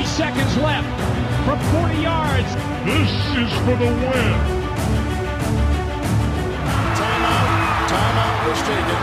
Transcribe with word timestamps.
Three 0.00 0.08
seconds 0.08 0.56
left 0.56 0.88
from 1.44 1.58
40 1.72 2.02
yards. 2.02 2.48
This 2.86 3.10
is 3.36 3.52
for 3.66 3.76
the 3.76 3.84
win. 3.84 4.32
Timeout. 6.96 7.86
Timeout 7.86 8.48
was 8.48 8.62
taken. 8.62 8.96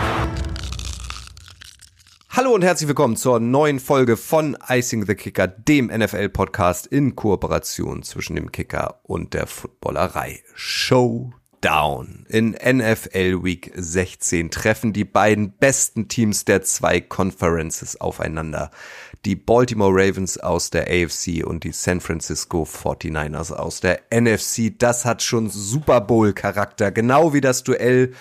Hallo 2.30 2.52
und 2.52 2.64
herzlich 2.64 2.88
willkommen 2.88 3.14
zur 3.14 3.38
neuen 3.38 3.78
Folge 3.78 4.16
von 4.16 4.56
Icing 4.68 5.06
the 5.06 5.14
Kicker, 5.14 5.46
dem 5.46 5.86
NFL-Podcast 5.86 6.88
in 6.88 7.14
Kooperation 7.14 8.02
zwischen 8.02 8.34
dem 8.34 8.50
Kicker 8.50 8.98
und 9.04 9.34
der 9.34 9.46
Footballerei. 9.46 10.42
Showdown. 11.58 12.24
In 12.28 12.50
NFL 12.50 13.42
Week 13.42 13.72
16 13.74 14.50
treffen 14.50 14.92
die 14.92 15.04
beiden 15.04 15.50
besten 15.50 16.08
Teams 16.08 16.44
der 16.44 16.62
zwei 16.62 17.00
Conferences 17.00 18.00
aufeinander. 18.00 18.70
Die 19.24 19.34
Baltimore 19.34 19.92
Ravens 19.92 20.38
aus 20.38 20.70
der 20.70 20.88
AFC 20.88 21.44
und 21.44 21.64
die 21.64 21.72
San 21.72 22.00
Francisco 22.00 22.62
49ers 22.62 23.52
aus 23.52 23.80
der 23.80 24.00
NFC. 24.12 24.72
Das 24.78 25.04
hat 25.04 25.22
schon 25.22 25.50
Super 25.50 26.00
Bowl 26.00 26.32
Charakter, 26.32 26.92
genau 26.92 27.32
wie 27.32 27.40
das 27.40 27.64
Duell 27.64 28.12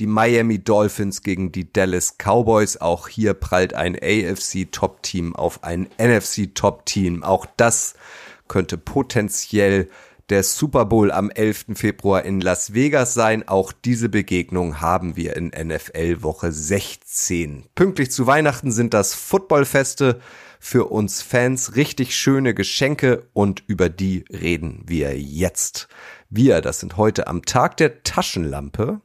die 0.00 0.06
Miami 0.06 0.58
Dolphins 0.58 1.22
gegen 1.22 1.52
die 1.52 1.70
Dallas 1.70 2.16
Cowboys. 2.18 2.78
Auch 2.78 3.08
hier 3.08 3.34
prallt 3.34 3.74
ein 3.74 3.96
AFC 3.96 4.70
Top 4.70 5.02
Team 5.02 5.36
auf 5.36 5.64
ein 5.64 5.88
NFC 5.98 6.54
Top 6.54 6.86
Team. 6.86 7.22
Auch 7.22 7.46
das 7.56 7.94
könnte 8.48 8.78
potenziell 8.78 9.88
der 10.28 10.42
Super 10.42 10.86
Bowl 10.86 11.12
am 11.12 11.30
11. 11.30 11.66
Februar 11.74 12.24
in 12.24 12.40
Las 12.40 12.74
Vegas 12.74 13.14
sein. 13.14 13.46
Auch 13.46 13.72
diese 13.72 14.08
Begegnung 14.08 14.80
haben 14.80 15.16
wir 15.16 15.36
in 15.36 15.48
NFL 15.48 16.22
Woche 16.22 16.50
16. 16.50 17.66
Pünktlich 17.74 18.10
zu 18.10 18.26
Weihnachten 18.26 18.72
sind 18.72 18.92
das 18.92 19.14
Footballfeste 19.14 20.20
für 20.58 20.86
uns 20.86 21.22
Fans 21.22 21.76
richtig 21.76 22.16
schöne 22.16 22.54
Geschenke 22.54 23.28
und 23.32 23.62
über 23.68 23.88
die 23.88 24.24
reden 24.30 24.82
wir 24.86 25.18
jetzt. 25.18 25.88
Wir, 26.28 26.60
das 26.60 26.80
sind 26.80 26.96
heute 26.96 27.28
am 27.28 27.42
Tag 27.42 27.76
der 27.76 28.02
Taschenlampe. 28.02 29.00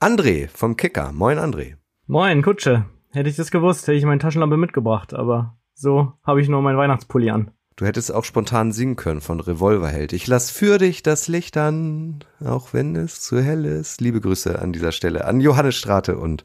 André 0.00 0.48
vom 0.48 0.76
Kicker. 0.76 1.12
Moin 1.12 1.38
André. 1.38 1.74
Moin, 2.06 2.42
Kutsche. 2.42 2.86
Hätte 3.10 3.28
ich 3.28 3.36
das 3.36 3.50
gewusst, 3.50 3.86
hätte 3.86 3.98
ich 3.98 4.04
meine 4.04 4.20
Taschenlampe 4.20 4.56
mitgebracht, 4.56 5.14
aber 5.14 5.58
so 5.74 6.14
habe 6.24 6.40
ich 6.40 6.48
nur 6.48 6.62
meinen 6.62 6.78
Weihnachtspulli 6.78 7.30
an. 7.30 7.50
Du 7.76 7.86
hättest 7.86 8.14
auch 8.14 8.24
spontan 8.24 8.70
singen 8.70 8.94
können 8.94 9.20
von 9.20 9.40
Revolverheld. 9.40 10.12
Ich 10.12 10.28
lass 10.28 10.48
für 10.48 10.78
dich 10.78 11.02
das 11.02 11.26
Licht 11.26 11.56
an, 11.56 12.20
auch 12.44 12.72
wenn 12.72 12.94
es 12.94 13.20
zu 13.20 13.40
hell 13.40 13.64
ist. 13.64 14.00
Liebe 14.00 14.20
Grüße 14.20 14.60
an 14.60 14.72
dieser 14.72 14.92
Stelle 14.92 15.24
an 15.24 15.40
Johannes 15.40 15.74
Strate 15.74 16.16
und 16.16 16.44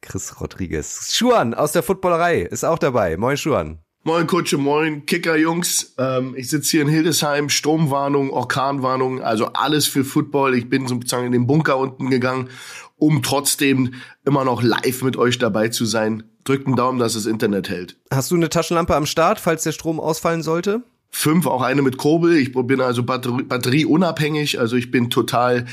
Chris 0.00 0.40
Rodriguez. 0.40 1.14
Schuan 1.14 1.54
aus 1.54 1.70
der 1.70 1.84
Footballerei 1.84 2.40
ist 2.42 2.64
auch 2.64 2.80
dabei. 2.80 3.16
Moin 3.16 3.36
Schuan. 3.36 3.78
Moin 4.02 4.26
Kutsche, 4.26 4.58
moin 4.58 5.06
Kicker-Jungs. 5.06 5.94
Ähm, 5.96 6.34
ich 6.36 6.50
sitze 6.50 6.72
hier 6.72 6.82
in 6.82 6.88
Hildesheim, 6.88 7.50
Stromwarnung, 7.50 8.30
Orkanwarnung, 8.30 9.22
also 9.22 9.46
alles 9.52 9.86
für 9.86 10.04
Football. 10.04 10.56
Ich 10.56 10.68
bin 10.68 10.88
sozusagen 10.88 11.26
in 11.26 11.32
den 11.32 11.46
Bunker 11.46 11.78
unten 11.78 12.10
gegangen, 12.10 12.50
um 12.96 13.22
trotzdem 13.22 13.94
immer 14.24 14.44
noch 14.44 14.60
live 14.60 15.02
mit 15.02 15.16
euch 15.16 15.38
dabei 15.38 15.68
zu 15.68 15.86
sein. 15.86 16.24
Drückt 16.44 16.66
einen 16.66 16.76
Daumen, 16.76 16.98
dass 16.98 17.14
das 17.14 17.26
Internet 17.26 17.68
hält. 17.68 17.96
Hast 18.10 18.30
du 18.30 18.36
eine 18.36 18.50
Taschenlampe 18.50 18.94
am 18.94 19.06
Start, 19.06 19.40
falls 19.40 19.62
der 19.62 19.72
Strom 19.72 19.98
ausfallen 19.98 20.42
sollte? 20.42 20.82
Fünf, 21.10 21.46
auch 21.46 21.62
eine 21.62 21.80
mit 21.80 21.96
Kurbel. 21.96 22.36
Ich 22.36 22.52
bin 22.52 22.80
also 22.80 23.02
Batterie, 23.02 23.44
batterieunabhängig, 23.44 24.58
also 24.60 24.76
ich 24.76 24.90
bin 24.90 25.10
total, 25.10 25.66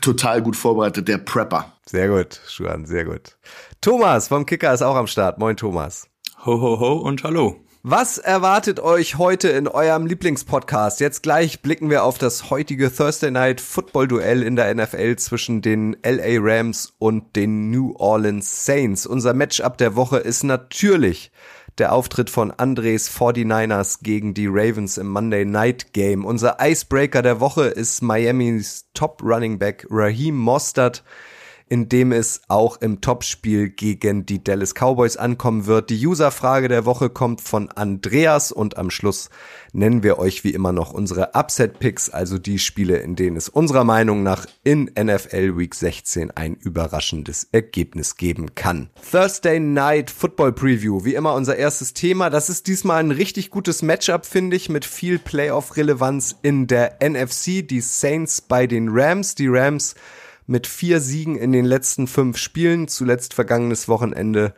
total 0.00 0.42
gut 0.42 0.56
vorbereitet, 0.56 1.06
der 1.06 1.18
Prepper. 1.18 1.72
Sehr 1.86 2.08
gut, 2.08 2.40
Schuan, 2.48 2.86
sehr 2.86 3.04
gut. 3.04 3.36
Thomas 3.80 4.28
vom 4.28 4.44
Kicker 4.44 4.74
ist 4.74 4.82
auch 4.82 4.96
am 4.96 5.06
Start. 5.06 5.38
Moin 5.38 5.56
Thomas. 5.56 6.08
Ho, 6.44 6.60
ho, 6.60 6.80
ho 6.80 6.92
und 6.94 7.22
hallo. 7.22 7.56
Was 7.84 8.18
erwartet 8.18 8.80
euch 8.80 9.18
heute 9.18 9.50
in 9.50 9.68
eurem 9.68 10.06
Lieblingspodcast? 10.06 10.98
Jetzt 10.98 11.22
gleich 11.22 11.62
blicken 11.62 11.90
wir 11.90 12.02
auf 12.02 12.18
das 12.18 12.50
heutige 12.50 12.92
Thursday 12.92 13.30
Night 13.30 13.60
Football 13.60 14.08
Duell 14.08 14.42
in 14.42 14.56
der 14.56 14.74
NFL 14.74 15.14
zwischen 15.14 15.62
den 15.62 15.96
LA 16.04 16.40
Rams 16.40 16.92
und 16.98 17.36
den 17.36 17.70
New 17.70 17.94
Orleans 17.96 18.66
Saints. 18.66 19.06
Unser 19.06 19.32
Matchup 19.32 19.78
der 19.78 19.94
Woche 19.94 20.18
ist 20.18 20.42
natürlich 20.42 21.30
der 21.78 21.92
Auftritt 21.92 22.30
von 22.30 22.50
Andres 22.50 23.08
49ers 23.16 23.98
gegen 24.02 24.34
die 24.34 24.48
Ravens 24.48 24.98
im 24.98 25.08
Monday 25.08 25.44
Night 25.44 25.92
Game. 25.92 26.24
Unser 26.24 26.56
Icebreaker 26.60 27.22
der 27.22 27.38
Woche 27.38 27.66
ist 27.66 28.02
Miamis 28.02 28.88
Top 28.92 29.22
Running 29.22 29.60
Back 29.60 29.86
Raheem 29.88 30.36
Mostert 30.36 31.04
in 31.68 31.88
dem 31.88 32.12
es 32.12 32.42
auch 32.48 32.80
im 32.80 33.00
Topspiel 33.00 33.68
gegen 33.68 34.26
die 34.26 34.42
Dallas 34.42 34.74
Cowboys 34.74 35.16
ankommen 35.16 35.66
wird. 35.66 35.90
Die 35.90 36.06
Userfrage 36.06 36.68
der 36.68 36.84
Woche 36.84 37.10
kommt 37.10 37.40
von 37.40 37.70
Andreas 37.70 38.52
und 38.52 38.76
am 38.76 38.90
Schluss 38.90 39.30
nennen 39.72 40.02
wir 40.02 40.18
euch 40.18 40.44
wie 40.44 40.50
immer 40.50 40.72
noch 40.72 40.92
unsere 40.92 41.34
Upset-Picks, 41.34 42.10
also 42.10 42.38
die 42.38 42.58
Spiele, 42.58 42.98
in 42.98 43.16
denen 43.16 43.36
es 43.36 43.48
unserer 43.48 43.84
Meinung 43.84 44.22
nach 44.22 44.46
in 44.64 44.90
NFL 44.98 45.56
Week 45.58 45.74
16 45.74 46.30
ein 46.32 46.54
überraschendes 46.54 47.48
Ergebnis 47.52 48.16
geben 48.16 48.54
kann. 48.54 48.90
Thursday 49.10 49.60
Night 49.60 50.10
Football 50.10 50.52
Preview, 50.52 51.04
wie 51.04 51.14
immer 51.14 51.34
unser 51.34 51.56
erstes 51.56 51.94
Thema. 51.94 52.30
Das 52.30 52.48
ist 52.48 52.66
diesmal 52.66 53.00
ein 53.00 53.10
richtig 53.10 53.50
gutes 53.50 53.82
Matchup, 53.82 54.26
finde 54.26 54.56
ich, 54.56 54.68
mit 54.68 54.84
viel 54.84 55.18
Playoff-Relevanz 55.18 56.36
in 56.42 56.66
der 56.66 56.98
NFC. 57.02 57.66
Die 57.66 57.80
Saints 57.80 58.40
bei 58.40 58.66
den 58.66 58.88
Rams. 58.90 59.34
Die 59.34 59.48
Rams 59.48 59.94
mit 60.48 60.66
vier 60.66 61.00
Siegen 61.00 61.36
in 61.36 61.52
den 61.52 61.64
letzten 61.64 62.08
fünf 62.08 62.38
Spielen, 62.38 62.88
zuletzt 62.88 63.34
vergangenes 63.34 63.86
Wochenende 63.86 64.54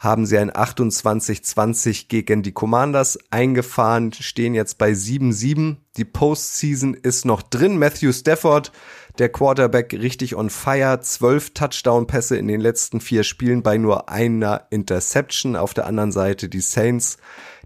haben 0.00 0.24
sie 0.24 0.38
ein 0.38 0.50
28-20 0.50 2.08
gegen 2.08 2.42
die 2.42 2.52
Commanders 2.52 3.18
eingefahren, 3.30 4.12
stehen 4.14 4.54
jetzt 4.54 4.78
bei 4.78 4.92
7-7. 4.92 5.76
Die 5.98 6.06
Postseason 6.06 6.94
ist 6.94 7.26
noch 7.26 7.42
drin. 7.42 7.78
Matthew 7.78 8.12
Stafford, 8.12 8.72
der 9.18 9.28
Quarterback, 9.28 9.92
richtig 9.92 10.36
on 10.36 10.48
fire. 10.48 11.00
Zwölf 11.02 11.50
Touchdown-Pässe 11.50 12.38
in 12.38 12.48
den 12.48 12.62
letzten 12.62 13.02
vier 13.02 13.24
Spielen 13.24 13.62
bei 13.62 13.76
nur 13.76 14.08
einer 14.08 14.68
Interception. 14.70 15.54
Auf 15.54 15.74
der 15.74 15.86
anderen 15.86 16.12
Seite 16.12 16.48
die 16.48 16.62
Saints. 16.62 17.18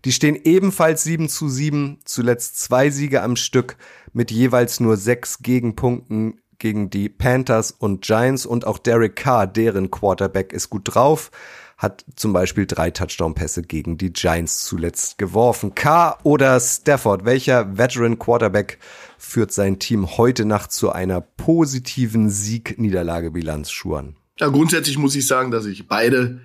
Die 0.04 0.12
stehen 0.12 0.36
ebenfalls 0.42 1.04
7 1.04 1.28
zu 1.28 1.48
7, 1.48 2.00
zuletzt 2.04 2.58
zwei 2.60 2.90
Siege 2.90 3.22
am 3.22 3.36
Stück 3.36 3.76
mit 4.12 4.32
jeweils 4.32 4.80
nur 4.80 4.96
sechs 4.96 5.38
Gegenpunkten 5.38 6.40
gegen 6.58 6.90
die 6.90 7.08
Panthers 7.08 7.70
und 7.70 8.02
Giants 8.02 8.46
und 8.46 8.66
auch 8.66 8.78
Derek 8.78 9.16
Carr, 9.16 9.46
deren 9.46 9.90
Quarterback, 9.90 10.52
ist 10.52 10.70
gut 10.70 10.94
drauf, 10.94 11.30
hat 11.76 12.04
zum 12.16 12.32
Beispiel 12.32 12.66
drei 12.66 12.90
Touchdown-Pässe 12.90 13.62
gegen 13.62 13.98
die 13.98 14.12
Giants 14.12 14.64
zuletzt 14.64 15.18
geworfen. 15.18 15.74
Carr 15.74 16.18
oder 16.22 16.58
Stafford, 16.60 17.24
welcher 17.24 17.76
Veteran 17.76 18.18
Quarterback 18.18 18.78
führt 19.18 19.52
sein 19.52 19.78
Team 19.78 20.16
heute 20.16 20.44
Nacht 20.44 20.72
zu 20.72 20.92
einer 20.92 21.20
positiven 21.20 22.30
Sieg-Niederlage-Bilanz, 22.30 23.70
Schuhen? 23.70 24.16
Ja, 24.38 24.48
grundsätzlich 24.48 24.98
muss 24.98 25.14
ich 25.14 25.26
sagen, 25.26 25.50
dass 25.50 25.66
ich 25.66 25.86
beide 25.88 26.40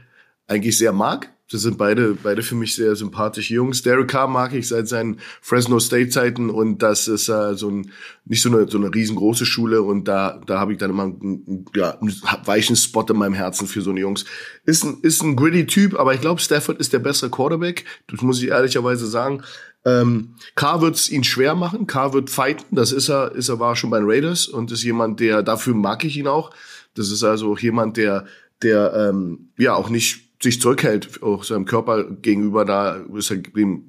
eigentlich 0.47 0.77
sehr 0.77 0.91
mag. 0.91 1.31
Das 1.51 1.61
sind 1.61 1.79
beide, 1.79 2.15
beide 2.21 2.43
für 2.43 2.53
mich 2.53 2.75
sehr 2.75 2.95
sympathische 2.95 3.55
Jungs. 3.55 3.81
Derek 3.81 4.07
Carr 4.07 4.27
mag 4.27 4.53
ich 4.53 4.67
seit 4.67 4.87
seinen 4.87 5.19
Fresno 5.41 5.79
State 5.79 6.09
Zeiten 6.09 6.51
und 6.51 6.83
das 6.83 7.07
ist 7.07 7.27
äh, 7.27 7.55
so 7.55 7.69
ein, 7.69 7.91
nicht 8.25 8.43
so 8.43 8.49
eine, 8.49 8.67
so 8.67 8.77
eine 8.77 8.93
riesengroße 8.93 9.47
Schule 9.47 9.81
und 9.81 10.07
da, 10.07 10.39
da 10.45 10.59
habe 10.59 10.73
ich 10.73 10.77
dann 10.77 10.91
immer 10.91 11.03
einen, 11.03 11.65
ja, 11.75 11.97
einen 11.99 12.13
weichen 12.45 12.75
Spot 12.75 13.05
in 13.09 13.17
meinem 13.17 13.33
Herzen 13.33 13.67
für 13.67 13.81
so 13.81 13.89
eine 13.89 13.99
Jungs. 13.99 14.25
Ist 14.65 14.83
ein, 14.83 14.99
ist 15.01 15.23
ein 15.23 15.35
gritty 15.35 15.65
Typ, 15.65 15.99
aber 15.99 16.13
ich 16.13 16.21
glaube, 16.21 16.39
Stafford 16.39 16.79
ist 16.79 16.93
der 16.93 16.99
bessere 16.99 17.31
Quarterback. 17.31 17.85
Das 18.07 18.21
muss 18.21 18.41
ich 18.41 18.49
ehrlicherweise 18.49 19.07
sagen. 19.07 19.41
Ähm, 19.85 20.35
Carr 20.53 20.81
wird 20.81 20.95
es 20.95 21.09
ihn 21.09 21.23
schwer 21.23 21.55
machen. 21.55 21.87
Carr 21.87 22.13
wird 22.13 22.29
fighten. 22.29 22.75
Das 22.75 22.91
ist 22.91 23.09
er, 23.09 23.31
ist 23.33 23.49
er 23.49 23.59
war 23.59 23.75
schon 23.75 23.89
bei 23.89 23.97
den 23.97 24.09
Raiders 24.09 24.47
und 24.47 24.71
ist 24.71 24.83
jemand, 24.83 25.19
der, 25.19 25.41
dafür 25.41 25.73
mag 25.73 26.03
ich 26.03 26.15
ihn 26.15 26.27
auch. 26.27 26.51
Das 26.93 27.09
ist 27.09 27.23
also 27.23 27.57
jemand, 27.57 27.97
der, 27.97 28.25
der, 28.61 28.93
ähm, 28.93 29.49
ja, 29.57 29.73
auch 29.73 29.89
nicht 29.89 30.28
sich 30.41 30.61
zurückhält, 30.61 31.21
auch 31.21 31.43
seinem 31.43 31.65
Körper 31.65 32.05
gegenüber 32.05 32.63
da, 32.63 33.03
ist 33.13 33.31
er, 33.31 33.41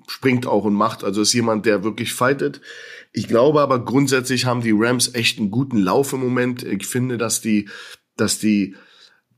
springt 0.08 0.46
auch 0.46 0.64
und 0.64 0.74
macht. 0.74 1.04
Also 1.04 1.22
ist 1.22 1.32
jemand, 1.32 1.64
der 1.64 1.84
wirklich 1.84 2.12
fightet. 2.12 2.60
Ich 3.12 3.28
glaube 3.28 3.60
aber 3.60 3.84
grundsätzlich 3.84 4.46
haben 4.46 4.60
die 4.60 4.74
Rams 4.74 5.14
echt 5.14 5.38
einen 5.38 5.50
guten 5.50 5.78
Lauf 5.78 6.12
im 6.12 6.20
Moment. 6.20 6.62
Ich 6.62 6.86
finde, 6.86 7.18
dass 7.18 7.40
die, 7.40 7.68
dass 8.16 8.38
die 8.38 8.74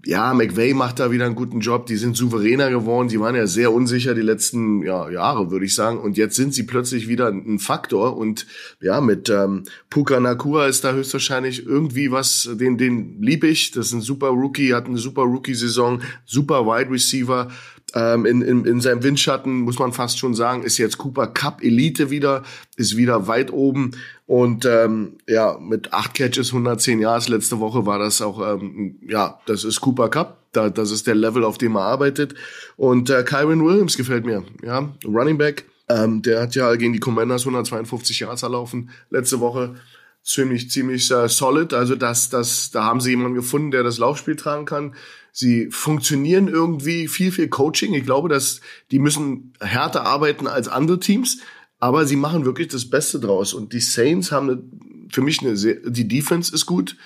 ja, 0.05 0.35
McVay 0.35 0.75
macht 0.75 0.99
da 0.99 1.13
wieder 1.13 1.27
einen 1.27 1.37
guten 1.37 1.61
Job. 1.61 1.87
Die 1.87 1.97
sind 1.97 2.17
souveräner 2.17 2.71
geworden. 2.71 3.09
Die 3.09 3.21
waren 3.21 3.37
ja 3.37 3.47
sehr 3.47 3.73
unsicher 3.73 4.15
die 4.15 4.23
letzten 4.23 4.83
ja, 4.83 5.09
Jahre, 5.09 5.53
würde 5.53 5.65
ich 5.65 5.75
sagen. 5.77 6.01
Und 6.01 6.17
jetzt 6.17 6.35
sind 6.35 6.55
sie 6.55 6.65
plötzlich 6.65 7.07
wieder 7.07 7.29
ein 7.29 7.61
Faktor. 7.61 8.17
Und 8.17 8.47
ja, 8.81 9.01
mit 9.01 9.29
ähm, 9.31 9.63
Puka 9.91 10.19
Nakua 10.19 10.67
ist 10.67 10.83
da 10.83 10.93
höchstwahrscheinlich 10.93 11.67
irgendwie 11.67 12.11
was, 12.11 12.51
den, 12.53 12.79
den 12.79 13.23
lieb 13.23 13.45
ich. 13.45 13.71
Das 13.71 13.87
ist 13.87 13.93
ein 13.93 14.01
super 14.01 14.29
Rookie, 14.29 14.75
hat 14.75 14.87
eine 14.87 14.99
super 14.99 15.23
Rookie-Saison, 15.23 16.03
super 16.27 16.67
Wide 16.67 16.91
Receiver. 16.91 17.49
Ähm, 17.95 18.25
in, 18.25 18.43
in, 18.43 18.65
in 18.65 18.81
seinem 18.81 19.03
Windschatten, 19.03 19.61
muss 19.61 19.79
man 19.79 19.93
fast 19.93 20.19
schon 20.19 20.35
sagen, 20.35 20.63
ist 20.63 20.79
jetzt 20.79 20.99
Cooper 20.99 21.27
Cup 21.27 21.63
Elite 21.63 22.11
wieder, 22.11 22.43
ist 22.77 22.97
wieder 22.97 23.27
weit 23.29 23.53
oben. 23.53 23.93
Und 24.27 24.65
ähm, 24.65 25.19
ja, 25.29 25.59
mit 25.61 25.93
acht 25.93 26.15
Catches, 26.15 26.49
110 26.49 27.01
Yards 27.01 27.29
letzte 27.29 27.61
Woche 27.61 27.85
war 27.85 27.99
das 27.99 28.23
auch, 28.23 28.41
ähm, 28.41 28.97
ja, 29.07 29.39
das 29.47 29.65
ist 29.65 29.81
Cooper 29.81 30.09
Cup. 30.09 30.39
Da, 30.53 30.69
das 30.69 30.91
ist 30.91 31.07
der 31.07 31.15
Level, 31.15 31.45
auf 31.45 31.59
dem 31.59 31.77
er 31.77 31.83
arbeitet. 31.83 32.35
Und 32.77 33.09
äh, 33.11 33.23
Kyron 33.23 33.65
Williams 33.65 33.97
gefällt 33.97 34.27
mir, 34.27 34.45
ja, 34.63 34.93
Running 35.05 35.39
Back. 35.39 35.65
Ähm, 35.89 36.23
der 36.23 36.43
hat 36.43 36.55
ja 36.55 36.75
gegen 36.77 36.93
die 36.93 37.01
Commanders 37.01 37.43
152 37.43 38.21
Yards 38.21 38.43
erlaufen 38.43 38.91
letzte 39.11 39.41
Woche. 39.41 39.75
Ziemlich, 40.23 40.71
ziemlich 40.71 41.11
äh, 41.11 41.29
solid. 41.29 41.75
Also 41.75 41.97
das, 41.97 42.31
das, 42.31 42.71
da 42.71 42.85
haben 42.85 43.01
sie 43.01 43.11
jemanden 43.11 43.35
gefunden, 43.35 43.71
der 43.71 43.83
das 43.83 43.99
Laufspiel 43.99 44.37
tragen 44.37 44.67
kann. 44.67 44.95
Sie 45.33 45.71
funktionieren 45.71 46.47
irgendwie 46.47 47.09
viel, 47.09 47.33
viel 47.33 47.49
Coaching. 47.49 47.95
Ich 47.95 48.05
glaube, 48.05 48.29
dass 48.29 48.61
die 48.91 48.99
müssen 48.99 49.55
härter 49.61 50.05
arbeiten 50.05 50.47
als 50.47 50.69
andere 50.69 51.01
Teams, 51.01 51.39
aber 51.81 52.05
sie 52.07 52.17
machen 52.17 52.45
wirklich 52.45 52.69
das 52.69 52.89
Beste 52.89 53.19
draus. 53.19 53.55
Und 53.55 53.73
die 53.73 53.81
Saints 53.81 54.31
haben 54.31 54.51
eine, 54.51 54.63
für 55.11 55.23
mich 55.23 55.41
eine 55.41 55.57
sehr, 55.57 55.77
die 55.77 56.07
Defense 56.07 56.55
ist 56.55 56.67
gut. 56.67 56.97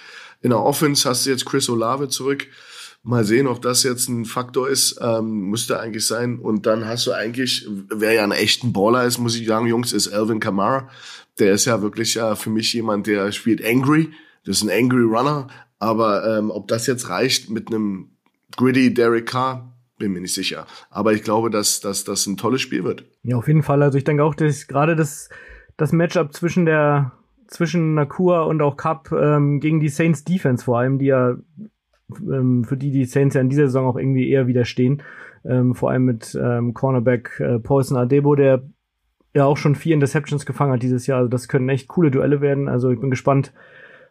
In 0.42 0.50
der 0.50 0.60
Offense 0.60 1.08
hast 1.08 1.24
du 1.24 1.30
jetzt 1.30 1.46
Chris 1.46 1.68
Olave 1.68 2.08
zurück. 2.08 2.48
Mal 3.04 3.24
sehen, 3.24 3.46
ob 3.46 3.62
das 3.62 3.84
jetzt 3.84 4.08
ein 4.08 4.24
Faktor 4.24 4.68
ist. 4.68 4.98
Ähm, 5.00 5.48
müsste 5.48 5.78
eigentlich 5.78 6.04
sein. 6.04 6.40
Und 6.40 6.66
dann 6.66 6.84
hast 6.84 7.06
du 7.06 7.12
eigentlich, 7.12 7.68
wer 7.88 8.12
ja 8.12 8.24
ein 8.24 8.32
echten 8.32 8.72
Baller 8.72 9.04
ist, 9.04 9.18
muss 9.18 9.36
ich 9.36 9.46
sagen, 9.46 9.68
Jungs, 9.68 9.92
ist 9.92 10.08
Alvin 10.08 10.40
Kamara. 10.40 10.90
Der 11.38 11.52
ist 11.52 11.66
ja 11.66 11.80
wirklich 11.80 12.14
ja 12.14 12.34
für 12.34 12.50
mich 12.50 12.72
jemand, 12.72 13.06
der 13.06 13.30
spielt 13.30 13.64
angry. 13.64 14.10
Das 14.44 14.56
ist 14.56 14.64
ein 14.64 14.70
angry 14.70 15.04
Runner. 15.04 15.46
Aber 15.78 16.38
ähm, 16.38 16.50
ob 16.50 16.66
das 16.66 16.88
jetzt 16.88 17.08
reicht 17.08 17.48
mit 17.48 17.68
einem 17.68 18.15
gritty 18.56 18.92
Derek 18.92 19.26
Carr, 19.26 19.72
bin 19.98 20.12
mir 20.12 20.20
nicht 20.20 20.34
sicher. 20.34 20.66
Aber 20.90 21.12
ich 21.12 21.22
glaube, 21.22 21.50
dass, 21.50 21.80
dass 21.80 22.04
das 22.04 22.26
ein 22.26 22.36
tolles 22.36 22.60
Spiel 22.60 22.84
wird. 22.84 23.04
Ja, 23.22 23.36
auf 23.36 23.48
jeden 23.48 23.62
Fall. 23.62 23.82
Also 23.82 23.98
ich 23.98 24.04
denke 24.04 24.24
auch, 24.24 24.34
dass 24.34 24.66
gerade 24.66 24.96
das, 24.96 25.28
das 25.76 25.92
Matchup 25.92 26.32
zwischen 26.32 26.66
der 26.66 27.12
zwischen 27.48 27.94
Nakua 27.94 28.42
und 28.42 28.60
auch 28.60 28.76
Cup 28.76 29.12
ähm, 29.12 29.60
gegen 29.60 29.80
die 29.80 29.88
Saints 29.88 30.24
Defense 30.24 30.64
vor 30.64 30.78
allem, 30.78 30.98
die 30.98 31.06
ja 31.06 31.36
ähm, 32.10 32.64
für 32.64 32.76
die 32.76 32.90
die 32.90 33.04
Saints 33.04 33.34
ja 33.34 33.40
in 33.40 33.48
dieser 33.48 33.66
Saison 33.66 33.86
auch 33.86 33.96
irgendwie 33.96 34.28
eher 34.28 34.46
widerstehen. 34.46 35.02
Ähm, 35.44 35.74
vor 35.74 35.90
allem 35.90 36.04
mit 36.04 36.36
ähm, 36.40 36.74
Cornerback 36.74 37.38
äh, 37.38 37.58
Paulson 37.60 37.96
Adebo, 37.96 38.34
der 38.34 38.62
ja 39.34 39.44
auch 39.44 39.56
schon 39.56 39.76
vier 39.76 39.94
Interceptions 39.94 40.44
gefangen 40.44 40.72
hat 40.72 40.82
dieses 40.82 41.06
Jahr. 41.06 41.18
Also 41.18 41.28
das 41.28 41.46
können 41.46 41.68
echt 41.68 41.88
coole 41.88 42.10
Duelle 42.10 42.40
werden. 42.40 42.68
Also 42.68 42.90
ich 42.90 42.98
bin 42.98 43.10
gespannt 43.10 43.52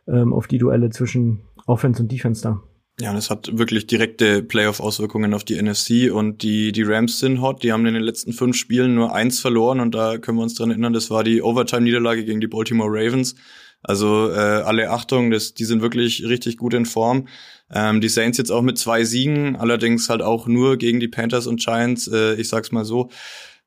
ähm, 0.07 0.33
auf 0.33 0.47
die 0.47 0.59
Duelle 0.59 0.91
zwischen 0.91 1.41
Offense 1.65 2.01
und 2.01 2.11
Defense 2.11 2.41
da. 2.41 2.61
Ja, 2.97 3.13
es 3.17 3.29
hat 3.29 3.57
wirklich 3.57 3.87
direkte 3.87 4.41
Playoff-Auswirkungen 4.41 5.33
auf 5.33 5.43
die 5.43 5.61
NFC 5.61 6.09
und 6.13 6.43
die, 6.43 6.71
die 6.71 6.83
Rams 6.83 7.19
sind 7.19 7.41
hot. 7.41 7.61
Die 7.61 7.73
haben 7.73 7.85
in 7.85 7.93
den 7.93 8.03
letzten 8.03 8.31
fünf 8.31 8.55
Spielen 8.55 8.95
nur 8.95 9.13
eins 9.13 9.41
verloren 9.41 9.81
und 9.81 9.93
da 9.93 10.17
können 10.17 10.37
wir 10.37 10.43
uns 10.43 10.55
dran 10.55 10.69
erinnern, 10.69 10.93
das 10.93 11.09
war 11.09 11.25
die 11.25 11.41
Overtime-Niederlage 11.41 12.23
gegen 12.23 12.39
die 12.39 12.47
Baltimore 12.47 12.89
Ravens. 12.89 13.35
Also 13.83 14.31
äh, 14.31 14.35
alle 14.35 14.89
Achtung, 14.89 15.29
das, 15.29 15.53
die 15.53 15.65
sind 15.65 15.81
wirklich 15.81 16.23
richtig 16.23 16.55
gut 16.57 16.73
in 16.73 16.85
Form. 16.85 17.27
Ähm, 17.69 17.99
die 17.99 18.09
Saints 18.09 18.37
jetzt 18.37 18.51
auch 18.51 18.61
mit 18.61 18.77
zwei 18.77 19.03
Siegen, 19.03 19.57
allerdings 19.57 20.09
halt 20.09 20.21
auch 20.21 20.47
nur 20.47 20.77
gegen 20.77 21.01
die 21.01 21.09
Panthers 21.09 21.47
und 21.47 21.59
Giants. 21.59 22.07
Äh, 22.07 22.35
ich 22.35 22.47
sag's 22.47 22.71
mal 22.71 22.85
so. 22.85 23.09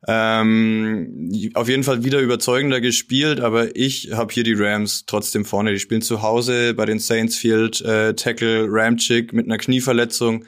Ähm, 0.06 1.50
auf 1.54 1.68
jeden 1.68 1.82
Fall 1.82 2.04
wieder 2.04 2.20
überzeugender 2.20 2.80
gespielt, 2.80 3.40
aber 3.40 3.74
ich 3.74 4.12
habe 4.12 4.32
hier 4.32 4.44
die 4.44 4.54
Rams 4.54 5.04
trotzdem 5.06 5.44
vorne. 5.44 5.72
Die 5.72 5.80
spielen 5.80 6.02
zu 6.02 6.22
Hause 6.22 6.74
bei 6.74 6.86
den 6.86 7.00
Saints 7.00 7.36
Field, 7.36 7.80
äh, 7.80 8.14
Tackle 8.14 8.66
Ramchick 8.68 9.32
mit 9.32 9.46
einer 9.46 9.58
Knieverletzung. 9.58 10.44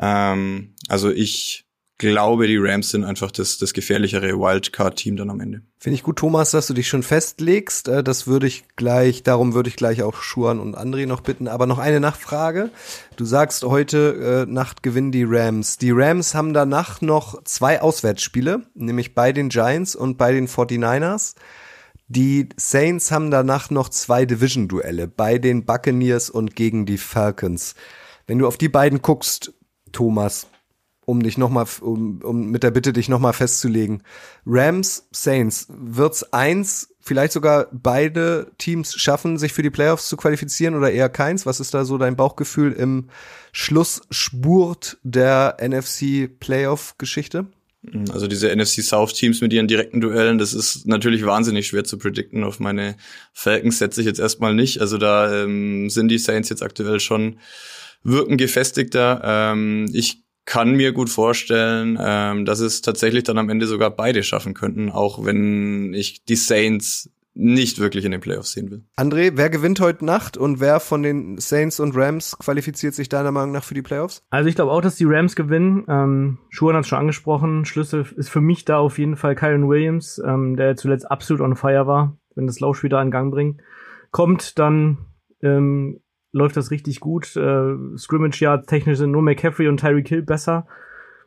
Ähm, 0.00 0.74
also 0.88 1.10
ich 1.10 1.66
glaube, 1.98 2.46
die 2.46 2.56
Rams 2.56 2.90
sind 2.90 3.04
einfach 3.04 3.30
das, 3.30 3.58
das 3.58 3.72
gefährlichere 3.72 4.38
Wildcard-Team 4.38 5.16
dann 5.16 5.30
am 5.30 5.40
Ende. 5.40 5.62
Finde 5.78 5.94
ich 5.94 6.02
gut, 6.02 6.16
Thomas, 6.16 6.50
dass 6.50 6.66
du 6.66 6.74
dich 6.74 6.88
schon 6.88 7.02
festlegst. 7.02 7.88
Äh, 7.88 8.02
das 8.02 8.26
würde 8.26 8.46
ich 8.46 8.64
gleich, 8.76 9.22
darum 9.22 9.54
würde 9.54 9.68
ich 9.68 9.76
gleich 9.76 10.02
auch 10.02 10.22
Schuan 10.22 10.58
und 10.58 10.76
André 10.76 11.06
noch 11.06 11.20
bitten. 11.20 11.46
Aber 11.46 11.66
noch 11.66 11.78
eine 11.78 12.00
Nachfrage. 12.00 12.70
Du 13.16 13.24
sagst, 13.24 13.64
heute 13.64 14.46
äh, 14.48 14.50
Nacht 14.50 14.82
gewinnen 14.82 15.12
die 15.12 15.24
Rams. 15.24 15.78
Die 15.78 15.92
Rams 15.92 16.34
haben 16.34 16.52
danach 16.52 17.00
noch 17.00 17.42
zwei 17.44 17.80
Auswärtsspiele, 17.80 18.62
nämlich 18.74 19.14
bei 19.14 19.32
den 19.32 19.48
Giants 19.48 19.94
und 19.94 20.18
bei 20.18 20.32
den 20.32 20.48
49ers. 20.48 21.34
Die 22.08 22.48
Saints 22.56 23.10
haben 23.10 23.30
danach 23.30 23.70
noch 23.70 23.88
zwei 23.88 24.26
Division-Duelle 24.26 25.08
bei 25.08 25.38
den 25.38 25.64
Buccaneers 25.64 26.28
und 26.28 26.54
gegen 26.54 26.86
die 26.86 26.98
Falcons. 26.98 27.74
Wenn 28.26 28.38
du 28.38 28.46
auf 28.46 28.58
die 28.58 28.68
beiden 28.68 29.00
guckst, 29.00 29.54
Thomas, 29.92 30.48
um 31.06 31.22
dich 31.22 31.38
noch 31.38 31.50
mal, 31.50 31.66
um, 31.80 32.20
um 32.22 32.50
mit 32.50 32.62
der 32.62 32.70
Bitte 32.70 32.92
dich 32.92 33.08
noch 33.08 33.20
mal 33.20 33.32
festzulegen. 33.32 34.02
Rams, 34.46 35.08
Saints, 35.12 35.66
wird's 35.68 36.32
eins, 36.32 36.94
vielleicht 37.00 37.32
sogar 37.32 37.68
beide 37.72 38.52
Teams 38.58 38.94
schaffen, 38.94 39.38
sich 39.38 39.52
für 39.52 39.62
die 39.62 39.70
Playoffs 39.70 40.08
zu 40.08 40.16
qualifizieren 40.16 40.74
oder 40.74 40.90
eher 40.90 41.08
keins? 41.08 41.46
Was 41.46 41.60
ist 41.60 41.74
da 41.74 41.84
so 41.84 41.98
dein 41.98 42.16
Bauchgefühl 42.16 42.72
im 42.72 43.08
Schlussspurt 43.52 44.98
der 45.02 45.56
NFC 45.60 46.28
Playoff 46.40 46.96
Geschichte? 46.98 47.46
Also 48.10 48.26
diese 48.26 48.54
NFC 48.54 48.82
South 48.82 49.12
Teams 49.12 49.42
mit 49.42 49.52
ihren 49.52 49.68
direkten 49.68 50.00
Duellen, 50.00 50.38
das 50.38 50.54
ist 50.54 50.86
natürlich 50.86 51.26
wahnsinnig 51.26 51.66
schwer 51.66 51.84
zu 51.84 51.98
predikten. 51.98 52.42
Auf 52.42 52.58
meine 52.58 52.96
Falcons 53.32 53.78
setze 53.78 54.00
ich 54.00 54.06
jetzt 54.06 54.20
erstmal 54.20 54.54
nicht. 54.54 54.80
Also 54.80 54.96
da 54.96 55.42
ähm, 55.42 55.90
sind 55.90 56.08
die 56.08 56.18
Saints 56.18 56.48
jetzt 56.48 56.62
aktuell 56.62 56.98
schon 56.98 57.36
wirken 58.02 58.36
gefestigter. 58.36 59.20
Ähm, 59.24 59.90
ich 59.92 60.23
kann 60.44 60.72
mir 60.72 60.92
gut 60.92 61.10
vorstellen, 61.10 61.98
ähm, 62.00 62.44
dass 62.44 62.60
es 62.60 62.82
tatsächlich 62.82 63.24
dann 63.24 63.38
am 63.38 63.48
Ende 63.48 63.66
sogar 63.66 63.90
beide 63.90 64.22
schaffen 64.22 64.54
könnten, 64.54 64.90
auch 64.90 65.24
wenn 65.24 65.94
ich 65.94 66.24
die 66.24 66.36
Saints 66.36 67.10
nicht 67.34 67.80
wirklich 67.80 68.04
in 68.04 68.12
den 68.12 68.20
Playoffs 68.20 68.52
sehen 68.52 68.70
will. 68.70 68.84
André, 68.96 69.32
wer 69.34 69.50
gewinnt 69.50 69.80
heute 69.80 70.04
Nacht 70.04 70.36
und 70.36 70.60
wer 70.60 70.78
von 70.78 71.02
den 71.02 71.38
Saints 71.38 71.80
und 71.80 71.96
Rams 71.96 72.36
qualifiziert 72.38 72.94
sich 72.94 73.08
deiner 73.08 73.32
Meinung 73.32 73.52
nach 73.52 73.64
für 73.64 73.74
die 73.74 73.82
Playoffs? 73.82 74.24
Also 74.30 74.48
ich 74.48 74.54
glaube 74.54 74.70
auch, 74.70 74.80
dass 74.80 74.94
die 74.96 75.04
Rams 75.04 75.34
gewinnen. 75.34 75.84
Ähm, 75.88 76.38
Schuhan 76.50 76.76
hat 76.76 76.82
es 76.82 76.88
schon 76.88 76.98
angesprochen. 76.98 77.64
Schlüssel 77.64 78.06
ist 78.16 78.28
für 78.28 78.40
mich 78.40 78.64
da 78.64 78.78
auf 78.78 78.98
jeden 78.98 79.16
Fall 79.16 79.34
Kyron 79.34 79.68
Williams, 79.68 80.22
ähm, 80.24 80.56
der 80.56 80.76
zuletzt 80.76 81.10
absolut 81.10 81.42
on 81.42 81.56
fire 81.56 81.88
war, 81.88 82.16
wenn 82.36 82.46
das 82.46 82.60
Laufspiel 82.60 82.90
da 82.90 83.02
in 83.02 83.10
Gang 83.10 83.32
bringt. 83.32 83.60
Kommt 84.12 84.58
dann 84.60 84.98
ähm, 85.42 86.00
läuft 86.34 86.56
das 86.56 86.70
richtig 86.70 87.00
gut. 87.00 87.36
Äh, 87.36 87.76
Scrimmage 87.96 88.40
Yards 88.40 88.66
technisch 88.66 88.98
sind 88.98 89.12
nur 89.12 89.22
McCaffrey 89.22 89.68
und 89.68 89.78
Tyreek 89.78 90.08
Hill 90.08 90.22
besser 90.22 90.66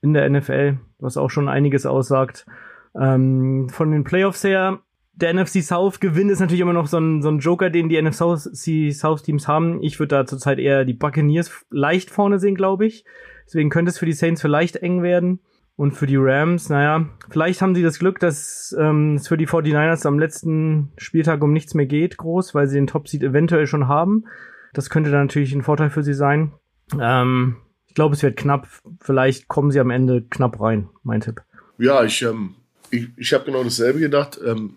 in 0.01 0.13
der 0.13 0.30
NFL, 0.30 0.77
was 1.00 1.18
auch 1.18 1.30
schon 1.30 1.50
einiges 1.50 1.86
aussagt. 1.86 2.45
Ähm, 3.00 3.69
von 3.69 3.92
den 3.92 4.04
Playoffs 4.04 4.44
her, 4.44 4.80
der 5.13 5.33
NFC 5.33 5.63
South 5.63 6.00
Gewinn 6.01 6.30
ist 6.30 6.42
natürlich 6.42 6.59
immer 6.59 6.74
noch 6.74 6.88
so 6.88 7.00
ein, 7.00 7.21
so 7.21 7.30
ein 7.30 7.39
Joker, 7.39 7.69
den 7.69 7.89
die 7.89 8.00
NFC 8.00 8.94
South 8.94 9.24
Teams 9.24 9.48
haben. 9.48 9.81
Ich 9.81 9.98
würde 9.98 10.15
da 10.15 10.25
zurzeit 10.25 10.59
eher 10.59 10.83
die 10.83 10.94
Buccaneers 10.94 11.65
leicht 11.71 12.12
vorne 12.12 12.38
sehen, 12.38 12.56
glaube 12.56 12.86
ich. 12.86 13.06
Deswegen 13.45 13.69
könnte 13.69 13.89
es 13.89 13.98
für 13.98 14.06
die 14.06 14.13
Saints 14.13 14.42
vielleicht 14.42 14.75
eng 14.75 15.01
werden. 15.01 15.39
Und 15.77 15.92
für 15.92 16.07
die 16.07 16.18
Rams, 16.18 16.69
naja, 16.69 17.06
vielleicht 17.30 17.62
haben 17.62 17.75
sie 17.75 17.83
das 17.83 18.00
Glück, 18.00 18.19
dass 18.19 18.75
ähm, 18.80 19.15
es 19.15 19.27
für 19.27 19.38
die 19.38 19.48
49ers 19.48 20.07
am 20.07 20.18
letzten 20.18 20.92
Spieltag 20.97 21.44
um 21.44 21.54
nichts 21.54 21.76
mehr 21.76 21.85
geht, 21.85 22.18
groß, 22.18 22.56
weil 22.56 22.68
sie 22.68 22.76
den 22.76 22.87
Top-Seed 22.87 23.21
eventuell 23.21 23.68
schon 23.68 23.87
haben. 23.87 24.26
Das 24.78 24.92
könnte 24.92 25.10
dann 25.10 25.22
natürlich 25.22 25.54
ein 25.54 25.64
Vorteil 25.64 25.90
für 25.90 26.04
sie 26.04 26.14
sein. 26.14 26.52
Ähm, 27.02 27.56
ich 27.88 27.96
glaube, 27.96 28.14
es 28.14 28.22
wird 28.22 28.38
knapp. 28.38 28.68
Vielleicht 29.02 29.48
kommen 29.48 29.72
sie 29.72 29.80
am 29.80 29.90
Ende 29.90 30.22
knapp 30.22 30.62
rein, 30.62 30.88
mein 31.02 31.19
Tipp. 31.19 31.42
Ja, 31.80 32.04
ich, 32.04 32.22
ähm, 32.22 32.54
ich, 32.92 33.07
ich 33.18 33.34
habe 33.34 33.46
genau 33.46 33.64
dasselbe 33.64 33.98
gedacht. 33.98 34.40
Ähm, 34.46 34.76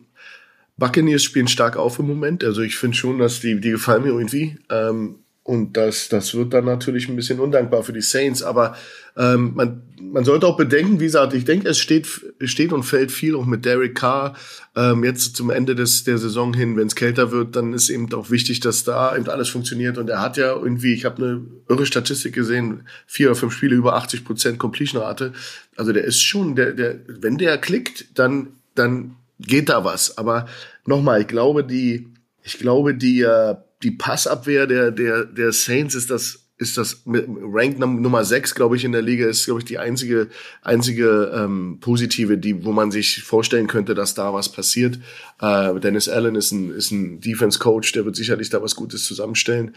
Buccaneers 0.79 1.23
spielen 1.23 1.49
stark 1.49 1.77
auf 1.77 1.99
im 1.99 2.07
Moment. 2.07 2.43
Also 2.45 2.63
ich 2.63 2.79
finde 2.79 2.97
schon, 2.97 3.19
dass 3.19 3.41
die, 3.41 3.61
die 3.61 3.73
gefallen 3.73 4.05
mir 4.05 4.09
irgendwie. 4.09 4.57
Ähm, 4.71 5.17
und 5.43 5.77
das, 5.77 6.09
das 6.11 6.35
wird 6.35 6.53
dann 6.53 6.67
natürlich 6.67 7.09
ein 7.09 7.17
bisschen 7.17 7.41
undankbar 7.41 7.83
für 7.83 7.95
die 7.95 8.03
Saints. 8.03 8.43
Aber 8.43 8.77
ähm, 9.17 9.53
man, 9.55 9.83
man 10.01 10.25
sollte 10.25 10.47
auch 10.47 10.57
bedenken, 10.57 11.01
wie 11.01 11.05
gesagt, 11.05 11.33
ich 11.33 11.47
denke, 11.47 11.69
es 11.69 11.79
steht, 11.79 12.07
steht 12.45 12.73
und 12.75 12.83
fällt 12.83 13.11
viel 13.11 13.35
auch 13.35 13.47
mit 13.47 13.65
Derek 13.65 13.95
Carr. 13.95 14.37
Ähm, 14.77 15.03
jetzt 15.03 15.37
zum 15.37 15.51
Ende 15.51 15.75
des, 15.75 16.05
der 16.05 16.19
Saison 16.19 16.53
hin, 16.53 16.77
wenn 16.77 16.89
es 16.89 16.95
kälter 16.95 17.33
wird, 17.33 17.57
dann 17.57 17.73
ist 17.73 17.89
eben 17.89 18.13
auch 18.13 18.31
wichtig, 18.31 18.61
dass 18.61 18.85
da 18.85 19.17
eben 19.17 19.29
alles 19.29 19.49
funktioniert. 19.49 19.97
Und 19.97 20.11
er 20.11 20.21
hat 20.21 20.37
ja 20.37 20.55
irgendwie, 20.55 20.93
ich 20.93 21.07
habe 21.07 21.25
eine 21.25 21.41
irre 21.71 21.87
Statistik 21.87 22.35
gesehen, 22.35 22.87
vier 23.07 23.29
oder 23.29 23.37
fünf 23.37 23.55
Spiele 23.55 23.75
über 23.75 23.97
80 23.97 24.27
Prozent 24.27 24.59
Completion-Rate. 24.59 25.33
Also 25.75 25.93
der 25.93 26.05
ist 26.05 26.21
schon, 26.21 26.55
der, 26.55 26.75
der, 26.75 27.01
wenn 27.09 27.39
der 27.39 27.57
klickt, 27.57 28.19
dann, 28.19 28.49
dann 28.75 29.17
geht 29.39 29.71
da 29.71 29.85
was. 29.87 30.19
Aber 30.19 30.47
nochmal, 30.85 31.23
ich 31.23 31.29
glaube, 31.29 31.65
die, 31.65 32.09
ich 32.43 32.59
glaube, 32.59 32.95
die, 32.95 33.23
äh, 33.23 33.57
die 33.83 33.91
Passabwehr 33.91 34.67
der, 34.67 34.91
der, 34.91 35.25
der 35.25 35.53
Saints 35.53 35.95
ist 35.95 36.11
das, 36.11 36.41
ist 36.59 36.77
das 36.77 37.03
Rank 37.07 37.79
Nummer 37.79 38.23
6, 38.23 38.55
glaube 38.55 38.77
ich, 38.77 38.85
in 38.85 38.93
der 38.93 39.01
Liga, 39.01 39.27
ist, 39.27 39.47
glaube 39.47 39.61
ich, 39.61 39.65
die 39.65 39.79
einzige, 39.79 40.29
einzige 40.61 41.33
ähm, 41.35 41.79
positive, 41.81 42.37
die, 42.37 42.65
wo 42.65 42.73
man 42.73 42.91
sich 42.91 43.23
vorstellen 43.23 43.67
könnte, 43.67 43.95
dass 43.95 44.15
da 44.15 44.35
was 44.35 44.53
passiert. 44.53 44.99
Äh, 45.41 45.81
Dennis 45.81 46.11
Allen 46.11 46.35
ist 46.35 46.53
ein, 46.53 46.71
ist 46.71 46.91
ein 46.91 47.21
Defense 47.21 47.59
Coach, 47.59 47.93
der 47.93 48.05
wird 48.05 48.17
sicherlich 48.17 48.51
da 48.51 48.63
was 48.63 48.77
Gutes 48.77 49.05
zusammenstellen. 49.05 49.75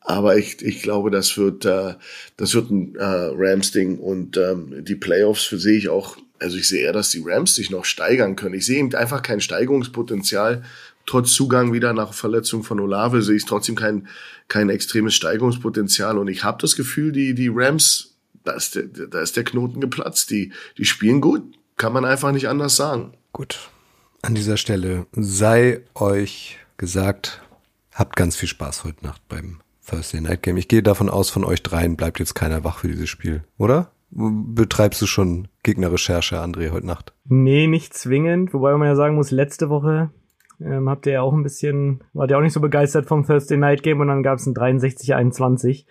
Aber 0.00 0.36
ich, 0.36 0.62
ich 0.62 0.82
glaube, 0.82 1.10
das 1.10 1.38
wird, 1.38 1.64
äh, 1.64 1.94
das 2.36 2.54
wird 2.54 2.70
ein 2.70 2.94
äh, 2.96 3.02
Rams-Ding 3.02 3.98
und 3.98 4.36
ähm, 4.36 4.84
die 4.84 4.94
Playoffs 4.94 5.44
für 5.44 5.58
sehe 5.58 5.78
ich 5.78 5.88
auch, 5.88 6.18
also 6.38 6.58
ich 6.58 6.68
sehe 6.68 6.82
eher, 6.82 6.92
dass 6.92 7.10
die 7.10 7.22
Rams 7.24 7.54
sich 7.54 7.70
noch 7.70 7.86
steigern 7.86 8.36
können. 8.36 8.54
Ich 8.54 8.66
sehe 8.66 8.78
eben 8.78 8.94
einfach 8.94 9.22
kein 9.22 9.40
Steigerungspotenzial 9.40 10.62
trotz 11.06 11.32
Zugang 11.32 11.72
wieder 11.72 11.92
nach 11.92 12.12
Verletzung 12.12 12.62
von 12.62 12.80
Olave 12.80 13.22
sehe 13.22 13.36
ich 13.36 13.46
trotzdem 13.46 13.76
kein, 13.76 14.08
kein 14.48 14.68
extremes 14.68 15.14
Steigerungspotenzial. 15.14 16.18
Und 16.18 16.28
ich 16.28 16.44
habe 16.44 16.58
das 16.60 16.76
Gefühl, 16.76 17.12
die, 17.12 17.34
die 17.34 17.50
Rams, 17.52 18.16
da 18.44 18.52
ist, 18.52 18.74
der, 18.74 18.84
da 18.84 19.20
ist 19.20 19.36
der 19.36 19.44
Knoten 19.44 19.80
geplatzt. 19.80 20.30
Die, 20.30 20.52
die 20.76 20.84
spielen 20.84 21.20
gut. 21.20 21.42
Kann 21.76 21.92
man 21.92 22.04
einfach 22.04 22.32
nicht 22.32 22.48
anders 22.48 22.76
sagen. 22.76 23.12
Gut. 23.32 23.70
An 24.22 24.34
dieser 24.34 24.56
Stelle 24.56 25.06
sei 25.12 25.82
euch 25.94 26.58
gesagt, 26.78 27.42
habt 27.92 28.16
ganz 28.16 28.34
viel 28.36 28.48
Spaß 28.48 28.84
heute 28.84 29.04
Nacht 29.04 29.22
beim 29.28 29.60
Thursday 29.88 30.20
Night 30.20 30.42
Game. 30.42 30.56
Ich 30.56 30.68
gehe 30.68 30.82
davon 30.82 31.08
aus, 31.08 31.30
von 31.30 31.44
euch 31.44 31.62
dreien 31.62 31.96
bleibt 31.96 32.18
jetzt 32.18 32.34
keiner 32.34 32.64
wach 32.64 32.78
für 32.78 32.88
dieses 32.88 33.08
Spiel, 33.08 33.44
oder? 33.56 33.92
Betreibst 34.10 35.02
du 35.02 35.06
schon 35.06 35.48
Gegnerrecherche, 35.62 36.40
André, 36.40 36.70
heute 36.70 36.86
Nacht? 36.86 37.12
Nee, 37.24 37.66
nicht 37.66 37.94
zwingend. 37.94 38.54
Wobei 38.54 38.76
man 38.76 38.88
ja 38.88 38.96
sagen 38.96 39.16
muss, 39.16 39.30
letzte 39.30 39.68
Woche 39.68 40.10
ähm, 40.60 40.88
habt 40.88 41.06
ihr 41.06 41.14
ja 41.14 41.22
auch 41.22 41.32
ein 41.32 41.42
bisschen, 41.42 42.02
wart 42.12 42.30
ihr 42.30 42.38
auch 42.38 42.42
nicht 42.42 42.52
so 42.52 42.60
begeistert 42.60 43.06
vom 43.06 43.26
Thursday 43.26 43.56
Night 43.56 43.82
Game 43.82 44.00
und 44.00 44.08
dann 44.08 44.22
gab 44.22 44.38
es 44.38 44.46
ein 44.46 44.54
63-21. 44.54 45.86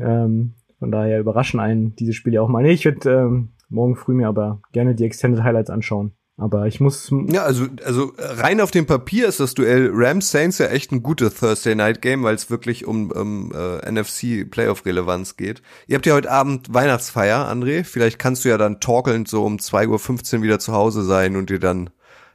Ähm, 0.00 0.54
von 0.78 0.90
daher 0.92 1.20
überraschen 1.20 1.60
einen 1.60 1.94
diese 1.96 2.12
Spiele 2.12 2.40
auch 2.40 2.48
mal. 2.48 2.62
Nee, 2.62 2.72
ich 2.72 2.84
würde 2.84 3.10
ähm, 3.10 3.50
morgen 3.68 3.96
früh 3.96 4.14
mir 4.14 4.28
aber 4.28 4.60
gerne 4.72 4.94
die 4.94 5.04
Extended 5.04 5.42
Highlights 5.42 5.70
anschauen. 5.70 6.12
Aber 6.40 6.68
ich 6.68 6.78
muss. 6.78 7.12
Ja, 7.26 7.42
also, 7.42 7.66
also 7.84 8.12
rein 8.16 8.60
auf 8.60 8.70
dem 8.70 8.86
Papier 8.86 9.26
ist 9.26 9.40
das 9.40 9.54
Duell 9.54 9.90
Rams 9.92 10.30
Saints 10.30 10.58
ja 10.58 10.66
echt 10.66 10.92
ein 10.92 11.02
gutes 11.02 11.34
Thursday 11.34 11.74
Night 11.74 12.00
Game, 12.00 12.22
weil 12.22 12.36
es 12.36 12.48
wirklich 12.48 12.86
um, 12.86 13.10
um 13.10 13.52
äh, 13.52 13.90
NFC 13.90 14.48
Playoff 14.48 14.86
Relevanz 14.86 15.36
geht. 15.36 15.62
Ihr 15.88 15.96
habt 15.96 16.06
ja 16.06 16.14
heute 16.14 16.30
Abend 16.30 16.72
Weihnachtsfeier, 16.72 17.50
André. 17.50 17.82
Vielleicht 17.82 18.20
kannst 18.20 18.44
du 18.44 18.50
ja 18.50 18.56
dann 18.56 18.78
torkelnd 18.78 19.26
so 19.26 19.44
um 19.44 19.56
2.15 19.56 20.36
Uhr 20.36 20.42
wieder 20.42 20.60
zu 20.60 20.72
Hause 20.72 21.02
sein 21.02 21.34
und 21.34 21.50
dir 21.50 21.58
dann 21.58 21.90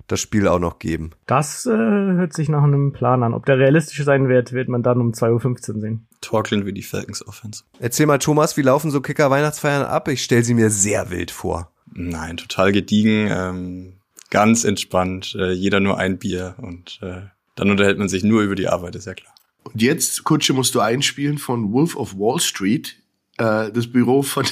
das 0.07 0.19
Spiel 0.19 0.47
auch 0.47 0.59
noch 0.59 0.79
geben. 0.79 1.11
Das 1.25 1.65
äh, 1.65 1.71
hört 1.71 2.33
sich 2.33 2.49
nach 2.49 2.63
einem 2.63 2.93
Plan 2.93 3.23
an. 3.23 3.33
Ob 3.33 3.45
der 3.45 3.57
realistisch 3.57 4.03
sein 4.03 4.27
wird, 4.27 4.53
wird 4.53 4.69
man 4.69 4.83
dann 4.83 4.99
um 4.99 5.11
2.15 5.11 5.75
Uhr 5.75 5.81
sehen. 5.81 6.07
Torkeln 6.21 6.65
wie 6.65 6.73
die 6.73 6.83
Falcons 6.83 7.25
Offense. 7.27 7.63
Erzähl 7.79 8.05
mal, 8.05 8.19
Thomas, 8.19 8.57
wie 8.57 8.61
laufen 8.61 8.91
so 8.91 9.01
Kicker 9.01 9.29
Weihnachtsfeiern 9.29 9.83
ab? 9.85 10.07
Ich 10.07 10.23
stelle 10.23 10.43
sie 10.43 10.53
mir 10.53 10.69
sehr 10.69 11.09
wild 11.09 11.31
vor. 11.31 11.71
Nein, 11.93 12.37
total 12.37 12.71
gediegen, 12.71 13.27
ähm, 13.29 13.93
ganz 14.29 14.63
entspannt, 14.63 15.35
äh, 15.37 15.51
jeder 15.51 15.79
nur 15.79 15.97
ein 15.99 16.17
Bier 16.17 16.55
und 16.57 16.99
äh, 17.03 17.21
dann 17.55 17.69
unterhält 17.69 17.99
man 17.99 18.09
sich 18.09 18.23
nur 18.23 18.41
über 18.41 18.55
die 18.55 18.67
Arbeit, 18.67 18.95
ist 18.95 19.05
ja 19.05 19.13
klar. 19.13 19.33
Und 19.63 19.81
jetzt, 19.81 20.23
Kutsche, 20.23 20.53
musst 20.53 20.75
du 20.75 20.79
einspielen 20.79 21.37
von 21.37 21.71
Wolf 21.71 21.95
of 21.95 22.15
Wall 22.15 22.39
Street, 22.39 22.97
äh, 23.37 23.71
das 23.71 23.87
Büro 23.87 24.23
von 24.23 24.45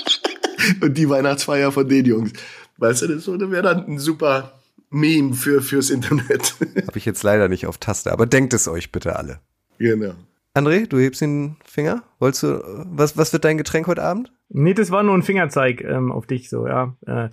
und 0.80 0.96
die 0.96 1.08
Weihnachtsfeier 1.08 1.72
von 1.72 1.88
den 1.88 2.04
Jungs. 2.04 2.32
Weißt 2.78 3.02
du, 3.02 3.08
das 3.08 3.26
wäre 3.26 3.62
dann 3.62 3.86
ein 3.86 3.98
super 3.98 4.60
Meme 4.90 5.34
für, 5.34 5.62
fürs 5.62 5.90
Internet. 5.90 6.56
Habe 6.86 6.98
ich 6.98 7.04
jetzt 7.04 7.22
leider 7.22 7.48
nicht 7.48 7.66
auf 7.66 7.78
Taste, 7.78 8.12
aber 8.12 8.26
denkt 8.26 8.54
es 8.54 8.68
euch 8.68 8.92
bitte 8.92 9.16
alle. 9.16 9.40
Genau. 9.78 10.14
André, 10.54 10.86
du 10.86 10.98
hebst 10.98 11.22
den 11.22 11.56
Finger. 11.64 12.02
Wolltest 12.18 12.42
du, 12.42 12.62
was, 12.90 13.16
was 13.16 13.32
wird 13.32 13.44
dein 13.44 13.56
Getränk 13.56 13.86
heute 13.86 14.02
Abend? 14.02 14.32
Nee, 14.50 14.74
das 14.74 14.90
war 14.90 15.02
nur 15.02 15.14
ein 15.14 15.22
Fingerzeig 15.22 15.80
ähm, 15.82 16.12
auf 16.12 16.26
dich, 16.26 16.50
so, 16.50 16.66
ja. 16.66 16.94
Äh, 17.06 17.30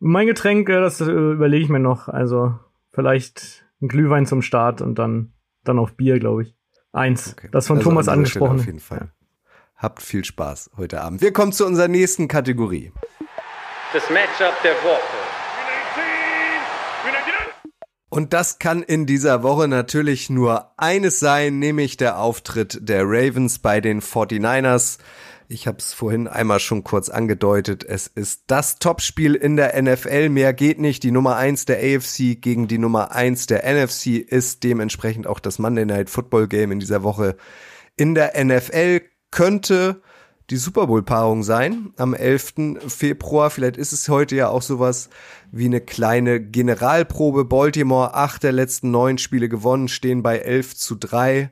mein 0.00 0.26
Getränk, 0.26 0.68
äh, 0.68 0.80
das 0.80 1.00
äh, 1.00 1.04
überlege 1.04 1.64
ich 1.64 1.70
mir 1.70 1.78
noch. 1.78 2.08
Also 2.08 2.58
vielleicht 2.90 3.64
ein 3.80 3.88
Glühwein 3.88 4.26
zum 4.26 4.42
Start 4.42 4.82
und 4.82 4.98
dann, 4.98 5.32
dann 5.62 5.78
auf 5.78 5.94
Bier, 5.94 6.18
glaube 6.18 6.42
ich. 6.42 6.56
Eins. 6.92 7.34
Okay. 7.36 7.48
Das 7.52 7.66
von 7.66 7.78
also 7.78 7.90
Thomas 7.90 8.08
angesprochen. 8.08 8.58
Auf 8.58 8.66
jeden 8.66 8.80
Fall. 8.80 9.12
Habt 9.76 10.02
viel 10.02 10.24
Spaß 10.24 10.72
heute 10.76 11.00
Abend. 11.00 11.20
Wir 11.20 11.32
kommen 11.32 11.52
zu 11.52 11.64
unserer 11.64 11.86
nächsten 11.86 12.26
Kategorie. 12.26 12.92
Das 13.94 14.10
Matchup 14.10 14.54
der 14.62 14.74
Woche. 14.84 15.16
Und 18.10 18.34
das 18.34 18.58
kann 18.58 18.82
in 18.82 19.06
dieser 19.06 19.42
Woche 19.42 19.66
natürlich 19.66 20.28
nur 20.28 20.72
eines 20.76 21.20
sein, 21.20 21.58
nämlich 21.58 21.96
der 21.96 22.18
Auftritt 22.18 22.78
der 22.82 23.04
Ravens 23.04 23.60
bei 23.60 23.80
den 23.80 24.02
49ers. 24.02 24.98
Ich 25.48 25.66
habe 25.66 25.78
es 25.78 25.94
vorhin 25.94 26.28
einmal 26.28 26.60
schon 26.60 26.84
kurz 26.84 27.08
angedeutet. 27.08 27.82
Es 27.82 28.08
ist 28.08 28.42
das 28.48 28.78
Topspiel 28.78 29.34
in 29.34 29.56
der 29.56 29.80
NFL. 29.80 30.28
Mehr 30.28 30.52
geht 30.52 30.78
nicht. 30.78 31.02
Die 31.02 31.10
Nummer 31.10 31.36
eins 31.36 31.64
der 31.64 31.78
AFC 31.78 32.38
gegen 32.38 32.68
die 32.68 32.76
Nummer 32.76 33.12
eins 33.12 33.46
der 33.46 33.64
NFC 33.64 34.18
ist 34.18 34.64
dementsprechend 34.64 35.26
auch 35.26 35.40
das 35.40 35.58
Monday 35.58 35.86
Night 35.86 36.10
Football 36.10 36.46
Game 36.46 36.72
in 36.72 36.80
dieser 36.80 37.02
Woche 37.02 37.38
in 37.96 38.14
der 38.14 38.32
NFL. 38.44 39.00
Könnte 39.30 40.02
die 40.50 40.56
Super 40.56 40.86
Bowl-Paarung 40.86 41.42
sein 41.42 41.92
am 41.96 42.14
11. 42.14 42.80
Februar. 42.88 43.50
Vielleicht 43.50 43.76
ist 43.76 43.92
es 43.92 44.08
heute 44.08 44.34
ja 44.34 44.48
auch 44.48 44.62
sowas 44.62 45.10
wie 45.52 45.66
eine 45.66 45.80
kleine 45.80 46.40
Generalprobe. 46.40 47.44
Baltimore, 47.44 48.14
acht 48.14 48.42
der 48.42 48.52
letzten 48.52 48.90
neun 48.90 49.18
Spiele 49.18 49.48
gewonnen, 49.48 49.88
stehen 49.88 50.22
bei 50.22 50.38
11 50.38 50.76
zu 50.76 50.94
3. 50.94 51.50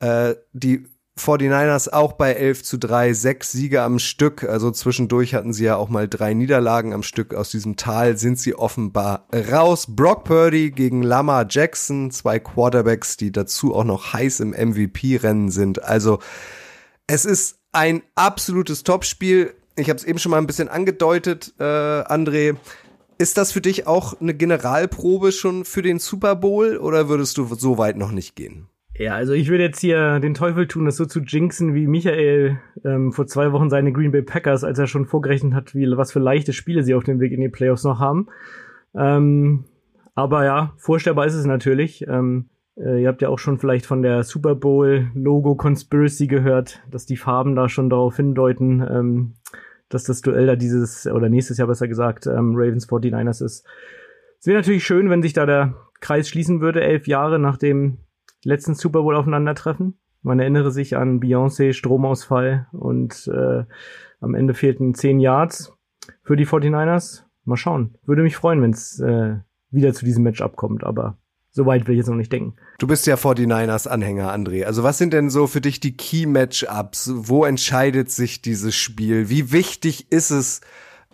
Äh, 0.00 0.34
die 0.52 0.86
49ers 1.18 1.90
auch 1.90 2.12
bei 2.12 2.34
11 2.34 2.62
zu 2.62 2.78
3, 2.78 3.14
sechs 3.14 3.50
Siege 3.52 3.80
am 3.80 3.98
Stück. 3.98 4.44
Also 4.44 4.70
zwischendurch 4.70 5.34
hatten 5.34 5.54
sie 5.54 5.64
ja 5.64 5.76
auch 5.76 5.88
mal 5.88 6.06
drei 6.06 6.34
Niederlagen 6.34 6.92
am 6.92 7.02
Stück. 7.02 7.32
Aus 7.32 7.50
diesem 7.50 7.76
Tal 7.76 8.18
sind 8.18 8.38
sie 8.38 8.54
offenbar 8.54 9.26
raus. 9.50 9.86
Brock 9.88 10.24
Purdy 10.24 10.70
gegen 10.72 11.02
Lama 11.02 11.46
Jackson, 11.48 12.10
zwei 12.10 12.38
Quarterbacks, 12.38 13.16
die 13.16 13.32
dazu 13.32 13.74
auch 13.74 13.84
noch 13.84 14.12
heiß 14.12 14.40
im 14.40 14.50
MVP-Rennen 14.50 15.50
sind. 15.50 15.82
Also 15.82 16.18
es 17.06 17.24
ist 17.24 17.60
ein 17.76 18.02
absolutes 18.14 18.82
Topspiel. 18.82 19.52
Ich 19.76 19.90
habe 19.90 19.98
es 19.98 20.04
eben 20.04 20.18
schon 20.18 20.30
mal 20.30 20.38
ein 20.38 20.46
bisschen 20.46 20.68
angedeutet, 20.68 21.52
äh, 21.60 21.62
André. 21.62 22.56
Ist 23.18 23.36
das 23.36 23.52
für 23.52 23.60
dich 23.60 23.86
auch 23.86 24.18
eine 24.20 24.34
Generalprobe 24.34 25.30
schon 25.30 25.64
für 25.64 25.82
den 25.82 25.98
Super 25.98 26.36
Bowl 26.36 26.78
oder 26.78 27.08
würdest 27.08 27.36
du 27.36 27.46
so 27.54 27.76
weit 27.78 27.96
noch 27.96 28.12
nicht 28.12 28.34
gehen? 28.34 28.68
Ja, 28.98 29.14
also 29.14 29.34
ich 29.34 29.48
würde 29.48 29.64
jetzt 29.64 29.80
hier 29.80 30.20
den 30.20 30.32
Teufel 30.32 30.66
tun, 30.66 30.86
das 30.86 30.96
so 30.96 31.04
zu 31.04 31.20
jinxen 31.20 31.74
wie 31.74 31.86
Michael 31.86 32.58
ähm, 32.82 33.12
vor 33.12 33.26
zwei 33.26 33.52
Wochen 33.52 33.68
seine 33.68 33.92
Green 33.92 34.10
Bay 34.10 34.22
Packers, 34.22 34.64
als 34.64 34.78
er 34.78 34.86
schon 34.86 35.04
vorgerechnet 35.04 35.52
hat, 35.52 35.74
wie 35.74 35.86
was 35.96 36.12
für 36.12 36.18
leichte 36.18 36.54
Spiele 36.54 36.82
sie 36.82 36.94
auf 36.94 37.04
dem 37.04 37.20
Weg 37.20 37.32
in 37.32 37.42
die 37.42 37.50
Playoffs 37.50 37.84
noch 37.84 38.00
haben. 38.00 38.28
Ähm, 38.94 39.64
aber 40.14 40.46
ja, 40.46 40.72
vorstellbar 40.78 41.26
ist 41.26 41.34
es 41.34 41.44
natürlich. 41.44 42.06
Ähm, 42.08 42.48
äh, 42.76 43.02
ihr 43.02 43.08
habt 43.08 43.22
ja 43.22 43.28
auch 43.28 43.38
schon 43.38 43.58
vielleicht 43.58 43.86
von 43.86 44.02
der 44.02 44.22
Super 44.22 44.54
Bowl 44.54 45.10
Logo 45.14 45.54
Conspiracy 45.54 46.26
gehört, 46.26 46.82
dass 46.90 47.06
die 47.06 47.16
Farben 47.16 47.56
da 47.56 47.68
schon 47.68 47.90
darauf 47.90 48.16
hindeuten, 48.16 48.86
ähm, 48.88 49.34
dass 49.88 50.04
das 50.04 50.20
Duell 50.20 50.46
da 50.46 50.56
dieses, 50.56 51.06
oder 51.06 51.28
nächstes 51.28 51.58
Jahr 51.58 51.68
besser 51.68 51.88
gesagt, 51.88 52.26
ähm, 52.26 52.52
Ravens 52.54 52.88
49ers 52.88 53.44
ist. 53.44 53.66
Es 54.38 54.46
wäre 54.46 54.58
natürlich 54.58 54.84
schön, 54.84 55.10
wenn 55.10 55.22
sich 55.22 55.32
da 55.32 55.46
der 55.46 55.74
Kreis 56.00 56.28
schließen 56.28 56.60
würde, 56.60 56.82
elf 56.82 57.06
Jahre 57.06 57.38
nach 57.38 57.56
dem 57.56 57.98
letzten 58.44 58.74
Super 58.74 59.02
Bowl 59.02 59.16
aufeinandertreffen. 59.16 59.98
Man 60.22 60.40
erinnere 60.40 60.70
sich 60.70 60.96
an 60.96 61.20
Beyoncé, 61.20 61.72
Stromausfall 61.72 62.66
und 62.72 63.30
äh, 63.32 63.64
am 64.20 64.34
Ende 64.34 64.54
fehlten 64.54 64.94
zehn 64.94 65.20
Yards 65.20 65.72
für 66.22 66.36
die 66.36 66.46
49ers. 66.46 67.22
Mal 67.44 67.56
schauen. 67.56 67.96
Würde 68.04 68.22
mich 68.22 68.36
freuen, 68.36 68.60
wenn 68.60 68.72
es 68.72 68.98
äh, 68.98 69.36
wieder 69.70 69.92
zu 69.92 70.04
diesem 70.04 70.24
Match 70.24 70.42
abkommt, 70.42 70.82
aber 70.82 71.16
Soweit 71.56 71.86
will 71.86 71.94
ich 71.94 72.00
jetzt 72.00 72.08
noch 72.08 72.16
nicht 72.16 72.30
denken. 72.30 72.54
Du 72.78 72.86
bist 72.86 73.06
ja 73.06 73.14
49ers-Anhänger, 73.14 74.30
André. 74.30 74.64
Also 74.64 74.82
was 74.82 74.98
sind 74.98 75.14
denn 75.14 75.30
so 75.30 75.46
für 75.46 75.62
dich 75.62 75.80
die 75.80 75.96
Key-Matchups? 75.96 77.12
Wo 77.14 77.46
entscheidet 77.46 78.10
sich 78.10 78.42
dieses 78.42 78.76
Spiel? 78.76 79.30
Wie 79.30 79.52
wichtig 79.52 80.12
ist 80.12 80.30
es, 80.30 80.60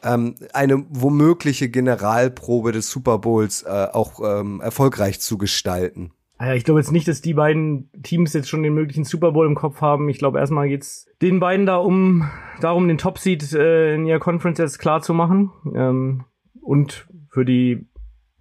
ähm, 0.02 0.34
eine 0.52 0.84
womögliche 0.90 1.68
Generalprobe 1.68 2.72
des 2.72 2.90
Super 2.90 3.18
Bowls 3.18 3.62
äh, 3.62 3.86
auch 3.92 4.18
ähm, 4.20 4.60
erfolgreich 4.60 5.20
zu 5.20 5.38
gestalten? 5.38 6.10
Ja, 6.40 6.54
ich 6.54 6.64
glaube 6.64 6.80
jetzt 6.80 6.90
nicht, 6.90 7.06
dass 7.06 7.20
die 7.20 7.34
beiden 7.34 7.88
Teams 8.02 8.32
jetzt 8.32 8.48
schon 8.48 8.64
den 8.64 8.74
möglichen 8.74 9.04
Super 9.04 9.30
Bowl 9.30 9.46
im 9.46 9.54
Kopf 9.54 9.80
haben. 9.80 10.08
Ich 10.08 10.18
glaube, 10.18 10.40
erstmal 10.40 10.66
geht's 10.66 11.06
den 11.22 11.38
beiden 11.38 11.66
da 11.66 11.76
um 11.76 12.28
darum, 12.60 12.88
den 12.88 12.98
Top-Seed 12.98 13.52
äh, 13.52 13.94
in 13.94 14.06
ihrer 14.06 14.18
Conference 14.18 14.58
jetzt 14.58 14.80
klar 14.80 15.02
zu 15.02 15.14
machen. 15.14 15.52
Ähm, 15.72 16.24
und 16.60 17.06
für 17.30 17.44
die 17.44 17.86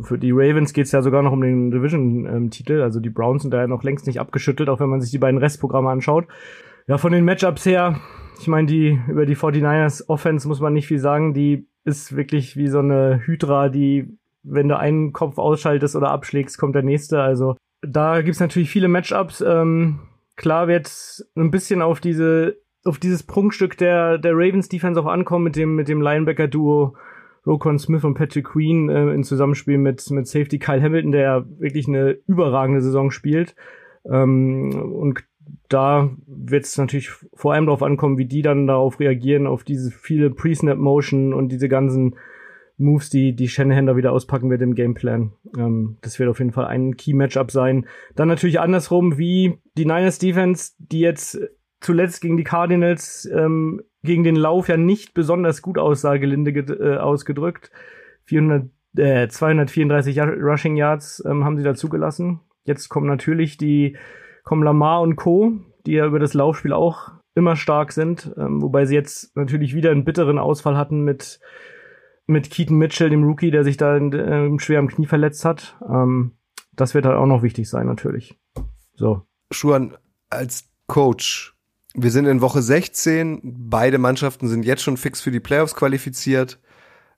für 0.04 0.18
die 0.18 0.32
Ravens 0.32 0.74
geht's 0.74 0.92
ja 0.92 1.02
sogar 1.02 1.22
noch 1.22 1.32
um 1.32 1.42
den 1.42 1.72
Division-Titel. 1.72 2.82
Also 2.82 3.00
die 3.00 3.10
Browns 3.10 3.44
sind 3.44 3.52
da 3.52 3.62
ja 3.62 3.68
noch 3.68 3.84
längst 3.84 4.08
nicht 4.08 4.20
abgeschüttelt, 4.20 4.70
auch 4.70 4.80
wenn 4.80 4.90
man 4.90 5.02
sich 5.02 5.12
die 5.12 5.18
beiden 5.18 5.40
Restprogramme 5.40 5.90
anschaut. 5.90 6.28
Ja, 6.88 6.98
von 6.98 7.12
den 7.12 7.26
Matchups 7.26 7.66
her, 7.66 8.00
ich 8.40 8.48
meine, 8.48 8.68
die 8.68 9.00
über 9.08 9.26
die 9.26 9.36
49ers 9.36 10.08
Offense 10.10 10.48
muss 10.48 10.60
man 10.60 10.74
nicht 10.74 10.88
viel 10.88 11.00
sagen. 11.00 11.34
Die 11.34 11.68
ist 11.84 12.16
wirklich 12.16 12.58
wie 12.58 12.68
so 12.68 12.80
eine 12.80 13.22
Hydra, 13.26 13.70
die, 13.70 14.18
wenn 14.44 14.68
du 14.68 14.78
einen 14.78 15.14
Kopf 15.14 15.38
ausschaltest 15.38 15.96
oder 15.96 16.10
abschlägst, 16.10 16.58
kommt 16.58 16.76
der 16.76 16.84
nächste. 16.84 17.22
Also 17.22 17.56
da 17.82 18.22
gibt's 18.22 18.40
natürlich 18.40 18.70
viele 18.70 18.88
Matchups. 18.88 19.42
Ähm, 19.42 20.00
klar 20.36 20.68
wird 20.68 20.92
ein 21.36 21.52
bisschen 21.52 21.82
auf 21.82 22.00
diese 22.00 22.58
auf 22.84 22.98
dieses 22.98 23.22
Prunkstück 23.22 23.78
der 23.78 24.18
der 24.18 24.34
Ravens 24.34 24.68
Defense 24.68 25.00
auch 25.00 25.06
ankommen 25.06 25.44
mit 25.44 25.56
dem 25.56 25.76
mit 25.76 25.88
dem 25.88 26.02
Linebacker 26.02 26.48
Duo 26.48 26.96
Rokon 27.46 27.80
Smith 27.80 28.04
und 28.04 28.14
Patrick 28.14 28.46
Queen 28.46 28.90
äh, 28.90 29.14
in 29.14 29.24
Zusammenspiel 29.24 29.78
mit, 29.78 30.10
mit 30.12 30.28
Safety 30.28 30.60
Kyle 30.60 30.82
Hamilton, 30.82 31.12
der 31.12 31.46
wirklich 31.60 31.88
eine 31.88 32.18
überragende 32.28 32.82
Saison 32.82 33.12
spielt. 33.12 33.56
Ähm, 34.06 34.94
und 34.94 35.24
da 35.70 36.12
wird 36.28 36.66
es 36.66 36.78
natürlich 36.78 37.10
vor 37.34 37.54
allem 37.54 37.66
darauf 37.66 37.84
ankommen, 37.84 38.18
wie 38.18 38.26
die 38.26 38.42
dann 38.42 38.68
darauf 38.68 39.00
reagieren, 39.00 39.48
auf 39.48 39.64
diese 39.64 39.92
viele 39.92 40.30
Pre-Snap-Motion 40.30 41.34
und 41.34 41.50
diese 41.50 41.70
ganzen 41.70 42.16
Moves, 42.78 43.10
die 43.10 43.36
die 43.36 43.48
Shanahan 43.48 43.86
da 43.86 43.96
wieder 43.96 44.12
auspacken 44.12 44.50
wird 44.50 44.62
im 44.62 44.76
Gameplan. 44.76 45.34
Ähm, 45.58 45.98
das 46.02 46.20
wird 46.20 46.30
auf 46.30 46.40
jeden 46.40 46.52
Fall 46.52 46.66
ein 46.66 46.96
Key-Matchup 46.96 47.52
sein. 47.52 47.86
Dann 48.16 48.28
natürlich 48.28 48.60
andersrum, 48.60 49.18
wie 49.18 49.60
die 49.78 49.86
Niners 49.86 50.20
Defense, 50.20 50.74
die 50.78 51.00
jetzt 51.00 51.40
zuletzt 51.80 52.22
gegen 52.22 52.38
die 52.38 52.44
Cardinals 52.44 53.30
ähm, 53.34 53.82
gegen 54.04 54.24
den 54.24 54.36
Lauf 54.36 54.68
ja 54.68 54.78
nicht 54.78 55.14
besonders 55.14 55.62
gut 55.62 55.78
aussah, 55.78 56.18
gelinde 56.18 56.52
äh, 56.52 56.98
ausgedrückt. 56.98 57.72
400 58.26 58.70
äh, 58.98 59.28
234 59.28 60.20
Rushing 60.20 60.76
Yards 60.76 61.24
ähm, 61.26 61.44
haben 61.46 61.58
sie 61.58 61.64
da 61.64 61.76
zugelassen. 61.76 62.40
Jetzt 62.64 62.90
kommen 62.90 63.08
natürlich 63.08 63.58
die, 63.58 63.98
kommen 64.44 64.64
Lamar 64.64 65.02
und 65.02 65.16
Co., 65.16 65.54
die 65.86 65.94
ja 65.94 66.06
über 66.06 66.20
das 66.20 66.34
Laufspiel 66.34 66.74
auch 66.74 67.12
immer 67.34 67.56
stark 67.56 67.92
sind, 67.92 68.34
ähm, 68.38 68.62
wobei 68.62 68.86
sie 68.86 68.96
jetzt 68.96 69.36
natürlich 69.36 69.74
wieder 69.74 69.92
einen 69.92 70.04
bitteren 70.04 70.38
Ausfall 70.38 70.78
hatten 70.78 71.04
mit, 71.04 71.40
mit 72.28 72.52
Keaton 72.52 72.78
Mitchell, 72.78 73.10
dem 73.10 73.24
Rookie, 73.24 73.52
der 73.52 73.64
sich 73.64 73.78
da 73.78 73.98
äh, 73.98 74.60
schwer 74.60 74.80
am 74.80 74.90
Knie 74.90 75.06
verletzt 75.06 75.46
hat. 75.46 75.78
Ähm, 75.88 76.34
das 76.74 76.94
wird 76.94 77.06
halt 77.06 77.18
auch 77.18 77.26
noch 77.26 77.44
wichtig 77.44 77.70
sein, 77.70 77.88
natürlich. 77.88 78.38
So. 78.96 79.24
Schuan, 79.52 79.98
als 80.30 80.70
Coach, 80.88 81.56
wir 81.94 82.12
sind 82.12 82.26
in 82.26 82.42
Woche 82.42 82.62
16, 82.62 83.42
beide 83.44 83.98
Mannschaften 83.98 84.48
sind 84.48 84.64
jetzt 84.64 84.84
schon 84.84 84.98
fix 84.98 85.22
für 85.22 85.32
die 85.32 85.40
Playoffs 85.40 85.76
qualifiziert. 85.76 86.60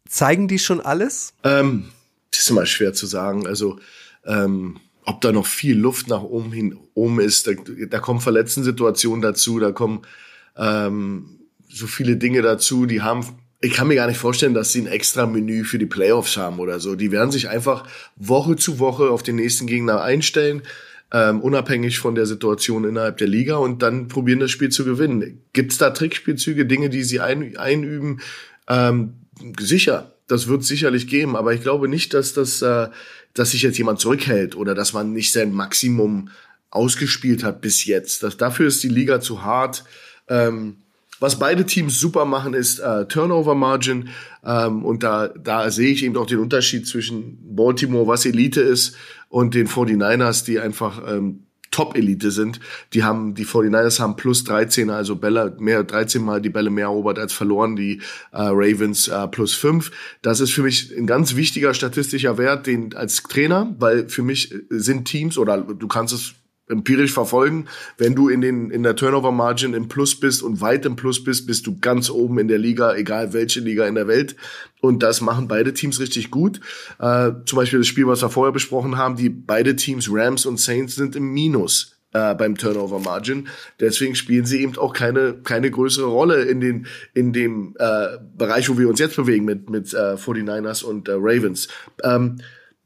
Zeigen 0.07 0.47
die 0.47 0.59
schon 0.59 0.81
alles? 0.81 1.33
Ähm, 1.43 1.85
das 2.31 2.41
ist 2.41 2.49
immer 2.49 2.65
schwer 2.65 2.93
zu 2.93 3.05
sagen. 3.05 3.47
Also, 3.47 3.79
ähm, 4.25 4.79
ob 5.05 5.21
da 5.21 5.31
noch 5.31 5.45
viel 5.45 5.77
Luft 5.77 6.07
nach 6.07 6.23
oben 6.23 6.51
hin 6.51 6.77
oben 6.93 7.19
ist, 7.19 7.47
da, 7.47 7.51
da 7.89 7.99
kommen 7.99 8.21
Verletzten-Situationen 8.21 9.21
dazu, 9.21 9.59
da 9.59 9.71
kommen 9.71 10.01
ähm, 10.57 11.39
so 11.69 11.87
viele 11.87 12.17
Dinge 12.17 12.41
dazu, 12.41 12.85
die 12.85 13.01
haben 13.01 13.25
ich 13.63 13.71
kann 13.71 13.87
mir 13.87 13.95
gar 13.95 14.07
nicht 14.07 14.17
vorstellen, 14.17 14.53
dass 14.53 14.73
sie 14.73 14.81
ein 14.81 14.87
extra 14.87 15.25
Menü 15.25 15.63
für 15.63 15.79
die 15.79 15.85
Playoffs 15.85 16.35
haben 16.35 16.59
oder 16.59 16.81
so. 16.81 16.95
Die 16.95 17.13
werden 17.13 17.31
sich 17.31 17.47
einfach 17.47 17.85
Woche 18.17 18.57
zu 18.57 18.77
Woche 18.77 19.09
auf 19.09 19.23
den 19.23 19.37
nächsten 19.37 19.67
Gegner 19.67 20.01
einstellen, 20.01 20.63
ähm, 21.13 21.41
unabhängig 21.41 21.99
von 21.99 22.15
der 22.15 22.25
Situation 22.25 22.83
innerhalb 22.85 23.17
der 23.17 23.27
Liga 23.27 23.57
und 23.57 23.83
dann 23.83 24.07
probieren 24.07 24.39
das 24.39 24.49
Spiel 24.49 24.69
zu 24.69 24.83
gewinnen. 24.83 25.41
Gibt 25.53 25.71
es 25.71 25.77
da 25.77 25.91
Trickspielzüge, 25.91 26.65
Dinge, 26.65 26.89
die 26.89 27.03
sie 27.03 27.19
ein, 27.19 27.55
einüben? 27.55 28.19
Ähm, 28.67 29.13
sicher, 29.59 30.11
das 30.27 30.47
wird 30.47 30.63
sicherlich 30.63 31.07
geben, 31.07 31.35
aber 31.35 31.53
ich 31.53 31.61
glaube 31.61 31.87
nicht, 31.87 32.15
dass 32.15 32.33
das, 32.33 32.63
äh, 32.63 32.87
dass 33.35 33.51
sich 33.51 33.61
jetzt 33.61 33.77
jemand 33.77 33.99
zurückhält 33.99 34.55
oder 34.55 34.73
dass 34.73 34.93
man 34.93 35.13
nicht 35.13 35.31
sein 35.31 35.53
Maximum 35.53 36.29
ausgespielt 36.71 37.43
hat 37.43 37.61
bis 37.61 37.85
jetzt. 37.85 38.23
Das, 38.23 38.37
dafür 38.37 38.67
ist 38.67 38.81
die 38.81 38.89
Liga 38.89 39.21
zu 39.21 39.43
hart. 39.43 39.83
Ähm, 40.27 40.77
was 41.19 41.37
beide 41.37 41.65
Teams 41.65 41.99
super 41.99 42.25
machen, 42.25 42.53
ist 42.53 42.79
äh, 42.79 43.05
Turnover 43.05 43.53
Margin. 43.53 44.09
Ähm, 44.43 44.83
und 44.83 45.03
da, 45.03 45.27
da 45.27 45.69
sehe 45.69 45.91
ich 45.91 46.03
eben 46.03 46.17
auch 46.17 46.25
den 46.25 46.39
Unterschied 46.39 46.87
zwischen 46.87 47.55
Baltimore, 47.55 48.07
was 48.07 48.25
Elite 48.25 48.61
ist, 48.61 48.95
und 49.33 49.55
den 49.55 49.67
49ers, 49.67 50.45
die 50.45 50.59
einfach 50.59 51.01
ähm, 51.07 51.47
Top-Elite 51.71 52.29
sind. 52.29 52.59
Die 52.93 53.03
haben, 53.03 53.33
die 53.33 53.47
49ers 53.47 53.99
haben 53.99 54.15
plus 54.15 54.43
13, 54.43 54.91
also 54.91 55.15
Bälle, 55.15 55.57
mehr, 55.59 55.83
13 55.83 56.23
mal 56.23 56.39
die 56.39 56.51
Bälle 56.51 56.69
mehr 56.69 56.85
erobert 56.85 57.17
als 57.17 57.33
verloren, 57.33 57.75
die 57.75 57.97
äh, 58.31 58.37
Ravens 58.37 59.07
äh, 59.07 59.27
plus 59.27 59.55
5. 59.55 59.91
Das 60.21 60.39
ist 60.39 60.51
für 60.51 60.61
mich 60.61 60.95
ein 60.95 61.07
ganz 61.07 61.35
wichtiger 61.35 61.73
statistischer 61.73 62.37
Wert, 62.37 62.67
den 62.67 62.93
als 62.93 63.23
Trainer, 63.23 63.75
weil 63.79 64.07
für 64.07 64.21
mich 64.21 64.53
sind 64.69 65.05
Teams 65.05 65.39
oder 65.39 65.57
du 65.57 65.87
kannst 65.87 66.13
es 66.13 66.35
empirisch 66.69 67.11
verfolgen. 67.11 67.67
Wenn 67.97 68.15
du 68.15 68.29
in 68.29 68.41
den 68.41 68.71
in 68.71 68.83
der 68.83 68.95
Turnover 68.95 69.31
Margin 69.31 69.73
im 69.73 69.87
Plus 69.87 70.19
bist 70.19 70.41
und 70.41 70.61
weit 70.61 70.85
im 70.85 70.95
Plus 70.95 71.23
bist, 71.23 71.45
bist 71.45 71.67
du 71.67 71.77
ganz 71.79 72.09
oben 72.09 72.39
in 72.39 72.47
der 72.47 72.57
Liga, 72.57 72.95
egal 72.95 73.33
welche 73.33 73.59
Liga 73.59 73.85
in 73.85 73.95
der 73.95 74.07
Welt. 74.07 74.35
Und 74.81 75.03
das 75.03 75.21
machen 75.21 75.47
beide 75.47 75.73
Teams 75.73 75.99
richtig 75.99 76.31
gut. 76.31 76.59
Äh, 76.99 77.31
zum 77.45 77.57
Beispiel 77.57 77.79
das 77.79 77.87
Spiel, 77.87 78.07
was 78.07 78.21
wir 78.21 78.29
vorher 78.29 78.53
besprochen 78.53 78.97
haben, 78.97 79.15
die 79.15 79.29
beide 79.29 79.75
Teams 79.75 80.09
Rams 80.11 80.45
und 80.45 80.59
Saints 80.59 80.95
sind 80.95 81.15
im 81.15 81.31
Minus 81.33 81.97
äh, 82.13 82.33
beim 82.35 82.57
Turnover 82.57 82.99
Margin. 82.99 83.47
Deswegen 83.79 84.15
spielen 84.15 84.45
sie 84.45 84.61
eben 84.61 84.77
auch 84.77 84.93
keine 84.93 85.33
keine 85.43 85.69
größere 85.69 86.07
Rolle 86.07 86.43
in 86.43 86.61
den 86.61 86.87
in 87.13 87.33
dem 87.33 87.75
äh, 87.77 88.17
Bereich, 88.37 88.69
wo 88.69 88.77
wir 88.77 88.87
uns 88.87 88.99
jetzt 88.99 89.15
bewegen 89.15 89.45
mit 89.45 89.69
mit 89.69 89.93
äh, 89.93 90.15
49ers 90.15 90.83
und 90.83 91.09
äh, 91.09 91.13
Ravens. 91.13 91.67
Ähm, 92.03 92.37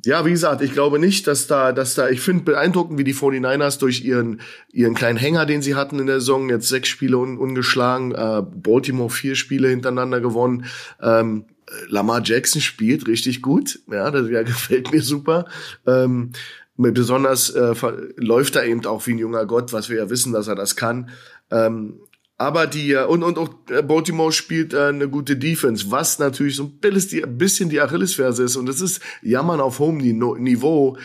ja, 0.08 0.26
wie 0.26 0.32
gesagt, 0.32 0.62
ich 0.62 0.72
glaube 0.72 1.00
nicht, 1.00 1.28
dass 1.28 1.48
da, 1.48 1.74
dass 1.74 1.96
da, 1.96 2.08
ich 2.08 2.22
finde 2.22 2.46
beeindruckend, 2.46 2.98
wie 2.98 3.04
die 3.04 3.14
49ers 3.14 3.78
durch 3.78 4.06
ihren, 4.06 4.40
ihren 4.72 4.94
kleinen 4.94 5.18
Hänger, 5.18 5.46
den 5.46 5.62
sie 5.62 5.76
hatten 5.76 6.00
in 6.00 6.08
der 6.08 6.22
Saison, 6.22 6.48
jetzt 6.48 6.70
sechs 6.70 6.88
Spiele 6.88 7.18
un, 7.18 7.38
ungeschlagen, 7.38 8.14
äh, 8.14 8.42
Baltimore 8.42 9.10
vier 9.10 9.36
Spiele 9.36 9.68
hintereinander 9.68 10.22
gewonnen, 10.22 10.64
ähm, 11.02 11.48
Lamar 11.90 12.22
Jackson 12.24 12.62
spielt 12.62 13.06
richtig 13.06 13.42
gut, 13.42 13.80
ja, 13.92 14.10
das 14.10 14.30
ja, 14.30 14.44
gefällt 14.44 14.94
mir 14.94 15.02
super. 15.02 15.46
Ähm, 15.86 16.32
besonders 16.78 17.50
äh, 17.50 17.76
läuft 18.16 18.56
er 18.56 18.64
eben 18.64 18.86
auch 18.86 19.06
wie 19.08 19.12
ein 19.12 19.20
junger 19.20 19.46
Gott, 19.46 19.74
was 19.74 19.90
wir 19.90 19.98
ja 19.98 20.10
wissen, 20.10 20.32
dass 20.32 20.48
er 20.48 20.56
das 20.56 20.78
kann. 20.78 21.10
Ähm, 21.52 22.00
aber 22.38 22.68
die, 22.68 22.92
äh, 22.92 23.06
und, 23.06 23.24
und 23.24 23.38
auch 23.38 23.50
äh, 23.70 23.82
Baltimore 23.82 24.32
spielt 24.32 24.74
äh, 24.74 24.88
eine 24.88 25.10
gute 25.10 25.38
Defense, 25.38 25.90
was 25.90 26.20
natürlich 26.20 26.56
so 26.56 26.72
ein 26.84 27.38
bisschen 27.38 27.70
die 27.70 27.82
Achillesferse 27.82 28.44
ist. 28.44 28.56
Und 28.56 28.68
das 28.68 28.80
ist 28.80 29.02
Jammern 29.24 29.60
auf 29.60 29.80
hohem 29.80 29.98
Niveau. 29.98 30.98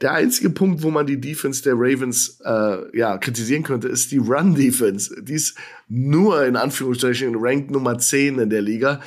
Der 0.00 0.12
einzige 0.12 0.50
Punkt, 0.50 0.82
wo 0.82 0.90
man 0.90 1.06
die 1.06 1.20
Defense 1.20 1.62
der 1.62 1.74
Ravens 1.76 2.40
äh, 2.44 2.96
ja, 2.96 3.18
kritisieren 3.18 3.62
könnte, 3.62 3.86
ist 3.86 4.10
die 4.10 4.18
Run-Defense. 4.18 5.22
Die 5.22 5.34
ist 5.34 5.56
nur 5.88 6.44
in 6.44 6.56
Anführungsstrichen 6.56 7.36
ranked 7.36 7.70
Nummer 7.70 7.98
10 7.98 8.38
in 8.38 8.50
der 8.50 8.62
Liga. 8.62 9.00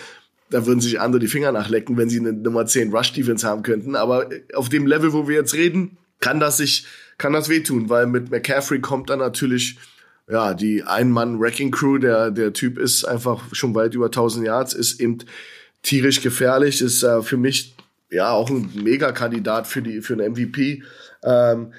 Da 0.52 0.66
würden 0.66 0.82
sich 0.82 1.02
andere 1.02 1.20
die 1.20 1.28
Finger 1.28 1.52
nachlecken, 1.52 1.98
wenn 1.98 2.10
sie 2.10 2.20
eine 2.20 2.32
Nummer 2.32 2.66
10 2.66 2.94
Rush-Defense 2.94 3.46
haben 3.46 3.64
könnten. 3.64 3.96
Aber 3.96 4.30
auf 4.54 4.70
dem 4.70 4.86
Level, 4.86 5.12
wo 5.12 5.28
wir 5.28 5.36
jetzt 5.36 5.56
reden, 5.56 5.98
kann 6.22 6.40
das 6.40 6.58
sich, 6.58 6.86
kann 7.18 7.34
das 7.34 7.50
wehtun, 7.50 7.90
weil 7.90 8.06
mit 8.06 8.30
McCaffrey 8.30 8.80
kommt 8.80 9.10
dann 9.10 9.20
natürlich 9.20 9.78
ja, 10.30 10.54
die 10.54 10.84
Ein-Mann-Wrecking-Crew, 10.84 11.98
der, 11.98 12.32
der 12.32 12.54
Typ 12.54 12.78
ist 12.78 13.04
einfach 13.04 13.44
schon 13.54 13.76
weit 13.76 13.94
über 13.94 14.06
1000 14.06 14.46
Yards, 14.46 14.74
ist 14.74 15.00
eben 15.00 15.20
tierisch 15.82 16.22
gefährlich, 16.22 16.82
ist 16.82 17.04
äh, 17.04 17.22
für 17.22 17.38
mich 17.38 17.76
ja 18.10 18.32
auch 18.32 18.50
ein 18.50 18.70
Mega-Kandidat 18.76 19.68
für 19.68 19.82
die, 19.82 20.02
für 20.02 20.14
einen 20.14 20.32
MVP. 20.32 20.84
Ähm, 21.24 21.74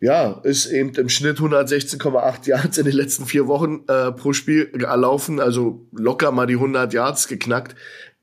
ja, 0.00 0.40
ist 0.44 0.66
eben 0.66 0.94
im 0.94 1.08
Schnitt 1.08 1.38
116,8 1.38 2.48
Yards 2.48 2.78
in 2.78 2.86
den 2.86 2.94
letzten 2.94 3.26
vier 3.26 3.46
Wochen 3.46 3.84
äh, 3.86 4.12
pro 4.12 4.32
Spiel 4.32 4.70
erlaufen, 4.82 5.40
also 5.40 5.86
locker 5.92 6.32
mal 6.32 6.46
die 6.46 6.54
100 6.54 6.92
Yards 6.92 7.28
geknackt. 7.28 7.76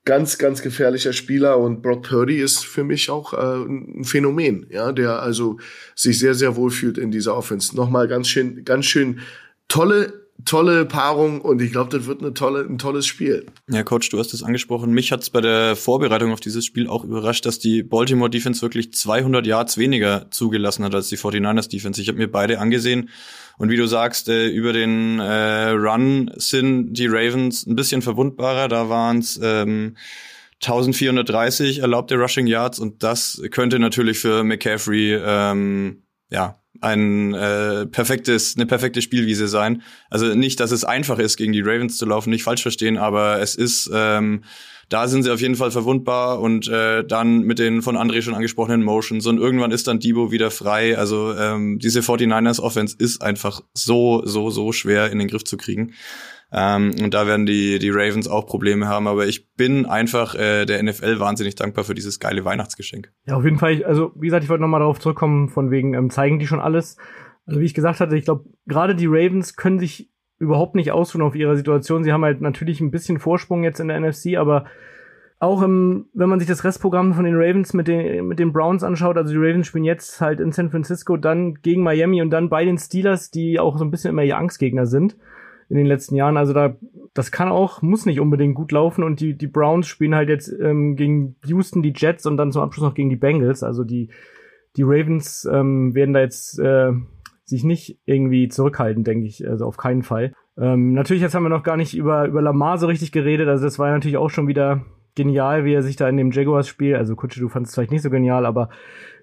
Ganz, 0.03 0.37
ganz 0.37 0.61
gefährlicher 0.61 1.11
Spieler 1.11 1.57
und 1.57 1.81
Brock 1.81 2.03
Purdy 2.03 2.37
ist 2.37 2.65
für 2.65 2.83
mich 2.83 3.09
auch 3.09 3.33
äh, 3.33 3.65
ein 3.65 4.05
Phänomen, 4.05 4.65
ja, 4.69 4.91
der 4.91 5.21
also 5.21 5.59
sich 5.95 6.17
sehr, 6.17 6.33
sehr 6.33 6.55
wohl 6.55 6.71
fühlt 6.71 6.97
in 6.97 7.11
dieser 7.11 7.35
Offense. 7.35 7.75
Nochmal 7.75 8.07
ganz 8.07 8.29
schön, 8.29 8.63
ganz 8.63 8.85
schön 8.85 9.19
tolle 9.67 10.27
tolle 10.45 10.85
Paarung 10.85 11.41
und 11.41 11.61
ich 11.61 11.71
glaube, 11.71 11.95
das 11.95 12.07
wird 12.07 12.21
eine 12.21 12.33
tolle, 12.33 12.61
ein 12.61 12.77
tolles 12.77 13.05
Spiel. 13.05 13.45
Ja, 13.69 13.83
Coach, 13.83 14.09
du 14.09 14.19
hast 14.19 14.33
es 14.33 14.43
angesprochen. 14.43 14.91
Mich 14.91 15.11
hat 15.11 15.21
es 15.21 15.29
bei 15.29 15.41
der 15.41 15.75
Vorbereitung 15.75 16.31
auf 16.31 16.39
dieses 16.39 16.65
Spiel 16.65 16.87
auch 16.87 17.03
überrascht, 17.03 17.45
dass 17.45 17.59
die 17.59 17.83
Baltimore 17.83 18.29
Defense 18.29 18.61
wirklich 18.61 18.93
200 18.93 19.45
Yards 19.45 19.77
weniger 19.77 20.29
zugelassen 20.31 20.85
hat 20.85 20.95
als 20.95 21.09
die 21.09 21.17
49ers 21.17 21.69
Defense. 21.69 22.01
Ich 22.01 22.07
habe 22.07 22.17
mir 22.17 22.31
beide 22.31 22.59
angesehen 22.59 23.09
und 23.57 23.69
wie 23.69 23.77
du 23.77 23.87
sagst, 23.87 24.29
äh, 24.29 24.47
über 24.47 24.73
den 24.73 25.19
äh, 25.19 25.69
Run 25.69 26.31
sind 26.35 26.93
die 26.93 27.07
Ravens 27.07 27.65
ein 27.65 27.75
bisschen 27.75 28.01
verwundbarer. 28.01 28.67
Da 28.67 28.89
waren 28.89 29.19
es 29.19 29.39
ähm, 29.41 29.97
1430 30.63 31.79
erlaubte 31.79 32.15
Rushing 32.15 32.47
Yards 32.47 32.79
und 32.79 33.03
das 33.03 33.41
könnte 33.51 33.79
natürlich 33.79 34.19
für 34.19 34.43
McCaffrey 34.43 35.15
ähm, 35.15 36.03
ja 36.29 36.61
ein 36.81 37.33
äh, 37.33 37.85
perfektes, 37.85 38.55
eine 38.55 38.65
perfekte 38.65 39.01
Spielwiese 39.01 39.47
sein. 39.47 39.81
Also 40.09 40.33
nicht, 40.35 40.59
dass 40.59 40.71
es 40.71 40.83
einfach 40.83 41.19
ist, 41.19 41.37
gegen 41.37 41.53
die 41.53 41.61
Ravens 41.61 41.97
zu 41.97 42.05
laufen, 42.05 42.29
nicht 42.29 42.43
falsch 42.43 42.61
verstehen, 42.61 42.97
aber 42.97 43.41
es 43.41 43.55
ist, 43.55 43.89
ähm, 43.93 44.43
da 44.89 45.07
sind 45.07 45.23
sie 45.23 45.31
auf 45.31 45.41
jeden 45.41 45.55
Fall 45.55 45.71
verwundbar 45.71 46.39
und 46.39 46.67
äh, 46.69 47.03
dann 47.03 47.41
mit 47.41 47.59
den 47.59 47.81
von 47.81 47.97
André 47.97 48.21
schon 48.21 48.35
angesprochenen 48.35 48.83
Motions 48.83 49.25
und 49.25 49.37
irgendwann 49.37 49.71
ist 49.71 49.87
dann 49.87 49.99
Debo 49.99 50.31
wieder 50.31 50.49
frei. 50.49 50.97
Also 50.97 51.35
ähm, 51.35 51.77
diese 51.79 51.99
49ers 51.99 52.61
Offense 52.61 52.95
ist 52.97 53.21
einfach 53.21 53.61
so, 53.73 54.21
so, 54.25 54.49
so 54.49 54.71
schwer 54.71 55.11
in 55.11 55.19
den 55.19 55.27
Griff 55.27 55.43
zu 55.43 55.57
kriegen. 55.57 55.93
Ähm, 56.51 56.95
und 57.03 57.13
da 57.13 57.27
werden 57.27 57.45
die, 57.45 57.77
die 57.79 57.89
Ravens 57.89 58.27
auch 58.27 58.45
Probleme 58.45 58.87
haben. 58.87 59.07
Aber 59.07 59.27
ich 59.27 59.53
bin 59.53 59.85
einfach 59.85 60.35
äh, 60.35 60.65
der 60.65 60.81
NFL 60.81 61.19
wahnsinnig 61.19 61.55
dankbar 61.55 61.83
für 61.83 61.93
dieses 61.93 62.19
geile 62.19 62.45
Weihnachtsgeschenk. 62.45 63.11
Ja, 63.25 63.35
auf 63.35 63.43
jeden 63.43 63.57
Fall. 63.57 63.83
Also, 63.83 64.11
wie 64.15 64.27
gesagt, 64.27 64.43
ich 64.43 64.49
wollte 64.49 64.61
nochmal 64.61 64.79
darauf 64.79 64.99
zurückkommen, 64.99 65.49
von 65.49 65.71
wegen, 65.71 65.93
ähm, 65.93 66.09
zeigen 66.09 66.39
die 66.39 66.47
schon 66.47 66.61
alles. 66.61 66.97
Also, 67.45 67.59
wie 67.59 67.65
ich 67.65 67.73
gesagt 67.73 67.99
hatte, 67.99 68.15
ich 68.15 68.25
glaube, 68.25 68.45
gerade 68.65 68.95
die 68.95 69.07
Ravens 69.07 69.55
können 69.55 69.79
sich 69.79 70.09
überhaupt 70.39 70.75
nicht 70.75 70.91
ausruhen 70.91 71.23
auf 71.23 71.35
ihrer 71.35 71.55
Situation. 71.55 72.03
Sie 72.03 72.13
haben 72.13 72.23
halt 72.23 72.41
natürlich 72.41 72.79
ein 72.79 72.91
bisschen 72.91 73.19
Vorsprung 73.19 73.63
jetzt 73.63 73.79
in 73.79 73.87
der 73.87 73.99
NFC, 73.99 74.37
aber 74.37 74.65
auch 75.39 75.61
im, 75.61 76.05
wenn 76.13 76.29
man 76.29 76.39
sich 76.39 76.47
das 76.47 76.63
Restprogramm 76.63 77.13
von 77.13 77.25
den 77.25 77.35
Ravens 77.35 77.73
mit 77.73 77.87
den, 77.87 78.27
mit 78.27 78.39
den 78.39 78.53
Browns 78.53 78.83
anschaut, 78.83 79.17
also 79.17 79.33
die 79.33 79.39
Ravens 79.39 79.67
spielen 79.67 79.83
jetzt 79.83 80.21
halt 80.21 80.39
in 80.39 80.51
San 80.51 80.71
Francisco, 80.71 81.17
dann 81.17 81.55
gegen 81.55 81.83
Miami 81.83 82.21
und 82.21 82.29
dann 82.29 82.49
bei 82.49 82.65
den 82.65 82.77
Steelers, 82.77 83.29
die 83.29 83.59
auch 83.59 83.77
so 83.77 83.85
ein 83.85 83.91
bisschen 83.91 84.11
immer 84.11 84.23
ihr 84.23 84.37
Angstgegner 84.37 84.85
sind 84.85 85.15
in 85.69 85.77
den 85.77 85.85
letzten 85.85 86.15
Jahren. 86.15 86.37
Also 86.37 86.53
da, 86.53 86.75
das 87.13 87.31
kann 87.31 87.49
auch, 87.49 87.81
muss 87.81 88.05
nicht 88.05 88.19
unbedingt 88.19 88.55
gut 88.55 88.71
laufen. 88.71 89.03
Und 89.03 89.19
die, 89.19 89.37
die 89.37 89.47
Browns 89.47 89.87
spielen 89.87 90.15
halt 90.15 90.29
jetzt 90.29 90.53
ähm, 90.59 90.95
gegen 90.95 91.35
Houston 91.45 91.81
die 91.81 91.93
Jets 91.95 92.25
und 92.25 92.37
dann 92.37 92.51
zum 92.51 92.61
Abschluss 92.61 92.85
noch 92.85 92.95
gegen 92.95 93.09
die 93.09 93.15
Bengals. 93.15 93.63
Also 93.63 93.83
die, 93.83 94.09
die 94.75 94.83
Ravens 94.83 95.47
ähm, 95.51 95.93
werden 95.95 96.13
da 96.13 96.21
jetzt 96.21 96.59
äh, 96.59 96.91
sich 97.43 97.63
nicht 97.63 97.99
irgendwie 98.05 98.47
zurückhalten, 98.47 99.03
denke 99.03 99.25
ich. 99.25 99.47
Also 99.47 99.65
auf 99.65 99.77
keinen 99.77 100.03
Fall. 100.03 100.33
Ähm, 100.57 100.93
natürlich, 100.93 101.21
jetzt 101.21 101.35
haben 101.35 101.43
wir 101.43 101.49
noch 101.49 101.63
gar 101.63 101.77
nicht 101.77 101.95
über, 101.95 102.25
über 102.27 102.41
Lamar 102.41 102.77
so 102.77 102.87
richtig 102.87 103.11
geredet. 103.11 103.47
Also 103.47 103.65
das 103.65 103.79
war 103.79 103.91
natürlich 103.91 104.17
auch 104.17 104.29
schon 104.29 104.47
wieder 104.47 104.85
genial, 105.15 105.65
wie 105.65 105.73
er 105.73 105.81
sich 105.81 105.95
da 105.95 106.07
in 106.07 106.17
dem 106.17 106.31
Jaguars-Spiel, 106.31 106.95
also 106.95 107.15
Kutsche, 107.15 107.39
du 107.39 107.49
fandest 107.49 107.71
es 107.71 107.75
vielleicht 107.75 107.91
nicht 107.91 108.03
so 108.03 108.09
genial, 108.09 108.45
aber 108.45 108.69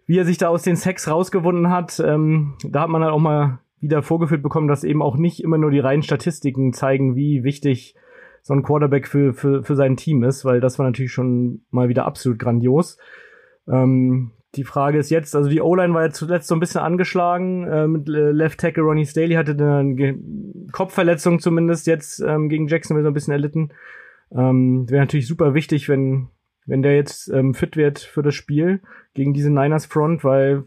wie 0.06 0.18
er 0.18 0.24
sich 0.24 0.38
da 0.38 0.48
aus 0.48 0.62
den 0.62 0.76
Sex 0.76 1.08
rausgewunden 1.08 1.70
hat, 1.70 2.02
ähm, 2.04 2.54
da 2.68 2.82
hat 2.82 2.90
man 2.90 3.02
halt 3.02 3.12
auch 3.12 3.20
mal 3.20 3.60
wieder 3.84 4.02
vorgeführt 4.02 4.42
bekommen, 4.42 4.66
dass 4.66 4.82
eben 4.82 5.02
auch 5.02 5.16
nicht 5.16 5.40
immer 5.42 5.58
nur 5.58 5.70
die 5.70 5.78
reinen 5.78 6.02
Statistiken 6.02 6.72
zeigen, 6.72 7.14
wie 7.14 7.44
wichtig 7.44 7.94
so 8.42 8.52
ein 8.54 8.62
Quarterback 8.62 9.06
für, 9.06 9.32
für, 9.32 9.62
für 9.62 9.76
sein 9.76 9.96
Team 9.96 10.24
ist, 10.24 10.44
weil 10.44 10.60
das 10.60 10.78
war 10.78 10.86
natürlich 10.86 11.12
schon 11.12 11.62
mal 11.70 11.88
wieder 11.88 12.06
absolut 12.06 12.38
grandios. 12.38 12.98
Ähm, 13.68 14.32
die 14.56 14.64
Frage 14.64 14.98
ist 14.98 15.10
jetzt, 15.10 15.36
also 15.36 15.48
die 15.48 15.60
O-Line 15.60 15.94
war 15.94 16.02
ja 16.02 16.10
zuletzt 16.10 16.48
so 16.48 16.54
ein 16.54 16.60
bisschen 16.60 16.80
angeschlagen. 16.80 17.66
Äh, 17.66 17.86
mit 17.86 18.08
äh, 18.08 18.30
Left 18.30 18.60
Tackle 18.60 18.82
Ronnie 18.82 19.06
Staley 19.06 19.34
hatte 19.34 19.52
eine 19.52 19.94
Ge 19.94 20.18
Kopfverletzung 20.72 21.38
zumindest 21.38 21.86
jetzt 21.86 22.20
ähm, 22.20 22.48
gegen 22.48 22.66
Jacksonville 22.66 23.04
so 23.04 23.10
ein 23.10 23.14
bisschen 23.14 23.32
erlitten. 23.32 23.70
Ähm, 24.32 24.88
Wäre 24.88 25.02
natürlich 25.02 25.28
super 25.28 25.54
wichtig, 25.54 25.88
wenn 25.88 26.28
wenn 26.66 26.82
der 26.82 26.96
jetzt 26.96 27.28
ähm, 27.28 27.54
fit 27.54 27.76
wird 27.76 27.98
für 27.98 28.22
das 28.22 28.34
Spiel 28.34 28.80
gegen 29.12 29.34
diese 29.34 29.50
Niners 29.50 29.86
Front, 29.86 30.24
weil 30.24 30.64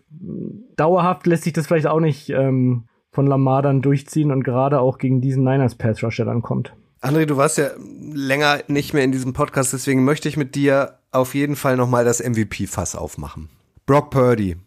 dauerhaft 0.76 1.26
lässt 1.26 1.44
sich 1.44 1.54
das 1.54 1.68
vielleicht 1.68 1.88
auch 1.88 2.00
nicht 2.00 2.30
ähm, 2.30 2.88
von 3.18 3.26
Lamar 3.26 3.64
dann 3.64 3.82
durchziehen 3.82 4.32
und 4.32 4.44
gerade 4.44 4.80
auch 4.80 5.00
gegen 5.00 5.22
diesen 5.22 5.44
Niners 5.44 5.74
Pass 5.74 6.04
Rush, 6.04 6.18
der 6.18 6.28
dann 6.28 6.44
kommt. 6.44 6.74
André, 7.02 7.26
du 7.26 7.36
warst 7.36 7.58
ja 7.58 7.70
länger 8.14 8.60
nicht 8.68 8.94
mehr 8.94 9.04
in 9.04 9.12
diesem 9.12 9.34
Podcast, 9.34 9.74
deswegen 9.74 10.06
möchte 10.06 10.30
ich 10.30 10.38
mit 10.38 10.54
dir 10.54 11.00
auf 11.12 11.34
jeden 11.34 11.56
Fall 11.56 11.78
nochmal 11.78 12.06
das 12.06 12.20
MVP-Fass 12.20 12.96
aufmachen. 12.96 13.50
Brock 13.88 14.12
Purdy 14.12 14.58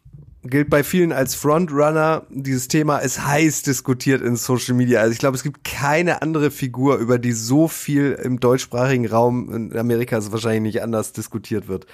gilt 0.42 0.68
bei 0.68 0.82
vielen 0.82 1.12
als 1.12 1.36
Frontrunner. 1.36 2.26
Dieses 2.28 2.66
Thema 2.66 2.98
ist 2.98 3.24
heiß 3.24 3.62
diskutiert 3.62 4.20
in 4.20 4.34
Social 4.34 4.74
Media. 4.74 4.98
Also 4.98 5.12
ich 5.12 5.20
glaube, 5.20 5.36
es 5.36 5.44
gibt 5.44 5.62
keine 5.62 6.20
andere 6.20 6.50
Figur, 6.50 6.96
über 6.96 7.20
die 7.20 7.32
so 7.32 7.68
viel 7.68 8.18
im 8.20 8.40
deutschsprachigen 8.40 9.06
Raum 9.06 9.54
in 9.54 9.76
Amerika 9.76 10.18
ist 10.18 10.32
wahrscheinlich 10.32 10.74
nicht 10.74 10.82
anders 10.82 11.12
diskutiert 11.12 11.68
wird. 11.68 11.86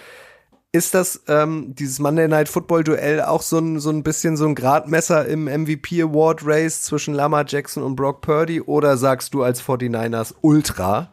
Ist 0.76 0.94
das 0.94 1.24
ähm, 1.26 1.74
dieses 1.74 2.00
Monday 2.00 2.28
Night 2.28 2.50
Football 2.50 2.84
Duell 2.84 3.22
auch 3.22 3.40
so 3.40 3.56
ein, 3.56 3.78
so 3.78 3.88
ein 3.88 4.02
bisschen 4.02 4.36
so 4.36 4.46
ein 4.46 4.54
Gradmesser 4.54 5.24
im 5.24 5.44
MVP 5.44 6.02
Award 6.02 6.42
Race 6.44 6.82
zwischen 6.82 7.14
Lamar 7.14 7.46
Jackson 7.48 7.82
und 7.82 7.96
Brock 7.96 8.20
Purdy 8.20 8.60
oder 8.60 8.98
sagst 8.98 9.32
du 9.32 9.42
als 9.42 9.62
49ers 9.62 10.34
Ultra, 10.42 11.08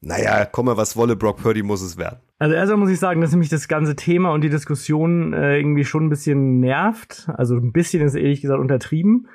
naja, 0.00 0.44
komme 0.46 0.76
was 0.76 0.96
wolle, 0.96 1.14
Brock 1.14 1.36
Purdy 1.36 1.62
muss 1.62 1.80
es 1.80 1.96
werden? 1.96 2.18
Also 2.40 2.56
erstmal 2.56 2.78
muss 2.78 2.90
ich 2.90 2.98
sagen, 2.98 3.20
dass 3.20 3.36
mich 3.36 3.50
das 3.50 3.68
ganze 3.68 3.94
Thema 3.94 4.32
und 4.32 4.40
die 4.40 4.50
Diskussion 4.50 5.32
äh, 5.32 5.58
irgendwie 5.58 5.84
schon 5.84 6.06
ein 6.06 6.10
bisschen 6.10 6.58
nervt. 6.58 7.30
Also 7.36 7.54
ein 7.54 7.70
bisschen 7.70 8.02
ist 8.02 8.16
ehrlich 8.16 8.40
gesagt 8.40 8.60
untertrieben. 8.60 9.28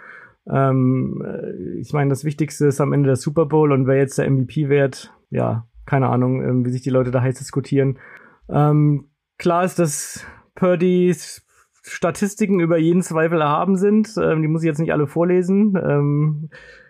Ähm, 0.46 1.24
äh, 1.26 1.80
ich 1.80 1.94
meine, 1.94 2.10
das 2.10 2.26
Wichtigste 2.26 2.66
ist 2.66 2.82
am 2.82 2.92
Ende 2.92 3.08
der 3.08 3.16
Super 3.16 3.46
Bowl 3.46 3.72
und 3.72 3.88
wer 3.88 3.96
jetzt 3.96 4.18
der 4.18 4.30
MVP 4.30 4.68
wird, 4.68 5.14
ja, 5.30 5.66
keine 5.86 6.10
Ahnung, 6.10 6.42
äh, 6.42 6.66
wie 6.66 6.72
sich 6.72 6.82
die 6.82 6.90
Leute 6.90 7.12
da 7.12 7.22
heiß 7.22 7.38
diskutieren. 7.38 7.98
Ähm, 8.50 9.06
klar 9.38 9.64
ist, 9.64 9.80
dass 9.80 10.26
Purdys 10.56 11.44
Statistiken 11.90 12.60
über 12.60 12.78
jeden 12.78 13.02
Zweifel 13.02 13.42
erhaben 13.42 13.78
sind. 13.78 14.14
Ähm, 14.22 14.42
die 14.42 14.48
muss 14.48 14.64
ich 14.64 14.68
jetzt 14.68 14.80
nicht 14.80 14.92
alle 14.92 15.08
vorlesen. 15.08 15.78
Ähm, 15.82 16.50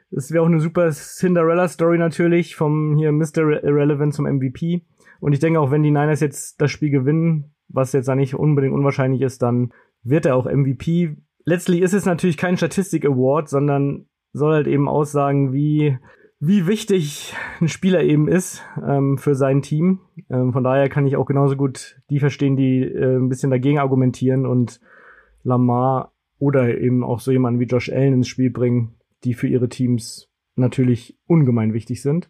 es 0.09 0.31
wäre 0.31 0.43
auch 0.43 0.47
eine 0.47 0.59
super 0.59 0.89
Cinderella-Story 0.89 1.97
natürlich 1.97 2.55
vom 2.55 2.95
hier 2.97 3.11
Mr. 3.11 3.63
Irrelevant 3.63 4.13
zum 4.13 4.25
MVP. 4.25 4.85
Und 5.19 5.33
ich 5.33 5.39
denke 5.39 5.59
auch, 5.59 5.71
wenn 5.71 5.83
die 5.83 5.91
Niners 5.91 6.19
jetzt 6.19 6.61
das 6.61 6.71
Spiel 6.71 6.89
gewinnen, 6.89 7.53
was 7.67 7.93
jetzt 7.93 8.07
da 8.07 8.15
nicht 8.15 8.35
unbedingt 8.35 8.73
unwahrscheinlich 8.73 9.21
ist, 9.21 9.41
dann 9.41 9.73
wird 10.03 10.25
er 10.25 10.35
auch 10.35 10.45
MVP. 10.45 11.17
Letztlich 11.43 11.81
ist 11.81 11.93
es 11.93 12.05
natürlich 12.05 12.37
kein 12.37 12.57
Statistik-Award, 12.57 13.49
sondern 13.49 14.07
soll 14.33 14.53
halt 14.53 14.67
eben 14.67 14.87
aussagen, 14.87 15.53
wie, 15.53 15.97
wie 16.39 16.67
wichtig 16.67 17.33
ein 17.59 17.67
Spieler 17.67 18.03
eben 18.03 18.27
ist 18.27 18.63
ähm, 18.85 19.17
für 19.17 19.35
sein 19.35 19.61
Team. 19.61 19.99
Ähm, 20.29 20.53
von 20.53 20.63
daher 20.63 20.89
kann 20.89 21.07
ich 21.07 21.15
auch 21.15 21.25
genauso 21.25 21.55
gut 21.55 21.99
die 22.09 22.19
verstehen, 22.19 22.55
die 22.55 22.81
äh, 22.81 23.17
ein 23.17 23.29
bisschen 23.29 23.51
dagegen 23.51 23.79
argumentieren 23.79 24.45
und 24.45 24.79
Lamar 25.43 26.13
oder 26.39 26.77
eben 26.77 27.03
auch 27.03 27.19
so 27.19 27.31
jemanden 27.31 27.59
wie 27.59 27.65
Josh 27.65 27.91
Allen 27.91 28.13
ins 28.13 28.27
Spiel 28.27 28.51
bringen, 28.51 28.95
die 29.23 29.33
für 29.33 29.47
ihre 29.47 29.69
Teams 29.69 30.29
natürlich 30.55 31.17
ungemein 31.25 31.73
wichtig 31.73 32.01
sind. 32.01 32.29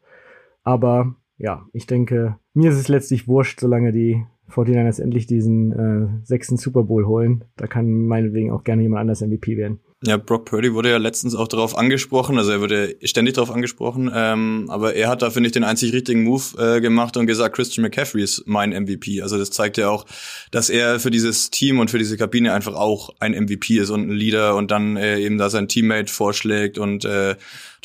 Aber 0.63 1.15
ja, 1.37 1.65
ich 1.73 1.87
denke, 1.87 2.37
mir 2.53 2.71
ist 2.71 2.77
es 2.77 2.87
letztlich 2.87 3.27
wurscht, 3.27 3.59
solange 3.59 3.91
die 3.91 4.25
49ers 4.49 5.01
endlich 5.01 5.27
diesen 5.27 5.71
äh, 5.73 6.25
sechsten 6.25 6.57
Super 6.57 6.83
Bowl 6.83 7.05
holen. 7.05 7.43
Da 7.57 7.67
kann 7.67 8.05
meinetwegen 8.05 8.51
auch 8.51 8.63
gerne 8.63 8.81
jemand 8.81 9.01
anders 9.01 9.21
MVP 9.21 9.57
werden. 9.57 9.79
Ja, 10.03 10.17
Brock 10.17 10.45
Purdy 10.45 10.75
wurde 10.75 10.91
ja 10.91 10.97
letztens 10.97 11.33
auch 11.33 11.47
darauf 11.47 11.75
angesprochen, 11.75 12.38
also 12.38 12.51
er 12.51 12.62
wurde 12.62 12.95
ständig 13.01 13.33
darauf 13.33 13.49
angesprochen, 13.49 14.12
ähm, 14.13 14.67
aber 14.69 14.93
er 14.93 15.10
hat 15.10 15.23
da, 15.23 15.31
finde 15.31 15.47
ich, 15.47 15.53
den 15.53 15.63
einzig 15.63 15.91
richtigen 15.91 16.23
Move 16.23 16.43
äh, 16.60 16.81
gemacht 16.81 17.17
und 17.17 17.25
gesagt, 17.25 17.55
Christian 17.55 17.81
McCaffrey 17.81 18.21
ist 18.21 18.43
mein 18.45 18.69
MVP. 18.69 19.23
Also 19.23 19.39
das 19.39 19.49
zeigt 19.49 19.77
ja 19.77 19.89
auch, 19.89 20.05
dass 20.51 20.69
er 20.69 20.99
für 20.99 21.10
dieses 21.10 21.49
Team 21.49 21.79
und 21.79 21.89
für 21.89 21.97
diese 21.97 22.15
Kabine 22.15 22.53
einfach 22.53 22.75
auch 22.75 23.10
ein 23.19 23.31
MVP 23.31 23.79
ist 23.79 23.89
und 23.89 24.07
ein 24.07 24.12
Leader 24.12 24.55
und 24.55 24.69
dann 24.69 24.97
äh, 24.97 25.17
eben 25.17 25.39
da 25.39 25.49
sein 25.49 25.67
Teammate 25.67 26.13
vorschlägt 26.13 26.77
und 26.77 27.03
äh, 27.03 27.36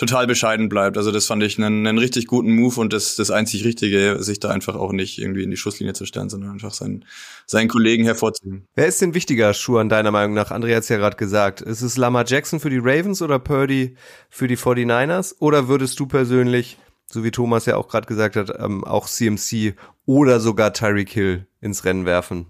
total 0.02 0.26
bescheiden 0.26 0.68
bleibt. 0.68 0.96
Also 0.96 1.12
das 1.12 1.26
fand 1.26 1.44
ich 1.44 1.58
einen, 1.58 1.86
einen 1.86 1.98
richtig 1.98 2.26
guten 2.26 2.56
Move 2.56 2.80
und 2.80 2.92
das, 2.92 3.14
das 3.14 3.30
einzig 3.30 3.64
Richtige, 3.64 4.16
sich 4.18 4.40
da 4.40 4.50
einfach 4.50 4.74
auch 4.74 4.90
nicht 4.90 5.20
irgendwie 5.20 5.44
in 5.44 5.50
die 5.50 5.56
Schusslinie 5.56 5.94
zu 5.94 6.06
stellen, 6.06 6.28
sondern 6.28 6.50
einfach 6.50 6.74
seinen, 6.74 7.04
seinen 7.46 7.68
Kollegen 7.68 8.04
hervorzuheben. 8.04 8.66
Wer 8.74 8.88
ist 8.88 9.00
denn 9.00 9.14
wichtiger, 9.14 9.54
Schuhan, 9.54 9.88
deiner 9.88 10.10
Meinung 10.10 10.34
nach? 10.34 10.50
Andrea 10.50 10.76
hat 10.76 10.82
es 10.82 10.88
ja 10.88 10.96
gerade 10.96 11.16
gesagt. 11.16 11.60
Ist 11.60 11.82
es 11.82 11.96
Lamar 11.96 12.24
Jackson 12.26 12.58
für 12.58 12.68
die 12.68 12.80
Ravens 12.82 13.22
oder 13.22 13.38
Purdy 13.38 13.94
für 14.28 14.48
die 14.48 14.56
49ers? 14.56 15.36
Oder 15.38 15.68
würdest 15.68 16.00
du 16.00 16.06
persönlich, 16.06 16.78
so 17.06 17.22
wie 17.22 17.30
Thomas 17.30 17.66
ja 17.66 17.76
auch 17.76 17.86
gerade 17.86 18.08
gesagt 18.08 18.34
hat, 18.34 18.52
ähm, 18.58 18.82
auch 18.82 19.06
CMC 19.06 19.76
oder 20.04 20.40
sogar 20.40 20.72
Tyreek 20.72 21.10
Hill 21.10 21.46
ins 21.60 21.84
Rennen 21.84 22.06
werfen? 22.06 22.46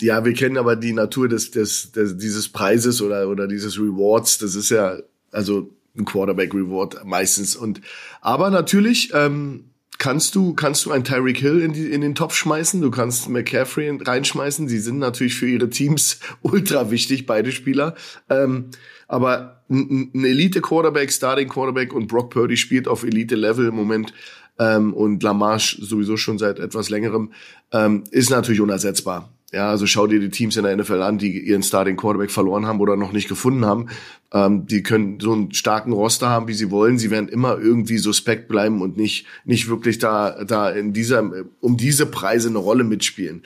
Ja, 0.00 0.26
wir 0.26 0.34
kennen 0.34 0.58
aber 0.58 0.76
die 0.76 0.92
Natur 0.92 1.28
des, 1.28 1.52
des, 1.52 1.92
des 1.92 2.18
dieses 2.18 2.50
Preises 2.50 3.00
oder, 3.00 3.28
oder 3.30 3.48
dieses 3.48 3.78
Rewards. 3.78 4.36
Das 4.38 4.54
ist 4.54 4.68
ja, 4.68 4.98
also 5.30 5.70
ein 5.96 6.04
Quarterback 6.04 6.54
Reward 6.54 7.04
meistens. 7.04 7.56
Und 7.56 7.80
aber 8.20 8.50
natürlich 8.50 9.12
ähm, 9.14 9.64
kannst 9.98 10.34
du 10.34 10.54
kannst 10.54 10.86
du 10.86 10.90
ein 10.90 11.04
Tyreek 11.04 11.38
Hill 11.38 11.60
in, 11.60 11.72
die, 11.72 11.90
in 11.90 12.00
den 12.00 12.14
Topf 12.14 12.34
schmeißen. 12.34 12.80
Du 12.80 12.90
kannst 12.90 13.28
McCaffrey 13.28 13.98
reinschmeißen. 14.00 14.68
Sie 14.68 14.78
sind 14.78 14.98
natürlich 14.98 15.34
für 15.34 15.48
ihre 15.48 15.70
Teams 15.70 16.18
ultra 16.42 16.90
wichtig, 16.90 17.26
beide 17.26 17.52
Spieler. 17.52 17.94
Ähm, 18.28 18.70
aber 19.08 19.62
ein 19.68 20.24
Elite 20.24 20.60
Quarterback, 20.60 21.12
Starting 21.12 21.48
Quarterback 21.48 21.92
und 21.92 22.08
Brock 22.08 22.30
Purdy 22.30 22.56
spielt 22.56 22.88
auf 22.88 23.02
Elite 23.04 23.36
Level 23.36 23.66
im 23.68 23.74
Moment. 23.74 24.12
Ähm, 24.58 24.92
und 24.92 25.22
Lamarche 25.22 25.82
sowieso 25.82 26.16
schon 26.16 26.38
seit 26.38 26.58
etwas 26.58 26.90
längerem, 26.90 27.32
ähm, 27.72 28.04
ist 28.10 28.30
natürlich 28.30 28.60
unersetzbar. 28.60 29.30
Ja, 29.52 29.68
also 29.68 29.86
schau 29.86 30.06
dir 30.06 30.18
die 30.18 30.30
Teams 30.30 30.56
in 30.56 30.64
der 30.64 30.74
NFL 30.74 31.02
an, 31.02 31.18
die 31.18 31.38
ihren 31.38 31.62
Starting 31.62 31.98
Quarterback 31.98 32.30
verloren 32.30 32.64
haben 32.64 32.80
oder 32.80 32.96
noch 32.96 33.12
nicht 33.12 33.28
gefunden 33.28 33.66
haben. 33.66 33.90
Ähm, 34.32 34.66
die 34.66 34.82
können 34.82 35.20
so 35.20 35.34
einen 35.34 35.52
starken 35.52 35.92
Roster 35.92 36.30
haben, 36.30 36.48
wie 36.48 36.54
sie 36.54 36.70
wollen. 36.70 36.96
Sie 36.96 37.10
werden 37.10 37.28
immer 37.28 37.58
irgendwie 37.58 37.98
suspekt 37.98 38.48
bleiben 38.48 38.80
und 38.80 38.96
nicht 38.96 39.26
nicht 39.44 39.68
wirklich 39.68 39.98
da 39.98 40.42
da 40.44 40.70
in 40.70 40.94
dieser 40.94 41.30
um 41.60 41.76
diese 41.76 42.06
Preise 42.06 42.48
eine 42.48 42.58
Rolle 42.58 42.82
mitspielen. 42.82 43.42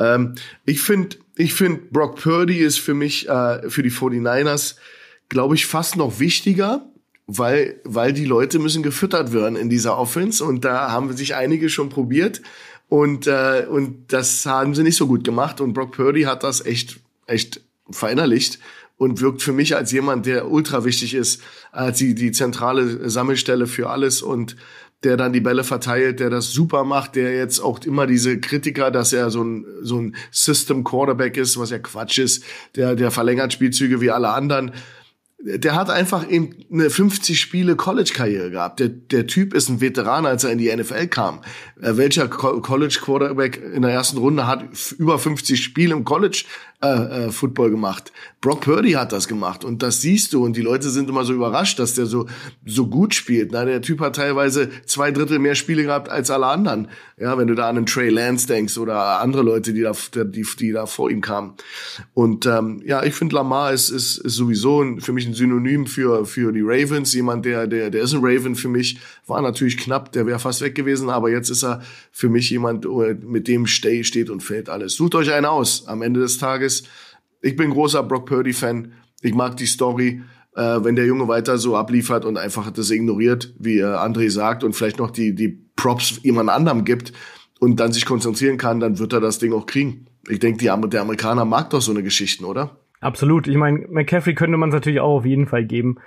Ähm, 0.00 0.34
ich 0.66 0.80
finde 0.80 1.18
ich 1.36 1.54
finde 1.54 1.82
Brock 1.88 2.20
Purdy 2.20 2.58
ist 2.58 2.80
für 2.80 2.94
mich 2.94 3.28
äh, 3.28 3.70
für 3.70 3.84
die 3.84 3.92
49ers 3.92 4.74
glaube 5.28 5.54
ich 5.54 5.66
fast 5.66 5.96
noch 5.96 6.18
wichtiger, 6.18 6.84
weil 7.28 7.80
weil 7.84 8.12
die 8.12 8.24
Leute 8.24 8.58
müssen 8.58 8.82
gefüttert 8.82 9.32
werden 9.32 9.54
in 9.54 9.70
dieser 9.70 9.96
Offense 9.98 10.44
und 10.44 10.64
da 10.64 10.90
haben 10.90 11.16
sich 11.16 11.36
einige 11.36 11.68
schon 11.68 11.90
probiert. 11.90 12.42
Und, 12.94 13.26
äh, 13.26 13.66
und 13.68 14.12
das 14.12 14.46
haben 14.46 14.76
sie 14.76 14.84
nicht 14.84 14.96
so 14.96 15.08
gut 15.08 15.24
gemacht. 15.24 15.60
Und 15.60 15.72
Brock 15.72 15.96
Purdy 15.96 16.22
hat 16.22 16.44
das 16.44 16.64
echt, 16.64 17.00
echt 17.26 17.60
verinnerlicht 17.90 18.60
und 18.96 19.20
wirkt 19.20 19.42
für 19.42 19.52
mich 19.52 19.74
als 19.74 19.90
jemand, 19.90 20.26
der 20.26 20.48
ultra 20.48 20.84
wichtig 20.84 21.12
ist, 21.12 21.42
als 21.72 21.98
die, 21.98 22.14
die 22.14 22.30
zentrale 22.30 23.10
Sammelstelle 23.10 23.66
für 23.66 23.90
alles 23.90 24.22
und 24.22 24.54
der 25.02 25.16
dann 25.16 25.32
die 25.32 25.40
Bälle 25.40 25.64
verteilt, 25.64 26.20
der 26.20 26.30
das 26.30 26.52
super 26.52 26.84
macht, 26.84 27.16
der 27.16 27.36
jetzt 27.36 27.58
auch 27.58 27.80
immer 27.80 28.06
diese 28.06 28.38
Kritiker, 28.38 28.92
dass 28.92 29.12
er 29.12 29.28
so 29.30 29.42
ein, 29.42 29.66
so 29.82 29.98
ein 29.98 30.14
System 30.30 30.84
Quarterback 30.84 31.36
ist, 31.36 31.58
was 31.58 31.70
ja 31.70 31.80
Quatsch 31.80 32.18
ist, 32.18 32.44
der, 32.76 32.94
der 32.94 33.10
verlängert 33.10 33.52
Spielzüge 33.52 34.00
wie 34.00 34.12
alle 34.12 34.28
anderen 34.28 34.70
der 35.38 35.74
hat 35.74 35.90
einfach 35.90 36.28
eben 36.30 36.54
eine 36.72 36.88
50 36.88 37.38
Spiele 37.38 37.76
College-Karriere 37.76 38.50
gehabt. 38.50 38.80
Der, 38.80 38.88
der 38.88 39.26
Typ 39.26 39.52
ist 39.52 39.68
ein 39.68 39.82
Veteran, 39.82 40.24
als 40.24 40.42
er 40.44 40.52
in 40.52 40.58
die 40.58 40.74
NFL 40.74 41.08
kam. 41.08 41.40
Äh, 41.82 41.96
welcher 41.96 42.28
College-Quarterback 42.28 43.60
in 43.74 43.82
der 43.82 43.90
ersten 43.90 44.16
Runde 44.16 44.46
hat 44.46 44.64
über 44.98 45.18
50 45.18 45.62
Spiele 45.62 45.92
im 45.92 46.04
College 46.04 46.44
äh, 46.84 47.26
äh, 47.26 47.30
Football 47.30 47.70
gemacht. 47.70 48.12
Brock 48.40 48.62
Purdy 48.62 48.92
hat 48.92 49.12
das 49.12 49.26
gemacht 49.26 49.64
und 49.64 49.82
das 49.82 50.02
siehst 50.02 50.34
du 50.34 50.44
und 50.44 50.54
die 50.54 50.60
Leute 50.60 50.90
sind 50.90 51.08
immer 51.08 51.24
so 51.24 51.32
überrascht, 51.32 51.78
dass 51.78 51.94
der 51.94 52.04
so 52.04 52.26
so 52.66 52.88
gut 52.88 53.14
spielt. 53.14 53.52
Na, 53.52 53.64
der 53.64 53.80
Typ 53.80 54.00
hat 54.00 54.16
teilweise 54.16 54.68
zwei 54.84 55.10
Drittel 55.10 55.38
mehr 55.38 55.54
Spiele 55.54 55.84
gehabt 55.84 56.10
als 56.10 56.30
alle 56.30 56.46
anderen. 56.46 56.88
Ja, 57.16 57.38
wenn 57.38 57.46
du 57.46 57.54
da 57.54 57.68
an 57.68 57.76
einen 57.76 57.86
Trey 57.86 58.08
Lance 58.08 58.48
denkst 58.48 58.76
oder 58.76 59.20
andere 59.20 59.42
Leute, 59.42 59.72
die 59.72 59.82
da 59.82 59.92
die, 60.24 60.44
die 60.58 60.72
da 60.72 60.86
vor 60.86 61.10
ihm 61.10 61.20
kamen. 61.20 61.54
Und 62.12 62.44
ähm, 62.46 62.82
ja, 62.84 63.04
ich 63.04 63.14
finde 63.14 63.36
Lamar 63.36 63.72
ist, 63.72 63.90
ist 63.90 64.18
ist 64.18 64.34
sowieso 64.34 64.82
ein, 64.82 65.00
für 65.00 65.12
mich 65.12 65.24
ein 65.26 65.34
Synonym 65.34 65.86
für 65.86 66.26
für 66.26 66.52
die 66.52 66.62
Ravens. 66.62 67.14
Jemand, 67.14 67.44
der 67.44 67.68
der 67.68 67.90
der 67.90 68.02
ist 68.02 68.14
ein 68.14 68.20
Raven 68.24 68.56
für 68.56 68.68
mich. 68.68 68.98
War 69.28 69.40
natürlich 69.42 69.76
knapp, 69.76 70.10
der 70.10 70.26
wäre 70.26 70.40
fast 70.40 70.60
weg 70.60 70.74
gewesen, 70.74 71.08
aber 71.08 71.30
jetzt 71.30 71.50
ist 71.50 71.62
er 71.62 71.82
für 72.10 72.28
mich 72.28 72.50
jemand, 72.50 72.84
mit 73.22 73.46
dem 73.46 73.66
steht 73.66 74.28
und 74.28 74.42
fällt 74.42 74.68
alles. 74.68 74.94
Sucht 74.94 75.14
euch 75.14 75.32
einen 75.32 75.46
aus. 75.46 75.86
Am 75.86 76.02
Ende 76.02 76.18
des 76.20 76.38
Tages. 76.38 76.82
Ich 77.42 77.54
bin 77.54 77.70
großer 77.70 78.02
Brock 78.02 78.26
Purdy-Fan. 78.26 78.92
Ich 79.22 79.34
mag 79.34 79.56
die 79.56 79.66
Story. 79.66 80.22
Äh, 80.56 80.84
wenn 80.84 80.94
der 80.94 81.06
Junge 81.06 81.26
weiter 81.26 81.58
so 81.58 81.76
abliefert 81.76 82.24
und 82.24 82.38
einfach 82.38 82.70
das 82.70 82.90
ignoriert, 82.90 83.54
wie 83.58 83.78
äh, 83.78 83.84
André 83.84 84.30
sagt, 84.30 84.62
und 84.62 84.74
vielleicht 84.74 84.98
noch 84.98 85.10
die, 85.10 85.34
die 85.34 85.48
Props 85.48 86.20
jemand 86.22 86.50
anderem 86.50 86.84
gibt 86.84 87.12
und 87.58 87.80
dann 87.80 87.92
sich 87.92 88.06
konzentrieren 88.06 88.56
kann, 88.56 88.78
dann 88.78 88.98
wird 88.98 89.12
er 89.12 89.20
das 89.20 89.38
Ding 89.38 89.52
auch 89.52 89.66
kriegen. 89.66 90.06
Ich 90.28 90.38
denke, 90.38 90.58
die, 90.58 90.88
der 90.88 91.02
Amerikaner 91.02 91.44
mag 91.44 91.70
doch 91.70 91.80
so 91.80 91.90
eine 91.90 92.02
Geschichten, 92.02 92.44
oder? 92.44 92.78
Absolut. 93.00 93.48
Ich 93.48 93.56
meine, 93.56 93.86
McCaffrey 93.88 94.34
könnte 94.34 94.56
man 94.56 94.70
es 94.70 94.74
natürlich 94.74 95.00
auch 95.00 95.18
auf 95.18 95.26
jeden 95.26 95.46
Fall 95.46 95.64
geben. 95.66 95.98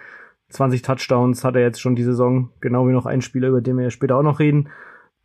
20 0.50 0.82
Touchdowns 0.82 1.44
hat 1.44 1.56
er 1.56 1.62
jetzt 1.62 1.82
schon 1.82 1.96
die 1.96 2.04
Saison, 2.04 2.50
genau 2.62 2.88
wie 2.88 2.94
noch 2.94 3.06
ein 3.06 3.22
Spieler, 3.22 3.50
über 3.50 3.62
den 3.62 3.78
wir 3.78 3.84
ja 3.84 3.92
später 3.92 4.16
auch 4.16 4.24
noch 4.24 4.40
reden. 4.40 4.70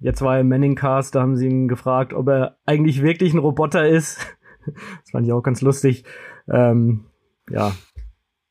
Jetzt 0.00 0.20
war 0.20 0.34
er 0.34 0.40
im 0.40 0.48
Manning 0.48 0.74
Cast, 0.74 1.14
da 1.14 1.22
haben 1.22 1.36
sie 1.36 1.46
ihn 1.46 1.68
gefragt, 1.68 2.12
ob 2.12 2.28
er 2.28 2.56
eigentlich 2.66 3.02
wirklich 3.02 3.32
ein 3.32 3.38
Roboter 3.38 3.88
ist. 3.88 4.18
das 4.66 5.10
fand 5.12 5.26
ich 5.26 5.32
auch 5.32 5.42
ganz 5.42 5.60
lustig. 5.60 6.04
Ähm, 6.48 7.04
ja, 7.48 7.72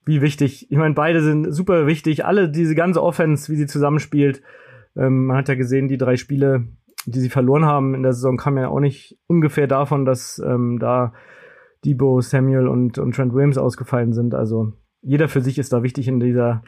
wie 0.05 0.21
wichtig. 0.21 0.71
Ich 0.71 0.77
meine, 0.77 0.95
beide 0.95 1.21
sind 1.21 1.53
super 1.53 1.87
wichtig. 1.87 2.25
Alle, 2.25 2.49
diese 2.49 2.75
ganze 2.75 3.01
Offense, 3.03 3.51
wie 3.51 3.57
sie 3.57 3.67
zusammenspielt. 3.67 4.41
Ähm, 4.95 5.27
man 5.27 5.37
hat 5.37 5.49
ja 5.49 5.55
gesehen, 5.55 5.87
die 5.87 5.97
drei 5.97 6.17
Spiele, 6.17 6.67
die 7.05 7.19
sie 7.19 7.29
verloren 7.29 7.65
haben 7.65 7.93
in 7.93 8.03
der 8.03 8.13
Saison, 8.13 8.37
kamen 8.37 8.57
ja 8.57 8.69
auch 8.69 8.79
nicht 8.79 9.17
ungefähr 9.27 9.67
davon, 9.67 10.05
dass 10.05 10.41
ähm, 10.45 10.79
da 10.79 11.13
Debo, 11.85 12.21
Samuel 12.21 12.67
und, 12.67 12.97
und 12.97 13.15
Trent 13.15 13.33
Williams 13.33 13.57
ausgefallen 13.57 14.13
sind. 14.13 14.33
Also 14.35 14.73
jeder 15.01 15.27
für 15.27 15.41
sich 15.41 15.57
ist 15.57 15.73
da 15.73 15.83
wichtig 15.83 16.07
in 16.07 16.19
dieser 16.19 16.63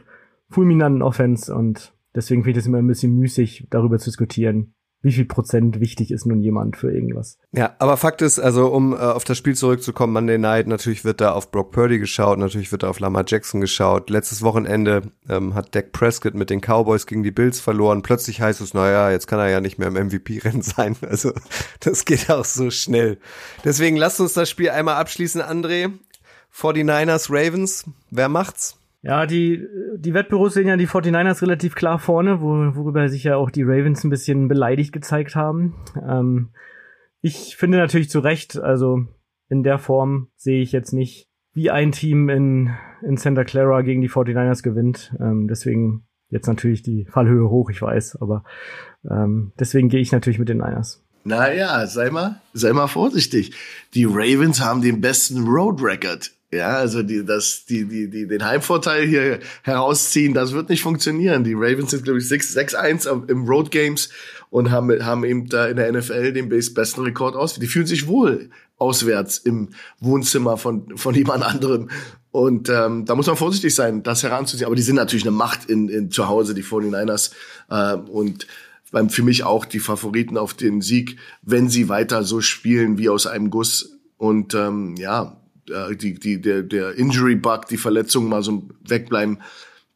fulminanten 0.50 1.02
Offense 1.02 1.54
und 1.54 1.94
deswegen 2.16 2.44
finde 2.44 2.60
ich 2.60 2.64
es 2.64 2.68
immer 2.68 2.80
ein 2.80 2.88
bisschen 2.88 3.16
müßig, 3.16 3.68
darüber 3.70 3.98
zu 3.98 4.10
diskutieren, 4.10 4.74
wie 5.04 5.12
viel 5.12 5.26
Prozent 5.26 5.82
wichtig 5.82 6.12
ist 6.12 6.26
nun 6.26 6.42
jemand 6.42 6.78
für 6.78 6.90
irgendwas. 6.90 7.38
Ja, 7.52 7.76
aber 7.78 7.98
Fakt 7.98 8.22
ist, 8.22 8.40
also 8.40 8.68
um 8.68 8.94
äh, 8.94 8.96
auf 8.96 9.26
das 9.26 9.38
Spiel 9.38 9.54
zurückzukommen, 9.54 10.14
Monday 10.14 10.38
Night, 10.38 10.66
natürlich 10.68 11.04
wird 11.04 11.20
da 11.20 11.34
auf 11.34 11.52
Brock 11.52 11.72
Purdy 11.72 12.00
geschaut, 12.00 12.40
natürlich 12.40 12.72
wird 12.72 12.84
da 12.84 12.90
auf 12.90 13.02
Lamar 13.02 13.26
Jackson 13.28 13.60
geschaut. 13.60 14.10
Letztes 14.10 14.42
Wochenende 14.42 15.02
ähm, 15.28 15.56
hat 15.56 15.76
Dak 15.76 15.92
Prescott 15.92 16.36
mit 16.36 16.50
den 16.50 16.62
Cowboys 16.62 17.06
gegen 17.06 17.22
die 17.22 17.32
Bills 17.32 17.60
verloren. 17.60 18.02
Plötzlich 18.02 18.40
heißt 18.40 18.62
es, 18.62 18.74
naja, 18.74 19.12
jetzt 19.12 19.28
kann 19.28 19.40
er 19.40 19.50
ja 19.50 19.60
nicht 19.60 19.78
mehr 19.78 19.90
im 19.90 20.08
MVP-Rennen 20.08 20.62
sein. 20.64 20.96
Also 21.02 21.34
das 21.82 22.06
geht 22.06 22.32
auch 22.32 22.46
so 22.46 22.72
schnell. 22.72 23.18
Deswegen 23.66 23.98
lasst 23.98 24.22
uns 24.22 24.32
das 24.34 24.50
Spiel 24.50 24.70
einmal 24.70 24.96
abschließen, 24.96 25.42
André. 25.42 25.92
49ers 26.56 27.28
Ravens, 27.30 27.84
wer 28.10 28.30
macht's? 28.30 28.78
Ja, 29.04 29.26
die, 29.26 29.68
die 29.98 30.14
Wettbüros 30.14 30.54
sehen 30.54 30.68
ja 30.68 30.78
die 30.78 30.88
49ers 30.88 31.42
relativ 31.42 31.76
klar 31.76 32.00
vorne, 32.00 32.42
wo, 32.42 32.48
worüber 32.76 33.10
sich 33.10 33.26
ja 33.26 33.36
auch 33.36 33.52
die 33.52 33.64
Ravens 33.64 34.04
ein 34.06 34.10
bisschen 34.10 34.48
beleidigt 34.48 34.94
gezeigt 34.94 35.36
haben. 35.36 35.76
Ähm, 36.02 36.52
ich 37.22 37.58
finde 37.58 37.78
natürlich 37.78 38.10
zu 38.10 38.20
Recht, 38.20 38.58
also 38.58 39.06
in 39.50 39.62
der 39.62 39.78
Form 39.78 40.30
sehe 40.38 40.62
ich 40.62 40.72
jetzt 40.72 40.94
nicht, 40.94 41.28
wie 41.54 41.70
ein 41.70 41.92
Team 41.92 42.30
in, 42.30 42.72
in 43.06 43.18
Santa 43.18 43.44
Clara 43.44 43.82
gegen 43.82 44.02
die 44.02 44.10
49ers 44.10 44.64
gewinnt. 44.64 45.14
Ähm, 45.20 45.50
deswegen 45.50 46.06
jetzt 46.30 46.48
natürlich 46.48 46.82
die 46.82 47.06
Fallhöhe 47.06 47.50
hoch, 47.50 47.70
ich 47.70 47.82
weiß, 47.82 48.22
aber 48.22 48.46
ähm, 49.10 49.52
deswegen 49.60 49.90
gehe 49.90 50.00
ich 50.00 50.14
natürlich 50.14 50.40
mit 50.40 50.48
den 50.48 50.60
Niners. 50.60 51.04
Naja, 51.26 51.86
sei 51.88 52.10
mal, 52.10 52.42
sei 52.54 52.72
mal 52.72 52.88
vorsichtig. 52.88 53.54
Die 53.94 54.06
Ravens 54.06 54.62
haben 54.62 54.82
den 54.82 55.02
besten 55.02 55.46
Road 55.46 55.82
Record 55.82 56.32
ja, 56.56 56.78
also 56.78 57.04
die, 57.04 57.26
das, 57.26 57.66
die, 57.66 57.86
die, 57.86 58.10
die, 58.10 58.28
den 58.28 58.44
Heimvorteil 58.44 59.06
hier 59.06 59.40
herausziehen, 59.64 60.34
das 60.34 60.54
wird 60.54 60.70
nicht 60.70 60.82
funktionieren. 60.82 61.44
Die 61.44 61.54
Ravens 61.54 61.92
sind, 61.92 62.04
glaube 62.04 62.20
ich, 62.20 62.26
6-1 62.26 63.30
im 63.30 63.46
Road 63.46 63.72
Games 63.72 64.10
und 64.50 64.72
haben, 64.72 65.04
haben 65.04 65.24
eben 65.24 65.50
da 65.50 65.68
in 65.68 65.78
der 65.78 65.92
NFL 65.92 66.34
den 66.34 66.50
besten 66.50 67.02
Rekord 67.02 67.36
aus. 67.36 67.56
Die 67.56 67.68
fühlen 67.68 67.88
sich 67.88 68.08
wohl 68.08 68.50
auswärts 68.78 69.38
im 69.38 69.70
Wohnzimmer 70.00 70.58
von, 70.58 70.98
von 70.98 71.16
jemand 71.16 71.44
anderem. 71.44 71.90
Und 72.32 72.70
ähm, 72.70 73.06
da 73.06 73.16
muss 73.16 73.28
man 73.28 73.36
vorsichtig 73.36 73.74
sein, 73.74 74.04
das 74.04 74.24
heranzuziehen. 74.24 74.66
Aber 74.66 74.76
die 74.76 74.82
sind 74.82 74.96
natürlich 74.96 75.24
eine 75.24 75.36
Macht 75.36 75.70
in, 75.70 75.90
in 75.90 76.12
zu 76.12 76.28
Hause, 76.28 76.54
die 76.54 76.64
49ers. 76.64 77.32
Äh, 77.70 77.96
und 77.96 78.48
beim, 78.92 79.10
für 79.10 79.24
mich 79.24 79.44
auch 79.44 79.66
die 79.66 79.80
Favoriten 79.80 80.38
auf 80.38 80.54
den 80.54 80.82
Sieg, 80.82 81.18
wenn 81.42 81.70
sie 81.70 81.90
weiter 81.90 82.24
so 82.24 82.42
spielen 82.42 82.98
wie 82.98 83.10
aus 83.10 83.28
einem 83.28 83.50
Guss. 83.50 83.98
Und 84.18 84.54
ähm, 84.54 84.96
ja, 84.98 85.43
äh, 85.70 85.96
die, 85.96 86.16
die, 86.16 86.42
der, 86.42 86.64
der 86.64 86.96
Injury-Bug, 86.96 87.68
die 87.68 87.78
Verletzungen 87.78 88.30
mal 88.30 88.44
so 88.44 88.68
wegbleiben, 88.88 89.40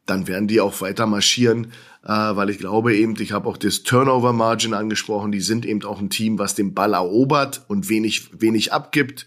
dann 0.06 0.26
werden 0.26 0.48
die 0.48 0.60
auch 0.60 0.80
weiter 0.80 1.06
marschieren, 1.06 1.72
äh, 2.04 2.08
weil 2.08 2.50
ich 2.50 2.58
glaube 2.58 2.96
eben, 2.96 3.14
ich 3.20 3.32
habe 3.32 3.48
auch 3.48 3.56
das 3.56 3.82
Turnover-Margin 3.82 4.74
angesprochen, 4.74 5.32
die 5.32 5.40
sind 5.40 5.66
eben 5.66 5.84
auch 5.84 6.00
ein 6.00 6.10
Team, 6.10 6.38
was 6.38 6.54
den 6.54 6.74
Ball 6.74 6.94
erobert 6.94 7.64
und 7.68 7.88
wenig, 7.88 8.40
wenig 8.40 8.72
abgibt. 8.72 9.26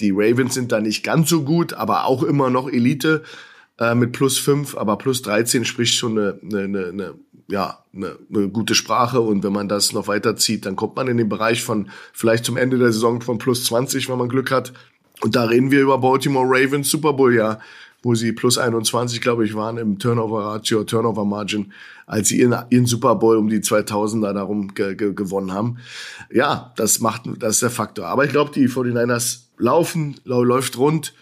Die 0.00 0.12
Ravens 0.12 0.54
sind 0.54 0.72
da 0.72 0.80
nicht 0.80 1.02
ganz 1.04 1.28
so 1.28 1.42
gut, 1.42 1.72
aber 1.72 2.04
auch 2.04 2.22
immer 2.22 2.50
noch 2.50 2.68
Elite 2.68 3.22
äh, 3.78 3.94
mit 3.94 4.12
plus 4.12 4.38
fünf, 4.38 4.76
aber 4.76 4.98
plus 4.98 5.22
13 5.22 5.64
spricht 5.64 5.94
schon 5.94 6.18
eine, 6.18 6.38
eine, 6.42 6.86
eine 6.88 7.14
ja, 7.50 7.82
eine, 7.94 8.18
eine 8.32 8.48
gute 8.50 8.74
Sprache 8.74 9.20
und 9.20 9.42
wenn 9.42 9.52
man 9.52 9.68
das 9.68 9.92
noch 9.92 10.06
weiterzieht, 10.06 10.66
dann 10.66 10.76
kommt 10.76 10.96
man 10.96 11.08
in 11.08 11.16
den 11.16 11.30
Bereich 11.30 11.62
von 11.62 11.88
vielleicht 12.12 12.44
zum 12.44 12.58
Ende 12.58 12.76
der 12.78 12.92
Saison 12.92 13.22
von 13.22 13.38
plus 13.38 13.64
20, 13.64 14.08
wenn 14.08 14.18
man 14.18 14.28
Glück 14.28 14.50
hat. 14.50 14.74
Und 15.20 15.34
da 15.36 15.44
reden 15.44 15.70
wir 15.70 15.80
über 15.80 15.98
Baltimore 15.98 16.46
Ravens 16.46 16.90
Super 16.90 17.12
Bowl 17.12 17.34
ja, 17.34 17.58
wo 18.02 18.14
sie 18.14 18.32
plus 18.32 18.58
21, 18.58 19.20
glaube 19.20 19.44
ich, 19.44 19.54
waren 19.54 19.76
im 19.76 19.98
Turnover 19.98 20.44
Ratio, 20.44 20.84
Turnover 20.84 21.24
Margin, 21.24 21.72
als 22.06 22.28
sie 22.28 22.38
ihren, 22.38 22.56
ihren 22.70 22.86
Super 22.86 23.16
Bowl 23.16 23.36
um 23.36 23.48
die 23.48 23.58
2000er 23.58 24.32
darum 24.32 24.74
ge 24.74 24.94
ge 24.94 25.12
gewonnen 25.14 25.52
haben. 25.52 25.78
Ja, 26.32 26.72
das 26.76 27.00
macht, 27.00 27.22
das 27.38 27.54
ist 27.54 27.62
der 27.62 27.70
Faktor. 27.70 28.06
Aber 28.06 28.24
ich 28.24 28.30
glaube, 28.30 28.52
die 28.52 28.68
49ers 28.68 29.48
laufen, 29.58 30.16
läuft 30.24 30.78
rund 30.78 31.14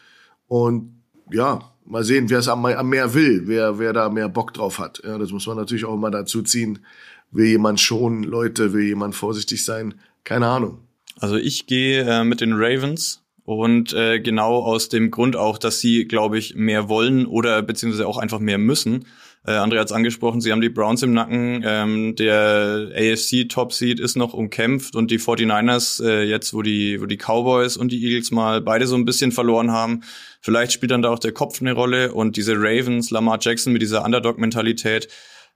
und 0.49 0.93
ja, 1.33 1.61
mal 1.87 2.05
sehen, 2.05 2.29
wer 2.29 2.41
es 2.41 2.49
am, 2.49 2.65
am 2.67 2.89
mehr 2.89 3.15
will, 3.15 3.43
wer, 3.47 3.79
wer 3.79 3.93
da 3.93 4.09
mehr 4.11 4.29
Bock 4.29 4.53
drauf 4.53 4.79
hat. 4.79 5.03
Ja, 5.05 5.19
das 5.19 5.33
muss 5.33 5.47
man 5.47 5.57
natürlich 5.57 5.85
auch 5.85 5.97
mal 5.97 6.11
dazu 6.11 6.43
ziehen. 6.43 6.81
Will 7.31 7.47
jemand 7.47 7.81
schonen, 7.81 8.23
Leute, 8.23 8.73
will 8.73 8.85
jemand 8.85 9.15
vorsichtig 9.15 9.65
sein? 9.65 9.95
Keine 10.25 10.47
Ahnung. 10.47 10.79
Also 11.19 11.37
ich 11.37 11.67
gehe 11.67 12.03
äh, 12.03 12.25
mit 12.25 12.41
den 12.41 12.53
Ravens 12.53 13.23
und 13.47 13.93
äh, 13.93 14.19
genau 14.19 14.59
aus 14.59 14.89
dem 14.89 15.13
Grund 15.13 15.37
auch, 15.37 15.57
dass 15.57 15.79
sie, 15.79 16.07
glaube 16.07 16.37
ich, 16.37 16.57
mehr 16.57 16.89
wollen 16.89 17.27
oder 17.27 17.63
beziehungsweise 17.63 18.07
auch 18.07 18.19
einfach 18.19 18.41
mehr 18.41 18.59
müssen. 18.59 19.07
Äh, 19.47 19.53
André 19.53 19.79
hat 19.79 19.87
es 19.87 19.93
angesprochen, 19.93 20.41
sie 20.41 20.51
haben 20.51 20.61
die 20.61 20.69
Browns 20.69 21.05
im 21.05 21.13
Nacken. 21.13 21.63
Ähm, 21.65 22.17
der 22.17 22.91
AFC 22.93 23.49
Top 23.49 23.73
Seed 23.73 24.01
ist 24.01 24.17
noch 24.17 24.35
umkämpft 24.35 24.97
und 24.97 25.13
die 25.13 25.21
49ers, 25.21 26.05
äh, 26.05 26.25
jetzt 26.25 26.55
wo 26.55 26.63
die, 26.63 27.01
wo 27.01 27.07
die 27.07 27.19
Cowboys 27.19 27.77
und 27.77 27.93
die 27.93 28.05
Eagles 28.05 28.33
mal 28.33 28.61
beide 28.61 28.89
so 28.89 28.97
ein 28.97 29.05
bisschen 29.05 29.31
verloren 29.31 29.71
haben, 29.71 30.03
vielleicht 30.41 30.73
spielt 30.73 30.91
dann 30.91 31.03
da 31.03 31.11
auch 31.11 31.21
der 31.21 31.33
Kopf 31.33 31.61
eine 31.61 31.73
Rolle 31.73 32.13
und 32.13 32.37
diese 32.37 32.57
Ravens, 32.57 33.13
Lamar 33.13 33.39
Jackson 33.41 33.73
mit 33.73 33.81
dieser 33.81 34.05
Underdog-Mentalität. 34.05 35.07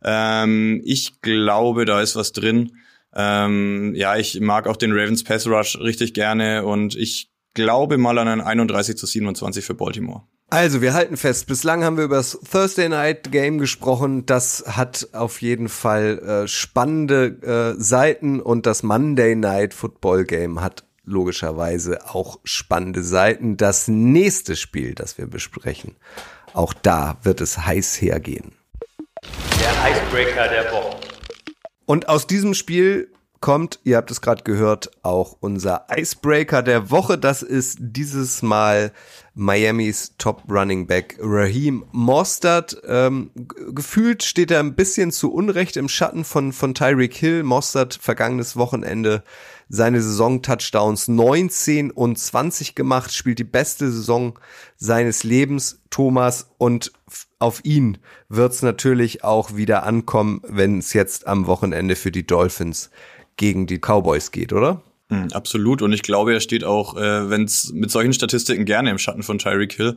Ähm, 0.05 0.81
ich 0.85 1.21
glaube, 1.23 1.87
da 1.87 2.01
ist 2.01 2.15
was 2.15 2.31
drin. 2.31 2.77
Ähm, 3.17 3.95
ja, 3.97 4.17
ich 4.17 4.39
mag 4.39 4.69
auch 4.69 4.77
den 4.77 4.93
Ravens 4.93 5.25
Pass 5.25 5.49
Rush 5.49 5.81
richtig 5.81 6.15
gerne 6.15 6.65
und 6.65 6.95
ich 6.95 7.30
glaube 7.55 7.99
mal 7.99 8.19
an 8.19 8.29
ein 8.29 8.41
31 8.41 8.97
zu 8.97 9.07
27 9.07 9.65
für 9.65 9.75
Baltimore. 9.75 10.23
Also, 10.53 10.83
wir 10.83 10.95
halten 10.95 11.17
fest, 11.17 11.47
bislang 11.47 11.85
haben 11.85 11.97
wir 11.97 12.05
über 12.05 12.17
das 12.17 12.37
Thursday 12.51 12.89
Night 12.89 13.31
Game 13.31 13.59
gesprochen. 13.59 14.27
Das 14.27 14.65
hat 14.67 15.11
auf 15.13 15.41
jeden 15.43 15.69
Fall 15.69 16.19
äh, 16.19 16.49
spannende 16.49 17.77
äh, 17.77 17.81
Seiten 17.81 18.41
und 18.41 18.67
das 18.67 18.83
Monday 18.83 19.37
Night 19.37 19.75
Football 19.75 20.25
Game 20.25 20.61
hat 20.61 20.83
logischerweise 21.05 22.09
auch 22.09 22.41
spannende 22.43 23.05
Seiten. 23.05 23.57
Das 23.57 23.87
nächste 23.87 24.57
Spiel, 24.57 24.97
das 24.97 25.19
wir 25.19 25.29
besprechen, 25.29 25.97
auch 26.53 26.75
da 26.75 27.19
wird 27.23 27.41
es 27.41 27.59
heiß 27.59 28.01
hergehen. 28.01 28.53
Der 29.61 29.93
Icebreaker 29.93 30.49
der 30.49 30.73
Woche. 30.73 30.97
Und 31.87 32.09
aus 32.09 32.27
diesem 32.27 32.55
Spiel 32.55 33.13
kommt, 33.41 33.81
ihr 33.85 33.97
habt 33.97 34.11
es 34.11 34.21
gerade 34.21 34.45
gehört, 34.45 34.91
auch 35.03 35.37
unser 35.41 35.87
Icebreaker 35.91 36.63
der 36.63 36.91
Woche. 36.91 37.17
Das 37.17 37.43
ist 37.43 37.79
dieses 37.81 38.43
Mal 38.43 38.93
Miamis 39.35 40.15
Top 40.19 40.43
Running 40.51 40.87
Back 40.87 41.17
Raheem 41.21 41.85
Mostert. 41.93 42.81
Ähm, 42.87 43.31
gefühlt 43.75 44.23
steht 44.23 44.51
er 44.51 44.61
ein 44.61 44.75
bisschen 44.75 45.11
zu 45.11 45.33
Unrecht 45.33 45.77
im 45.77 45.89
Schatten 45.89 46.25
von, 46.25 46.53
von 46.53 46.75
Tyreek 46.75 47.15
Hill. 47.15 47.43
Mostert 47.43 47.99
vergangenes 48.01 48.57
Wochenende 48.57 49.23
seine 49.71 50.03
Saison-Touchdowns 50.03 51.09
19 51.09 51.93
und 51.93 52.19
20 52.19 52.75
gemacht, 52.75 53.15
spielt 53.15 53.39
die 53.39 53.45
beste 53.45 53.91
Saison 53.91 54.39
seines 54.77 55.23
Lebens, 55.23 55.81
Thomas, 55.91 56.51
und 56.59 56.93
auf 57.39 57.65
ihn 57.65 57.99
wird's 58.29 58.63
natürlich 58.63 59.23
auch 59.23 59.55
wieder 59.55 59.85
ankommen, 59.85 60.43
wenn 60.45 60.79
es 60.79 60.93
jetzt 60.93 61.27
am 61.27 61.47
Wochenende 61.47 61.95
für 61.95 62.11
die 62.11 62.27
Dolphins 62.27 62.91
gegen 63.41 63.67
die 63.67 63.79
Cowboys 63.79 64.31
geht, 64.31 64.53
oder? 64.53 64.83
Mhm, 65.09 65.29
absolut. 65.33 65.81
Und 65.81 65.93
ich 65.95 66.03
glaube, 66.03 66.35
er 66.35 66.41
steht 66.41 66.63
auch, 66.63 66.97
äh, 66.97 67.31
wenn 67.31 67.45
es 67.45 67.73
mit 67.73 67.91
solchen 67.91 68.13
Statistiken 68.13 68.67
gerne 68.67 68.91
im 68.91 68.99
Schatten 68.99 69.23
von 69.23 69.39
Tyreek 69.39 69.73
Hill 69.73 69.97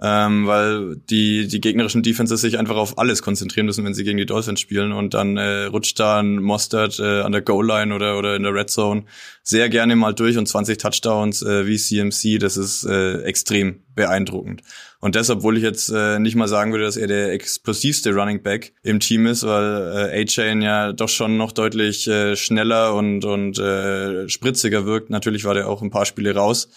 ähm, 0.00 0.46
weil 0.46 0.96
die, 0.96 1.46
die 1.46 1.60
gegnerischen 1.60 2.02
Defenses 2.02 2.40
sich 2.40 2.58
einfach 2.58 2.76
auf 2.76 2.98
alles 2.98 3.22
konzentrieren 3.22 3.66
müssen, 3.66 3.84
wenn 3.84 3.94
sie 3.94 4.04
gegen 4.04 4.18
die 4.18 4.26
Dolphins 4.26 4.60
spielen 4.60 4.92
und 4.92 5.14
dann 5.14 5.36
äh, 5.36 5.64
rutscht 5.64 6.00
da 6.00 6.20
ein 6.20 6.42
Mostert 6.42 6.98
äh, 6.98 7.20
an 7.20 7.32
der 7.32 7.42
Goal-Line 7.42 7.94
oder, 7.94 8.18
oder 8.18 8.34
in 8.34 8.42
der 8.42 8.54
Red 8.54 8.70
Zone 8.70 9.04
sehr 9.42 9.68
gerne 9.68 9.94
mal 9.94 10.12
durch 10.12 10.38
und 10.38 10.48
20 10.48 10.78
Touchdowns 10.78 11.42
äh, 11.42 11.66
wie 11.66 11.76
CMC, 11.76 12.38
das 12.38 12.56
ist 12.56 12.84
äh, 12.84 13.22
extrem 13.22 13.82
beeindruckend. 13.94 14.62
Und 15.02 15.16
deshalb, 15.16 15.40
obwohl 15.40 15.56
ich 15.56 15.64
jetzt 15.64 15.88
äh, 15.88 16.20
nicht 16.20 16.36
mal 16.36 16.46
sagen 16.46 16.70
würde, 16.70 16.84
dass 16.84 16.96
er 16.96 17.08
der 17.08 17.32
explosivste 17.32 18.14
Running 18.14 18.40
Back 18.40 18.72
im 18.84 19.00
Team 19.00 19.26
ist, 19.26 19.44
weil 19.44 20.10
äh, 20.12 20.22
A-Chain 20.22 20.62
ja 20.62 20.92
doch 20.92 21.08
schon 21.08 21.36
noch 21.36 21.50
deutlich 21.50 22.06
äh, 22.06 22.36
schneller 22.36 22.94
und, 22.94 23.24
und 23.24 23.58
äh, 23.58 24.28
spritziger 24.28 24.86
wirkt. 24.86 25.10
Natürlich 25.10 25.44
war 25.44 25.54
der 25.54 25.68
auch 25.68 25.82
ein 25.82 25.90
paar 25.90 26.06
Spiele 26.06 26.36
raus. 26.36 26.68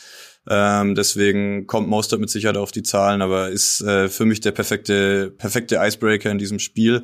Ähm, 0.49 0.95
deswegen 0.95 1.67
kommt 1.67 1.88
Mostert 1.88 2.19
mit 2.19 2.31
Sicherheit 2.31 2.57
auf 2.57 2.71
die 2.71 2.81
Zahlen, 2.81 3.21
aber 3.21 3.49
ist 3.49 3.81
äh, 3.81 4.09
für 4.09 4.25
mich 4.25 4.41
der 4.41 4.53
perfekte, 4.53 5.29
perfekte 5.29 5.75
Icebreaker 5.79 6.31
in 6.31 6.39
diesem 6.39 6.57
Spiel. 6.57 7.03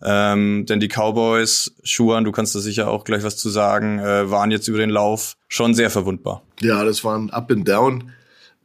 Ähm, 0.00 0.66
denn 0.68 0.78
die 0.78 0.88
Cowboys, 0.88 1.74
Schuhan, 1.82 2.22
du 2.22 2.30
kannst 2.30 2.54
da 2.54 2.60
sicher 2.60 2.88
auch 2.88 3.02
gleich 3.02 3.24
was 3.24 3.36
zu 3.36 3.48
sagen, 3.48 3.98
äh, 3.98 4.30
waren 4.30 4.52
jetzt 4.52 4.68
über 4.68 4.78
den 4.78 4.90
Lauf 4.90 5.36
schon 5.48 5.74
sehr 5.74 5.90
verwundbar. 5.90 6.42
Ja, 6.60 6.84
das 6.84 7.02
war 7.02 7.18
ein 7.18 7.30
Up 7.30 7.50
and 7.50 7.66
Down. 7.66 8.12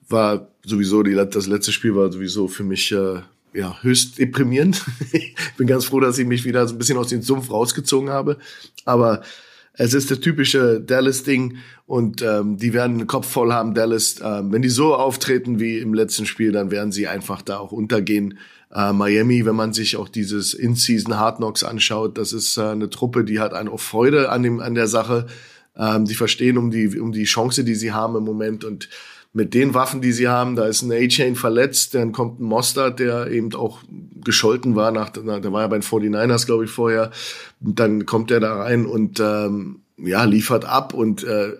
War 0.07 0.54
sowieso, 0.65 1.03
die, 1.03 1.13
das 1.13 1.47
letzte 1.47 1.71
Spiel 1.71 1.95
war 1.95 2.11
sowieso 2.11 2.47
für 2.47 2.63
mich 2.63 2.91
äh, 2.91 3.21
ja, 3.53 3.81
höchst 3.81 4.19
deprimierend. 4.19 4.83
ich 5.11 5.35
bin 5.57 5.67
ganz 5.67 5.85
froh, 5.85 5.99
dass 5.99 6.17
ich 6.17 6.27
mich 6.27 6.45
wieder 6.45 6.67
so 6.67 6.75
ein 6.75 6.77
bisschen 6.77 6.97
aus 6.97 7.07
dem 7.07 7.21
Sumpf 7.21 7.49
rausgezogen 7.49 8.09
habe. 8.09 8.37
Aber 8.83 9.21
es 9.73 9.93
ist 9.93 10.11
das 10.11 10.19
typische 10.19 10.79
Dallas-Ding 10.81 11.57
und 11.85 12.21
ähm, 12.21 12.57
die 12.57 12.73
werden 12.73 12.97
einen 12.97 13.07
Kopf 13.07 13.27
voll 13.27 13.51
haben, 13.51 13.73
Dallas. 13.73 14.17
Ähm, 14.23 14.51
wenn 14.51 14.61
die 14.61 14.69
so 14.69 14.95
auftreten 14.95 15.59
wie 15.59 15.79
im 15.79 15.93
letzten 15.93 16.25
Spiel, 16.25 16.51
dann 16.51 16.71
werden 16.71 16.91
sie 16.91 17.07
einfach 17.07 17.41
da 17.41 17.57
auch 17.57 17.71
untergehen. 17.71 18.37
Äh, 18.73 18.93
Miami, 18.93 19.45
wenn 19.45 19.55
man 19.55 19.73
sich 19.73 19.97
auch 19.97 20.09
dieses 20.09 20.53
In-Season 20.53 21.17
Hard 21.17 21.37
Knocks 21.37 21.63
anschaut, 21.63 22.17
das 22.17 22.33
ist 22.33 22.57
äh, 22.57 22.61
eine 22.61 22.89
Truppe, 22.89 23.23
die 23.23 23.39
hat 23.39 23.53
eine 23.53 23.77
Freude 23.77 24.29
an, 24.29 24.43
dem, 24.43 24.59
an 24.59 24.75
der 24.75 24.87
Sache. 24.87 25.27
Ähm, 25.77 26.05
die 26.05 26.15
verstehen 26.15 26.57
um 26.57 26.71
die, 26.71 26.99
um 26.99 27.11
die 27.11 27.25
Chance, 27.25 27.63
die 27.63 27.75
sie 27.75 27.91
haben 27.91 28.15
im 28.15 28.23
Moment 28.23 28.63
und 28.63 28.89
mit 29.35 29.53
den 29.53 29.73
Waffen, 29.73 29.99
die 29.99 30.13
sie 30.13 30.29
haben, 30.29 30.55
da 30.55 30.65
ist 30.65 30.81
ein 30.81 30.93
A-Chain 30.93 31.35
verletzt, 31.35 31.93
dann 31.93 32.13
kommt 32.13 32.39
ein 32.39 32.45
Mostard, 32.45 32.99
der 32.99 33.27
eben 33.27 33.53
auch 33.53 33.79
gescholten 34.23 34.77
war, 34.77 34.91
nach, 34.91 35.09
der 35.09 35.25
war 35.25 35.61
ja 35.61 35.67
bei 35.67 35.77
den 35.77 35.83
49ers, 35.83 36.45
glaube 36.45 36.63
ich, 36.63 36.71
vorher. 36.71 37.11
Dann 37.59 38.05
kommt 38.05 38.31
er 38.31 38.39
da 38.39 38.63
rein 38.63 38.85
und 38.85 39.19
ähm, 39.19 39.81
ja, 39.97 40.23
liefert 40.23 40.63
ab 40.63 40.93
und 40.93 41.25
äh, 41.25 41.51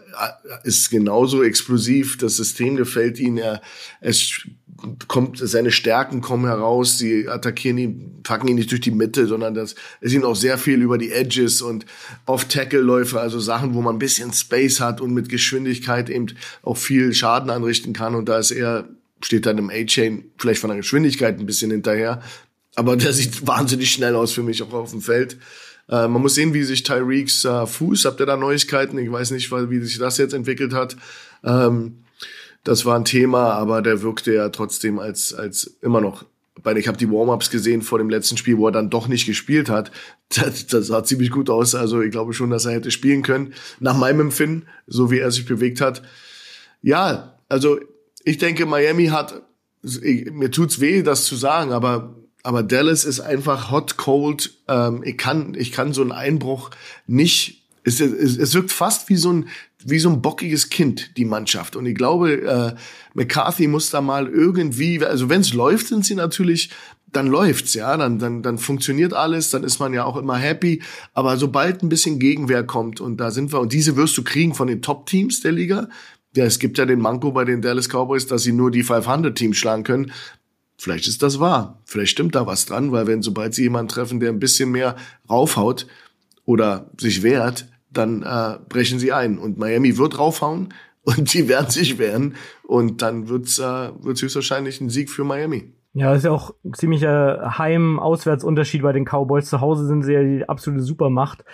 ist 0.63 0.89
genauso 0.89 1.43
explosiv. 1.43 2.17
Das 2.17 2.37
System 2.37 2.77
gefällt 2.77 3.19
ihm. 3.19 3.37
Er, 3.37 3.61
es 3.99 4.47
kommt, 5.07 5.37
seine 5.37 5.71
Stärken 5.71 6.21
kommen 6.21 6.45
heraus. 6.45 6.97
Sie 6.97 7.27
attackieren 7.27 7.77
ihn, 7.77 8.19
packen 8.23 8.47
ihn 8.47 8.55
nicht 8.55 8.71
durch 8.71 8.81
die 8.81 8.91
Mitte, 8.91 9.27
sondern 9.27 9.53
das 9.53 9.75
ist 10.01 10.13
ihm 10.13 10.23
auch 10.23 10.35
sehr 10.35 10.57
viel 10.57 10.81
über 10.81 10.97
die 10.97 11.11
Edges 11.11 11.61
und 11.61 11.85
Off-Tackle-Läufe, 12.25 13.19
also 13.19 13.39
Sachen, 13.39 13.73
wo 13.73 13.81
man 13.81 13.95
ein 13.95 13.99
bisschen 13.99 14.33
Space 14.33 14.79
hat 14.79 15.01
und 15.01 15.13
mit 15.13 15.29
Geschwindigkeit 15.29 16.09
eben 16.09 16.27
auch 16.63 16.77
viel 16.77 17.13
Schaden 17.13 17.49
anrichten 17.49 17.93
kann. 17.93 18.15
Und 18.15 18.29
da 18.29 18.39
ist 18.39 18.51
er, 18.51 18.87
steht 19.21 19.45
dann 19.45 19.57
im 19.57 19.69
A-Chain 19.69 20.25
vielleicht 20.37 20.61
von 20.61 20.69
der 20.69 20.77
Geschwindigkeit 20.77 21.39
ein 21.39 21.45
bisschen 21.45 21.71
hinterher. 21.71 22.21
Aber 22.75 22.97
der 22.97 23.13
sieht 23.13 23.47
wahnsinnig 23.47 23.91
schnell 23.91 24.15
aus 24.15 24.31
für 24.31 24.43
mich 24.43 24.61
auch 24.61 24.73
auf 24.73 24.91
dem 24.91 25.01
Feld. 25.01 25.37
Äh, 25.89 26.07
man 26.07 26.21
muss 26.21 26.35
sehen, 26.35 26.53
wie 26.53 26.63
sich 26.63 26.83
Tyreeks 26.83 27.45
äh, 27.45 27.65
Fuß, 27.65 28.05
habt 28.05 28.19
ihr 28.19 28.25
da 28.25 28.37
Neuigkeiten? 28.37 28.97
Ich 28.97 29.11
weiß 29.11 29.31
nicht, 29.31 29.51
wie 29.51 29.79
sich 29.79 29.97
das 29.97 30.17
jetzt 30.17 30.33
entwickelt 30.33 30.73
hat. 30.73 30.95
Ähm, 31.43 32.04
das 32.65 32.83
war 32.83 32.97
ein 32.97 33.05
Thema, 33.05 33.53
aber 33.53 33.81
der 33.81 34.01
wirkte 34.01 34.33
ja 34.33 34.49
trotzdem 34.49 34.99
als, 34.99 35.33
als 35.33 35.77
immer 35.81 36.01
noch 36.01 36.25
weil 36.63 36.77
ich 36.77 36.87
habe 36.87 36.97
die 36.97 37.09
Warm-ups 37.09 37.49
gesehen 37.51 37.81
vor 37.81 37.99
dem 37.99 38.09
letzten 38.09 38.37
Spiel, 38.37 38.57
wo 38.57 38.67
er 38.67 38.71
dann 38.71 38.89
doch 38.89 39.07
nicht 39.07 39.25
gespielt 39.25 39.69
hat. 39.69 39.91
Das, 40.29 40.65
das 40.65 40.87
sah 40.87 41.03
ziemlich 41.03 41.29
gut 41.29 41.51
aus. 41.51 41.75
Also 41.75 42.01
ich 42.01 42.09
glaube 42.09 42.33
schon, 42.33 42.49
dass 42.49 42.65
er 42.65 42.71
hätte 42.71 42.89
spielen 42.89 43.21
können. 43.21 43.53
Nach 43.79 43.95
meinem 43.95 44.21
Empfinden, 44.21 44.65
so 44.87 45.11
wie 45.11 45.19
er 45.19 45.29
sich 45.29 45.45
bewegt 45.45 45.81
hat. 45.81 46.01
Ja, 46.81 47.37
also 47.47 47.79
ich 48.23 48.39
denke, 48.39 48.65
Miami 48.65 49.07
hat, 49.07 49.43
ich, 49.83 50.31
mir 50.31 50.49
tut's 50.49 50.79
weh, 50.79 51.03
das 51.03 51.25
zu 51.25 51.35
sagen, 51.35 51.71
aber 51.71 52.15
aber 52.41 52.63
Dallas 52.63 53.05
ist 53.05 53.19
einfach 53.19 53.69
hot 53.69 53.97
cold. 53.97 54.55
Ähm, 54.67 55.03
ich 55.03 55.15
kann 55.15 55.53
ich 55.55 55.71
kann 55.71 55.93
so 55.93 56.01
einen 56.01 56.11
Einbruch 56.11 56.71
nicht. 57.05 57.63
Es, 57.83 57.99
es, 57.99 58.37
es 58.37 58.55
wirkt 58.55 58.71
fast 58.71 59.07
wie 59.09 59.15
so 59.15 59.31
ein 59.31 59.47
wie 59.85 59.99
so 59.99 60.09
ein 60.09 60.21
bockiges 60.21 60.69
Kind, 60.69 61.15
die 61.15 61.25
Mannschaft. 61.25 61.75
Und 61.75 61.85
ich 61.85 61.95
glaube, 61.95 62.41
äh, 62.41 62.73
McCarthy 63.13 63.67
muss 63.67 63.91
da 63.91 64.01
mal 64.01 64.27
irgendwie, 64.27 65.03
also 65.05 65.29
wenn 65.29 65.41
es 65.41 65.53
läuft, 65.53 65.87
sind 65.87 66.05
sie 66.05 66.15
natürlich, 66.15 66.71
dann 67.11 67.27
läuft's, 67.27 67.75
ja, 67.75 67.95
dann, 67.95 68.17
dann, 68.17 68.41
dann 68.41 68.57
funktioniert 68.57 69.13
alles, 69.13 69.51
dann 69.51 69.63
ist 69.63 69.79
man 69.79 69.93
ja 69.93 70.03
auch 70.03 70.17
immer 70.17 70.37
happy. 70.37 70.81
Aber 71.13 71.37
sobald 71.37 71.83
ein 71.83 71.89
bisschen 71.89 72.17
Gegenwehr 72.17 72.63
kommt, 72.63 72.99
und 72.99 73.17
da 73.17 73.29
sind 73.29 73.53
wir, 73.53 73.61
und 73.61 73.73
diese 73.73 73.95
wirst 73.95 74.17
du 74.17 74.23
kriegen 74.23 74.55
von 74.55 74.67
den 74.67 74.81
Top-Teams 74.81 75.41
der 75.41 75.51
Liga, 75.51 75.87
ja, 76.35 76.45
es 76.45 76.57
gibt 76.57 76.79
ja 76.79 76.85
den 76.85 76.99
Manko 76.99 77.31
bei 77.31 77.45
den 77.45 77.61
Dallas 77.61 77.87
Cowboys, 77.87 78.25
dass 78.25 78.41
sie 78.43 78.51
nur 78.51 78.71
die 78.71 78.83
500-Teams 78.83 79.55
schlagen 79.55 79.83
können. 79.83 80.11
Vielleicht 80.77 81.07
ist 81.07 81.21
das 81.21 81.39
wahr. 81.39 81.79
Vielleicht 81.85 82.11
stimmt 82.11 82.35
da 82.35 82.47
was 82.47 82.65
dran, 82.65 82.91
weil 82.91 83.07
wenn 83.07 83.21
sobald 83.21 83.53
sie 83.53 83.61
jemanden 83.61 83.89
treffen, 83.89 84.19
der 84.19 84.29
ein 84.29 84.39
bisschen 84.39 84.71
mehr 84.71 84.95
raufhaut 85.29 85.87
oder 86.43 86.89
sich 86.99 87.23
wehrt, 87.23 87.67
dann 87.97 88.23
äh, 88.23 88.57
brechen 88.69 88.99
sie 88.99 89.11
ein. 89.11 89.37
Und 89.37 89.57
Miami 89.57 89.97
wird 89.97 90.19
raufhauen 90.19 90.73
und 91.03 91.33
die 91.33 91.47
werden 91.47 91.69
sich 91.69 91.97
wehren. 91.97 92.35
Und 92.63 93.01
dann 93.01 93.29
wird's, 93.29 93.59
äh, 93.59 93.91
wird's 94.01 94.21
höchstwahrscheinlich 94.21 94.81
ein 94.81 94.89
Sieg 94.89 95.09
für 95.09 95.23
Miami. 95.23 95.73
Ja, 95.93 96.09
das 96.09 96.19
ist 96.19 96.23
ja 96.25 96.31
auch 96.31 96.53
ein 96.65 96.73
ziemlicher 96.73 97.57
Heim-Auswärtsunterschied 97.57 98.81
bei 98.81 98.91
den 98.91 99.05
Cowboys. 99.05 99.49
Zu 99.49 99.61
Hause 99.61 99.85
sind 99.85 100.03
sie 100.03 100.13
ja 100.13 100.23
die 100.23 100.49
absolute 100.49 100.83
Supermacht. 100.83 101.45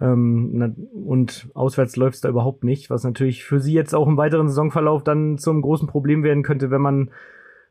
Ähm, 0.00 0.90
und 0.92 1.48
auswärts 1.54 1.96
läuft's 1.96 2.20
da 2.20 2.28
überhaupt 2.28 2.64
nicht, 2.64 2.90
was 2.90 3.04
natürlich 3.04 3.44
für 3.44 3.60
sie 3.60 3.72
jetzt 3.72 3.94
auch 3.94 4.06
im 4.06 4.18
weiteren 4.18 4.48
Saisonverlauf 4.48 5.02
dann 5.02 5.38
zum 5.38 5.62
großen 5.62 5.88
Problem 5.88 6.22
werden 6.22 6.42
könnte, 6.42 6.70
wenn 6.70 6.82
man 6.82 7.10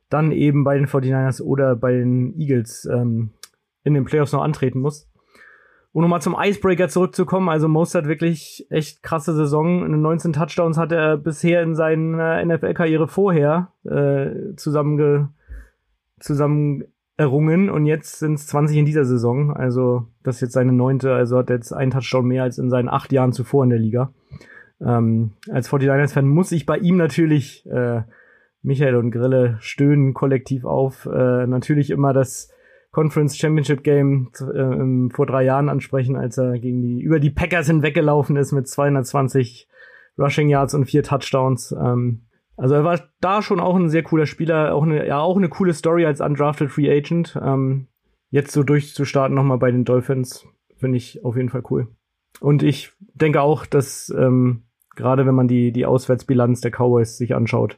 dann 0.10 0.32
eben 0.32 0.64
bei 0.64 0.78
den 0.78 0.88
49ers 0.88 1.42
oder 1.42 1.76
bei 1.76 1.92
den 1.92 2.40
Eagles 2.40 2.86
ähm, 2.92 3.32
in 3.84 3.94
den 3.94 4.06
Playoffs 4.06 4.32
noch 4.32 4.44
antreten 4.44 4.80
muss. 4.80 5.08
Um 5.96 6.02
nochmal 6.02 6.22
zum 6.22 6.36
Icebreaker 6.38 6.90
zurückzukommen, 6.90 7.48
also 7.48 7.70
Most 7.70 7.96
hat 7.96 8.06
wirklich 8.06 8.68
echt 8.70 9.02
krasse 9.02 9.34
Saison. 9.34 9.90
19 9.90 10.34
Touchdowns 10.34 10.78
hat 10.78 10.92
er 10.92 11.16
bisher 11.16 11.64
in 11.64 11.74
seiner 11.74 12.44
NFL-Karriere 12.44 13.08
vorher 13.08 13.70
äh, 13.86 14.56
zusammen, 14.58 15.30
zusammen 16.20 16.84
errungen 17.16 17.70
und 17.70 17.86
jetzt 17.86 18.20
sind 18.20 18.34
es 18.34 18.46
20 18.48 18.76
in 18.76 18.86
dieser 18.86 19.06
Saison. 19.06 19.56
Also 19.56 20.08
das 20.22 20.36
ist 20.36 20.42
jetzt 20.42 20.52
seine 20.52 20.74
neunte, 20.74 21.14
also 21.14 21.38
hat 21.38 21.50
jetzt 21.50 21.72
einen 21.72 21.92
Touchdown 21.92 22.26
mehr 22.26 22.44
als 22.44 22.58
in 22.58 22.70
seinen 22.70 22.90
acht 22.90 23.14
Jahren 23.14 23.32
zuvor 23.32 23.64
in 23.64 23.70
der 23.70 23.80
Liga. 23.80 24.12
Ähm, 24.82 25.32
als 25.50 25.70
49ers-Fan 25.70 26.28
muss 26.28 26.52
ich 26.52 26.66
bei 26.66 26.78
ihm 26.78 26.98
natürlich 26.98 27.66
äh, 27.68 28.02
Michael 28.64 28.98
und 28.98 29.12
Grille 29.12 29.56
stöhnen 29.62 30.14
kollektiv 30.14 30.66
auf. 30.66 31.06
Äh, 31.06 31.48
natürlich 31.48 31.90
immer 31.90 32.12
das 32.12 32.52
Conference 32.96 33.36
Championship 33.36 33.84
Game 33.84 34.32
äh, 34.40 35.14
vor 35.14 35.26
drei 35.26 35.44
Jahren 35.44 35.68
ansprechen, 35.68 36.16
als 36.16 36.38
er 36.38 36.58
gegen 36.60 36.82
die 36.82 37.02
über 37.02 37.20
die 37.20 37.30
Packers 37.30 37.68
hinweggelaufen 37.68 38.38
ist 38.38 38.54
mit 38.54 38.70
220 38.70 39.68
Rushing 40.18 40.48
Yards 40.48 40.74
und 40.74 40.86
vier 40.86 41.04
Touchdowns. 41.04 41.74
Ähm, 41.78 42.22
also 42.56 42.76
er 42.76 42.86
war 42.86 43.02
da 43.20 43.42
schon 43.42 43.60
auch 43.60 43.76
ein 43.76 43.90
sehr 43.90 44.04
cooler 44.04 44.26
Spieler, 44.26 44.74
auch 44.74 44.84
eine 44.84 45.06
ja 45.06 45.20
auch 45.20 45.36
eine 45.36 45.50
coole 45.50 45.74
Story 45.74 46.06
als 46.06 46.22
undrafted 46.22 46.72
Free 46.72 46.90
Agent. 46.90 47.38
Ähm, 47.44 47.88
jetzt 48.30 48.54
so 48.54 48.64
durchzustarten 48.64 49.36
nochmal 49.36 49.58
bei 49.58 49.72
den 49.72 49.84
Dolphins 49.84 50.48
finde 50.78 50.96
ich 50.96 51.26
auf 51.26 51.36
jeden 51.36 51.50
Fall 51.50 51.64
cool. 51.70 51.90
Und 52.40 52.64
ich 52.64 52.94
denke 53.14 53.42
auch, 53.42 53.66
dass 53.66 54.08
ähm, 54.18 54.64
gerade 54.96 55.26
wenn 55.26 55.36
man 55.36 55.50
die 55.50 55.74
die 55.74 55.86
Auswärtsbilanz 55.86 56.62
der 56.62 56.72
Cowboys 56.72 57.18
sich 57.18 57.36
anschaut, 57.36 57.78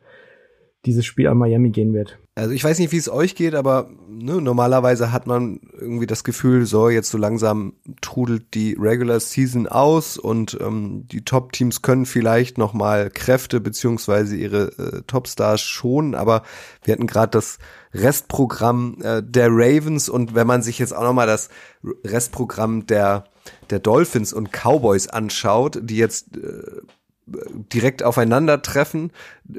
dieses 0.86 1.06
Spiel 1.06 1.28
an 1.28 1.38
Miami 1.38 1.70
gehen 1.72 1.94
wird. 1.94 2.18
Also 2.36 2.52
ich 2.52 2.64
weiß 2.64 2.78
nicht, 2.80 2.92
wie 2.92 2.98
es 2.98 3.10
euch 3.10 3.36
geht, 3.36 3.56
aber 3.56 3.90
ne, 4.08 4.40
normalerweise 4.40 5.12
hat 5.12 5.26
man 5.26 5.60
irgendwie 5.74 6.06
das 6.06 6.24
Gefühl, 6.24 6.66
so 6.66 6.88
jetzt 6.88 7.10
so 7.10 7.18
langsam 7.18 7.74
trudelt 8.02 8.54
die 8.54 8.78
Regular 8.80 9.20
Season 9.20 9.68
aus 9.68 10.18
und 10.18 10.58
ähm, 10.62 11.08
die 11.08 11.26
Top-Teams 11.26 11.82
können 11.82 12.06
vielleicht 12.06 12.58
noch 12.58 12.74
mal 12.74 13.10
Kräfte 13.10 13.60
beziehungsweise 13.60 14.36
ihre 14.36 14.68
äh, 14.78 15.02
Topstars 15.08 15.62
schonen, 15.62 16.14
aber 16.14 16.44
wir 16.84 16.94
hatten 16.94 17.08
gerade 17.08 17.32
das 17.32 17.58
Restprogramm 17.94 18.98
äh, 19.02 19.24
der 19.24 19.50
Ravens 19.50 20.08
und 20.08 20.36
wenn 20.36 20.48
man 20.48 20.62
sich 20.62 20.78
jetzt 20.78 20.96
auch 20.96 21.04
noch 21.04 21.14
mal 21.14 21.28
das 21.28 21.50
Restprogramm 22.06 22.86
der 22.86 23.26
der 23.70 23.80
Dolphins 23.80 24.34
und 24.34 24.52
Cowboys 24.52 25.08
anschaut, 25.08 25.80
die 25.82 25.98
jetzt 25.98 26.38
äh, 26.38 26.82
direkt 27.28 28.04
aufeinandertreffen. 28.04 29.12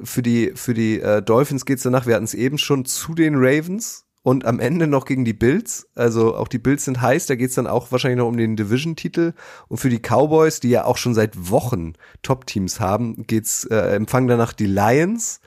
Für 0.03 0.23
die, 0.23 0.53
für 0.55 0.75
die 0.75 1.01
äh, 1.01 1.23
Dolphins 1.23 1.65
geht's 1.65 1.83
danach, 1.83 2.07
wir 2.07 2.15
hatten 2.15 2.25
es 2.25 2.35
eben 2.35 2.59
schon, 2.59 2.85
zu 2.85 3.15
den 3.15 3.35
Ravens 3.37 4.05
und 4.23 4.45
am 4.45 4.61
Ende 4.61 4.87
noch 4.87 5.05
gegen 5.05 5.25
die 5.25 5.33
Bills. 5.33 5.89
Also 5.95 6.35
auch 6.35 6.49
die 6.49 6.59
Bills 6.59 6.85
sind 6.85 7.01
heiß, 7.01 7.27
da 7.27 7.35
geht's 7.35 7.55
dann 7.55 7.67
auch 7.67 7.93
wahrscheinlich 7.93 8.19
noch 8.19 8.29
um 8.29 8.37
den 8.37 8.57
Division-Titel. 8.57 9.33
Und 9.69 9.79
für 9.79 9.91
die 9.91 10.01
Cowboys, 10.01 10.61
die 10.61 10.71
ja 10.71 10.85
auch 10.85 10.97
schon 10.97 11.15
seit 11.15 11.51
Wochen 11.51 11.95
Top-Teams 12.23 12.81
haben, 12.81 13.27
geht's 13.27 13.65
äh, 13.65 13.95
empfangen 13.95 14.29
danach 14.29 14.53
die 14.53 14.67
Lions. 14.67 15.41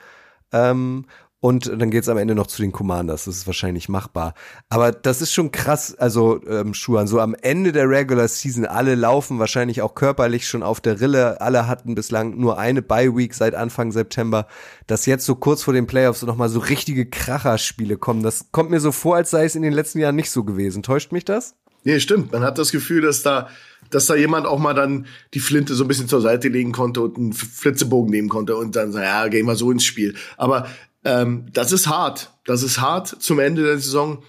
Ähm, 0.52 1.06
und 1.42 1.66
dann 1.66 1.90
geht's 1.90 2.08
am 2.08 2.18
Ende 2.18 2.36
noch 2.36 2.46
zu 2.46 2.62
den 2.62 2.70
Commanders. 2.70 3.24
Das 3.24 3.36
ist 3.36 3.48
wahrscheinlich 3.48 3.88
machbar. 3.88 4.34
Aber 4.68 4.92
das 4.92 5.20
ist 5.20 5.32
schon 5.32 5.50
krass. 5.50 5.92
Also, 5.92 6.40
ähm, 6.46 6.72
Schuhan, 6.72 7.08
so 7.08 7.18
am 7.18 7.34
Ende 7.34 7.72
der 7.72 7.88
Regular 7.88 8.28
Season, 8.28 8.64
alle 8.64 8.94
laufen 8.94 9.40
wahrscheinlich 9.40 9.82
auch 9.82 9.96
körperlich 9.96 10.46
schon 10.46 10.62
auf 10.62 10.80
der 10.80 11.00
Rille. 11.00 11.40
Alle 11.40 11.66
hatten 11.66 11.96
bislang 11.96 12.38
nur 12.38 12.60
eine 12.60 12.80
Bye-Week 12.80 13.34
seit 13.34 13.56
Anfang 13.56 13.90
September. 13.90 14.46
Dass 14.86 15.04
jetzt 15.04 15.26
so 15.26 15.34
kurz 15.34 15.64
vor 15.64 15.74
den 15.74 15.88
Playoffs 15.88 16.22
nochmal 16.22 16.48
so 16.48 16.60
richtige 16.60 17.06
Kracherspiele 17.06 17.96
kommen, 17.96 18.22
das 18.22 18.52
kommt 18.52 18.70
mir 18.70 18.78
so 18.78 18.92
vor, 18.92 19.16
als 19.16 19.30
sei 19.30 19.44
es 19.44 19.56
in 19.56 19.62
den 19.62 19.72
letzten 19.72 19.98
Jahren 19.98 20.14
nicht 20.14 20.30
so 20.30 20.44
gewesen. 20.44 20.84
Täuscht 20.84 21.10
mich 21.10 21.24
das? 21.24 21.56
Nee, 21.82 21.98
stimmt. 21.98 22.30
Man 22.30 22.44
hat 22.44 22.56
das 22.56 22.70
Gefühl, 22.70 23.00
dass 23.00 23.24
da, 23.24 23.48
dass 23.90 24.06
da 24.06 24.14
jemand 24.14 24.46
auch 24.46 24.60
mal 24.60 24.74
dann 24.74 25.06
die 25.34 25.40
Flinte 25.40 25.74
so 25.74 25.82
ein 25.82 25.88
bisschen 25.88 26.06
zur 26.06 26.20
Seite 26.20 26.46
legen 26.46 26.70
konnte 26.70 27.00
und 27.00 27.16
einen 27.16 27.32
Flitzebogen 27.32 28.12
nehmen 28.12 28.28
konnte 28.28 28.56
und 28.56 28.76
dann, 28.76 28.92
ja, 28.92 29.26
gehen 29.26 29.46
wir 29.46 29.56
so 29.56 29.72
ins 29.72 29.84
Spiel. 29.84 30.14
Aber 30.36 30.68
ähm, 31.04 31.46
das 31.52 31.72
ist 31.72 31.88
hart. 31.88 32.30
Das 32.44 32.62
ist 32.62 32.80
hart 32.80 33.08
zum 33.08 33.38
Ende 33.38 33.62
der 33.62 33.78
Saison. 33.78 34.22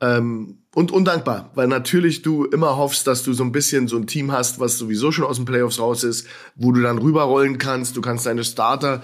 Ähm, 0.00 0.58
und 0.74 0.92
undankbar, 0.92 1.50
weil 1.56 1.66
natürlich 1.66 2.22
du 2.22 2.44
immer 2.44 2.76
hoffst, 2.76 3.08
dass 3.08 3.24
du 3.24 3.32
so 3.32 3.42
ein 3.42 3.50
bisschen 3.50 3.88
so 3.88 3.96
ein 3.96 4.06
Team 4.06 4.30
hast, 4.30 4.60
was 4.60 4.78
sowieso 4.78 5.10
schon 5.10 5.24
aus 5.24 5.36
den 5.36 5.44
Playoffs 5.44 5.80
raus 5.80 6.04
ist, 6.04 6.28
wo 6.54 6.70
du 6.70 6.80
dann 6.80 6.98
rüberrollen 6.98 7.58
kannst. 7.58 7.96
Du 7.96 8.00
kannst 8.00 8.26
deine 8.26 8.44
Starter 8.44 9.02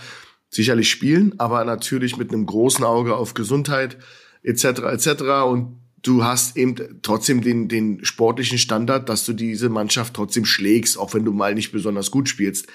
sicherlich 0.50 0.88
spielen, 0.88 1.34
aber 1.38 1.64
natürlich 1.64 2.16
mit 2.16 2.32
einem 2.32 2.46
großen 2.46 2.84
Auge 2.84 3.16
auf 3.16 3.34
Gesundheit 3.34 3.98
etc. 4.44 4.64
etc. 4.64 5.22
Und 5.46 5.80
du 6.02 6.22
hast 6.22 6.56
eben 6.56 7.00
trotzdem 7.02 7.40
den, 7.40 7.68
den 7.68 8.04
sportlichen 8.04 8.58
Standard, 8.58 9.08
dass 9.08 9.24
du 9.24 9.32
diese 9.32 9.68
Mannschaft 9.68 10.14
trotzdem 10.14 10.44
schlägst, 10.44 10.96
auch 10.96 11.12
wenn 11.14 11.24
du 11.24 11.32
mal 11.32 11.54
nicht 11.54 11.72
besonders 11.72 12.12
gut 12.12 12.28
spielst. 12.28 12.68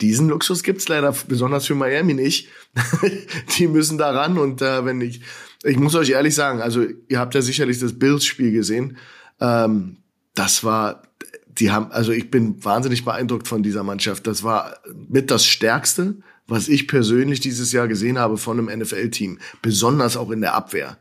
Diesen 0.00 0.28
Luxus 0.28 0.62
gibt's 0.62 0.88
leider 0.88 1.14
besonders 1.28 1.66
für 1.66 1.74
Miami 1.74 2.14
nicht. 2.14 2.48
die 3.58 3.68
müssen 3.68 3.98
da 3.98 4.10
ran 4.10 4.38
und 4.38 4.60
äh, 4.60 4.84
wenn 4.84 5.00
ich, 5.00 5.20
ich 5.62 5.76
muss 5.76 5.94
euch 5.94 6.10
ehrlich 6.10 6.34
sagen, 6.34 6.60
also 6.60 6.84
ihr 7.08 7.18
habt 7.18 7.34
ja 7.34 7.42
sicherlich 7.42 7.78
das 7.78 7.98
Bills-Spiel 7.98 8.52
gesehen. 8.52 8.96
Ähm, 9.40 9.98
das 10.34 10.64
war, 10.64 11.02
die 11.46 11.70
haben, 11.70 11.92
also 11.92 12.10
ich 12.10 12.30
bin 12.30 12.62
wahnsinnig 12.64 13.04
beeindruckt 13.04 13.46
von 13.46 13.62
dieser 13.62 13.84
Mannschaft. 13.84 14.26
Das 14.26 14.42
war 14.42 14.78
mit 15.08 15.30
das 15.30 15.46
Stärkste, 15.46 16.16
was 16.46 16.68
ich 16.68 16.88
persönlich 16.88 17.40
dieses 17.40 17.72
Jahr 17.72 17.86
gesehen 17.86 18.18
habe 18.18 18.36
von 18.36 18.58
einem 18.58 18.80
NFL-Team, 18.80 19.38
besonders 19.62 20.16
auch 20.16 20.30
in 20.30 20.40
der 20.40 20.54
Abwehr. 20.54 20.98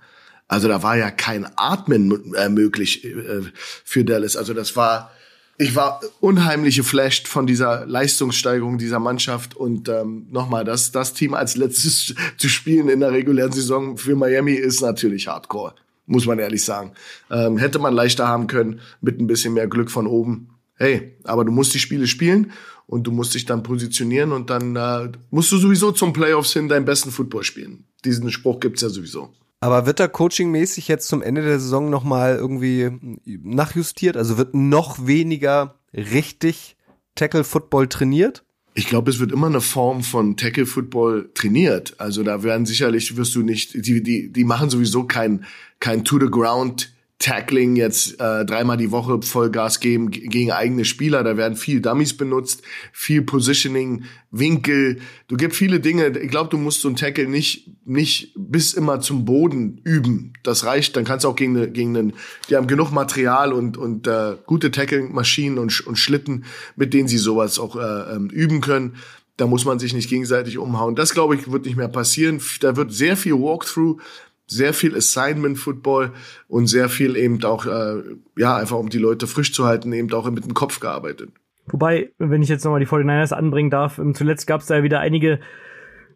Also 0.48 0.68
da 0.68 0.84
war 0.84 0.96
ja 0.98 1.10
kein 1.10 1.48
Atmen 1.56 2.34
äh, 2.36 2.50
möglich 2.50 3.04
äh, 3.06 3.42
für 3.84 4.06
Dallas. 4.06 4.38
Also 4.38 4.54
das 4.54 4.76
war 4.76 5.12
ich 5.58 5.76
war 5.76 6.02
unheimlich 6.20 6.78
geflasht 6.78 7.28
von 7.28 7.46
dieser 7.46 7.86
Leistungssteigerung 7.86 8.78
dieser 8.78 9.00
Mannschaft 9.00 9.56
und 9.56 9.88
ähm, 9.88 10.28
nochmal, 10.32 10.66
das, 10.66 10.92
das 10.92 11.14
Team 11.14 11.34
als 11.34 11.56
letztes 11.56 12.16
zu 12.38 12.50
spielen 12.50 12.90
in 12.90 13.00
der 13.00 13.12
regulären 13.12 13.52
Saison 13.52 13.98
für 13.98 14.16
Miami 14.16 14.54
ist 14.54 14.82
natürlich 14.82 15.28
Hardcore, 15.28 15.76
muss 16.06 16.26
man 16.26 16.40
ehrlich 16.40 16.64
sagen. 16.64 16.94
Ähm, 17.30 17.58
hätte 17.58 17.80
man 17.80 17.94
leichter 17.94 18.28
haben 18.28 18.48
können 18.48 18.82
mit 19.02 19.20
ein 19.20 19.28
bisschen 19.28 19.54
mehr 19.54 19.68
Glück 19.68 19.92
von 19.92 20.08
oben. 20.08 20.50
Hey, 20.76 21.18
aber 21.24 21.46
du 21.46 21.52
musst 21.52 21.74
die 21.76 21.80
Spiele 21.80 22.08
spielen 22.08 22.52
und 22.88 23.06
du 23.06 23.12
musst 23.12 23.36
dich 23.36 23.46
dann 23.46 23.62
positionieren 23.62 24.32
und 24.32 24.50
dann 24.50 24.76
äh, 24.76 25.12
musst 25.30 25.52
du 25.52 25.58
sowieso 25.58 25.92
zum 25.92 26.14
Playoffs 26.14 26.54
hin 26.54 26.68
deinen 26.68 26.86
besten 26.86 27.12
Football 27.12 27.44
spielen. 27.44 27.86
Diesen 28.06 28.32
Spruch 28.32 28.60
gibt's 28.60 28.82
ja 28.82 28.90
sowieso. 28.90 29.34
Aber 29.64 29.86
wird 29.86 30.02
da 30.02 30.10
coachingmäßig 30.10 30.90
jetzt 30.90 31.08
zum 31.08 31.22
Ende 31.22 31.42
der 31.42 31.58
Saison 31.58 31.90
nochmal 31.90 32.36
irgendwie 32.36 32.92
nachjustiert? 33.24 34.18
Also 34.18 34.38
wird 34.38 34.54
noch 34.54 35.08
weniger 35.08 35.80
richtig 35.94 36.76
Tackle-Football 37.16 37.88
trainiert? 37.88 38.44
Ich 38.74 38.88
glaube, 38.88 39.10
es 39.10 39.20
wird 39.20 39.32
immer 39.32 39.48
eine 39.48 39.62
Form 39.62 40.04
von 40.04 40.36
Tackle-Football 40.36 41.32
trainiert. 41.34 41.98
Also 41.98 42.24
da 42.24 42.44
werden 42.44 42.66
sicherlich, 42.66 43.16
wirst 43.16 43.36
du 43.36 43.42
nicht, 43.42 43.74
die, 43.88 44.04
die, 44.04 44.34
die 44.34 44.44
machen 44.44 44.70
sowieso 44.70 45.06
kein, 45.06 45.46
kein 45.80 46.04
To-the-Ground 46.04 46.93
Tackling 47.24 47.78
jetzt 47.78 48.20
äh, 48.20 48.44
dreimal 48.44 48.76
die 48.76 48.92
Woche 48.92 49.22
Vollgas 49.22 49.80
geben 49.80 50.12
gegen 50.12 50.52
eigene 50.52 50.84
Spieler. 50.84 51.24
Da 51.24 51.38
werden 51.38 51.56
viel 51.56 51.80
Dummies 51.80 52.18
benutzt, 52.18 52.64
viel 52.92 53.22
Positioning, 53.22 54.04
Winkel. 54.30 55.00
Du 55.30 55.38
gibst 55.38 55.58
viele 55.58 55.80
Dinge. 55.80 56.20
Ich 56.20 56.30
glaube, 56.30 56.50
du 56.50 56.58
musst 56.58 56.82
so 56.82 56.90
ein 56.90 56.98
Tackle 56.98 57.30
nicht 57.30 57.70
nicht 57.86 58.34
bis 58.36 58.74
immer 58.74 59.00
zum 59.00 59.24
Boden 59.24 59.80
üben. 59.86 60.34
Das 60.44 60.66
reicht. 60.66 60.98
Dann 60.98 61.06
kannst 61.06 61.24
du 61.24 61.30
auch 61.30 61.38
gegen 61.38 61.56
eine, 61.56 61.72
gegen 61.72 61.96
einen. 61.96 62.14
Die 62.50 62.58
haben 62.58 62.68
genug 62.68 62.92
Material 62.92 63.54
und 63.54 63.78
und 63.78 64.06
äh, 64.06 64.36
gute 64.46 64.72
Tackling-Maschinen 64.72 65.60
und, 65.60 65.80
und 65.88 65.96
Schlitten, 65.96 66.44
mit 66.76 66.94
denen 66.94 67.08
sie 67.08 67.18
sowas 67.18 67.58
auch 67.58 67.78
äh, 67.78 68.16
ähm, 68.16 68.30
üben 68.32 68.60
können. 68.60 68.98
Da 69.38 69.48
muss 69.48 69.64
man 69.64 69.80
sich 69.80 69.94
nicht 69.94 70.10
gegenseitig 70.10 70.58
umhauen. 70.58 70.96
Das 70.96 71.14
glaube 71.14 71.36
ich 71.36 71.50
wird 71.50 71.66
nicht 71.66 71.78
mehr 71.78 71.88
passieren. 71.88 72.42
Da 72.60 72.76
wird 72.76 72.92
sehr 72.92 73.16
viel 73.16 73.36
Walkthrough 73.36 74.02
sehr 74.48 74.74
viel 74.74 74.96
Assignment-Football 74.96 76.12
und 76.48 76.68
sehr 76.68 76.90
viel 76.90 77.16
eben 77.16 77.44
auch, 77.44 77.66
äh, 77.66 78.04
ja, 78.38 78.58
einfach 78.58 78.78
um 78.78 78.90
die 78.90 78.98
Leute 79.00 79.28
frisch 79.28 79.54
zu 79.54 79.66
halten, 79.66 79.94
eben 79.94 80.12
auch 80.14 80.30
mit 80.30 80.46
dem 80.46 80.54
Kopf 80.54 80.80
gearbeitet. 80.80 81.30
Wobei, 81.68 82.12
wenn 82.18 82.42
ich 82.42 82.50
jetzt 82.50 82.66
nochmal 82.66 82.82
die 82.82 82.88
49ers 82.88 83.34
anbringen 83.34 83.70
darf, 83.70 83.98
ähm, 83.98 84.14
zuletzt 84.14 84.48
gab 84.48 84.62
es 84.62 84.68
da 84.68 84.78
ja 84.78 84.84
wieder 84.84 85.00
einige 85.00 85.40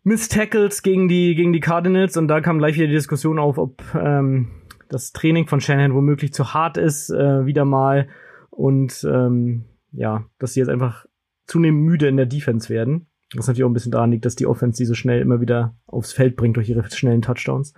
Miss-Tackles 0.04 0.84
gegen 0.84 1.08
die, 1.08 1.36
gegen 1.36 1.54
die 1.54 1.60
Cardinals 1.60 2.18
und 2.18 2.28
da 2.28 2.42
kam 2.42 2.60
gleich 2.60 2.76
wieder 2.76 2.88
die 2.88 2.94
Diskussion 2.94 3.40
auf, 3.40 3.58
ob 3.58 3.82
ähm, 3.96 4.48
das 4.90 5.12
Training 5.12 5.48
von 5.48 5.62
Shanahan 5.62 5.94
womöglich 5.94 6.34
zu 6.34 6.54
hart 6.54 6.78
ist, 6.78 7.10
äh, 7.10 7.46
wieder 7.46 7.66
mal. 7.66 8.08
Und 8.50 9.06
ähm, 9.10 9.66
ja, 9.92 10.26
dass 10.40 10.54
sie 10.54 10.60
jetzt 10.60 10.70
einfach 10.70 11.06
zunehmend 11.46 11.84
müde 11.84 12.08
in 12.08 12.18
der 12.18 12.26
Defense 12.26 12.70
werden. 12.70 13.08
Was 13.36 13.48
natürlich 13.48 13.66
auch 13.66 13.70
ein 13.70 13.74
bisschen 13.74 13.92
daran 13.92 14.12
liegt, 14.12 14.26
dass 14.26 14.36
die 14.36 14.48
Offense 14.48 14.78
die 14.78 14.86
so 14.86 14.94
schnell 14.94 15.22
immer 15.22 15.42
wieder 15.42 15.76
aufs 15.86 16.14
Feld 16.14 16.38
bringt 16.38 16.56
durch 16.56 16.70
ihre 16.70 16.90
schnellen 16.90 17.22
Touchdowns. 17.22 17.74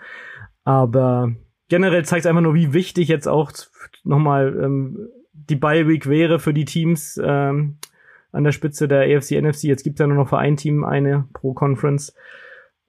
Aber 0.64 1.34
generell 1.70 2.06
zeigt 2.06 2.26
es 2.26 2.26
einfach 2.26 2.42
nur, 2.42 2.54
wie 2.54 2.74
wichtig 2.74 3.08
jetzt 3.08 3.28
auch 3.28 3.52
nochmal 4.04 4.60
ähm, 4.62 5.10
die 5.34 5.56
Bye 5.56 5.88
Week 5.88 6.08
wäre 6.08 6.40
für 6.40 6.54
die 6.54 6.66
Teams 6.66 7.20
ähm, 7.24 7.78
an 8.32 8.44
der 8.44 8.52
Spitze 8.52 8.88
der 8.88 9.02
AFC 9.02 9.32
NFC. 9.42 9.64
Jetzt 9.64 9.84
gibt 9.84 9.96
es 9.96 10.00
ja 10.00 10.08
nur 10.08 10.18
noch 10.18 10.30
für 10.30 10.38
ein 10.38 10.58
Team 10.58 10.84
eine 10.84 11.28
pro 11.34 11.54
Conference. 11.54 12.14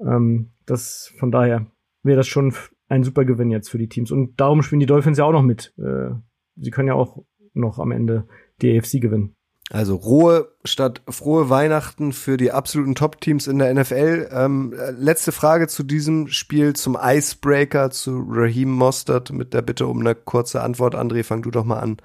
Ähm, 0.00 0.50
das 0.66 1.12
von 1.18 1.30
daher 1.30 1.66
wäre 2.02 2.18
das 2.18 2.26
schon 2.26 2.54
ein 2.88 3.04
super 3.04 3.24
Gewinn 3.24 3.50
jetzt 3.50 3.70
für 3.70 3.78
die 3.78 3.88
Teams. 3.88 4.10
Und 4.10 4.40
darum 4.40 4.62
spielen 4.62 4.80
die 4.80 4.86
Dolphins 4.86 5.18
ja 5.18 5.24
auch 5.24 5.32
noch 5.32 5.42
mit. 5.42 5.72
Äh, 5.78 6.10
sie 6.56 6.70
können 6.70 6.88
ja 6.88 6.94
auch 6.94 7.22
noch 7.54 7.78
am 7.78 7.92
Ende 7.92 8.26
die 8.60 8.76
AFC 8.76 9.00
gewinnen. 9.00 9.36
Also 9.72 9.94
rohe 9.94 10.48
statt 10.64 11.00
frohe 11.08 11.48
Weihnachten 11.48 12.12
für 12.12 12.36
die 12.36 12.50
absoluten 12.50 12.96
Top-Teams 12.96 13.46
in 13.46 13.60
der 13.60 13.72
NFL. 13.72 14.28
Ähm, 14.32 14.74
letzte 14.98 15.30
Frage 15.30 15.68
zu 15.68 15.84
diesem 15.84 16.26
Spiel, 16.26 16.74
zum 16.74 16.98
Icebreaker, 17.00 17.90
zu 17.90 18.26
Raheem 18.28 18.70
Mostert 18.70 19.32
mit 19.32 19.54
der 19.54 19.62
Bitte 19.62 19.86
um 19.86 20.00
eine 20.00 20.16
kurze 20.16 20.60
Antwort. 20.62 20.96
André, 20.96 21.22
fang 21.22 21.42
du 21.42 21.52
doch 21.52 21.64
mal 21.64 21.78
an. 21.78 21.98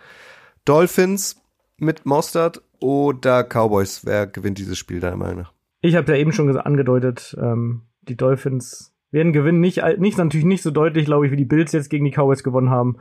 Dolphins 0.63 1.41
mit 1.77 2.05
Mostert 2.05 2.61
oder 2.79 3.43
Cowboys? 3.43 4.05
Wer 4.05 4.27
gewinnt 4.27 4.59
dieses 4.59 4.77
Spiel 4.77 4.99
deiner 4.99 5.17
Meinung 5.17 5.37
nach? 5.39 5.53
Ich 5.81 5.95
habe 5.95 6.11
ja 6.11 6.19
eben 6.19 6.33
schon 6.33 6.55
angedeutet, 6.55 7.35
ähm, 7.41 7.81
die 8.03 8.15
Dolphins 8.15 8.93
werden 9.09 9.33
gewinnen. 9.33 9.59
Nicht, 9.59 9.81
nicht 9.97 10.19
natürlich 10.19 10.45
nicht 10.45 10.61
so 10.61 10.69
deutlich, 10.69 11.05
glaube 11.05 11.25
ich, 11.25 11.31
wie 11.31 11.37
die 11.37 11.45
Bills 11.45 11.71
jetzt 11.71 11.89
gegen 11.89 12.05
die 12.05 12.11
Cowboys 12.11 12.43
gewonnen 12.43 12.69
haben. 12.69 12.97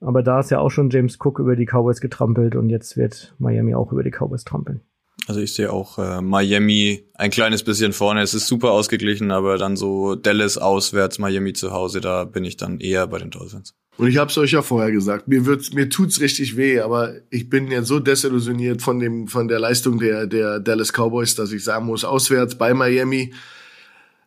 Aber 0.00 0.22
da 0.22 0.40
ist 0.40 0.50
ja 0.50 0.60
auch 0.60 0.70
schon 0.70 0.90
James 0.90 1.18
Cook 1.20 1.38
über 1.38 1.56
die 1.56 1.66
Cowboys 1.66 2.00
getrampelt 2.00 2.56
und 2.56 2.70
jetzt 2.70 2.96
wird 2.96 3.34
Miami 3.38 3.74
auch 3.74 3.92
über 3.92 4.02
die 4.02 4.10
Cowboys 4.10 4.44
trampeln. 4.44 4.80
Also 5.26 5.40
ich 5.40 5.52
sehe 5.52 5.70
auch 5.70 5.98
äh, 5.98 6.22
Miami 6.22 7.04
ein 7.14 7.30
kleines 7.30 7.62
bisschen 7.62 7.92
vorne. 7.92 8.22
Es 8.22 8.32
ist 8.32 8.46
super 8.46 8.70
ausgeglichen, 8.70 9.30
aber 9.30 9.58
dann 9.58 9.76
so 9.76 10.14
Dallas 10.14 10.56
auswärts, 10.56 11.18
Miami 11.18 11.52
zu 11.52 11.72
Hause, 11.72 12.00
da 12.00 12.24
bin 12.24 12.44
ich 12.44 12.56
dann 12.56 12.80
eher 12.80 13.06
bei 13.06 13.18
den 13.18 13.30
Dolphins. 13.30 13.74
Und 13.98 14.08
ich 14.08 14.16
habe 14.16 14.30
es 14.30 14.38
euch 14.38 14.52
ja 14.52 14.62
vorher 14.62 14.90
gesagt, 14.90 15.28
mir 15.28 15.44
wird's, 15.44 15.74
mir 15.74 15.90
tut's 15.90 16.20
richtig 16.20 16.56
weh, 16.56 16.80
aber 16.80 17.16
ich 17.28 17.50
bin 17.50 17.70
ja 17.70 17.82
so 17.82 18.00
desillusioniert 18.00 18.80
von 18.80 18.98
dem 18.98 19.28
von 19.28 19.46
der 19.46 19.60
Leistung 19.60 19.98
der 19.98 20.26
der 20.26 20.58
Dallas 20.58 20.92
Cowboys, 20.92 21.34
dass 21.34 21.52
ich 21.52 21.62
sagen 21.62 21.84
muss, 21.84 22.04
auswärts 22.04 22.54
bei 22.54 22.72
Miami 22.72 23.34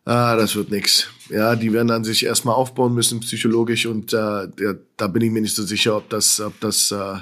ah, 0.04 0.36
das 0.36 0.54
wird 0.56 0.70
nix. 0.70 1.08
Ja, 1.30 1.56
die 1.56 1.72
werden 1.72 1.88
dann 1.88 2.04
sich 2.04 2.24
erstmal 2.24 2.54
aufbauen 2.54 2.94
müssen 2.94 3.20
psychologisch 3.20 3.86
und 3.86 4.12
äh, 4.12 4.48
der, 4.48 4.78
da 4.96 5.06
bin 5.06 5.22
ich 5.22 5.30
mir 5.30 5.40
nicht 5.40 5.54
so 5.54 5.62
sicher, 5.62 5.96
ob 5.96 6.08
das, 6.10 6.40
ob 6.40 6.58
das 6.60 6.90
äh, 6.90 7.16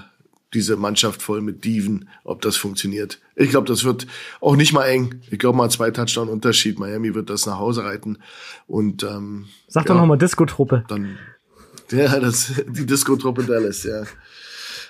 diese 0.55 0.76
Mannschaft 0.76 1.22
voll 1.22 1.41
mit 1.41 1.64
Diven, 1.64 2.09
ob 2.24 2.43
das 2.43 2.57
funktioniert. 2.57 3.20
Ich 3.37 3.51
glaube, 3.51 3.66
das 3.66 3.85
wird 3.85 4.07
auch 4.41 4.57
nicht 4.57 4.72
mal 4.72 4.85
eng. 4.85 5.22
Ich 5.30 5.39
glaube 5.39 5.57
mal 5.57 5.70
zwei 5.70 5.91
Touchdown 5.91 6.28
Unterschied. 6.28 6.78
Miami 6.78 7.14
wird 7.14 7.30
das 7.30 7.47
nach 7.47 7.59
Hause 7.59 7.85
reiten 7.85 8.18
und 8.66 9.03
ähm, 9.03 9.47
sag 9.68 9.87
doch 9.87 9.95
ja, 9.95 10.01
noch 10.01 10.07
mal 10.07 10.18
Disco-Truppe. 10.18 10.85
Dann 10.89 11.16
ja, 11.91 12.20
das 12.20 12.53
die 12.68 12.87
Disco-Truppe 12.87 13.45
Dallas. 13.45 13.85
Ja. 13.85 14.03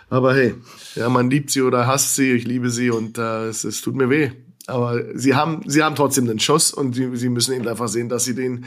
Aber 0.09 0.35
hey, 0.35 0.55
ja, 0.95 1.09
man 1.09 1.31
liebt 1.31 1.51
sie 1.51 1.63
oder 1.63 1.87
hasst 1.87 2.17
sie. 2.17 2.33
Ich 2.33 2.45
liebe 2.45 2.71
sie 2.71 2.91
und 2.91 3.19
äh, 3.19 3.47
es, 3.47 3.65
es 3.65 3.81
tut 3.81 3.95
mir 3.95 4.11
weh 4.11 4.33
Aber 4.67 5.03
sie 5.15 5.35
haben, 5.35 5.63
sie 5.67 5.83
haben 5.83 5.97
trotzdem 5.97 6.29
einen 6.29 6.39
Schuss 6.39 6.73
und 6.73 6.95
sie, 6.95 7.17
sie 7.17 7.29
müssen 7.29 7.55
eben 7.55 7.67
einfach 7.67 7.89
sehen, 7.89 8.09
dass 8.09 8.25
sie 8.25 8.35
den, 8.35 8.67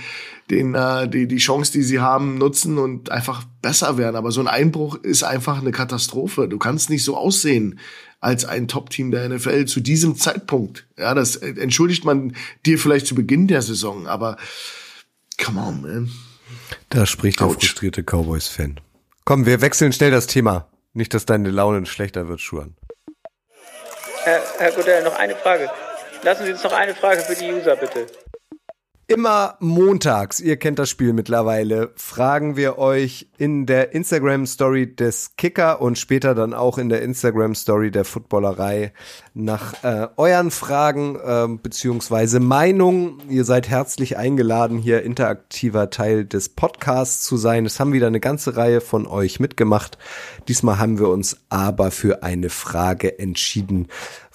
den, 0.49 0.75
äh, 0.75 1.07
die, 1.07 1.27
die 1.27 1.37
Chance, 1.37 1.71
die 1.71 1.83
sie 1.83 1.99
haben, 1.99 2.37
nutzen 2.37 2.77
und 2.77 3.11
einfach 3.11 3.43
besser 3.61 3.97
werden. 3.97 4.15
Aber 4.15 4.31
so 4.31 4.41
ein 4.41 4.47
Einbruch 4.47 4.95
ist 4.95 5.23
einfach 5.23 5.61
eine 5.61 5.71
Katastrophe. 5.71 6.49
Du 6.49 6.57
kannst 6.57 6.89
nicht 6.89 7.03
so 7.03 7.15
aussehen 7.15 7.79
als 8.19 8.43
ein 8.43 8.67
Top-Team 8.67 9.11
der 9.11 9.29
NFL 9.29 9.65
zu 9.65 9.79
diesem 9.79 10.17
Zeitpunkt. 10.17 10.87
Ja, 10.97 11.13
das 11.13 11.37
entschuldigt 11.37 12.03
man 12.03 12.35
dir 12.65 12.77
vielleicht 12.77 13.07
zu 13.07 13.15
Beginn 13.15 13.47
der 13.47 13.61
Saison, 13.61 14.07
aber 14.07 14.37
come 15.41 15.61
on, 15.61 15.81
man. 15.81 16.11
Da 16.89 17.05
spricht 17.05 17.39
der 17.39 17.49
frustrierte 17.49 18.03
Cowboys-Fan. 18.03 18.79
Komm, 19.25 19.45
wir 19.45 19.61
wechseln 19.61 19.93
schnell 19.93 20.11
das 20.11 20.27
Thema. 20.27 20.67
Nicht, 20.93 21.13
dass 21.13 21.25
deine 21.25 21.51
Laune 21.51 21.85
schlechter 21.85 22.27
wird, 22.27 22.41
Schuhan. 22.41 22.75
Herr, 24.23 24.41
Herr 24.57 24.71
Godell, 24.71 25.03
noch 25.03 25.15
eine 25.15 25.35
Frage. 25.35 25.69
Lassen 26.25 26.43
Sie 26.43 26.53
uns 26.53 26.63
noch 26.63 26.73
eine 26.73 26.95
Frage 26.95 27.21
für 27.21 27.35
die 27.35 27.53
User, 27.53 27.75
bitte. 27.75 28.07
Immer 29.07 29.57
montags, 29.59 30.39
ihr 30.39 30.57
kennt 30.57 30.79
das 30.79 30.89
Spiel 30.89 31.13
mittlerweile, 31.13 31.91
fragen 31.95 32.55
wir 32.55 32.79
euch 32.79 33.27
in 33.37 33.67
der 33.67 33.93
Instagram 33.93 34.47
Story 34.47 34.95
des 34.95 35.35
Kicker 35.35 35.79
und 35.79 35.99
später 35.99 36.33
dann 36.33 36.55
auch 36.55 36.79
in 36.79 36.89
der 36.89 37.03
Instagram 37.03 37.53
Story 37.53 37.91
der 37.91 38.03
Footballerei 38.03 38.93
nach 39.35 39.83
äh, 39.83 40.07
euren 40.17 40.49
Fragen 40.49 41.19
äh, 41.23 41.47
beziehungsweise 41.61 42.39
Meinungen. 42.39 43.21
Ihr 43.29 43.43
seid 43.43 43.69
herzlich 43.69 44.17
eingeladen, 44.17 44.79
hier 44.79 45.03
interaktiver 45.03 45.91
Teil 45.91 46.25
des 46.25 46.49
Podcasts 46.49 47.23
zu 47.25 47.37
sein. 47.37 47.67
Es 47.67 47.79
haben 47.79 47.93
wieder 47.93 48.07
eine 48.07 48.19
ganze 48.19 48.57
Reihe 48.57 48.81
von 48.81 49.05
euch 49.05 49.39
mitgemacht. 49.39 49.99
Diesmal 50.47 50.79
haben 50.79 50.97
wir 50.97 51.09
uns 51.09 51.37
aber 51.49 51.91
für 51.91 52.23
eine 52.23 52.49
Frage 52.49 53.19
entschieden 53.19 53.87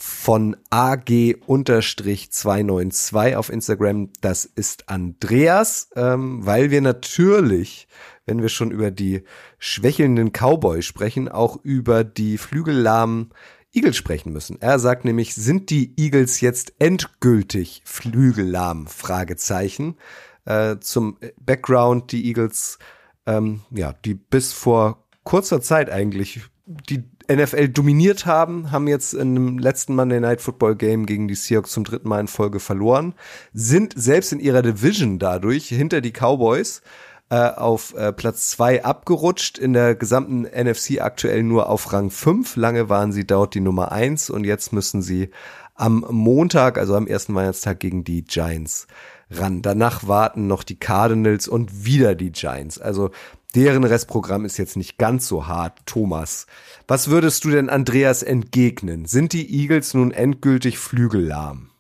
von 0.03 0.57
AG-292 0.71 3.37
auf 3.37 3.51
Instagram. 3.51 4.09
Das 4.23 4.47
ist 4.47 4.89
Andreas, 4.89 5.91
ähm, 5.95 6.47
weil 6.47 6.71
wir 6.71 6.81
natürlich, 6.81 7.87
wenn 8.25 8.41
wir 8.41 8.49
schon 8.49 8.71
über 8.71 8.91
die 8.91 9.25
schwächelnden 9.59 10.33
Cowboys 10.33 10.87
sprechen, 10.87 11.29
auch 11.29 11.63
über 11.63 12.03
die 12.03 12.39
flügellahmen 12.39 13.35
Eagles 13.75 13.99
sprechen 13.99 14.33
müssen. 14.33 14.57
Er 14.63 14.79
sagt 14.79 15.05
nämlich, 15.05 15.35
sind 15.35 15.69
die 15.69 15.93
Eagles 15.99 16.41
jetzt 16.41 16.73
endgültig 16.79 17.83
flügellahm? 17.85 18.87
Fragezeichen. 18.87 19.99
Äh, 20.47 20.79
zum 20.81 21.19
Background, 21.39 22.11
die 22.13 22.25
Eagles, 22.25 22.79
ähm, 23.27 23.61
ja, 23.71 23.93
die 23.93 24.15
bis 24.15 24.55
vor 24.55 25.05
kurzer 25.25 25.61
Zeit 25.61 25.91
eigentlich 25.91 26.41
die 26.89 27.05
NFL 27.31 27.69
dominiert 27.69 28.27
haben, 28.27 28.73
haben 28.73 28.89
jetzt 28.89 29.15
in 29.15 29.35
dem 29.35 29.59
letzten 29.59 29.95
Monday 29.95 30.21
Night 30.21 30.41
Football 30.41 30.77
Game 30.77 31.07
gegen 31.07 31.29
die 31.29 31.35
Seahawks 31.35 31.71
zum 31.71 31.85
dritten 31.85 32.09
Mal 32.09 32.21
in 32.21 32.29
Folge 32.29 32.61
verloren, 32.61 33.15
sind 33.53 33.95
selbst 33.97 34.33
in 34.33 34.41
ihrer 34.41 34.63
Division 34.63 35.19
dadurch 35.19 35.69
hinter 35.69 36.01
die 36.01 36.13
Cowboys 36.13 36.83
äh, 37.31 37.37
auf 37.37 37.95
äh, 37.95 38.13
Platz 38.13 38.51
zwei 38.51 38.85
abgerutscht, 38.85 39.59
in 39.59 39.73
der 39.73 39.95
gesamten 39.95 40.43
NFC 40.43 41.01
aktuell 41.01 41.43
nur 41.43 41.69
auf 41.69 41.93
Rang 41.93 42.11
5. 42.11 42.57
Lange 42.57 42.89
waren 42.89 43.13
sie 43.13 43.27
dort 43.27 43.55
die 43.55 43.61
Nummer 43.61 43.93
eins 43.93 44.31
und 44.31 44.45
jetzt 44.45 44.73
müssen 44.73 45.01
sie 45.01 45.31
am 45.75 46.05
Montag, 46.11 46.77
also 46.77 46.95
am 46.95 47.07
ersten 47.07 47.35
Weihnachtstag 47.35 47.81
gegen 47.81 48.05
die 48.05 48.23
Giants 48.23 48.87
ran. 49.31 49.63
Danach 49.63 50.07
warten 50.07 50.47
noch 50.47 50.63
die 50.63 50.79
Cardinals 50.79 51.49
und 51.49 51.85
wieder 51.85 52.15
die 52.15 52.33
Giants. 52.33 52.79
Also 52.79 53.11
deren 53.55 53.85
Restprogramm 53.85 54.45
ist 54.45 54.59
jetzt 54.59 54.77
nicht 54.77 54.99
ganz 54.99 55.27
so 55.27 55.47
hart. 55.47 55.79
Thomas, 55.87 56.47
was 56.87 57.11
würdest 57.11 57.45
du 57.45 57.51
denn 57.51 57.69
Andreas 57.69 58.23
entgegnen? 58.23 59.07
Sind 59.07 59.33
die 59.33 59.63
Eagles 59.63 59.95
nun 59.95 60.13
endgültig 60.13 60.79
flügellahm? 60.79 61.71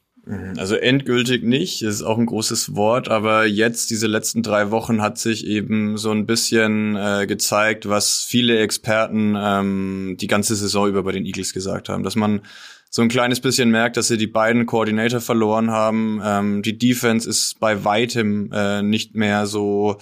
Also 0.58 0.76
endgültig 0.76 1.42
nicht, 1.42 1.82
das 1.82 1.96
ist 1.96 2.02
auch 2.02 2.18
ein 2.18 2.26
großes 2.26 2.76
Wort, 2.76 3.08
aber 3.08 3.46
jetzt, 3.46 3.90
diese 3.90 4.06
letzten 4.06 4.42
drei 4.42 4.70
Wochen, 4.70 5.02
hat 5.02 5.18
sich 5.18 5.44
eben 5.46 5.96
so 5.96 6.12
ein 6.12 6.26
bisschen 6.26 6.94
äh, 6.94 7.26
gezeigt, 7.26 7.88
was 7.88 8.22
viele 8.22 8.60
Experten 8.60 9.34
ähm, 9.36 10.16
die 10.20 10.28
ganze 10.28 10.54
Saison 10.54 10.88
über 10.88 11.02
bei 11.02 11.12
den 11.12 11.24
Eagles 11.24 11.52
gesagt 11.52 11.88
haben, 11.88 12.04
dass 12.04 12.14
man 12.14 12.42
so 12.92 13.02
ein 13.02 13.08
kleines 13.08 13.40
bisschen 13.40 13.70
merkt, 13.70 13.96
dass 13.96 14.08
sie 14.08 14.16
die 14.16 14.26
beiden 14.26 14.66
Koordinator 14.66 15.20
verloren 15.20 15.70
haben. 15.70 16.20
Ähm, 16.24 16.62
die 16.62 16.76
Defense 16.76 17.28
ist 17.28 17.60
bei 17.60 17.84
weitem 17.84 18.50
äh, 18.52 18.82
nicht 18.82 19.14
mehr 19.14 19.46
so 19.46 19.98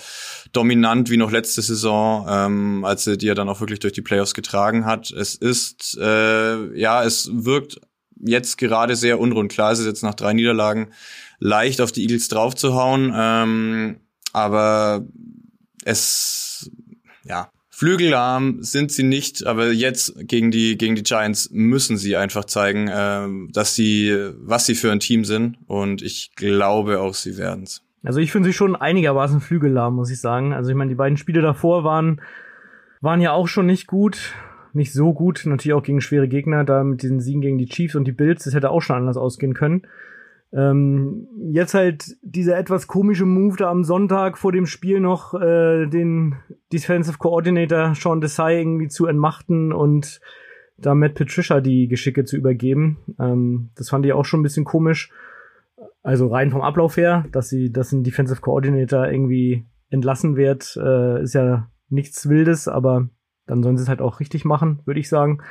dominant 0.52 1.10
wie 1.10 1.18
noch 1.18 1.30
letzte 1.30 1.60
Saison, 1.60 2.26
ähm, 2.28 2.84
als 2.86 3.04
sie 3.04 3.18
die 3.18 3.26
ja 3.26 3.34
dann 3.34 3.50
auch 3.50 3.60
wirklich 3.60 3.80
durch 3.80 3.92
die 3.92 4.00
Playoffs 4.00 4.32
getragen 4.32 4.86
hat. 4.86 5.10
Es 5.10 5.34
ist, 5.34 5.98
äh, 6.00 6.74
ja, 6.78 7.04
es 7.04 7.30
wirkt 7.30 7.78
jetzt 8.24 8.56
gerade 8.56 8.96
sehr 8.96 9.20
unrund. 9.20 9.52
Klar, 9.52 9.72
es 9.72 9.80
ist 9.80 9.86
jetzt 9.86 10.02
nach 10.02 10.14
drei 10.14 10.32
Niederlagen 10.32 10.90
leicht 11.40 11.82
auf 11.82 11.92
die 11.92 12.02
Eagles 12.02 12.28
draufzuhauen, 12.28 13.12
ähm, 13.14 14.00
aber 14.32 15.04
es, 15.84 16.70
ja, 17.22 17.50
Flügelarm 17.78 18.60
sind 18.60 18.90
sie 18.90 19.04
nicht, 19.04 19.46
aber 19.46 19.70
jetzt 19.70 20.12
gegen 20.26 20.50
die 20.50 20.76
gegen 20.76 20.96
die 20.96 21.04
Giants 21.04 21.48
müssen 21.52 21.96
sie 21.96 22.16
einfach 22.16 22.44
zeigen, 22.44 22.88
äh, 22.88 23.52
dass 23.52 23.76
sie 23.76 24.32
was 24.40 24.66
sie 24.66 24.74
für 24.74 24.90
ein 24.90 24.98
Team 24.98 25.24
sind 25.24 25.58
und 25.68 26.02
ich 26.02 26.32
glaube 26.34 26.98
auch 26.98 27.14
sie 27.14 27.38
werden's. 27.38 27.84
Also 28.02 28.18
ich 28.18 28.32
finde 28.32 28.48
sie 28.48 28.52
schon 28.52 28.74
einigermaßen 28.74 29.40
flügellahm, 29.40 29.94
muss 29.94 30.10
ich 30.10 30.20
sagen. 30.20 30.52
Also 30.52 30.70
ich 30.70 30.76
meine, 30.76 30.88
die 30.88 30.96
beiden 30.96 31.16
Spiele 31.16 31.40
davor 31.40 31.84
waren 31.84 32.20
waren 33.00 33.20
ja 33.20 33.30
auch 33.30 33.46
schon 33.46 33.66
nicht 33.66 33.86
gut, 33.86 34.34
nicht 34.72 34.92
so 34.92 35.12
gut, 35.12 35.42
natürlich 35.44 35.74
auch 35.74 35.84
gegen 35.84 36.00
schwere 36.00 36.26
Gegner, 36.26 36.64
da 36.64 36.82
mit 36.82 37.02
diesen 37.02 37.20
Siegen 37.20 37.42
gegen 37.42 37.58
die 37.58 37.68
Chiefs 37.68 37.94
und 37.94 38.06
die 38.06 38.12
Bills, 38.12 38.42
das 38.42 38.54
hätte 38.54 38.70
auch 38.70 38.82
schon 38.82 38.96
anders 38.96 39.16
ausgehen 39.16 39.54
können. 39.54 39.82
Ähm, 40.52 41.28
jetzt 41.50 41.74
halt 41.74 42.16
dieser 42.22 42.56
etwas 42.58 42.86
komische 42.86 43.26
Move 43.26 43.56
da 43.58 43.70
am 43.70 43.84
Sonntag 43.84 44.38
vor 44.38 44.50
dem 44.50 44.66
Spiel 44.66 44.98
noch 45.00 45.34
äh, 45.34 45.86
den 45.86 46.36
Defensive 46.72 47.18
Coordinator 47.18 47.94
Sean 47.94 48.20
Desai 48.20 48.58
irgendwie 48.58 48.88
zu 48.88 49.06
entmachten 49.06 49.72
und 49.72 50.20
da 50.78 50.94
Matt 50.94 51.14
Patricia 51.14 51.60
die 51.60 51.88
Geschicke 51.88 52.24
zu 52.24 52.36
übergeben. 52.36 52.98
Ähm, 53.18 53.70
das 53.76 53.90
fand 53.90 54.06
ich 54.06 54.12
auch 54.12 54.24
schon 54.24 54.40
ein 54.40 54.44
bisschen 54.44 54.64
komisch. 54.64 55.10
Also 56.02 56.28
rein 56.28 56.50
vom 56.50 56.62
Ablauf 56.62 56.96
her, 56.96 57.26
dass 57.32 57.48
sie, 57.50 57.70
dass 57.70 57.92
ein 57.92 58.04
Defensive 58.04 58.40
Coordinator 58.40 59.06
irgendwie 59.06 59.66
entlassen 59.90 60.36
wird, 60.36 60.78
äh, 60.82 61.22
ist 61.22 61.34
ja 61.34 61.68
nichts 61.90 62.28
Wildes, 62.28 62.68
aber 62.68 63.08
dann 63.46 63.62
sollen 63.62 63.76
sie 63.76 63.82
es 63.82 63.88
halt 63.88 64.00
auch 64.00 64.20
richtig 64.20 64.44
machen, 64.44 64.80
würde 64.86 65.00
ich 65.00 65.08
sagen. 65.08 65.42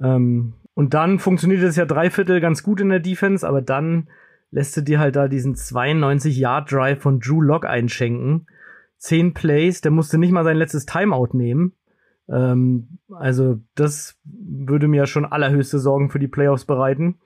Ähm, 0.00 0.54
und 0.74 0.94
dann 0.94 1.18
funktioniert 1.18 1.62
es 1.62 1.76
ja 1.76 1.84
dreiviertel 1.84 2.40
ganz 2.40 2.62
gut 2.62 2.80
in 2.80 2.88
der 2.88 3.00
Defense, 3.00 3.46
aber 3.46 3.60
dann 3.60 4.08
lässt 4.52 4.76
du 4.76 4.82
dir 4.82 5.00
halt 5.00 5.16
da 5.16 5.26
diesen 5.26 5.56
92-Yard-Drive 5.56 7.00
von 7.00 7.18
Drew 7.18 7.40
Lock 7.40 7.64
einschenken. 7.64 8.46
Zehn 8.98 9.34
Plays, 9.34 9.80
der 9.80 9.90
musste 9.90 10.18
nicht 10.18 10.30
mal 10.30 10.44
sein 10.44 10.56
letztes 10.56 10.86
Timeout 10.86 11.30
nehmen. 11.32 11.72
Ähm, 12.28 12.98
also 13.10 13.58
das 13.74 14.20
würde 14.24 14.86
mir 14.86 15.06
schon 15.06 15.24
allerhöchste 15.24 15.80
Sorgen 15.80 16.10
für 16.10 16.20
die 16.20 16.28
Playoffs 16.28 16.66
bereiten. 16.66 17.18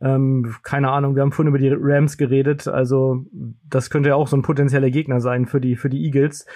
Ähm, 0.00 0.54
keine 0.62 0.90
Ahnung, 0.90 1.16
wir 1.16 1.22
haben 1.22 1.32
vorhin 1.32 1.48
über 1.48 1.58
die 1.58 1.74
Rams 1.74 2.18
geredet, 2.18 2.68
also 2.68 3.24
das 3.68 3.90
könnte 3.90 4.10
ja 4.10 4.14
auch 4.14 4.28
so 4.28 4.36
ein 4.36 4.42
potenzieller 4.42 4.90
Gegner 4.90 5.20
sein 5.20 5.46
für 5.46 5.60
die, 5.60 5.74
für 5.74 5.88
die 5.88 6.04
Eagles. 6.04 6.46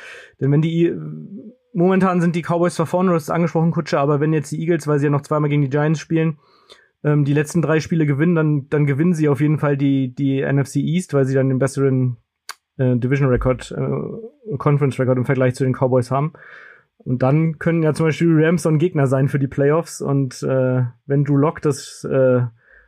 Denn 0.41 0.53
wenn 0.53 0.63
die, 0.63 0.95
momentan 1.73 2.21
sind 2.21 2.37
die 2.37 2.43
Cowboys 2.43 2.77
zwar 2.77 2.87
vorne, 2.87 3.09
du 3.09 3.17
hast 3.17 3.25
es 3.25 3.31
angesprochen, 3.31 3.73
Kutsche, 3.73 3.99
aber 3.99 4.21
wenn 4.21 4.33
jetzt 4.33 4.53
die 4.53 4.61
Eagles, 4.61 4.87
weil 4.87 5.01
sie 5.01 5.07
ja 5.07 5.11
noch 5.11 5.23
zweimal 5.23 5.51
gegen 5.51 5.63
die 5.63 5.71
Giants 5.71 5.99
spielen, 5.99 6.39
ähm, 7.05 7.25
die 7.25 7.35
letzten 7.35 7.63
drei 7.63 7.81
Spiele 7.81 8.07
gewinnen, 8.07 8.35
dann, 8.35 8.69
dann 8.69 8.87
gewinnen 8.87 9.15
sie 9.15 9.29
auf 9.29 9.41
jeden 9.41 9.59
Fall 9.59 9.77
die, 9.77 10.15
die 10.15 10.43
NFC 10.43 10.77
East, 10.77 11.15
weil 11.15 11.25
sie 11.25 11.35
dann 11.35 11.49
den 11.49 11.59
besseren 11.59 12.17
äh, 12.77 12.97
Division 12.97 13.29
Record, 13.29 13.73
äh, 13.77 14.57
Conference 14.57 14.99
Record 14.99 15.19
im 15.19 15.25
Vergleich 15.25 15.55
zu 15.55 15.65
den 15.65 15.75
Cowboys 15.75 16.11
haben. 16.11 16.33
Und 16.99 17.23
dann 17.23 17.59
können 17.59 17.83
ja 17.83 17.95
zum 17.95 18.07
Beispiel 18.07 18.29
Rams 18.33 18.63
so 18.63 18.69
ein 18.69 18.79
Gegner 18.79 19.07
sein 19.07 19.29
für 19.29 19.39
die 19.39 19.49
Playoffs. 19.49 20.01
Und 20.01 20.43
äh, 20.43 20.85
wenn 21.07 21.25
Drew 21.25 21.37
Lock 21.37 21.61
das 21.61 22.05
äh, 22.05 22.43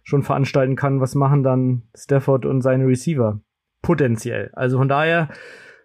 schon 0.05 0.23
veranstalten 0.23 0.77
kann, 0.77 1.01
was 1.01 1.15
machen 1.15 1.43
dann 1.43 1.83
Stafford 1.97 2.47
und 2.47 2.61
seine 2.61 2.87
Receiver? 2.87 3.41
Potenziell. 3.83 4.51
Also 4.53 4.79
von 4.79 4.89
daher 4.89 5.31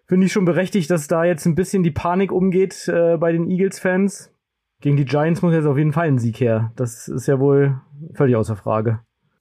finde 0.06 0.26
ich 0.26 0.32
schon 0.32 0.44
berechtigt, 0.44 0.90
dass 0.90 1.08
da 1.08 1.24
jetzt 1.24 1.46
ein 1.46 1.54
bisschen 1.54 1.82
die 1.82 1.90
Panik 1.90 2.30
umgeht 2.30 2.88
äh, 2.88 3.16
bei 3.16 3.32
den 3.32 3.50
Eagles-Fans 3.50 4.32
gegen 4.80 4.96
die 4.96 5.04
Giants 5.04 5.42
muss 5.42 5.52
jetzt 5.52 5.66
auf 5.66 5.78
jeden 5.78 5.92
Fall 5.92 6.08
ein 6.08 6.18
Sieg 6.18 6.40
her. 6.40 6.72
Das 6.76 7.08
ist 7.08 7.26
ja 7.26 7.38
wohl 7.38 7.80
völlig 8.14 8.36
außer 8.36 8.56
Frage. 8.56 9.00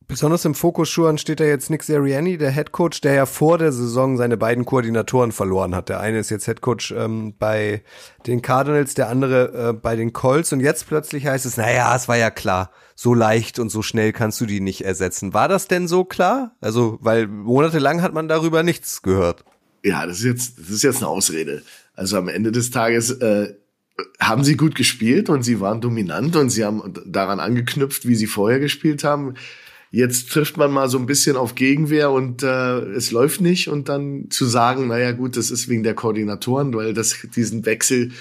Besonders 0.10 0.44
im 0.44 0.56
Fokus 0.56 0.90
Schuhan 0.90 1.20
steht 1.20 1.40
da 1.40 1.44
jetzt 1.44 1.70
Nick 1.70 1.84
Seriani, 1.84 2.40
der 2.40 2.50
Head 2.50 2.72
Coach, 2.72 3.00
der 3.02 3.14
ja 3.14 3.28
vor 3.28 3.60
der 3.60 3.72
Saison 3.72 4.18
seine 4.18 4.38
beiden 4.38 4.66
Koordinatoren 4.66 5.32
verloren 5.32 5.76
hat. 5.76 5.88
Der 5.88 6.00
eine 6.00 6.18
ist 6.18 6.32
jetzt 6.32 6.46
Head 6.46 6.62
Coach 6.62 6.92
ähm, 6.98 7.36
bei 7.38 7.84
den 8.26 8.42
Cardinals, 8.42 8.96
der 8.96 9.08
andere 9.08 9.70
äh, 9.70 9.74
bei 9.74 9.96
den 9.96 10.12
Colts. 10.12 10.52
Und 10.52 10.62
jetzt 10.62 10.88
plötzlich 10.88 11.28
heißt 11.28 11.46
es, 11.46 11.58
naja, 11.58 11.96
es 11.96 12.08
war 12.08 12.18
ja 12.18 12.32
klar, 12.32 12.72
so 12.96 13.14
leicht 13.14 13.60
und 13.60 13.70
so 13.70 13.84
schnell 13.84 14.12
kannst 14.12 14.42
du 14.42 14.48
die 14.48 14.62
nicht 14.62 14.84
ersetzen. 14.84 15.36
War 15.36 15.48
das 15.48 15.68
denn 15.68 15.88
so 15.88 16.06
klar? 16.06 16.56
Also, 16.60 16.98
weil 17.02 17.28
monatelang 17.28 18.02
hat 18.02 18.14
man 18.14 18.28
darüber 18.28 18.64
nichts 18.64 19.04
gehört. 19.04 19.46
Ja, 19.84 20.08
das 20.08 20.18
ist 20.18 20.26
jetzt, 20.26 20.60
das 20.60 20.70
ist 20.72 20.82
jetzt 20.82 20.98
eine 20.98 21.08
Ausrede. 21.08 21.62
Also 21.94 22.18
am 22.18 22.30
Ende 22.30 22.52
des 22.52 22.72
Tages 22.72 23.12
äh, 23.12 23.54
haben 24.20 24.43
sie 24.43 24.58
gut 24.58 24.76
gespielt 24.76 25.30
und 25.30 25.43
sie 25.43 25.60
waren 25.60 25.82
dominant 25.82 26.36
und 26.36 26.50
sie 26.50 26.66
haben 26.66 26.82
daran 27.06 27.39
angeknüpft, 27.39 28.08
wie 28.08 28.16
sie 28.16 28.28
vorher 28.28 28.60
gespielt 28.60 29.04
haben. 29.04 29.36
Jetzt 29.91 30.32
trifft 30.32 30.58
man 30.58 30.72
mal 30.72 30.88
so 30.88 31.00
ein 31.00 31.08
bisschen 31.08 31.36
auf 31.36 31.56
Gegenwehr 31.56 32.12
und 32.12 32.43
äh, 32.43 32.80
es 32.91 33.12
läuft 33.12 33.41
nicht 33.41 33.70
und 33.70 33.89
dann 33.89 34.30
zu 34.30 34.45
sagen, 34.45 34.88
naja 34.88 35.14
gut, 35.14 35.36
das 35.36 35.50
ist 35.50 35.68
wegen 35.68 35.84
der 35.84 35.95
Koordinatoren, 35.95 36.74
weil 36.76 36.93
das 36.93 37.16
diesen 37.36 37.66
Wechsel 37.66 38.12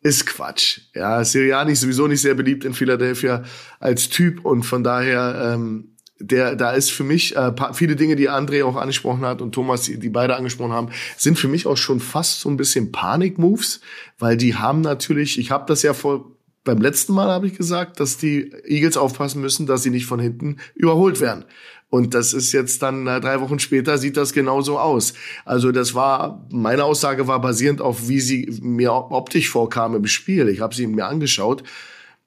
ist 0.00 0.26
Quatsch. 0.26 0.80
Ja, 0.94 1.24
Siriani 1.24 1.72
ist 1.72 1.80
sowieso 1.80 2.06
nicht 2.06 2.20
sehr 2.20 2.34
beliebt 2.34 2.64
in 2.64 2.72
Philadelphia 2.72 3.42
als 3.80 4.08
Typ 4.08 4.44
und 4.44 4.62
von 4.62 4.84
daher 4.84 5.54
ähm, 5.54 5.96
der 6.20 6.56
da 6.56 6.72
ist 6.72 6.90
für 6.90 7.04
mich 7.04 7.36
äh, 7.36 7.52
viele 7.72 7.96
Dinge, 7.96 8.16
die 8.16 8.28
André 8.28 8.64
auch 8.64 8.76
angesprochen 8.76 9.24
hat 9.24 9.40
und 9.40 9.52
Thomas, 9.52 9.82
die, 9.82 9.98
die 9.98 10.08
beide 10.08 10.36
angesprochen 10.36 10.72
haben, 10.72 10.90
sind 11.16 11.38
für 11.38 11.48
mich 11.48 11.66
auch 11.66 11.76
schon 11.76 12.00
fast 12.00 12.40
so 12.40 12.48
ein 12.48 12.56
bisschen 12.56 12.92
Panik-Moves, 12.92 13.80
weil 14.18 14.36
die 14.36 14.56
haben 14.56 14.80
natürlich, 14.80 15.38
ich 15.38 15.50
habe 15.50 15.64
das 15.66 15.82
ja 15.82 15.94
vor 15.94 16.32
beim 16.64 16.82
letzten 16.82 17.14
Mal 17.14 17.28
habe 17.28 17.46
ich 17.46 17.56
gesagt, 17.56 17.98
dass 17.98 18.18
die 18.18 18.52
Eagles 18.66 18.98
aufpassen 18.98 19.40
müssen, 19.40 19.66
dass 19.66 19.82
sie 19.82 19.90
nicht 19.90 20.04
von 20.04 20.20
hinten 20.20 20.58
überholt 20.74 21.18
werden. 21.18 21.46
Und 21.88 22.12
das 22.12 22.34
ist 22.34 22.52
jetzt 22.52 22.82
dann 22.82 23.06
äh, 23.06 23.20
drei 23.20 23.40
Wochen 23.40 23.58
später 23.58 23.96
sieht 23.96 24.18
das 24.18 24.34
genauso 24.34 24.78
aus. 24.78 25.14
Also 25.46 25.72
das 25.72 25.94
war 25.94 26.46
meine 26.50 26.84
Aussage 26.84 27.26
war 27.26 27.40
basierend 27.40 27.80
auf 27.80 28.08
wie 28.08 28.20
sie 28.20 28.58
mir 28.60 28.92
optisch 28.92 29.48
vorkam 29.48 29.94
im 29.94 30.06
Spiel. 30.06 30.48
Ich 30.48 30.60
habe 30.60 30.74
sie 30.74 30.86
mir 30.86 31.06
angeschaut 31.06 31.62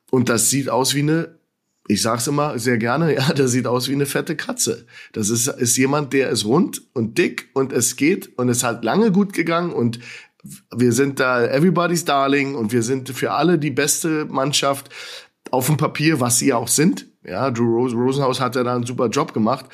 und 0.10 0.30
das 0.30 0.50
sieht 0.50 0.70
aus 0.70 0.96
wie 0.96 1.02
eine 1.02 1.36
ich 1.92 2.02
sag's 2.02 2.28
immer 2.28 2.58
sehr 2.58 2.78
gerne, 2.78 3.14
ja, 3.16 3.34
der 3.34 3.48
sieht 3.48 3.68
aus 3.68 3.90
wie 3.90 3.94
eine 3.94 4.06
fette 4.06 4.36
Katze. 4.36 4.86
Das 5.12 5.30
ist, 5.30 5.48
ist 5.48 5.78
jemand, 5.78 6.14
der 6.14 6.30
ist 6.30 6.46
rund 6.46 6.82
und 6.94 7.18
dick 7.18 7.50
und 7.54 7.74
es 7.74 7.96
geht 7.96 8.38
und 8.38 8.50
es 8.50 8.64
hat 8.64 8.84
lange 8.84 9.12
gut 9.12 9.34
gegangen 9.34 9.74
und 9.74 10.00
wir 10.76 10.92
sind 10.92 11.20
da 11.20 11.46
everybody's 11.46 12.06
darling 12.06 12.56
und 12.56 12.72
wir 12.72 12.82
sind 12.82 13.10
für 13.10 13.32
alle 13.32 13.60
die 13.60 13.70
beste 13.70 14.26
Mannschaft 14.26 14.90
auf 15.52 15.68
dem 15.68 15.78
Papier, 15.78 16.20
was 16.20 16.40
sie 16.40 16.54
auch 16.54 16.68
sind. 16.68 17.08
Ja, 17.24 17.52
Drew 17.52 17.86
Rosenhaus 17.88 18.40
hat 18.40 18.56
ja 18.56 18.64
da 18.64 18.74
einen 18.74 18.86
super 18.86 19.10
Job 19.10 19.34
gemacht, 19.34 19.66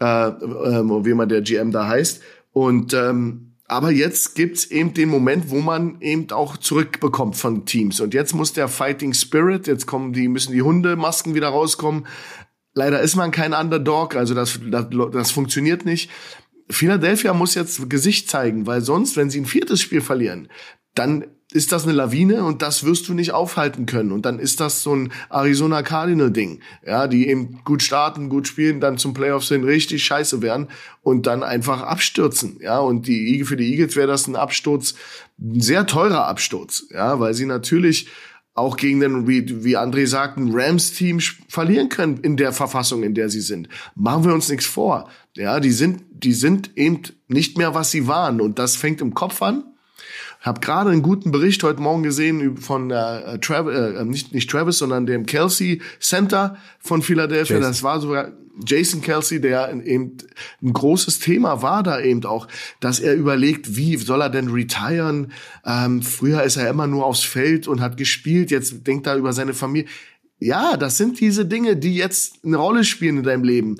äh, 0.00 0.04
äh, 0.28 1.04
wie 1.04 1.10
immer 1.10 1.26
der 1.26 1.42
GM 1.42 1.72
da 1.72 1.88
heißt. 1.88 2.22
Und 2.52 2.94
ähm, 2.94 3.53
aber 3.66 3.90
jetzt 3.90 4.34
gibt's 4.34 4.66
eben 4.66 4.92
den 4.92 5.08
Moment, 5.08 5.50
wo 5.50 5.60
man 5.60 6.00
eben 6.00 6.30
auch 6.32 6.58
zurückbekommt 6.58 7.36
von 7.36 7.64
Teams. 7.64 8.00
Und 8.00 8.12
jetzt 8.12 8.34
muss 8.34 8.52
der 8.52 8.68
Fighting 8.68 9.14
Spirit, 9.14 9.66
jetzt 9.66 9.86
kommen 9.86 10.12
die, 10.12 10.28
müssen 10.28 10.52
die 10.52 10.62
Hundemasken 10.62 11.34
wieder 11.34 11.48
rauskommen. 11.48 12.06
Leider 12.74 13.00
ist 13.00 13.16
man 13.16 13.30
kein 13.30 13.54
Underdog, 13.54 14.16
also 14.16 14.34
das, 14.34 14.60
das, 14.70 14.86
das 15.12 15.30
funktioniert 15.30 15.86
nicht. 15.86 16.10
Philadelphia 16.68 17.32
muss 17.32 17.54
jetzt 17.54 17.88
Gesicht 17.88 18.28
zeigen, 18.28 18.66
weil 18.66 18.80
sonst, 18.80 19.16
wenn 19.16 19.30
sie 19.30 19.40
ein 19.40 19.46
viertes 19.46 19.80
Spiel 19.80 20.00
verlieren, 20.00 20.48
dann 20.94 21.26
ist 21.54 21.70
das 21.70 21.84
eine 21.84 21.92
Lawine 21.92 22.44
und 22.44 22.62
das 22.62 22.82
wirst 22.82 23.06
du 23.06 23.14
nicht 23.14 23.32
aufhalten 23.32 23.86
können. 23.86 24.10
Und 24.10 24.26
dann 24.26 24.40
ist 24.40 24.58
das 24.58 24.82
so 24.82 24.94
ein 24.94 25.12
Arizona 25.30 25.82
Cardinal 25.82 26.32
Ding, 26.32 26.58
ja, 26.84 27.06
die 27.06 27.28
eben 27.28 27.60
gut 27.64 27.80
starten, 27.80 28.28
gut 28.28 28.48
spielen, 28.48 28.80
dann 28.80 28.98
zum 28.98 29.14
Playoffs 29.14 29.48
sind, 29.48 29.62
richtig 29.62 30.04
scheiße 30.04 30.42
werden 30.42 30.66
und 31.02 31.28
dann 31.28 31.44
einfach 31.44 31.82
abstürzen, 31.82 32.58
ja. 32.60 32.80
Und 32.80 33.06
die 33.06 33.44
für 33.44 33.56
die 33.56 33.70
Eagles 33.70 33.94
wäre 33.94 34.08
das 34.08 34.26
ein 34.26 34.34
Absturz, 34.34 34.96
ein 35.40 35.60
sehr 35.60 35.86
teurer 35.86 36.26
Absturz, 36.26 36.86
ja, 36.90 37.20
weil 37.20 37.34
sie 37.34 37.46
natürlich 37.46 38.08
auch 38.54 38.76
gegen 38.76 38.98
den, 38.98 39.28
wie, 39.28 39.64
wie 39.64 39.76
André 39.76 40.08
sagt, 40.08 40.36
ein 40.36 40.50
Rams-Team 40.52 41.20
verlieren 41.48 41.88
können 41.88 42.18
in 42.18 42.36
der 42.36 42.52
Verfassung, 42.52 43.04
in 43.04 43.14
der 43.14 43.28
sie 43.28 43.40
sind. 43.40 43.68
Machen 43.94 44.24
wir 44.24 44.34
uns 44.34 44.48
nichts 44.48 44.66
vor. 44.66 45.08
Ja, 45.36 45.60
die 45.60 45.72
sind, 45.72 46.04
die 46.10 46.32
sind 46.32 46.76
eben 46.76 47.02
nicht 47.28 47.58
mehr, 47.58 47.74
was 47.74 47.90
sie 47.90 48.06
waren. 48.06 48.40
Und 48.40 48.60
das 48.60 48.76
fängt 48.76 49.00
im 49.00 49.14
Kopf 49.14 49.42
an 49.42 49.64
habe 50.44 50.60
gerade 50.60 50.90
einen 50.90 51.02
guten 51.02 51.32
Bericht 51.32 51.62
heute 51.62 51.80
Morgen 51.80 52.02
gesehen 52.02 52.58
von 52.58 52.90
äh, 52.90 53.38
Travis, 53.38 53.74
äh, 53.74 54.04
nicht, 54.04 54.34
nicht 54.34 54.50
Travis, 54.50 54.78
sondern 54.78 55.06
dem 55.06 55.24
Kelsey 55.24 55.80
Center 56.00 56.56
von 56.78 57.00
Philadelphia. 57.00 57.56
Jason. 57.56 57.70
Das 57.70 57.82
war 57.82 58.00
sogar 58.00 58.32
Jason 58.66 59.00
Kelsey, 59.00 59.40
der 59.40 59.72
eben 59.72 60.18
ein 60.62 60.72
großes 60.72 61.18
Thema 61.18 61.62
war 61.62 61.82
da 61.82 61.98
eben 61.98 62.24
auch, 62.24 62.46
dass 62.78 63.00
er 63.00 63.14
überlegt, 63.14 63.76
wie 63.76 63.96
soll 63.96 64.20
er 64.20 64.28
denn 64.28 64.48
retiren? 64.48 65.32
Ähm, 65.64 66.02
früher 66.02 66.42
ist 66.42 66.56
er 66.56 66.68
immer 66.68 66.86
nur 66.86 67.06
aufs 67.06 67.24
Feld 67.24 67.66
und 67.66 67.80
hat 67.80 67.96
gespielt, 67.96 68.50
jetzt 68.50 68.86
denkt 68.86 69.06
er 69.06 69.16
über 69.16 69.32
seine 69.32 69.54
Familie. 69.54 69.88
Ja, 70.38 70.76
das 70.76 70.98
sind 70.98 71.20
diese 71.20 71.46
Dinge, 71.46 71.76
die 71.76 71.94
jetzt 71.94 72.44
eine 72.44 72.58
Rolle 72.58 72.84
spielen 72.84 73.18
in 73.18 73.22
deinem 73.22 73.44
Leben 73.44 73.78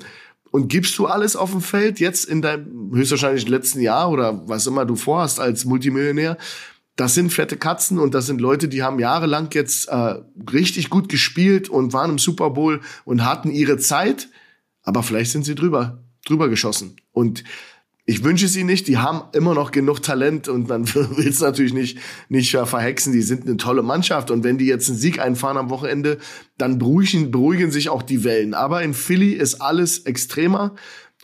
und 0.55 0.69
gibst 0.69 0.97
du 0.97 1.05
alles 1.05 1.35
auf 1.35 1.51
dem 1.51 1.59
Feld 1.59 1.99
jetzt 1.99 2.23
in 2.23 2.41
deinem 2.41 2.89
höchstwahrscheinlich 2.93 3.49
letzten 3.49 3.81
Jahr 3.81 4.09
oder 4.09 4.47
was 4.47 4.67
immer 4.67 4.85
du 4.85 4.95
vorhast 4.95 5.41
als 5.41 5.65
Multimillionär, 5.65 6.37
das 6.95 7.13
sind 7.13 7.33
fette 7.33 7.57
Katzen 7.57 7.99
und 7.99 8.13
das 8.13 8.25
sind 8.25 8.39
Leute, 8.39 8.69
die 8.69 8.81
haben 8.81 8.97
jahrelang 8.97 9.49
jetzt 9.51 9.89
äh, 9.89 10.15
richtig 10.53 10.89
gut 10.89 11.09
gespielt 11.09 11.67
und 11.67 11.91
waren 11.91 12.11
im 12.11 12.19
Super 12.19 12.51
Bowl 12.51 12.79
und 13.03 13.25
hatten 13.25 13.51
ihre 13.51 13.79
Zeit, 13.79 14.29
aber 14.81 15.03
vielleicht 15.03 15.33
sind 15.33 15.43
sie 15.43 15.55
drüber 15.55 16.05
drüber 16.25 16.47
geschossen. 16.47 16.95
Und 17.11 17.43
ich 18.07 18.23
wünsche 18.23 18.47
sie 18.47 18.63
nicht, 18.63 18.87
die 18.87 18.99
haben 18.99 19.23
immer 19.33 19.55
noch 19.55 19.71
genug 19.71 20.01
Talent 20.03 20.47
und 20.47 20.69
man 20.69 20.87
will 20.93 21.27
es 21.27 21.39
natürlich 21.39 21.73
nicht, 21.73 21.97
nicht 22.29 22.51
verhexen. 22.51 23.13
Die 23.13 23.23
sind 23.23 23.47
eine 23.47 23.57
tolle 23.57 23.81
Mannschaft 23.81 24.29
und 24.29 24.43
wenn 24.43 24.59
die 24.59 24.67
jetzt 24.67 24.89
einen 24.89 24.97
Sieg 24.97 25.19
einfahren 25.19 25.57
am 25.57 25.71
Wochenende, 25.71 26.19
dann 26.57 26.77
beruhigen, 26.77 27.31
beruhigen 27.31 27.71
sich 27.71 27.89
auch 27.89 28.03
die 28.03 28.23
Wellen. 28.23 28.53
Aber 28.53 28.83
in 28.83 28.93
Philly 28.93 29.31
ist 29.31 29.55
alles 29.55 29.99
extremer 29.99 30.75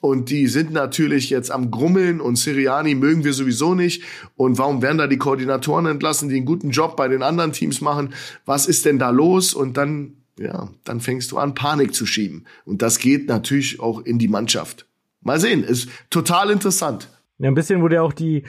und 0.01 0.32
die 0.32 0.47
sind 0.47 0.73
natürlich 0.73 1.29
jetzt 1.29 1.51
am 1.51 1.69
Grummeln 1.69 2.19
und 2.19 2.38
Siriani 2.38 2.95
mögen 2.95 3.23
wir 3.23 3.34
sowieso 3.34 3.75
nicht. 3.75 4.03
Und 4.36 4.57
warum 4.57 4.82
werden 4.82 4.97
da 4.97 5.05
die 5.05 5.19
Koordinatoren 5.19 5.86
entlassen, 5.86 6.29
die 6.29 6.38
einen 6.38 6.45
guten 6.45 6.71
Job 6.71 6.97
bei 6.97 7.07
den 7.07 7.21
anderen 7.21 7.53
Teams 7.53 7.82
machen? 7.82 8.15
Was 8.45 8.65
ist 8.65 8.86
denn 8.86 8.97
da 8.97 9.11
los? 9.11 9.53
Und 9.53 9.77
dann, 9.77 10.15
ja, 10.39 10.71
dann 10.84 10.99
fängst 10.99 11.32
du 11.32 11.38
an, 11.38 11.53
Panik 11.53 11.93
zu 11.93 12.07
schieben. 12.07 12.45
Und 12.65 12.82
das 12.82 12.97
geht 12.97 13.27
natürlich 13.27 13.79
auch 13.79 14.03
in 14.03 14.17
die 14.17 14.27
Mannschaft. 14.27 14.88
Mal 15.22 15.39
sehen, 15.39 15.63
ist 15.63 15.89
total 16.09 16.49
interessant. 16.49 17.09
Ja, 17.38 17.49
ein 17.49 17.55
bisschen 17.55 17.82
wurde 17.82 17.95
ja 17.95 18.01
auch 18.01 18.13
die, 18.13 18.43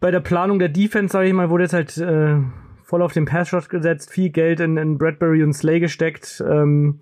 bei 0.00 0.10
der 0.10 0.20
Planung 0.20 0.58
der 0.58 0.68
Defense, 0.68 1.12
sage 1.12 1.28
ich 1.28 1.34
mal, 1.34 1.50
wurde 1.50 1.64
jetzt 1.64 1.72
halt 1.72 1.96
äh, 1.98 2.38
voll 2.84 3.02
auf 3.02 3.12
den 3.12 3.24
Pass-Shot 3.24 3.68
gesetzt, 3.68 4.10
viel 4.10 4.30
Geld 4.30 4.60
in, 4.60 4.76
in 4.76 4.98
Bradbury 4.98 5.42
und 5.42 5.52
Slay 5.52 5.80
gesteckt. 5.80 6.42
Ähm, 6.46 7.00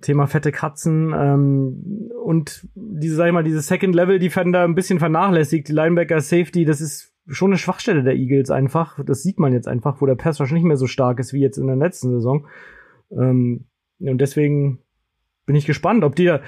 Thema 0.00 0.26
fette 0.26 0.52
Katzen 0.52 1.12
ähm, 1.12 2.10
und 2.24 2.68
diese, 2.74 3.16
sag 3.16 3.26
ich 3.26 3.32
mal, 3.32 3.42
diese 3.42 3.60
Second-Level-Defender 3.60 4.62
ein 4.62 4.76
bisschen 4.76 5.00
vernachlässigt. 5.00 5.68
Die 5.68 5.72
Linebacker, 5.72 6.20
Safety, 6.20 6.64
das 6.64 6.80
ist 6.80 7.12
schon 7.26 7.50
eine 7.50 7.58
Schwachstelle 7.58 8.04
der 8.04 8.14
Eagles 8.14 8.50
einfach. 8.50 9.02
Das 9.04 9.22
sieht 9.22 9.40
man 9.40 9.52
jetzt 9.52 9.66
einfach, 9.66 10.00
wo 10.00 10.06
der 10.06 10.14
Pass 10.14 10.40
Rush 10.40 10.52
nicht 10.52 10.64
mehr 10.64 10.76
so 10.76 10.86
stark 10.86 11.18
ist 11.18 11.32
wie 11.32 11.40
jetzt 11.40 11.58
in 11.58 11.66
der 11.66 11.76
letzten 11.76 12.10
Saison. 12.10 12.46
Ähm, 13.10 13.66
und 13.98 14.18
deswegen 14.20 14.78
bin 15.48 15.56
ich 15.56 15.64
gespannt, 15.64 16.04
ob 16.04 16.14
die 16.14 16.38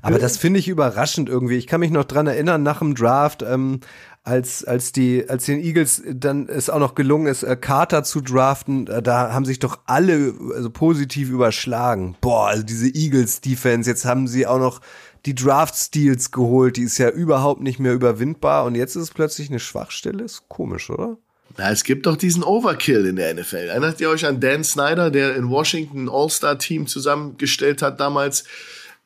aber 0.00 0.18
das 0.18 0.38
finde 0.38 0.58
ich 0.58 0.68
überraschend 0.68 1.28
irgendwie. 1.28 1.56
Ich 1.56 1.66
kann 1.66 1.80
mich 1.80 1.90
noch 1.90 2.04
dran 2.04 2.26
erinnern, 2.26 2.62
nach 2.62 2.78
dem 2.78 2.94
Draft, 2.94 3.42
ähm, 3.42 3.80
als, 4.22 4.64
als 4.64 4.92
die, 4.92 5.28
als 5.28 5.44
den 5.44 5.58
Eagles 5.58 6.02
dann 6.06 6.48
es 6.48 6.70
auch 6.70 6.78
noch 6.78 6.94
gelungen 6.94 7.26
ist, 7.26 7.42
äh, 7.42 7.56
Carter 7.56 8.04
zu 8.04 8.22
draften, 8.22 8.86
äh, 8.86 9.02
da 9.02 9.34
haben 9.34 9.44
sich 9.44 9.58
doch 9.58 9.80
alle 9.86 10.34
also 10.54 10.70
positiv 10.70 11.28
überschlagen. 11.28 12.16
Boah, 12.22 12.46
also 12.46 12.62
diese 12.62 12.88
Eagles 12.88 13.42
Defense, 13.42 13.90
jetzt 13.90 14.06
haben 14.06 14.28
sie 14.28 14.46
auch 14.46 14.60
noch 14.60 14.80
die 15.26 15.34
Draft 15.34 15.74
Steals 15.74 16.30
geholt, 16.30 16.78
die 16.78 16.84
ist 16.84 16.96
ja 16.96 17.10
überhaupt 17.10 17.60
nicht 17.60 17.80
mehr 17.80 17.92
überwindbar 17.92 18.64
und 18.64 18.76
jetzt 18.76 18.96
ist 18.96 19.02
es 19.02 19.10
plötzlich 19.10 19.50
eine 19.50 19.58
Schwachstelle, 19.58 20.24
ist 20.24 20.48
komisch, 20.48 20.88
oder? 20.88 21.18
Na, 21.56 21.70
es 21.70 21.82
gibt 21.82 22.06
doch 22.06 22.16
diesen 22.16 22.44
Overkill 22.44 23.06
in 23.06 23.16
der 23.16 23.34
NFL. 23.34 23.68
Erinnert 23.68 24.00
ihr 24.00 24.10
euch 24.10 24.26
an 24.26 24.40
Dan 24.40 24.62
Snyder, 24.62 25.10
der 25.10 25.34
in 25.34 25.48
Washington 25.48 26.04
ein 26.04 26.08
All-Star-Team 26.08 26.86
zusammengestellt 26.86 27.82
hat 27.82 27.98
damals? 28.00 28.44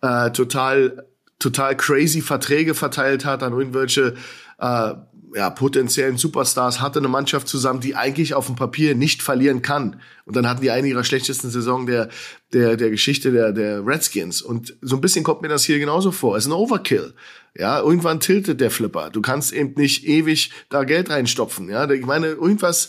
Äh, 0.02 0.30
total, 0.32 1.06
total 1.38 1.76
crazy 1.76 2.20
Verträge 2.20 2.74
verteilt 2.74 3.24
hat 3.24 3.42
an 3.42 3.52
irgendwelche 3.52 4.14
äh, 4.58 4.94
ja, 5.34 5.50
potenziellen 5.50 6.16
Superstars, 6.16 6.80
hatte 6.80 6.98
eine 6.98 7.08
Mannschaft 7.08 7.48
zusammen, 7.48 7.80
die 7.80 7.96
eigentlich 7.96 8.34
auf 8.34 8.46
dem 8.46 8.56
Papier 8.56 8.94
nicht 8.94 9.22
verlieren 9.22 9.62
kann. 9.62 10.00
Und 10.24 10.36
dann 10.36 10.48
hatten 10.48 10.62
die 10.62 10.70
eine 10.70 10.88
ihrer 10.88 11.04
schlechtesten 11.04 11.50
Saison 11.50 11.86
der, 11.86 12.08
der, 12.52 12.76
der 12.76 12.90
Geschichte 12.90 13.32
der, 13.32 13.52
der 13.52 13.86
Redskins. 13.86 14.42
Und 14.42 14.76
so 14.80 14.96
ein 14.96 15.00
bisschen 15.00 15.24
kommt 15.24 15.42
mir 15.42 15.48
das 15.48 15.64
hier 15.64 15.78
genauso 15.78 16.12
vor. 16.12 16.36
Es 16.36 16.44
ist 16.44 16.50
ein 16.50 16.54
Overkill. 16.54 17.14
Ja, 17.54 17.80
irgendwann 17.80 18.20
tiltet 18.20 18.60
der 18.60 18.70
Flipper. 18.70 19.10
Du 19.10 19.20
kannst 19.20 19.52
eben 19.52 19.74
nicht 19.76 20.06
ewig 20.06 20.50
da 20.70 20.84
Geld 20.84 21.10
reinstopfen. 21.10 21.68
Ja, 21.68 21.90
ich 21.90 22.06
meine, 22.06 22.28
irgendwas 22.28 22.88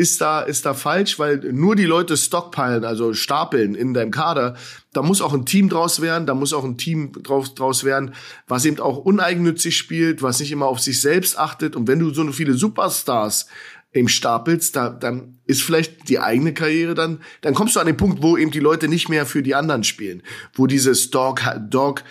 ist 0.00 0.22
da, 0.22 0.40
ist 0.40 0.64
da 0.64 0.72
falsch, 0.72 1.18
weil 1.18 1.36
nur 1.52 1.76
die 1.76 1.84
Leute 1.84 2.16
stockpilen, 2.16 2.84
also 2.86 3.12
stapeln 3.12 3.74
in 3.74 3.92
deinem 3.92 4.10
Kader. 4.10 4.56
Da 4.94 5.02
muss 5.02 5.20
auch 5.20 5.34
ein 5.34 5.44
Team 5.44 5.68
draus 5.68 6.00
werden, 6.00 6.26
da 6.26 6.32
muss 6.32 6.54
auch 6.54 6.64
ein 6.64 6.78
Team 6.78 7.12
draus, 7.22 7.54
draus 7.54 7.84
werden, 7.84 8.14
was 8.48 8.64
eben 8.64 8.80
auch 8.80 8.96
uneigennützig 8.96 9.76
spielt, 9.76 10.22
was 10.22 10.40
nicht 10.40 10.52
immer 10.52 10.68
auf 10.68 10.80
sich 10.80 11.02
selbst 11.02 11.38
achtet. 11.38 11.76
Und 11.76 11.86
wenn 11.86 11.98
du 11.98 12.14
so 12.14 12.26
viele 12.32 12.54
Superstars 12.54 13.46
im 13.92 14.08
stapelst, 14.08 14.74
da, 14.74 14.88
dann 14.88 15.38
ist 15.44 15.62
vielleicht 15.62 16.08
die 16.08 16.18
eigene 16.18 16.54
Karriere 16.54 16.94
dann, 16.94 17.20
dann 17.42 17.52
kommst 17.52 17.76
du 17.76 17.80
an 17.80 17.86
den 17.86 17.98
Punkt, 17.98 18.22
wo 18.22 18.38
eben 18.38 18.52
die 18.52 18.60
Leute 18.60 18.88
nicht 18.88 19.10
mehr 19.10 19.26
für 19.26 19.42
die 19.42 19.54
anderen 19.54 19.84
spielen, 19.84 20.22
wo 20.54 20.66
dieses 20.66 21.10
Dog, 21.10 21.42
Dog, 21.68 22.04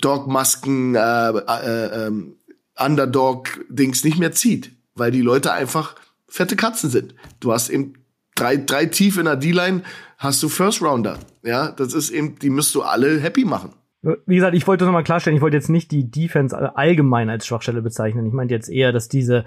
Dog-Masken, 0.00 0.94
äh, 0.94 1.30
äh, 1.30 2.06
äh, 2.06 2.12
Underdog-Dings 2.78 4.04
nicht 4.04 4.18
mehr 4.18 4.32
zieht, 4.32 4.70
weil 4.94 5.10
die 5.10 5.20
Leute 5.20 5.52
einfach 5.52 5.96
fette 6.36 6.56
Katzen 6.56 6.90
sind. 6.90 7.14
Du 7.40 7.52
hast 7.52 7.68
eben 7.68 7.94
drei, 8.34 8.56
drei 8.56 8.86
tief 8.86 9.18
in 9.18 9.24
der 9.24 9.36
D-Line, 9.36 9.82
hast 10.18 10.42
du 10.42 10.48
First 10.48 10.82
Rounder. 10.82 11.18
Ja, 11.42 11.72
das 11.72 11.94
ist 11.94 12.10
eben, 12.10 12.38
die 12.38 12.50
müsst 12.50 12.74
du 12.74 12.82
alle 12.82 13.18
happy 13.20 13.44
machen. 13.44 13.70
Wie 14.26 14.36
gesagt, 14.36 14.54
ich 14.54 14.66
wollte 14.68 14.84
noch 14.84 14.92
mal 14.92 15.02
klarstellen, 15.02 15.36
ich 15.36 15.42
wollte 15.42 15.56
jetzt 15.56 15.70
nicht 15.70 15.90
die 15.90 16.08
Defense 16.08 16.76
allgemein 16.76 17.28
als 17.28 17.46
Schwachstelle 17.46 17.82
bezeichnen. 17.82 18.26
Ich 18.26 18.32
meinte 18.32 18.54
jetzt 18.54 18.68
eher, 18.68 18.92
dass 18.92 19.08
diese 19.08 19.44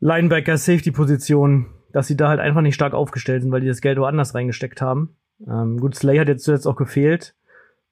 Linebacker-Safety-Position, 0.00 1.66
dass 1.92 2.08
sie 2.08 2.16
da 2.16 2.28
halt 2.28 2.40
einfach 2.40 2.60
nicht 2.60 2.74
stark 2.74 2.92
aufgestellt 2.92 3.42
sind, 3.42 3.52
weil 3.52 3.60
die 3.60 3.68
das 3.68 3.80
Geld 3.80 3.98
woanders 3.98 4.34
reingesteckt 4.34 4.80
haben. 4.80 5.16
Ähm, 5.46 5.78
gut, 5.78 5.94
Slay 5.94 6.18
hat 6.18 6.28
jetzt 6.28 6.44
zuletzt 6.44 6.66
auch 6.66 6.76
gefehlt. 6.76 7.34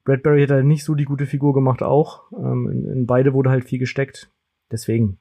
Bradbury 0.03 0.43
hat 0.43 0.51
halt 0.51 0.65
nicht 0.65 0.83
so 0.83 0.93
die 0.93 1.05
gute 1.05 1.25
Figur 1.25 1.53
gemacht 1.53 1.81
auch. 1.81 2.31
Ähm, 2.33 2.69
in, 2.71 2.85
in, 2.91 3.05
beide 3.05 3.33
wurde 3.33 3.49
halt 3.49 3.65
viel 3.65 3.79
gesteckt. 3.79 4.29
Deswegen. 4.71 5.19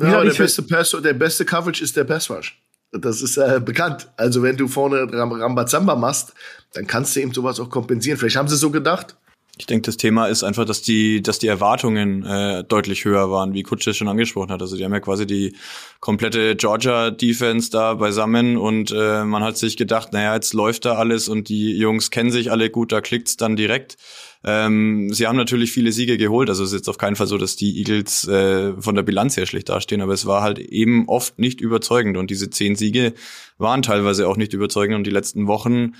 Ja, 0.00 0.22
gesagt, 0.22 0.38
der 0.38 0.44
beste 0.44 0.62
Pass, 0.62 0.96
der 1.02 1.12
beste 1.14 1.44
Coverage 1.44 1.84
ist 1.84 1.96
der 1.96 2.04
Pass 2.04 2.30
Rush. 2.30 2.60
Das 2.92 3.22
ist 3.22 3.36
äh, 3.36 3.60
bekannt. 3.64 4.08
Also 4.16 4.42
wenn 4.42 4.56
du 4.56 4.66
vorne 4.66 5.06
Rambazamba 5.12 5.94
machst, 5.94 6.32
dann 6.72 6.86
kannst 6.86 7.14
du 7.14 7.20
eben 7.20 7.32
sowas 7.32 7.60
auch 7.60 7.70
kompensieren. 7.70 8.18
Vielleicht 8.18 8.36
haben 8.36 8.48
sie 8.48 8.56
so 8.56 8.70
gedacht. 8.70 9.16
Ich 9.60 9.66
denke, 9.66 9.82
das 9.82 9.98
Thema 9.98 10.24
ist 10.24 10.42
einfach, 10.42 10.64
dass 10.64 10.80
die, 10.80 11.20
dass 11.20 11.38
die 11.38 11.46
Erwartungen 11.46 12.24
äh, 12.24 12.64
deutlich 12.64 13.04
höher 13.04 13.30
waren, 13.30 13.52
wie 13.52 13.62
Kutsch 13.62 13.94
schon 13.94 14.08
angesprochen 14.08 14.50
hat. 14.50 14.62
Also 14.62 14.74
die 14.74 14.84
haben 14.86 14.94
ja 14.94 15.00
quasi 15.00 15.26
die 15.26 15.54
komplette 16.00 16.56
Georgia 16.56 17.10
Defense 17.10 17.70
da 17.70 17.92
beisammen 17.92 18.56
und 18.56 18.90
äh, 18.90 19.22
man 19.22 19.44
hat 19.44 19.58
sich 19.58 19.76
gedacht, 19.76 20.14
naja, 20.14 20.34
jetzt 20.34 20.54
läuft 20.54 20.86
da 20.86 20.94
alles 20.94 21.28
und 21.28 21.50
die 21.50 21.76
Jungs 21.76 22.10
kennen 22.10 22.30
sich 22.30 22.50
alle 22.50 22.70
gut, 22.70 22.90
da 22.90 23.02
klickt's 23.02 23.36
dann 23.36 23.54
direkt. 23.54 23.98
Ähm, 24.42 25.12
sie 25.12 25.26
haben 25.26 25.36
natürlich 25.36 25.72
viele 25.72 25.92
Siege 25.92 26.16
geholt, 26.16 26.48
also 26.48 26.64
es 26.64 26.72
ist 26.72 26.78
jetzt 26.78 26.88
auf 26.88 26.96
keinen 26.96 27.16
Fall 27.16 27.26
so, 27.26 27.36
dass 27.36 27.56
die 27.56 27.76
Eagles 27.80 28.26
äh, 28.26 28.72
von 28.80 28.94
der 28.94 29.02
Bilanz 29.02 29.36
her 29.36 29.44
schlecht 29.44 29.68
dastehen, 29.68 30.00
aber 30.00 30.14
es 30.14 30.24
war 30.24 30.40
halt 30.40 30.58
eben 30.58 31.06
oft 31.06 31.38
nicht 31.38 31.60
überzeugend 31.60 32.16
und 32.16 32.30
diese 32.30 32.48
zehn 32.48 32.76
Siege 32.76 33.12
waren 33.58 33.82
teilweise 33.82 34.26
auch 34.26 34.38
nicht 34.38 34.54
überzeugend 34.54 34.96
und 34.96 35.06
die 35.06 35.10
letzten 35.10 35.46
Wochen 35.46 35.92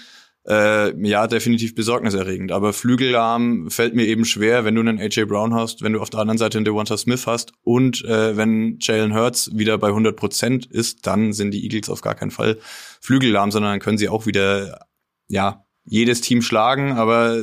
äh, 0.48 0.96
ja, 1.06 1.26
definitiv 1.26 1.74
besorgniserregend. 1.74 2.52
Aber 2.52 2.72
Flügelarm 2.72 3.70
fällt 3.70 3.94
mir 3.94 4.06
eben 4.06 4.24
schwer, 4.24 4.64
wenn 4.64 4.74
du 4.74 4.80
einen 4.80 4.98
AJ 4.98 5.24
Brown 5.24 5.54
hast, 5.54 5.82
wenn 5.82 5.92
du 5.92 6.00
auf 6.00 6.10
der 6.10 6.20
anderen 6.20 6.38
Seite 6.38 6.58
einen 6.58 6.64
Devonta 6.64 6.96
Smith 6.96 7.26
hast 7.26 7.52
und 7.62 8.04
äh, 8.04 8.36
wenn 8.36 8.78
Jalen 8.80 9.14
Hurts 9.14 9.50
wieder 9.54 9.78
bei 9.78 9.88
100 9.88 10.16
Prozent 10.16 10.66
ist, 10.66 11.06
dann 11.06 11.32
sind 11.32 11.52
die 11.52 11.64
Eagles 11.64 11.90
auf 11.90 12.00
gar 12.00 12.14
keinen 12.14 12.30
Fall 12.30 12.58
Flügelarm, 13.00 13.50
sondern 13.50 13.72
dann 13.72 13.80
können 13.80 13.98
sie 13.98 14.08
auch 14.08 14.26
wieder, 14.26 14.86
ja, 15.28 15.64
jedes 15.84 16.20
Team 16.20 16.42
schlagen, 16.42 16.92
aber 16.92 17.40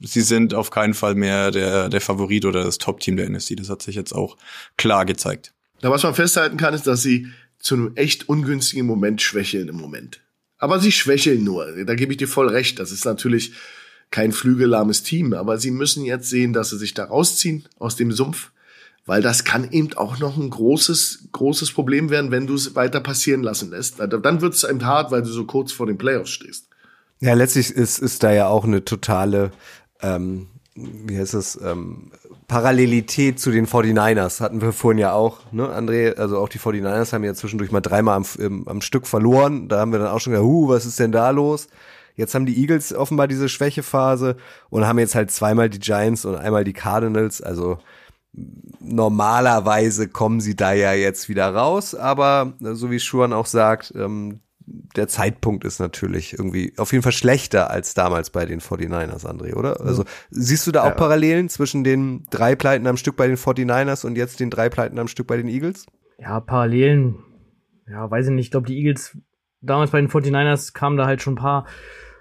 sie 0.00 0.22
sind 0.22 0.54
auf 0.54 0.70
keinen 0.70 0.94
Fall 0.94 1.14
mehr 1.14 1.50
der, 1.50 1.88
der 1.88 2.00
Favorit 2.00 2.44
oder 2.44 2.64
das 2.64 2.78
Top-Team 2.78 3.16
der 3.16 3.28
NFC. 3.28 3.56
Das 3.56 3.68
hat 3.68 3.82
sich 3.82 3.94
jetzt 3.94 4.12
auch 4.12 4.36
klar 4.76 5.04
gezeigt. 5.04 5.52
Da 5.80 5.90
was 5.90 6.02
man 6.02 6.14
festhalten 6.14 6.56
kann, 6.56 6.74
ist, 6.74 6.86
dass 6.86 7.02
sie 7.02 7.28
zu 7.58 7.74
einem 7.74 7.92
echt 7.94 8.28
ungünstigen 8.28 8.86
Moment 8.86 9.22
schwächeln 9.22 9.68
im 9.68 9.76
Moment. 9.76 10.23
Aber 10.64 10.80
sie 10.80 10.92
schwächeln 10.92 11.44
nur. 11.44 11.66
Da 11.84 11.94
gebe 11.94 12.12
ich 12.12 12.16
dir 12.16 12.26
voll 12.26 12.48
recht. 12.48 12.78
Das 12.78 12.90
ist 12.90 13.04
natürlich 13.04 13.52
kein 14.10 14.32
flügellahmes 14.32 15.02
Team, 15.02 15.34
aber 15.34 15.58
sie 15.58 15.70
müssen 15.70 16.06
jetzt 16.06 16.30
sehen, 16.30 16.54
dass 16.54 16.70
sie 16.70 16.78
sich 16.78 16.94
da 16.94 17.04
rausziehen 17.04 17.68
aus 17.78 17.96
dem 17.96 18.12
Sumpf, 18.12 18.50
weil 19.04 19.20
das 19.20 19.44
kann 19.44 19.70
eben 19.72 19.92
auch 19.92 20.18
noch 20.20 20.38
ein 20.38 20.48
großes, 20.48 21.28
großes 21.32 21.72
Problem 21.72 22.08
werden, 22.08 22.30
wenn 22.30 22.46
du 22.46 22.54
es 22.54 22.74
weiter 22.74 23.00
passieren 23.00 23.42
lassen 23.42 23.72
lässt. 23.72 23.96
Dann 23.98 24.40
wird 24.40 24.54
es 24.54 24.64
eben 24.64 24.86
hart, 24.86 25.10
weil 25.10 25.20
du 25.20 25.28
so 25.28 25.44
kurz 25.44 25.70
vor 25.70 25.86
den 25.86 25.98
Playoffs 25.98 26.30
stehst. 26.30 26.68
Ja, 27.20 27.34
letztlich 27.34 27.70
ist, 27.70 27.98
ist 27.98 28.22
da 28.22 28.32
ja 28.32 28.46
auch 28.46 28.64
eine 28.64 28.86
totale, 28.86 29.52
ähm, 30.00 30.46
wie 30.74 31.18
heißt 31.18 31.34
es, 31.34 31.60
ähm, 31.62 32.10
Parallelität 32.46 33.40
zu 33.40 33.50
den 33.50 33.66
49ers 33.66 34.40
hatten 34.40 34.60
wir 34.60 34.72
vorhin 34.72 34.98
ja 34.98 35.12
auch, 35.12 35.40
ne, 35.52 35.66
André? 35.66 36.14
Also 36.14 36.38
auch 36.38 36.48
die 36.48 36.58
49ers 36.58 37.12
haben 37.12 37.24
ja 37.24 37.34
zwischendurch 37.34 37.72
mal 37.72 37.80
dreimal 37.80 38.16
am, 38.16 38.26
im, 38.38 38.68
am 38.68 38.80
Stück 38.80 39.06
verloren. 39.06 39.68
Da 39.68 39.80
haben 39.80 39.92
wir 39.92 39.98
dann 39.98 40.08
auch 40.08 40.20
schon 40.20 40.32
gesagt, 40.32 40.46
huh, 40.46 40.68
was 40.68 40.86
ist 40.86 40.98
denn 40.98 41.12
da 41.12 41.30
los? 41.30 41.68
Jetzt 42.16 42.34
haben 42.34 42.46
die 42.46 42.60
Eagles 42.60 42.94
offenbar 42.94 43.26
diese 43.28 43.48
Schwächephase 43.48 44.36
und 44.70 44.86
haben 44.86 44.98
jetzt 44.98 45.14
halt 45.14 45.30
zweimal 45.30 45.68
die 45.68 45.80
Giants 45.80 46.24
und 46.24 46.36
einmal 46.36 46.64
die 46.64 46.72
Cardinals. 46.72 47.40
Also 47.40 47.78
normalerweise 48.80 50.08
kommen 50.08 50.40
sie 50.40 50.54
da 50.54 50.72
ja 50.72 50.92
jetzt 50.92 51.28
wieder 51.28 51.52
raus, 51.54 51.94
aber 51.94 52.52
so 52.60 52.90
wie 52.90 53.00
Schuan 53.00 53.32
auch 53.32 53.46
sagt, 53.46 53.92
ähm, 53.96 54.40
der 54.66 55.08
Zeitpunkt 55.08 55.64
ist 55.64 55.78
natürlich 55.78 56.32
irgendwie 56.32 56.72
auf 56.78 56.92
jeden 56.92 57.02
Fall 57.02 57.12
schlechter 57.12 57.70
als 57.70 57.94
damals 57.94 58.30
bei 58.30 58.46
den 58.46 58.60
49ers, 58.60 59.26
André, 59.26 59.54
oder? 59.54 59.80
Also 59.80 60.04
siehst 60.30 60.66
du 60.66 60.72
da 60.72 60.82
auch 60.82 60.88
ja. 60.88 60.94
Parallelen 60.94 61.48
zwischen 61.48 61.84
den 61.84 62.24
drei 62.30 62.56
Pleiten 62.56 62.86
am 62.86 62.96
Stück 62.96 63.16
bei 63.16 63.26
den 63.26 63.36
49ers 63.36 64.06
und 64.06 64.16
jetzt 64.16 64.40
den 64.40 64.50
drei 64.50 64.68
Pleiten 64.68 64.98
am 64.98 65.08
Stück 65.08 65.26
bei 65.26 65.36
den 65.36 65.48
Eagles? 65.48 65.86
Ja, 66.18 66.40
Parallelen. 66.40 67.16
Ja, 67.86 68.10
weiß 68.10 68.26
ich 68.26 68.32
nicht. 68.32 68.46
Ich 68.46 68.50
glaube, 68.50 68.66
die 68.66 68.78
Eagles 68.78 69.18
damals 69.60 69.90
bei 69.90 70.00
den 70.00 70.08
49ers 70.08 70.72
kamen 70.72 70.96
da 70.96 71.06
halt 71.06 71.20
schon 71.20 71.34
ein 71.34 71.38
paar 71.38 71.66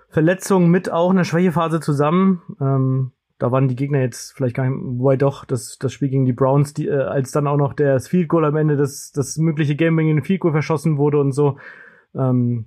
Verletzungen 0.09 0.69
mit 0.69 0.91
auch 0.91 1.11
einer 1.11 1.23
Schwächephase 1.23 1.79
zusammen. 1.79 2.41
Ähm, 2.59 3.11
da 3.39 3.51
waren 3.51 3.67
die 3.67 3.75
Gegner 3.75 3.99
jetzt 3.99 4.33
vielleicht 4.33 4.55
gar 4.55 4.69
nicht, 4.69 4.79
wobei 4.81 5.17
doch, 5.17 5.43
das, 5.45 5.77
das 5.79 5.91
Spiel 5.91 6.09
gegen 6.09 6.25
die 6.25 6.33
Browns, 6.33 6.73
die, 6.73 6.87
äh, 6.87 6.93
als 6.93 7.31
dann 7.31 7.47
auch 7.47 7.57
noch 7.57 7.73
das 7.73 8.07
Field 8.07 8.29
Goal 8.29 8.45
am 8.45 8.55
Ende, 8.55 8.77
das, 8.77 9.11
das 9.13 9.37
mögliche 9.37 9.75
Gaming 9.75 10.09
in 10.09 10.17
den 10.17 10.23
Field 10.23 10.41
Goal 10.41 10.53
verschossen 10.53 10.97
wurde 10.97 11.19
und 11.19 11.31
so, 11.31 11.57
ähm, 12.15 12.65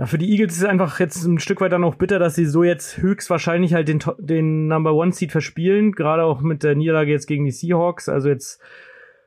ja, 0.00 0.06
für 0.06 0.16
die 0.16 0.30
Eagles 0.30 0.54
ist 0.54 0.62
es 0.62 0.64
einfach 0.64 0.98
jetzt 0.98 1.24
ein 1.24 1.38
Stück 1.38 1.60
weit 1.60 1.72
dann 1.72 1.84
auch 1.84 1.96
bitter, 1.96 2.18
dass 2.18 2.34
sie 2.34 2.46
so 2.46 2.64
jetzt 2.64 2.96
höchstwahrscheinlich 2.96 3.74
halt 3.74 3.86
den, 3.86 4.02
den 4.18 4.66
Number 4.66 4.94
One 4.94 5.12
Seed 5.12 5.30
verspielen, 5.30 5.92
gerade 5.92 6.24
auch 6.24 6.40
mit 6.40 6.62
der 6.62 6.74
Niederlage 6.74 7.10
jetzt 7.10 7.26
gegen 7.26 7.44
die 7.44 7.50
Seahawks. 7.50 8.08
Also 8.08 8.30
jetzt 8.30 8.62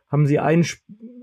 haben 0.10 0.26
sie 0.26 0.40
ein, 0.40 0.66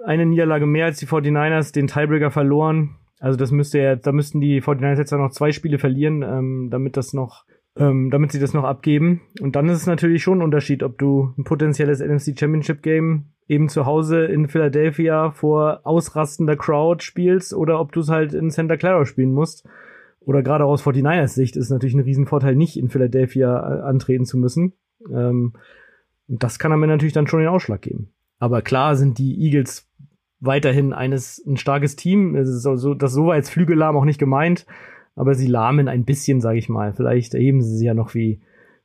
eine 0.04 0.24
Niederlage 0.24 0.66
mehr 0.66 0.86
als 0.86 0.98
die 0.98 1.06
49ers, 1.06 1.72
den 1.72 1.88
Tiebreaker 1.88 2.30
verloren. 2.30 2.96
Also 3.18 3.36
das 3.36 3.50
müsste 3.50 3.80
ja, 3.80 3.96
da 3.96 4.12
müssten 4.12 4.40
die 4.40 4.62
49ers 4.62 4.98
jetzt 4.98 5.10
noch 5.10 5.30
zwei 5.30 5.50
Spiele 5.50 5.78
verlieren, 5.78 6.22
ähm, 6.22 6.68
damit 6.70 6.96
das 6.96 7.12
noch, 7.12 7.44
ähm, 7.76 8.10
damit 8.10 8.32
sie 8.32 8.40
das 8.40 8.54
noch 8.54 8.64
abgeben. 8.64 9.22
Und 9.40 9.56
dann 9.56 9.68
ist 9.68 9.78
es 9.78 9.86
natürlich 9.86 10.22
schon 10.22 10.38
ein 10.38 10.44
Unterschied, 10.44 10.82
ob 10.82 10.98
du 10.98 11.34
ein 11.38 11.44
potenzielles 11.44 12.00
NFC 12.00 12.38
Championship 12.38 12.82
Game 12.82 13.26
eben 13.48 13.68
zu 13.68 13.86
Hause 13.86 14.26
in 14.26 14.48
Philadelphia 14.48 15.30
vor 15.32 15.80
ausrastender 15.84 16.56
Crowd 16.56 17.02
spielst 17.02 17.52
oder 17.52 17.80
ob 17.80 17.92
du 17.92 18.00
es 18.00 18.08
halt 18.08 18.32
in 18.32 18.50
Santa 18.50 18.76
Clara 18.76 19.04
spielen 19.06 19.32
musst. 19.32 19.66
Oder 20.20 20.42
gerade 20.42 20.64
aus 20.64 20.84
49ers 20.84 21.28
Sicht 21.28 21.56
ist 21.56 21.70
natürlich 21.70 21.94
ein 21.94 22.00
Riesenvorteil, 22.00 22.54
nicht 22.54 22.76
in 22.76 22.90
Philadelphia 22.90 23.48
äh, 23.48 23.82
antreten 23.82 24.26
zu 24.26 24.36
müssen. 24.36 24.74
Ähm, 25.10 25.54
das 26.28 26.58
kann 26.58 26.72
am 26.72 26.80
natürlich 26.80 27.14
dann 27.14 27.26
schon 27.26 27.40
den 27.40 27.48
Ausschlag 27.48 27.82
geben. 27.82 28.12
Aber 28.38 28.62
klar 28.62 28.96
sind 28.96 29.18
die 29.18 29.40
Eagles 29.42 29.88
weiterhin 30.38 30.92
eines 30.92 31.44
ein 31.46 31.56
starkes 31.56 31.96
Team. 31.96 32.34
Das 32.34 32.48
ist 32.48 32.62
so, 32.62 32.94
das 32.94 33.12
so 33.12 33.26
war 33.26 33.36
jetzt 33.36 33.50
Flügellahm 33.50 33.96
auch 33.96 34.04
nicht 34.04 34.18
gemeint, 34.18 34.66
aber 35.20 35.34
sie 35.34 35.46
lahmen 35.46 35.86
ein 35.86 36.06
bisschen, 36.06 36.40
sage 36.40 36.58
ich 36.58 36.70
mal. 36.70 36.94
Vielleicht 36.94 37.34
erheben 37.34 37.62
sie 37.62 37.76
sich 37.76 37.86
ja 37.86 37.92
noch 37.92 38.14
wie 38.14 38.40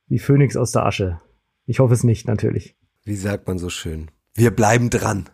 wie 0.06 0.18
Phönix 0.18 0.54
aus 0.54 0.70
der 0.70 0.84
Asche. 0.84 1.20
Ich 1.64 1.80
hoffe 1.80 1.94
es 1.94 2.04
nicht, 2.04 2.28
natürlich. 2.28 2.76
Wie 3.04 3.16
sagt 3.16 3.48
man 3.48 3.58
so 3.58 3.70
schön? 3.70 4.10
Wir 4.34 4.50
bleiben 4.50 4.90
dran 4.90 5.30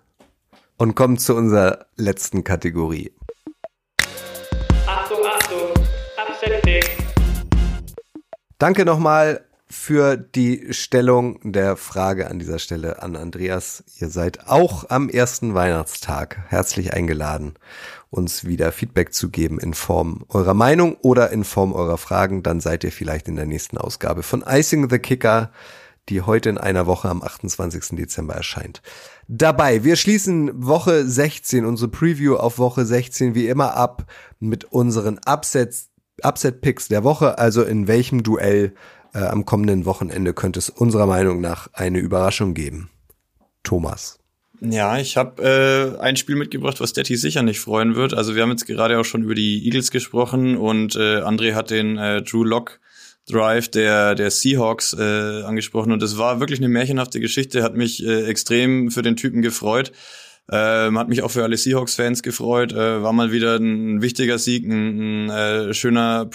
und 0.78 0.94
kommen 0.94 1.18
zu 1.18 1.34
unserer 1.34 1.86
letzten 1.96 2.44
Kategorie. 2.44 3.10
Achtung, 4.86 5.18
Achtung, 5.26 5.84
Upset 6.16 6.84
Danke 8.58 8.84
nochmal 8.84 9.44
für 9.68 10.16
die 10.16 10.72
Stellung 10.72 11.40
der 11.42 11.76
Frage 11.76 12.30
an 12.30 12.38
dieser 12.38 12.60
Stelle 12.60 13.02
an 13.02 13.16
Andreas. 13.16 13.82
Ihr 13.98 14.08
seid 14.08 14.46
auch 14.48 14.88
am 14.88 15.08
ersten 15.08 15.54
Weihnachtstag 15.54 16.44
herzlich 16.48 16.94
eingeladen, 16.94 17.54
uns 18.12 18.44
wieder 18.44 18.70
Feedback 18.70 19.12
zu 19.12 19.30
geben 19.30 19.58
in 19.58 19.74
Form 19.74 20.24
eurer 20.28 20.54
Meinung 20.54 20.96
oder 21.00 21.30
in 21.30 21.42
Form 21.42 21.72
eurer 21.72 21.98
Fragen. 21.98 22.44
Dann 22.44 22.60
seid 22.60 22.84
ihr 22.84 22.92
vielleicht 22.92 23.26
in 23.26 23.36
der 23.36 23.46
nächsten 23.46 23.78
Ausgabe 23.78 24.22
von 24.22 24.44
Icing 24.46 24.88
the 24.88 24.98
Kicker 24.98 25.50
die 26.08 26.22
heute 26.22 26.48
in 26.50 26.58
einer 26.58 26.86
Woche 26.86 27.08
am 27.08 27.22
28. 27.22 27.96
Dezember 27.96 28.34
erscheint. 28.34 28.82
Dabei, 29.28 29.84
wir 29.84 29.96
schließen 29.96 30.50
Woche 30.66 31.06
16, 31.06 31.64
unsere 31.64 31.90
Preview 31.90 32.36
auf 32.36 32.58
Woche 32.58 32.84
16 32.84 33.34
wie 33.34 33.48
immer 33.48 33.74
ab 33.74 34.10
mit 34.40 34.64
unseren 34.64 35.20
Upsets, 35.24 35.90
Upset-Picks 36.22 36.88
der 36.88 37.04
Woche, 37.04 37.38
also 37.38 37.62
in 37.62 37.86
welchem 37.86 38.22
Duell 38.22 38.74
äh, 39.14 39.20
am 39.20 39.44
kommenden 39.44 39.84
Wochenende 39.84 40.34
könnte 40.34 40.58
es 40.58 40.70
unserer 40.70 41.06
Meinung 41.06 41.40
nach 41.40 41.68
eine 41.72 41.98
Überraschung 41.98 42.54
geben. 42.54 42.90
Thomas. 43.62 44.18
Ja, 44.64 44.96
ich 44.96 45.16
habe 45.16 45.42
äh, 45.42 46.00
ein 46.00 46.14
Spiel 46.14 46.36
mitgebracht, 46.36 46.80
was 46.80 46.92
Detti 46.92 47.16
sicher 47.16 47.42
nicht 47.42 47.58
freuen 47.58 47.96
wird. 47.96 48.14
Also 48.14 48.36
wir 48.36 48.42
haben 48.42 48.50
jetzt 48.50 48.66
gerade 48.66 48.96
auch 49.00 49.04
schon 49.04 49.24
über 49.24 49.34
die 49.34 49.64
Eagles 49.64 49.90
gesprochen 49.90 50.56
und 50.56 50.94
äh, 50.94 51.20
André 51.20 51.54
hat 51.54 51.70
den 51.70 51.98
äh, 51.98 52.22
Drew 52.22 52.44
Lock 52.44 52.78
Drive 53.28 53.68
der, 53.68 54.14
der 54.14 54.30
Seahawks 54.30 54.92
äh, 54.92 55.42
angesprochen 55.42 55.90
und 55.90 56.00
es 56.02 56.16
war 56.16 56.38
wirklich 56.38 56.60
eine 56.60 56.68
märchenhafte 56.68 57.18
Geschichte, 57.18 57.64
hat 57.64 57.74
mich 57.74 58.06
äh, 58.06 58.26
extrem 58.26 58.92
für 58.92 59.02
den 59.02 59.16
Typen 59.16 59.42
gefreut. 59.42 59.90
Ähm, 60.50 60.98
hat 60.98 61.08
mich 61.08 61.22
auch 61.22 61.30
für 61.30 61.42
alle 61.42 61.56
Seahawks-Fans 61.56 62.22
gefreut. 62.22 62.72
Äh, 62.72 63.02
war 63.02 63.12
mal 63.12 63.32
wieder 63.32 63.56
ein 63.56 64.00
wichtiger 64.00 64.38
Sieg, 64.38 64.64
ein, 64.64 65.28
ein 65.28 65.30
äh, 65.30 65.74
schöner 65.74 66.26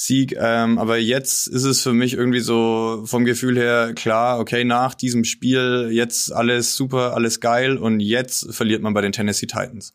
Primetime-Sieg. 0.00 0.36
Ähm, 0.38 0.78
aber 0.78 0.98
jetzt 0.98 1.46
ist 1.46 1.64
es 1.64 1.82
für 1.82 1.92
mich 1.92 2.14
irgendwie 2.14 2.40
so 2.40 3.02
vom 3.04 3.24
Gefühl 3.24 3.56
her 3.56 3.92
klar, 3.94 4.38
okay, 4.38 4.64
nach 4.64 4.94
diesem 4.94 5.24
Spiel 5.24 5.90
jetzt 5.92 6.32
alles 6.32 6.76
super, 6.76 7.14
alles 7.14 7.40
geil 7.40 7.76
und 7.76 8.00
jetzt 8.00 8.52
verliert 8.54 8.82
man 8.82 8.94
bei 8.94 9.00
den 9.00 9.12
Tennessee 9.12 9.46
Titans. 9.46 9.94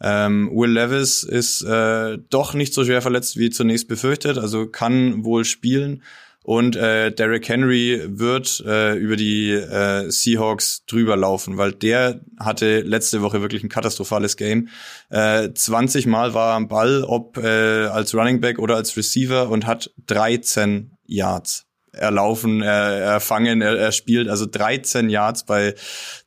Ähm, 0.00 0.50
Will 0.52 0.72
Levis 0.72 1.22
ist 1.22 1.62
äh, 1.62 2.18
doch 2.30 2.54
nicht 2.54 2.74
so 2.74 2.84
schwer 2.84 3.02
verletzt 3.02 3.36
wie 3.38 3.50
zunächst 3.50 3.88
befürchtet, 3.88 4.38
also 4.38 4.66
kann 4.66 5.24
wohl 5.24 5.44
spielen. 5.44 6.02
Und 6.42 6.74
äh, 6.74 7.12
Derrick 7.12 7.48
Henry 7.48 8.02
wird 8.04 8.62
äh, 8.66 8.96
über 8.96 9.16
die 9.16 9.50
äh, 9.50 10.10
Seahawks 10.10 10.84
drüber 10.86 11.16
laufen, 11.16 11.56
weil 11.56 11.72
der 11.72 12.20
hatte 12.38 12.80
letzte 12.80 13.22
Woche 13.22 13.40
wirklich 13.42 13.62
ein 13.62 13.68
katastrophales 13.68 14.36
Game. 14.36 14.68
Äh, 15.10 15.50
20 15.54 16.06
Mal 16.06 16.34
war 16.34 16.50
er 16.50 16.56
am 16.56 16.68
Ball, 16.68 17.04
ob 17.04 17.38
äh, 17.38 17.86
als 17.86 18.14
Running 18.14 18.40
Back 18.40 18.58
oder 18.58 18.74
als 18.74 18.96
Receiver 18.96 19.48
und 19.48 19.66
hat 19.66 19.90
13 20.06 20.90
Yards 21.06 21.66
erlaufen, 21.92 22.62
er, 22.62 22.72
er 22.72 23.20
fangen, 23.20 23.60
er, 23.60 23.78
er 23.78 23.92
spielt 23.92 24.28
also 24.28 24.46
13 24.46 25.10
Yards 25.10 25.44
bei 25.44 25.74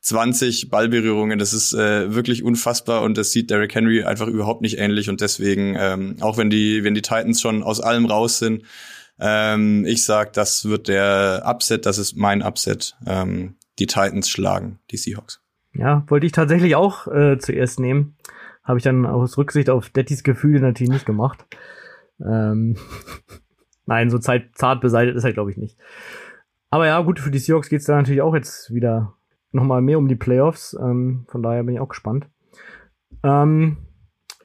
20 0.00 0.70
Ballberührungen. 0.70 1.38
Das 1.38 1.52
ist 1.52 1.72
äh, 1.72 2.14
wirklich 2.14 2.44
unfassbar 2.44 3.02
und 3.02 3.18
das 3.18 3.32
sieht 3.32 3.50
Derrick 3.50 3.74
Henry 3.74 4.04
einfach 4.04 4.28
überhaupt 4.28 4.62
nicht 4.62 4.78
ähnlich 4.78 5.08
und 5.08 5.20
deswegen, 5.20 5.76
ähm, 5.78 6.16
auch 6.20 6.38
wenn 6.38 6.50
die, 6.50 6.84
wenn 6.84 6.94
die 6.94 7.02
Titans 7.02 7.40
schon 7.40 7.62
aus 7.62 7.80
allem 7.80 8.06
raus 8.06 8.38
sind, 8.38 8.62
ähm, 9.18 9.84
ich 9.86 10.04
sag, 10.04 10.32
das 10.32 10.64
wird 10.66 10.88
der 10.88 11.42
Upset, 11.46 11.86
das 11.86 11.98
ist 11.98 12.16
mein 12.16 12.42
Upset. 12.42 12.96
Ähm, 13.06 13.56
die 13.78 13.86
Titans 13.86 14.28
schlagen 14.28 14.78
die 14.90 14.96
Seahawks. 14.96 15.42
Ja, 15.74 16.04
wollte 16.08 16.26
ich 16.26 16.32
tatsächlich 16.32 16.76
auch 16.76 17.06
äh, 17.06 17.38
zuerst 17.38 17.80
nehmen. 17.80 18.16
Habe 18.64 18.78
ich 18.78 18.84
dann 18.84 19.06
aus 19.06 19.38
Rücksicht 19.38 19.70
auf 19.70 19.90
Dettys 19.90 20.22
Gefühle 20.22 20.60
natürlich 20.60 20.92
nicht 20.92 21.06
gemacht. 21.06 21.44
Ähm 22.20 22.76
Nein, 23.86 24.10
so 24.10 24.18
zeit, 24.18 24.50
zart 24.54 24.80
beseitigt 24.80 25.16
ist 25.16 25.24
er, 25.24 25.32
glaube 25.32 25.52
ich, 25.52 25.56
nicht. 25.56 25.78
Aber 26.70 26.86
ja, 26.86 27.00
gut, 27.00 27.20
für 27.20 27.30
die 27.30 27.38
Seahawks 27.38 27.68
geht's 27.68 27.84
da 27.84 27.94
natürlich 27.94 28.22
auch 28.22 28.34
jetzt 28.34 28.74
wieder 28.74 29.14
nochmal 29.52 29.80
mehr 29.80 29.98
um 29.98 30.08
die 30.08 30.16
Playoffs. 30.16 30.76
Ähm, 30.78 31.24
von 31.28 31.42
daher 31.42 31.62
bin 31.62 31.74
ich 31.74 31.80
auch 31.80 31.88
gespannt. 31.88 32.26
Ähm, 33.22 33.78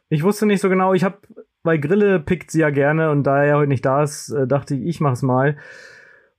ich 0.10 0.24
wusste 0.24 0.46
nicht 0.46 0.62
so 0.62 0.70
genau, 0.70 0.94
ich 0.94 1.04
habe, 1.04 1.18
weil 1.64 1.80
Grille 1.80 2.20
pickt 2.20 2.52
sie 2.52 2.62
ja 2.62 2.70
gerne 2.70 3.12
und 3.12 3.24
da 3.24 3.44
er 3.44 3.58
heute 3.58 3.70
nicht 3.70 3.86
da 3.86 4.04
ist, 4.04 4.30
äh, 4.30 4.48
dachte 4.48 4.76
ich, 4.76 4.86
ich 4.86 5.00
mach's 5.00 5.22
mal. 5.22 5.58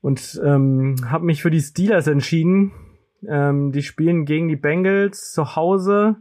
Und 0.01 0.41
ähm, 0.45 0.97
habe 1.09 1.25
mich 1.25 1.43
für 1.43 1.51
die 1.51 1.61
Steelers 1.61 2.09
entschieden. 2.09 2.73
Ähm, 3.29 3.71
die 3.71 3.83
spielen 3.83 4.25
gegen 4.25 4.49
die 4.49 4.57
Bengals 4.57 5.33
zu 5.33 5.55
Hause. 5.55 6.17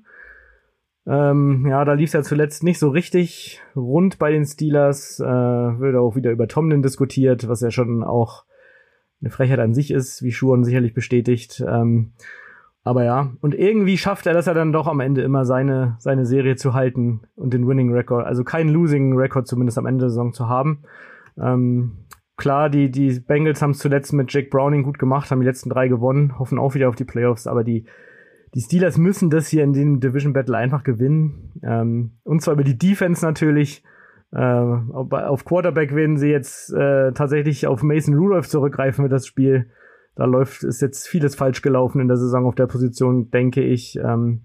Ähm, 1.07 1.65
ja, 1.67 1.83
da 1.83 1.93
lief 1.93 2.09
es 2.09 2.13
ja 2.13 2.21
zuletzt 2.21 2.63
nicht 2.63 2.77
so 2.77 2.89
richtig 2.89 3.59
rund 3.75 4.19
bei 4.19 4.31
den 4.31 4.45
Steelers. 4.45 5.19
Äh, 5.19 5.25
wird 5.25 5.95
auch 5.95 6.15
wieder 6.15 6.31
über 6.31 6.47
Tomlin 6.47 6.83
diskutiert, 6.83 7.47
was 7.47 7.61
ja 7.61 7.71
schon 7.71 8.03
auch 8.03 8.45
eine 9.19 9.31
Frechheit 9.31 9.59
an 9.59 9.73
sich 9.73 9.91
ist, 9.91 10.21
wie 10.21 10.31
Schuhen 10.31 10.63
sicherlich 10.63 10.93
bestätigt. 10.93 11.63
Ähm, 11.67 12.13
aber 12.83 13.03
ja, 13.03 13.31
und 13.41 13.53
irgendwie 13.53 13.97
schafft 13.97 14.25
er 14.25 14.33
das 14.33 14.47
ja 14.47 14.53
dann 14.53 14.71
doch 14.71 14.87
am 14.87 14.99
Ende 14.99 15.21
immer 15.21 15.45
seine, 15.45 15.95
seine 15.99 16.25
Serie 16.25 16.55
zu 16.55 16.73
halten 16.73 17.21
und 17.35 17.53
den 17.53 17.67
Winning 17.67 17.93
Record, 17.93 18.25
also 18.25 18.43
keinen 18.43 18.69
Losing 18.69 19.15
Record 19.15 19.47
zumindest 19.47 19.77
am 19.77 19.85
Ende 19.85 20.01
der 20.01 20.09
Saison 20.09 20.33
zu 20.33 20.49
haben. 20.49 20.83
Ähm, 21.39 22.05
klar, 22.37 22.69
die, 22.69 22.89
die 22.89 23.19
Bengals 23.19 23.61
haben 23.61 23.71
es 23.71 23.77
zuletzt 23.77 24.13
mit 24.13 24.33
Jake 24.33 24.49
Browning 24.49 24.83
gut 24.83 24.97
gemacht, 24.97 25.29
haben 25.29 25.41
die 25.41 25.45
letzten 25.45 25.69
drei 25.69 25.87
gewonnen, 25.87 26.39
hoffen 26.39 26.57
auch 26.57 26.73
wieder 26.73 26.89
auf 26.89 26.95
die 26.95 27.05
Playoffs, 27.05 27.45
aber 27.45 27.63
die, 27.63 27.85
die 28.55 28.61
Steelers 28.61 28.97
müssen 28.97 29.29
das 29.29 29.47
hier 29.47 29.63
in 29.63 29.73
dem 29.73 29.99
Division 29.99 30.33
Battle 30.33 30.57
einfach 30.57 30.83
gewinnen. 30.83 31.51
Ähm, 31.63 32.17
und 32.23 32.41
zwar 32.41 32.55
über 32.55 32.63
die 32.63 32.77
Defense 32.77 33.23
natürlich. 33.23 33.83
Äh, 34.33 34.39
auf 34.39 35.45
Quarterback 35.45 35.93
werden 35.93 36.17
sie 36.17 36.29
jetzt 36.29 36.73
äh, 36.73 37.11
tatsächlich 37.11 37.67
auf 37.67 37.83
Mason 37.83 38.15
Rudolph 38.15 38.47
zurückgreifen 38.47 39.05
für 39.05 39.09
das 39.09 39.27
Spiel. 39.27 39.69
Da 40.15 40.25
läuft 40.25 40.63
ist 40.63 40.81
jetzt 40.81 41.07
vieles 41.07 41.35
falsch 41.35 41.61
gelaufen 41.61 42.01
in 42.01 42.07
der 42.07 42.17
Saison 42.17 42.45
auf 42.45 42.55
der 42.55 42.67
Position, 42.67 43.31
denke 43.31 43.63
ich. 43.63 43.95
Ähm, 43.95 44.43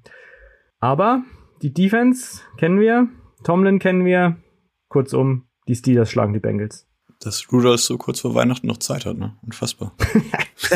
aber 0.79 1.25
die 1.62 1.73
Defense 1.73 2.41
kennen 2.57 2.81
wir, 2.81 3.09
Tomlin 3.45 3.79
kennen 3.79 4.05
wir. 4.05 4.37
Kurzum, 4.89 5.47
die 5.67 5.75
Steelers 5.75 6.11
schlagen 6.11 6.33
die 6.33 6.39
Bengals. 6.39 6.87
Dass 7.21 7.53
Rudolph 7.53 7.81
so 7.81 7.99
kurz 7.99 8.21
vor 8.21 8.35
Weihnachten 8.35 8.69
noch 8.69 8.77
Zeit 8.77 9.05
hat, 9.05 9.19
ne? 9.19 9.37
Unfassbar. 9.43 9.93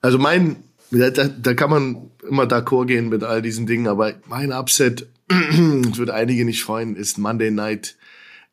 also 0.00 0.18
mein 0.18 0.62
da, 0.90 1.10
da, 1.10 1.54
kann 1.54 1.70
man 1.70 2.10
immer 2.28 2.44
d'accord 2.44 2.86
gehen 2.86 3.08
mit 3.08 3.24
all 3.24 3.42
diesen 3.42 3.66
Dingen, 3.66 3.88
aber 3.88 4.14
mein 4.26 4.52
Upset, 4.52 5.06
das 5.28 5.98
wird 5.98 6.10
einige 6.10 6.44
nicht 6.44 6.62
freuen, 6.62 6.96
ist 6.96 7.18
Monday 7.18 7.50
Night. 7.50 7.96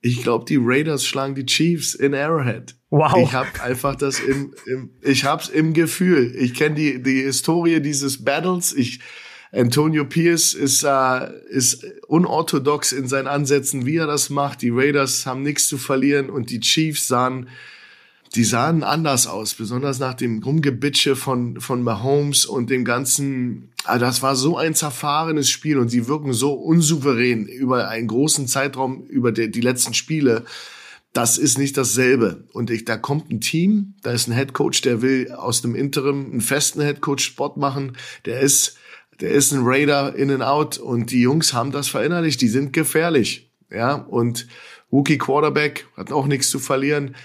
Ich 0.05 0.21
glaube, 0.21 0.43
die 0.43 0.59
Raiders 0.59 1.05
schlagen 1.05 1.33
die 1.33 1.45
Chiefs 1.45 1.95
in 1.95 2.13
Arrowhead. 2.13 2.75
Wow. 2.89 3.17
Ich 3.23 3.31
habe 3.31 3.47
einfach 3.63 3.95
das 3.95 4.19
im, 4.19 4.53
im 4.65 4.89
ich 5.01 5.23
hab's 5.23 5.47
im 5.47 5.73
Gefühl. 5.73 6.35
Ich 6.37 6.53
kenne 6.53 6.75
die 6.75 7.01
die 7.01 7.21
Historie 7.21 7.79
dieses 7.79 8.23
Battles. 8.23 8.73
Ich 8.73 8.99
Antonio 9.53 10.03
Pierce 10.03 10.55
ist 10.55 10.83
äh, 10.83 11.31
ist 11.49 11.85
unorthodox 12.07 12.91
in 12.91 13.07
seinen 13.07 13.27
Ansätzen, 13.27 13.85
wie 13.85 13.95
er 13.95 14.05
das 14.05 14.29
macht. 14.29 14.61
Die 14.61 14.71
Raiders 14.71 15.25
haben 15.25 15.41
nichts 15.41 15.69
zu 15.69 15.77
verlieren 15.77 16.29
und 16.29 16.49
die 16.49 16.59
Chiefs 16.59 17.07
sahen 17.07 17.47
die 18.35 18.43
sahen 18.43 18.83
anders 18.83 19.27
aus, 19.27 19.53
besonders 19.53 19.99
nach 19.99 20.15
dem 20.15 20.41
Rumgebitsche 20.41 21.15
von, 21.15 21.61
von 21.61 21.83
Mahomes 21.83 22.45
und 22.45 22.69
dem 22.71 22.83
ganzen, 22.83 23.71
also 23.83 23.99
das 24.03 24.23
war 24.23 24.35
so 24.35 24.57
ein 24.57 24.73
zerfahrenes 24.73 25.49
Spiel 25.51 25.77
und 25.77 25.89
sie 25.89 26.07
wirken 26.07 26.33
so 26.33 26.53
unsouverän 26.53 27.45
über 27.45 27.89
einen 27.89 28.07
großen 28.07 28.47
Zeitraum, 28.47 29.05
über 29.05 29.31
die, 29.31 29.51
die 29.51 29.61
letzten 29.61 29.93
Spiele. 29.93 30.45
Das 31.13 31.37
ist 31.37 31.59
nicht 31.59 31.77
dasselbe. 31.77 32.45
Und 32.53 32.71
ich, 32.71 32.85
da 32.85 32.97
kommt 32.97 33.29
ein 33.29 33.39
Team, 33.39 33.93
da 34.01 34.11
ist 34.11 34.27
ein 34.27 34.33
Headcoach, 34.33 34.81
der 34.81 35.03
will 35.03 35.31
aus 35.31 35.63
einem 35.63 35.75
Interim 35.75 36.31
einen 36.31 36.41
festen 36.41 36.81
Headcoach-Spot 36.81 37.53
machen. 37.57 37.97
Der 38.25 38.39
ist, 38.39 38.77
der 39.21 39.29
ist 39.29 39.51
ein 39.51 39.61
Raider 39.61 40.15
in 40.15 40.31
and 40.31 40.41
out 40.41 40.79
und 40.79 41.11
die 41.11 41.21
Jungs 41.21 41.53
haben 41.53 41.71
das 41.71 41.87
verinnerlicht. 41.87 42.41
Die 42.41 42.47
sind 42.47 42.73
gefährlich. 42.73 43.51
Ja, 43.69 43.93
und 43.93 44.47
Rookie 44.91 45.19
Quarterback 45.19 45.85
hat 45.95 46.11
auch 46.11 46.25
nichts 46.25 46.49
zu 46.49 46.57
verlieren 46.57 47.15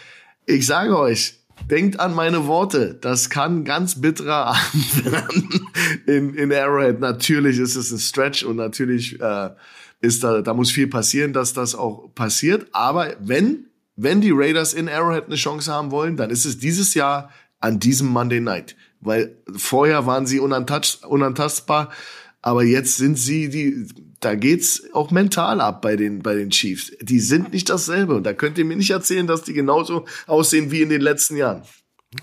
ich 0.49 0.67
sage 0.67 0.99
euch, 0.99 1.35
denkt 1.71 2.01
an 2.01 2.15
meine 2.15 2.47
Worte. 2.47 2.97
Das 3.01 3.31
kann 3.31 3.65
ganz 3.65 4.01
bitterer 4.01 4.57
in, 6.07 6.35
in 6.35 6.53
Arrowhead. 6.53 7.01
Natürlich 7.01 7.59
ist 7.59 7.77
es 7.77 7.93
ein 7.93 7.99
Stretch 7.99 8.45
und 8.45 8.57
natürlich 8.57 9.21
äh, 9.21 9.51
ist 10.01 10.25
da, 10.25 10.41
da 10.41 10.55
muss 10.55 10.71
viel 10.71 10.87
passieren, 10.87 11.33
dass 11.33 11.53
das 11.53 11.75
auch 11.75 12.15
passiert. 12.15 12.67
Aber 12.73 13.15
wenn, 13.21 13.67
wenn 13.97 14.21
die 14.21 14.33
Raiders 14.33 14.73
in 14.73 14.89
Arrowhead 14.89 15.27
eine 15.27 15.37
Chance 15.37 15.73
haben 15.73 15.91
wollen, 15.91 16.17
dann 16.17 16.31
ist 16.31 16.47
es 16.47 16.59
dieses 16.59 16.95
Jahr 16.95 17.31
an 17.61 17.79
diesem 17.79 18.09
Monday 18.09 18.41
Night. 18.41 18.77
Weil 19.01 19.37
vorher 19.55 20.07
waren 20.07 20.27
sie 20.27 20.41
unantastbar, 20.41 21.91
aber 22.41 22.65
jetzt 22.65 22.97
sind 22.97 23.19
sie 23.19 23.49
die, 23.49 23.87
da 24.21 24.35
geht's 24.35 24.83
auch 24.93 25.11
mental 25.11 25.61
ab 25.61 25.83
bei 25.83 25.97
den, 25.97 26.23
bei 26.23 26.35
den 26.35 26.51
Chiefs. 26.51 26.93
Die 27.01 27.21
sind 27.21 27.53
nicht 27.53 27.71
dasselbe. 27.71 28.17
Und 28.17 28.25
da 28.25 28.33
könnt 28.33 28.59
ihr 28.59 28.65
mir 28.65 28.77
nicht 28.77 28.91
erzählen, 28.91 29.27
dass 29.27 29.43
die 29.43 29.53
genauso 29.53 30.05
aussehen 30.27 30.71
wie 30.71 30.83
in 30.83 30.89
den 30.89 31.01
letzten 31.01 31.37
Jahren. 31.37 31.63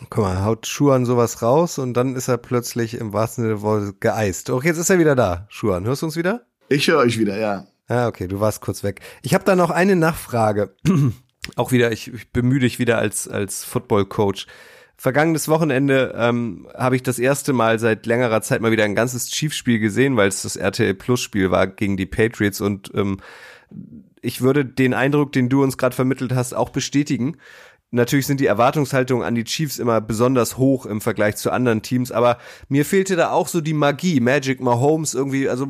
Guck 0.09 0.23
mal, 0.23 0.43
haut 0.43 0.65
Schuhan 0.65 1.05
sowas 1.05 1.41
raus 1.43 1.77
und 1.77 1.93
dann 1.93 2.15
ist 2.15 2.27
er 2.27 2.37
plötzlich 2.37 2.95
im 2.95 3.13
wahrsten 3.13 3.43
Sinne 3.43 3.55
des 3.55 3.63
Wortes 3.63 3.99
geeist. 3.99 4.49
Doch, 4.49 4.63
jetzt 4.63 4.79
ist 4.79 4.89
er 4.89 4.97
wieder 4.97 5.15
da. 5.15 5.45
Schuhan, 5.49 5.85
hörst 5.85 6.01
du 6.01 6.07
uns 6.07 6.15
wieder? 6.15 6.47
Ich 6.69 6.87
höre 6.87 6.97
euch 6.97 7.19
wieder, 7.19 7.37
ja. 7.37 7.67
Ah, 7.87 8.07
okay, 8.07 8.27
du 8.27 8.39
warst 8.39 8.61
kurz 8.61 8.83
weg. 8.83 9.01
Ich 9.21 9.35
habe 9.35 9.43
da 9.43 9.55
noch 9.55 9.69
eine 9.69 9.95
Nachfrage. 9.95 10.75
Auch 11.55 11.71
wieder, 11.71 11.91
ich, 11.91 12.11
ich 12.11 12.31
bemühe 12.31 12.59
dich 12.59 12.79
wieder 12.79 12.97
als, 12.97 13.27
als 13.27 13.63
Football-Coach. 13.63 14.47
Vergangenes 14.97 15.47
Wochenende 15.47 16.13
ähm, 16.17 16.67
habe 16.73 16.95
ich 16.95 17.03
das 17.03 17.19
erste 17.19 17.51
Mal 17.51 17.79
seit 17.79 18.05
längerer 18.05 18.41
Zeit 18.41 18.61
mal 18.61 18.71
wieder 18.71 18.85
ein 18.85 18.95
ganzes 18.95 19.29
Chiefs-Spiel 19.29 19.79
gesehen, 19.79 20.15
weil 20.15 20.29
es 20.29 20.43
das 20.43 20.55
RTL 20.55 20.93
Plus-Spiel 20.93 21.51
war 21.51 21.67
gegen 21.67 21.97
die 21.97 22.05
Patriots 22.05 22.61
und 22.61 22.91
ähm, 22.95 23.17
ich 24.21 24.41
würde 24.41 24.65
den 24.65 24.93
Eindruck, 24.93 25.33
den 25.33 25.49
du 25.49 25.63
uns 25.63 25.77
gerade 25.77 25.95
vermittelt 25.95 26.33
hast, 26.33 26.53
auch 26.53 26.69
bestätigen. 26.69 27.37
Natürlich 27.91 28.25
sind 28.25 28.39
die 28.39 28.47
Erwartungshaltungen 28.47 29.25
an 29.25 29.35
die 29.35 29.43
Chiefs 29.43 29.77
immer 29.77 30.01
besonders 30.01 30.57
hoch 30.57 30.85
im 30.85 31.01
Vergleich 31.01 31.35
zu 31.35 31.51
anderen 31.51 31.81
Teams, 31.81 32.11
aber 32.11 32.39
mir 32.67 32.85
fehlte 32.85 33.15
da 33.15 33.31
auch 33.31 33.47
so 33.47 33.61
die 33.61 33.73
Magie, 33.73 34.19
Magic 34.19 34.61
Mahomes 34.61 35.13
irgendwie, 35.13 35.47
also 35.47 35.67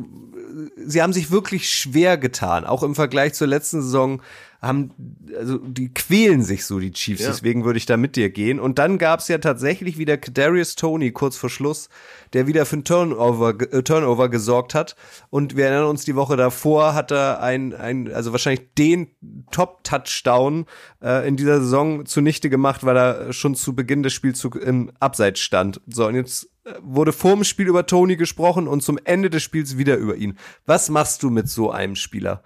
sie 0.76 1.02
haben 1.02 1.12
sich 1.12 1.30
wirklich 1.30 1.68
schwer 1.68 2.16
getan, 2.16 2.64
auch 2.64 2.82
im 2.82 2.94
Vergleich 2.94 3.34
zur 3.34 3.46
letzten 3.46 3.82
Saison 3.82 4.22
haben, 4.66 4.90
also 5.36 5.58
die 5.58 5.92
quälen 5.92 6.42
sich 6.42 6.64
so, 6.64 6.78
die 6.78 6.92
Chiefs, 6.92 7.22
ja. 7.22 7.28
deswegen 7.28 7.64
würde 7.64 7.78
ich 7.78 7.86
da 7.86 7.96
mit 7.96 8.16
dir 8.16 8.30
gehen. 8.30 8.58
Und 8.60 8.78
dann 8.78 8.98
gab's 8.98 9.28
ja 9.28 9.38
tatsächlich 9.38 9.98
wieder 9.98 10.16
Kadarius 10.16 10.76
Tony 10.76 11.12
kurz 11.12 11.36
vor 11.36 11.50
Schluss, 11.50 11.88
der 12.32 12.46
wieder 12.46 12.66
für 12.66 12.76
ein 12.76 12.84
Turnover, 12.84 13.50
äh, 13.72 13.82
Turnover 13.82 14.28
gesorgt 14.28 14.74
hat. 14.74 14.96
Und 15.30 15.56
wir 15.56 15.66
erinnern 15.66 15.88
uns, 15.88 16.04
die 16.04 16.16
Woche 16.16 16.36
davor 16.36 16.94
hat 16.94 17.10
er 17.10 17.42
ein, 17.42 17.74
ein 17.74 18.12
also 18.12 18.32
wahrscheinlich 18.32 18.74
den 18.76 19.08
Top-Touchdown 19.50 20.66
äh, 21.02 21.26
in 21.26 21.36
dieser 21.36 21.60
Saison 21.60 22.06
zunichte 22.06 22.50
gemacht, 22.50 22.84
weil 22.84 22.96
er 22.96 23.32
schon 23.32 23.54
zu 23.54 23.74
Beginn 23.74 24.02
des 24.02 24.12
Spiels 24.12 24.44
im 24.44 24.90
Abseits 25.00 25.40
stand. 25.40 25.80
So, 25.86 26.06
und 26.06 26.14
jetzt 26.14 26.50
äh, 26.64 26.72
wurde 26.82 27.12
vor 27.12 27.34
dem 27.34 27.44
Spiel 27.44 27.68
über 27.68 27.86
Tony 27.86 28.16
gesprochen 28.16 28.68
und 28.68 28.82
zum 28.82 28.98
Ende 29.04 29.30
des 29.30 29.42
Spiels 29.42 29.78
wieder 29.78 29.96
über 29.96 30.16
ihn. 30.16 30.38
Was 30.66 30.88
machst 30.90 31.22
du 31.22 31.30
mit 31.30 31.48
so 31.48 31.70
einem 31.70 31.96
Spieler? 31.96 32.42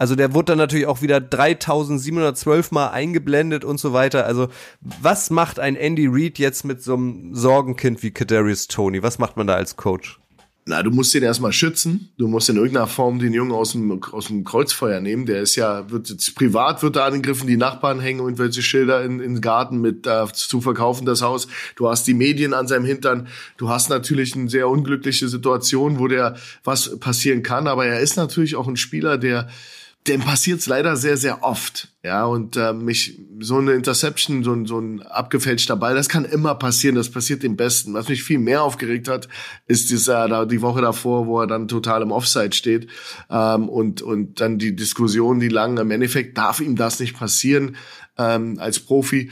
Also 0.00 0.14
der 0.14 0.32
wurde 0.32 0.52
dann 0.52 0.58
natürlich 0.58 0.86
auch 0.86 1.02
wieder 1.02 1.20
3712 1.20 2.70
Mal 2.70 2.88
eingeblendet 2.88 3.66
und 3.66 3.78
so 3.78 3.92
weiter. 3.92 4.24
Also 4.24 4.48
was 4.80 5.28
macht 5.28 5.60
ein 5.60 5.76
Andy 5.76 6.06
Reid 6.10 6.38
jetzt 6.38 6.64
mit 6.64 6.82
so 6.82 6.94
einem 6.94 7.34
Sorgenkind 7.34 8.02
wie 8.02 8.10
Kadarius 8.10 8.66
Tony? 8.66 9.02
Was 9.02 9.18
macht 9.18 9.36
man 9.36 9.46
da 9.46 9.56
als 9.56 9.76
Coach? 9.76 10.18
Na, 10.64 10.82
du 10.82 10.90
musst 10.90 11.12
den 11.12 11.22
erstmal 11.22 11.52
schützen. 11.52 12.08
Du 12.16 12.28
musst 12.28 12.48
in 12.48 12.56
irgendeiner 12.56 12.86
Form 12.86 13.18
den 13.18 13.34
Jungen 13.34 13.52
aus 13.52 13.72
dem, 13.72 14.02
aus 14.02 14.28
dem 14.28 14.42
Kreuzfeuer 14.42 15.02
nehmen. 15.02 15.26
Der 15.26 15.42
ist 15.42 15.56
ja, 15.56 15.90
wird 15.90 16.08
jetzt 16.08 16.34
privat 16.34 16.82
wird 16.82 16.96
da 16.96 17.04
angegriffen, 17.04 17.46
die 17.46 17.58
Nachbarn 17.58 18.00
hängen 18.00 18.20
irgendwelche 18.20 18.62
Schilder 18.62 19.04
in, 19.04 19.20
in 19.20 19.34
den 19.34 19.40
Garten 19.42 19.82
mit 19.82 20.06
äh, 20.06 20.24
zu 20.32 20.62
verkaufen 20.62 21.04
das 21.04 21.20
Haus. 21.20 21.46
Du 21.76 21.90
hast 21.90 22.06
die 22.06 22.14
Medien 22.14 22.54
an 22.54 22.66
seinem 22.66 22.86
Hintern. 22.86 23.28
Du 23.58 23.68
hast 23.68 23.90
natürlich 23.90 24.34
eine 24.34 24.48
sehr 24.48 24.66
unglückliche 24.66 25.28
Situation, 25.28 25.98
wo 25.98 26.08
der 26.08 26.36
was 26.64 26.98
passieren 27.00 27.42
kann. 27.42 27.66
Aber 27.66 27.84
er 27.84 28.00
ist 28.00 28.16
natürlich 28.16 28.56
auch 28.56 28.66
ein 28.66 28.78
Spieler, 28.78 29.18
der 29.18 29.50
dem 30.08 30.22
passiert's 30.22 30.66
leider 30.66 30.96
sehr, 30.96 31.16
sehr 31.16 31.44
oft. 31.44 31.88
Ja, 32.02 32.24
und 32.24 32.56
äh, 32.56 32.72
mich 32.72 33.20
so 33.40 33.58
eine 33.58 33.72
Interception, 33.72 34.42
so 34.42 34.54
ein, 34.54 34.64
so 34.64 34.78
ein 34.78 35.02
abgefälschter 35.02 35.76
Ball, 35.76 35.94
das 35.94 36.08
kann 36.08 36.24
immer 36.24 36.54
passieren. 36.54 36.96
Das 36.96 37.10
passiert 37.10 37.42
dem 37.42 37.56
Besten. 37.56 37.92
Was 37.92 38.08
mich 38.08 38.22
viel 38.22 38.38
mehr 38.38 38.62
aufgeregt 38.62 39.08
hat, 39.08 39.28
ist 39.66 39.90
dieser 39.90 40.26
da 40.28 40.46
die 40.46 40.62
Woche 40.62 40.80
davor, 40.80 41.26
wo 41.26 41.40
er 41.40 41.46
dann 41.46 41.68
total 41.68 42.00
im 42.00 42.12
Offside 42.12 42.54
steht 42.54 42.88
ähm, 43.28 43.68
und 43.68 44.00
und 44.00 44.40
dann 44.40 44.58
die 44.58 44.74
Diskussion, 44.74 45.38
die 45.40 45.48
langen. 45.48 45.76
Im 45.76 45.90
Endeffekt 45.90 46.38
darf 46.38 46.60
ihm 46.60 46.76
das 46.76 46.98
nicht 47.00 47.18
passieren 47.18 47.76
ähm, 48.16 48.58
als 48.58 48.80
Profi 48.80 49.30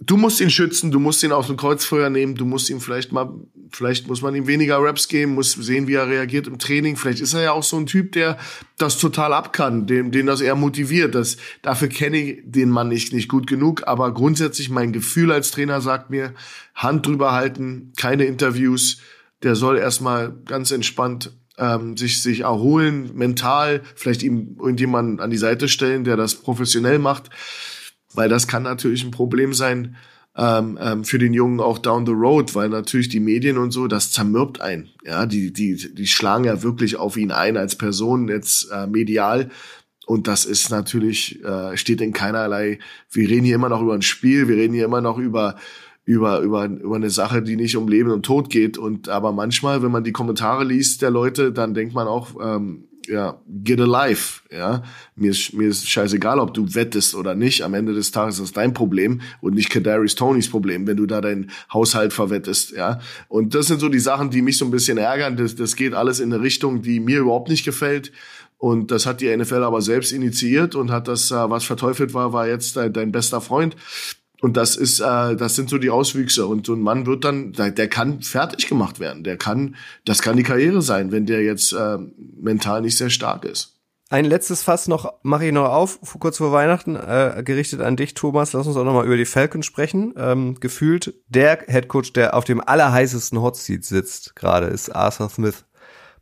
du 0.00 0.16
musst 0.16 0.40
ihn 0.40 0.50
schützen, 0.50 0.90
du 0.90 1.00
musst 1.00 1.22
ihn 1.22 1.32
aus 1.32 1.48
dem 1.48 1.56
Kreuzfeuer 1.56 2.08
nehmen, 2.08 2.36
du 2.36 2.44
musst 2.44 2.70
ihm 2.70 2.80
vielleicht 2.80 3.10
mal, 3.12 3.30
vielleicht 3.70 4.06
muss 4.06 4.22
man 4.22 4.34
ihm 4.34 4.46
weniger 4.46 4.78
Raps 4.78 5.08
geben, 5.08 5.34
muss 5.34 5.52
sehen, 5.52 5.88
wie 5.88 5.94
er 5.94 6.08
reagiert 6.08 6.46
im 6.46 6.58
Training. 6.58 6.96
Vielleicht 6.96 7.20
ist 7.20 7.34
er 7.34 7.42
ja 7.42 7.52
auch 7.52 7.64
so 7.64 7.76
ein 7.76 7.86
Typ, 7.86 8.12
der 8.12 8.38
das 8.78 8.98
total 8.98 9.32
ab 9.32 9.52
kann, 9.52 9.86
den, 9.86 10.12
den 10.12 10.26
das 10.26 10.40
eher 10.40 10.54
motiviert. 10.54 11.14
Das, 11.14 11.36
dafür 11.62 11.88
kenne 11.88 12.16
ich 12.16 12.42
den 12.44 12.70
Mann 12.70 12.88
nicht, 12.88 13.12
nicht 13.12 13.28
gut 13.28 13.46
genug. 13.46 13.86
Aber 13.86 14.14
grundsätzlich 14.14 14.70
mein 14.70 14.92
Gefühl 14.92 15.32
als 15.32 15.50
Trainer 15.50 15.80
sagt 15.80 16.10
mir, 16.10 16.32
Hand 16.74 17.06
drüber 17.06 17.32
halten, 17.32 17.92
keine 17.96 18.24
Interviews. 18.24 18.98
Der 19.42 19.56
soll 19.56 19.78
erstmal 19.78 20.32
ganz 20.46 20.70
entspannt 20.70 21.32
ähm, 21.58 21.96
sich, 21.96 22.22
sich 22.22 22.40
erholen, 22.40 23.10
mental, 23.14 23.82
vielleicht 23.96 24.22
ihm 24.22 24.56
irgendjemanden 24.60 25.18
an 25.18 25.30
die 25.30 25.36
Seite 25.36 25.68
stellen, 25.68 26.04
der 26.04 26.16
das 26.16 26.36
professionell 26.36 27.00
macht 27.00 27.30
weil 28.14 28.28
das 28.28 28.46
kann 28.46 28.62
natürlich 28.62 29.04
ein 29.04 29.10
Problem 29.10 29.52
sein 29.52 29.96
ähm, 30.38 30.78
ähm, 30.80 31.04
für 31.04 31.18
den 31.18 31.34
Jungen 31.34 31.60
auch 31.60 31.78
down 31.78 32.06
the 32.06 32.12
road, 32.12 32.54
weil 32.54 32.68
natürlich 32.68 33.08
die 33.08 33.20
Medien 33.20 33.58
und 33.58 33.72
so, 33.72 33.88
das 33.88 34.12
zermürbt 34.12 34.60
ein. 34.60 34.88
Ja, 35.04 35.26
die, 35.26 35.52
die, 35.52 35.94
die 35.94 36.06
schlagen 36.06 36.44
ja 36.44 36.62
wirklich 36.62 36.96
auf 36.96 37.16
ihn 37.16 37.32
ein 37.32 37.56
als 37.56 37.76
Person 37.76 38.28
jetzt 38.28 38.70
äh, 38.70 38.86
medial. 38.86 39.50
Und 40.06 40.26
das 40.26 40.46
ist 40.46 40.70
natürlich, 40.70 41.44
äh, 41.44 41.76
steht 41.76 42.00
in 42.00 42.12
keinerlei, 42.12 42.78
wir 43.10 43.28
reden 43.28 43.44
hier 43.44 43.56
immer 43.56 43.68
noch 43.68 43.82
über 43.82 43.94
ein 43.94 44.02
Spiel, 44.02 44.48
wir 44.48 44.56
reden 44.56 44.74
hier 44.74 44.84
immer 44.84 45.00
noch 45.00 45.18
über, 45.18 45.56
über, 46.04 46.40
über, 46.40 46.64
über 46.64 46.96
eine 46.96 47.10
Sache, 47.10 47.42
die 47.42 47.56
nicht 47.56 47.76
um 47.76 47.88
Leben 47.88 48.10
und 48.10 48.24
Tod 48.24 48.48
geht. 48.48 48.78
Und 48.78 49.08
aber 49.08 49.32
manchmal, 49.32 49.82
wenn 49.82 49.90
man 49.90 50.04
die 50.04 50.12
Kommentare 50.12 50.64
liest 50.64 51.02
der 51.02 51.10
Leute, 51.10 51.52
dann 51.52 51.74
denkt 51.74 51.94
man 51.94 52.06
auch, 52.06 52.36
ähm, 52.40 52.84
ja, 53.08 53.40
get 53.64 53.80
alive, 53.80 54.40
ja. 54.50 54.82
Mir 55.16 55.30
ist, 55.30 55.52
mir 55.52 55.68
ist 55.68 55.88
scheißegal, 55.88 56.38
ob 56.38 56.54
du 56.54 56.74
wettest 56.74 57.14
oder 57.14 57.34
nicht. 57.34 57.62
Am 57.62 57.74
Ende 57.74 57.94
des 57.94 58.10
Tages 58.10 58.36
ist 58.36 58.42
das 58.42 58.52
dein 58.52 58.74
Problem 58.74 59.20
und 59.40 59.54
nicht 59.54 59.70
Kadarius 59.70 60.14
Tonys 60.14 60.48
Problem, 60.50 60.86
wenn 60.86 60.96
du 60.96 61.06
da 61.06 61.20
deinen 61.20 61.50
Haushalt 61.72 62.12
verwettest, 62.12 62.72
ja. 62.72 63.00
Und 63.28 63.54
das 63.54 63.66
sind 63.66 63.80
so 63.80 63.88
die 63.88 63.98
Sachen, 63.98 64.30
die 64.30 64.42
mich 64.42 64.58
so 64.58 64.64
ein 64.64 64.70
bisschen 64.70 64.98
ärgern. 64.98 65.36
Das, 65.36 65.56
das 65.56 65.76
geht 65.76 65.94
alles 65.94 66.20
in 66.20 66.32
eine 66.32 66.42
Richtung, 66.42 66.82
die 66.82 67.00
mir 67.00 67.20
überhaupt 67.20 67.48
nicht 67.48 67.64
gefällt. 67.64 68.12
Und 68.58 68.90
das 68.90 69.06
hat 69.06 69.20
die 69.20 69.34
NFL 69.34 69.62
aber 69.62 69.80
selbst 69.82 70.12
initiiert 70.12 70.74
und 70.74 70.90
hat 70.90 71.06
das, 71.06 71.30
äh, 71.30 71.50
was 71.50 71.64
verteufelt 71.64 72.12
war, 72.12 72.32
war 72.32 72.48
jetzt 72.48 72.76
dein, 72.76 72.92
dein 72.92 73.12
bester 73.12 73.40
Freund. 73.40 73.76
Und 74.40 74.56
das 74.56 74.76
ist, 74.76 75.00
äh, 75.00 75.36
das 75.36 75.56
sind 75.56 75.68
so 75.68 75.78
die 75.78 75.90
Auswüchse. 75.90 76.46
Und 76.46 76.66
so 76.66 76.74
ein 76.74 76.80
Mann 76.80 77.06
wird 77.06 77.24
dann, 77.24 77.52
der, 77.52 77.88
kann 77.88 78.22
fertig 78.22 78.68
gemacht 78.68 79.00
werden. 79.00 79.24
Der 79.24 79.36
kann, 79.36 79.74
das 80.04 80.22
kann 80.22 80.36
die 80.36 80.42
Karriere 80.44 80.80
sein, 80.80 81.10
wenn 81.10 81.26
der 81.26 81.42
jetzt 81.42 81.72
äh, 81.72 81.98
mental 82.40 82.82
nicht 82.82 82.96
sehr 82.96 83.10
stark 83.10 83.44
ist. 83.44 83.74
Ein 84.10 84.24
letztes 84.24 84.62
Fass 84.62 84.88
noch 84.88 85.12
mache 85.22 85.46
ich 85.46 85.52
noch 85.52 85.68
auf, 85.68 85.98
kurz 86.18 86.38
vor 86.38 86.50
Weihnachten, 86.50 86.96
äh, 86.96 87.42
gerichtet 87.44 87.82
an 87.82 87.96
dich, 87.96 88.14
Thomas. 88.14 88.54
Lass 88.54 88.66
uns 88.66 88.76
auch 88.76 88.84
noch 88.84 88.94
mal 88.94 89.04
über 89.04 89.18
die 89.18 89.26
Falcons 89.26 89.66
sprechen. 89.66 90.14
Ähm, 90.16 90.56
gefühlt 90.60 91.14
der 91.28 91.58
Headcoach, 91.66 92.14
der 92.14 92.34
auf 92.34 92.44
dem 92.44 92.62
allerheißesten 92.66 93.42
Hotseat 93.42 93.84
sitzt 93.84 94.34
gerade, 94.34 94.68
ist 94.68 94.94
Arthur 94.94 95.28
Smith 95.28 95.64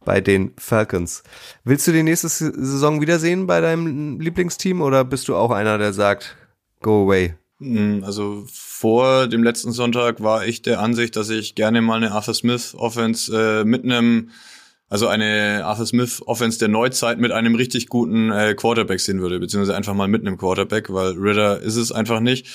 bei 0.05 0.21
den 0.21 0.53
Falcons. 0.59 1.23
Willst 1.63 1.87
du 1.87 1.93
die 1.93 2.03
nächste 2.03 2.29
Saison 2.29 3.01
wiedersehen 3.01 3.47
bei 3.47 3.61
deinem 3.61 4.19
Lieblingsteam 4.21 4.81
oder 4.81 5.05
bist 5.05 5.29
du 5.29 5.37
auch 5.37 5.53
einer, 5.53 5.79
der 5.79 5.93
sagt, 5.93 6.37
go 6.81 7.05
away? 7.05 7.35
Hm, 7.59 8.05
also 8.05 8.45
vor 8.49 9.29
dem 9.29 9.43
letzten 9.43 9.73
Sonntag 9.73 10.23
war 10.23 10.47
ich 10.47 10.63
der 10.63 10.81
Ansicht, 10.81 11.17
dass 11.17 11.31
ich 11.31 11.55
gerne 11.55 11.81
mal 11.81 11.97
eine 11.97 12.13
Arthur 12.13 12.35
Smith 12.35 12.75
Offense 12.77 13.35
äh, 13.35 13.65
mit 13.65 13.85
einem, 13.85 14.31
also 14.89 15.09
eine 15.09 15.63
Arthur 15.65 15.87
Smith 15.87 16.23
Offense 16.27 16.59
der 16.59 16.69
Neuzeit 16.69 17.19
mit 17.19 17.33
einem 17.33 17.55
richtig 17.55 17.89
guten 17.89 18.31
äh, 18.31 18.55
Quarterback 18.55 19.01
sehen 19.01 19.23
würde, 19.23 19.41
beziehungsweise 19.41 19.77
einfach 19.77 19.95
mal 19.95 20.09
mit 20.09 20.21
einem 20.21 20.37
Quarterback, 20.37 20.93
weil 20.93 21.13
Ritter 21.13 21.61
ist 21.61 21.77
es 21.77 21.93
einfach 21.93 22.21
nicht. 22.21 22.47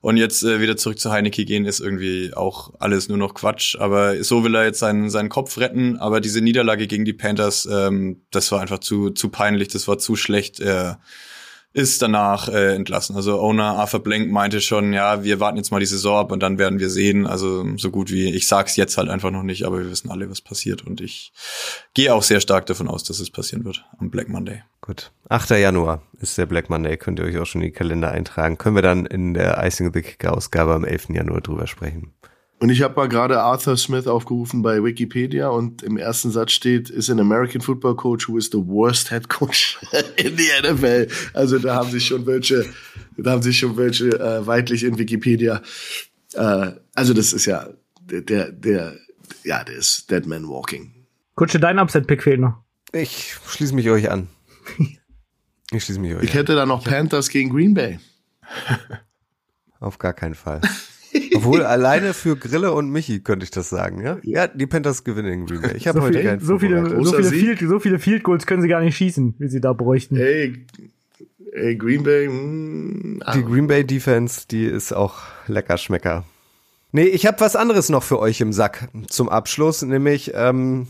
Und 0.00 0.16
jetzt 0.16 0.44
äh, 0.44 0.60
wieder 0.60 0.76
zurück 0.76 0.98
zu 1.00 1.10
Heineke 1.10 1.44
gehen 1.44 1.64
ist 1.64 1.80
irgendwie 1.80 2.32
auch 2.32 2.72
alles 2.78 3.08
nur 3.08 3.18
noch 3.18 3.34
Quatsch. 3.34 3.76
Aber 3.76 4.22
so 4.22 4.44
will 4.44 4.54
er 4.54 4.64
jetzt 4.64 4.78
seinen, 4.78 5.10
seinen 5.10 5.28
Kopf 5.28 5.58
retten. 5.58 5.96
Aber 5.96 6.20
diese 6.20 6.40
Niederlage 6.40 6.86
gegen 6.86 7.04
die 7.04 7.12
Panthers, 7.12 7.68
ähm, 7.70 8.22
das 8.30 8.52
war 8.52 8.60
einfach 8.60 8.78
zu, 8.78 9.10
zu 9.10 9.28
peinlich, 9.28 9.68
das 9.68 9.88
war 9.88 9.98
zu 9.98 10.14
schlecht. 10.14 10.60
Äh, 10.60 10.94
ist 11.72 12.00
danach 12.00 12.48
äh, 12.48 12.74
entlassen. 12.74 13.14
Also 13.14 13.40
Owner 13.40 13.76
Arthur 13.76 14.02
Blank 14.02 14.30
meinte 14.30 14.60
schon, 14.60 14.92
ja, 14.92 15.22
wir 15.22 15.38
warten 15.38 15.58
jetzt 15.58 15.70
mal 15.70 15.80
die 15.80 15.86
Saison 15.86 16.18
ab 16.18 16.32
und 16.32 16.42
dann 16.42 16.58
werden 16.58 16.78
wir 16.78 16.90
sehen. 16.90 17.26
Also 17.26 17.64
so 17.76 17.90
gut 17.90 18.10
wie, 18.10 18.34
ich 18.34 18.48
sag's 18.48 18.76
jetzt 18.76 18.96
halt 18.96 19.08
einfach 19.08 19.30
noch 19.30 19.42
nicht, 19.42 19.64
aber 19.64 19.78
wir 19.78 19.90
wissen 19.90 20.10
alle, 20.10 20.30
was 20.30 20.40
passiert 20.40 20.86
und 20.86 21.00
ich 21.00 21.32
gehe 21.94 22.14
auch 22.14 22.22
sehr 22.22 22.40
stark 22.40 22.66
davon 22.66 22.88
aus, 22.88 23.04
dass 23.04 23.20
es 23.20 23.30
passieren 23.30 23.64
wird 23.64 23.84
am 23.98 24.10
Black 24.10 24.28
Monday. 24.28 24.62
Gut. 24.80 25.12
8. 25.28 25.50
Januar 25.50 26.02
ist 26.20 26.38
der 26.38 26.46
Black 26.46 26.70
Monday, 26.70 26.96
könnt 26.96 27.18
ihr 27.18 27.26
euch 27.26 27.36
auch 27.38 27.46
schon 27.46 27.60
in 27.60 27.68
die 27.68 27.72
Kalender 27.72 28.10
eintragen. 28.10 28.56
Können 28.56 28.76
wir 28.76 28.82
dann 28.82 29.04
in 29.04 29.34
der 29.34 29.62
Icing 29.62 29.92
the 29.92 30.00
Kicker 30.00 30.34
Ausgabe 30.34 30.74
am 30.74 30.84
11. 30.84 31.10
Januar 31.10 31.42
drüber 31.42 31.66
sprechen. 31.66 32.14
Und 32.60 32.70
ich 32.70 32.82
habe 32.82 32.96
mal 32.96 33.08
gerade 33.08 33.40
Arthur 33.40 33.76
Smith 33.76 34.08
aufgerufen 34.08 34.62
bei 34.62 34.82
Wikipedia 34.82 35.48
und 35.48 35.82
im 35.84 35.96
ersten 35.96 36.32
Satz 36.32 36.50
steht, 36.52 36.90
ist 36.90 37.08
an 37.08 37.20
American 37.20 37.60
Football 37.60 37.94
Coach 37.94 38.28
who 38.28 38.36
is 38.36 38.46
the 38.46 38.58
worst 38.58 39.10
head 39.10 39.28
coach 39.28 39.78
in 40.16 40.36
the 40.36 40.48
NFL. 40.62 41.06
Also 41.34 41.58
da 41.60 41.76
haben 41.76 41.90
sich 41.90 42.06
schon 42.06 42.26
welche, 42.26 42.66
da 43.16 43.30
haben 43.30 43.42
sich 43.42 43.58
schon 43.58 43.76
welche 43.76 44.08
äh, 44.08 44.44
weitlich 44.46 44.82
in 44.82 44.98
Wikipedia. 44.98 45.62
Äh, 46.34 46.72
also 46.94 47.14
das 47.14 47.32
ist 47.32 47.46
ja 47.46 47.68
der, 48.10 48.50
der, 48.50 48.96
ja, 49.44 49.62
der 49.62 49.76
ist 49.76 50.10
Dead 50.10 50.26
Man 50.26 50.48
Walking. 50.48 50.92
Kutsche, 51.36 51.60
dein 51.60 51.78
Upset-Pick 51.78 52.24
fehlt 52.24 52.40
noch. 52.40 52.54
Ich 52.90 53.36
schließe 53.46 53.74
mich 53.74 53.88
euch 53.90 54.10
an. 54.10 54.28
Ich 55.70 55.84
schließe 55.84 56.00
mich 56.00 56.14
euch 56.14 56.22
Ich 56.22 56.30
an. 56.30 56.36
hätte 56.38 56.54
da 56.54 56.64
noch 56.64 56.82
Panthers 56.82 57.28
gegen 57.28 57.50
Green 57.50 57.74
Bay. 57.74 58.00
Auf 59.80 59.98
gar 59.98 60.14
keinen 60.14 60.34
Fall. 60.34 60.62
Obwohl 61.38 61.62
alleine 61.64 62.14
für 62.14 62.36
Grille 62.36 62.72
und 62.72 62.90
Michi 62.90 63.20
könnte 63.20 63.44
ich 63.44 63.50
das 63.50 63.70
sagen, 63.70 64.02
ja? 64.02 64.18
Ja, 64.22 64.46
die 64.46 64.66
Panthers 64.66 65.04
gewinnen 65.04 65.32
in 65.32 65.46
Green 65.46 65.62
Bay. 65.62 65.76
Ich 65.76 65.88
habe 65.88 66.00
so 66.00 66.04
heute 66.06 66.18
viel, 66.18 66.28
keinen 66.28 66.40
so 66.40 66.58
viele, 66.58 67.04
so 67.04 67.12
viele, 67.12 67.30
Field, 67.30 67.58
so 67.60 67.78
viele 67.78 67.98
Field 67.98 68.22
Goals 68.22 68.46
können 68.46 68.62
sie 68.62 68.68
gar 68.68 68.80
nicht 68.80 68.96
schießen, 68.96 69.34
wie 69.38 69.48
sie 69.48 69.60
da 69.60 69.72
bräuchten. 69.72 70.16
Ey, 70.16 70.66
ey 71.52 71.76
Green 71.76 72.02
Bay. 72.02 72.28
Mh, 72.28 73.34
die 73.34 73.44
Green 73.44 73.66
Bay 73.66 73.84
Defense, 73.84 74.46
die 74.50 74.64
ist 74.64 74.92
auch 74.92 75.18
lecker 75.46 75.78
Schmecker. 75.78 76.24
Nee, 76.92 77.04
ich 77.04 77.26
habe 77.26 77.40
was 77.40 77.54
anderes 77.54 77.90
noch 77.90 78.02
für 78.02 78.18
euch 78.18 78.40
im 78.40 78.52
Sack 78.52 78.88
zum 79.08 79.28
Abschluss, 79.28 79.82
nämlich 79.82 80.32
ähm, 80.34 80.88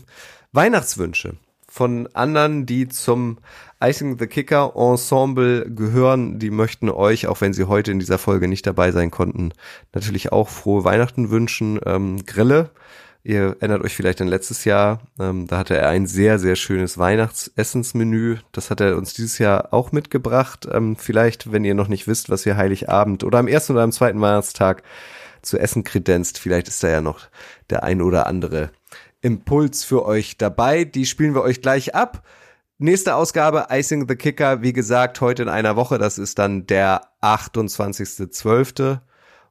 Weihnachtswünsche 0.53 1.35
von 1.79 2.07
anderen, 2.13 2.65
die 2.65 2.89
zum 2.89 3.37
Icing 3.81 4.19
the 4.19 4.27
Kicker 4.27 4.73
Ensemble 4.75 5.65
gehören. 5.71 6.37
Die 6.37 6.49
möchten 6.49 6.89
euch, 6.89 7.27
auch 7.27 7.39
wenn 7.39 7.53
sie 7.53 7.69
heute 7.69 7.89
in 7.93 7.99
dieser 7.99 8.17
Folge 8.17 8.49
nicht 8.49 8.67
dabei 8.67 8.91
sein 8.91 9.11
konnten, 9.11 9.53
natürlich 9.93 10.33
auch 10.33 10.49
frohe 10.49 10.83
Weihnachten 10.83 11.29
wünschen. 11.29 11.79
Ähm, 11.85 12.25
Grille. 12.25 12.71
Ihr 13.23 13.55
erinnert 13.61 13.81
euch 13.81 13.95
vielleicht 13.95 14.19
an 14.19 14.27
letztes 14.27 14.65
Jahr, 14.65 14.99
ähm, 15.21 15.47
da 15.47 15.59
hatte 15.59 15.77
er 15.77 15.87
ein 15.87 16.05
sehr, 16.05 16.37
sehr 16.37 16.57
schönes 16.57 16.97
Weihnachtsessensmenü. 16.97 18.39
Das 18.51 18.71
hat 18.71 18.81
er 18.81 18.97
uns 18.97 19.13
dieses 19.13 19.37
Jahr 19.37 19.73
auch 19.73 19.93
mitgebracht. 19.93 20.67
Ähm, 20.69 20.97
vielleicht, 20.97 21.53
wenn 21.53 21.63
ihr 21.63 21.75
noch 21.75 21.87
nicht 21.87 22.09
wisst, 22.09 22.29
was 22.29 22.45
ihr 22.45 22.57
Heiligabend 22.57 23.23
oder 23.23 23.39
am 23.39 23.47
ersten 23.47 23.71
oder 23.71 23.83
am 23.83 23.93
zweiten 23.93 24.19
Weihnachtstag 24.19 24.83
zu 25.41 25.57
essen 25.57 25.85
kredenzt, 25.85 26.39
vielleicht 26.39 26.67
ist 26.67 26.83
da 26.83 26.89
ja 26.89 26.99
noch 26.99 27.27
der 27.69 27.83
ein 27.83 28.01
oder 28.01 28.27
andere 28.27 28.69
Impuls 29.21 29.83
für 29.83 30.05
euch 30.05 30.37
dabei. 30.37 30.83
Die 30.85 31.05
spielen 31.05 31.33
wir 31.35 31.41
euch 31.41 31.61
gleich 31.61 31.95
ab. 31.95 32.23
Nächste 32.77 33.15
Ausgabe 33.15 33.67
Icing 33.69 34.07
the 34.07 34.15
Kicker, 34.15 34.61
wie 34.61 34.71
gesagt, 34.71 35.19
heute 35.19 35.43
in 35.43 35.49
einer 35.49 35.75
Woche. 35.75 35.97
Das 35.97 36.17
ist 36.17 36.39
dann 36.39 36.65
der 36.65 37.01
28.12. 37.21 38.99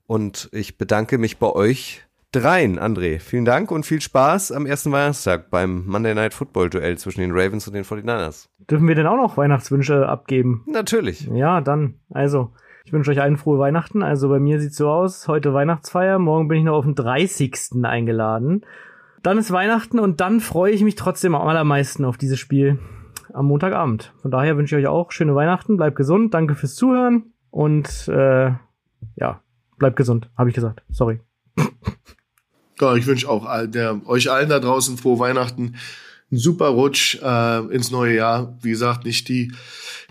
Und 0.06 0.48
ich 0.52 0.78
bedanke 0.78 1.18
mich 1.18 1.38
bei 1.38 1.50
euch 1.50 2.02
dreien, 2.32 2.78
André. 2.78 3.20
Vielen 3.20 3.44
Dank 3.44 3.70
und 3.70 3.84
viel 3.84 4.00
Spaß 4.00 4.52
am 4.52 4.64
ersten 4.64 4.92
Weihnachtstag 4.92 5.50
beim 5.50 5.86
Monday 5.86 6.14
Night 6.14 6.34
Football 6.34 6.70
Duell 6.70 6.96
zwischen 6.96 7.20
den 7.20 7.32
Ravens 7.32 7.66
und 7.66 7.74
den 7.74 7.84
49ers. 7.84 8.48
Dürfen 8.70 8.88
wir 8.88 8.94
denn 8.94 9.06
auch 9.06 9.16
noch 9.16 9.36
Weihnachtswünsche 9.36 10.08
abgeben? 10.08 10.64
Natürlich. 10.66 11.28
Ja, 11.32 11.60
dann. 11.60 11.94
Also, 12.10 12.52
ich 12.84 12.92
wünsche 12.94 13.10
euch 13.10 13.20
allen 13.20 13.36
frohe 13.36 13.58
Weihnachten. 13.58 14.02
Also 14.02 14.30
bei 14.30 14.38
mir 14.38 14.58
sieht's 14.60 14.76
so 14.78 14.88
aus, 14.88 15.28
heute 15.28 15.52
Weihnachtsfeier, 15.52 16.18
morgen 16.18 16.48
bin 16.48 16.58
ich 16.58 16.64
noch 16.64 16.76
auf 16.76 16.86
den 16.86 16.94
30. 16.94 17.84
eingeladen. 17.84 18.64
Dann 19.22 19.38
ist 19.38 19.50
Weihnachten 19.50 19.98
und 19.98 20.20
dann 20.20 20.40
freue 20.40 20.72
ich 20.72 20.82
mich 20.82 20.94
trotzdem 20.94 21.34
am 21.34 21.46
allermeisten 21.46 22.04
auf 22.04 22.16
dieses 22.16 22.38
Spiel 22.38 22.78
am 23.32 23.46
Montagabend. 23.46 24.12
Von 24.20 24.30
daher 24.30 24.56
wünsche 24.56 24.76
ich 24.78 24.84
euch 24.84 24.88
auch 24.88 25.12
schöne 25.12 25.34
Weihnachten, 25.34 25.76
bleibt 25.76 25.96
gesund, 25.96 26.34
danke 26.34 26.54
fürs 26.54 26.74
Zuhören 26.74 27.32
und 27.50 28.08
äh, 28.08 28.52
ja, 29.16 29.42
bleibt 29.78 29.96
gesund, 29.96 30.30
habe 30.36 30.48
ich 30.50 30.54
gesagt. 30.54 30.82
Sorry. 30.90 31.20
Ja, 32.80 32.94
ich 32.94 33.06
wünsche 33.06 33.28
auch 33.28 33.44
all 33.44 33.66
der, 33.66 34.00
euch 34.06 34.30
allen 34.30 34.48
da 34.48 34.60
draußen 34.60 34.96
frohe 34.98 35.18
Weihnachten, 35.18 35.74
einen 36.30 36.38
super 36.38 36.68
Rutsch 36.68 37.18
äh, 37.22 37.74
ins 37.74 37.90
neue 37.90 38.16
Jahr. 38.16 38.58
Wie 38.62 38.70
gesagt, 38.70 39.04
nicht 39.04 39.28
die 39.28 39.52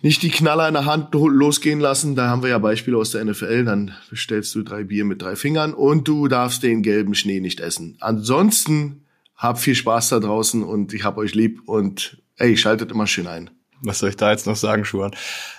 nicht 0.01 0.22
die 0.22 0.30
Knaller 0.30 0.68
in 0.68 0.76
der 0.76 0.86
Hand 0.86 1.13
losgehen 1.13 1.80
lassen. 1.80 2.15
Da 2.15 2.28
haben 2.28 2.43
wir 2.43 2.49
ja 2.49 2.59
Beispiele 2.59 2.97
aus 2.97 3.11
der 3.11 3.26
NFL. 3.26 3.65
Dann 3.65 3.95
bestellst 4.09 4.53
du 4.53 4.61
drei 4.61 4.84
Bier 4.84 5.05
mit 5.05 5.22
drei 5.22 5.36
Fingern 5.36 5.74
und 5.74 6.07
du 6.07 6.28
darfst 6.28 6.61
den 6.61 6.84
gelben 6.84 7.15
Schnee 7.15 7.39
nicht 7.39 7.59
essen. 7.59 7.97
Ansonsten 7.99 9.05
habt 9.36 9.59
viel 9.59 9.76
Spaß 9.76 10.09
da 10.09 10.20
draußen 10.20 10.63
und 10.63 10.93
ich 10.93 11.03
hab 11.03 11.18
euch 11.18 11.34
lieb 11.34 11.61
und 11.65 12.22
ey, 12.38 12.57
schaltet 12.57 12.91
immer 12.91 13.07
schön 13.07 13.28
ein. 13.28 13.49
Was 13.82 13.99
soll 13.99 14.09
ich 14.09 14.18
da 14.18 14.32
jetzt 14.32 14.47
noch 14.47 14.55
sagen, 14.55 14.86
Schuhan? 14.86 15.15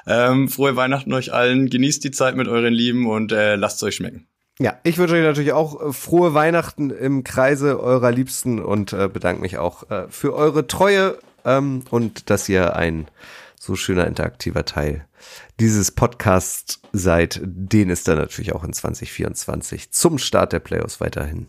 Ähm, 0.07 0.49
frohe 0.49 0.77
Weihnachten 0.77 1.13
euch 1.13 1.33
allen, 1.33 1.69
genießt 1.71 2.03
die 2.03 2.11
Zeit 2.11 2.37
mit 2.37 2.49
euren 2.49 2.75
Lieben 2.75 3.09
und 3.09 3.33
äh, 3.33 3.57
lasst 3.57 3.77
es 3.79 3.83
euch 3.85 3.97
schmecken. 3.97 4.28
Ja, 4.61 4.77
ich 4.83 4.99
wünsche 4.99 5.15
euch 5.15 5.23
natürlich 5.23 5.53
auch 5.53 5.81
äh, 5.81 5.93
frohe 5.93 6.35
Weihnachten 6.35 6.91
im 6.91 7.23
Kreise 7.23 7.81
eurer 7.81 8.11
Liebsten 8.11 8.59
und 8.59 8.93
äh, 8.93 9.09
bedanke 9.09 9.41
mich 9.41 9.57
auch 9.59 9.89
äh, 9.91 10.09
für 10.09 10.35
eure 10.35 10.67
Treue 10.67 11.19
ähm, 11.45 11.85
und 11.91 12.29
dass 12.31 12.49
ihr 12.49 12.75
ein 12.75 13.07
so 13.61 13.77
schöner 13.77 14.07
interaktiver 14.07 14.65
Teil 14.65 15.07
dieses 15.61 15.93
Podcasts 15.93 16.81
seid, 16.93 17.41
den 17.45 17.91
es 17.91 18.03
dann 18.03 18.19
natürlich 18.19 18.53
auch 18.53 18.65
in 18.65 18.73
2024 18.73 19.93
zum 19.93 20.19
Start 20.19 20.53
der 20.53 20.61
Playoffs 20.61 21.01
weiterhin 21.01 21.49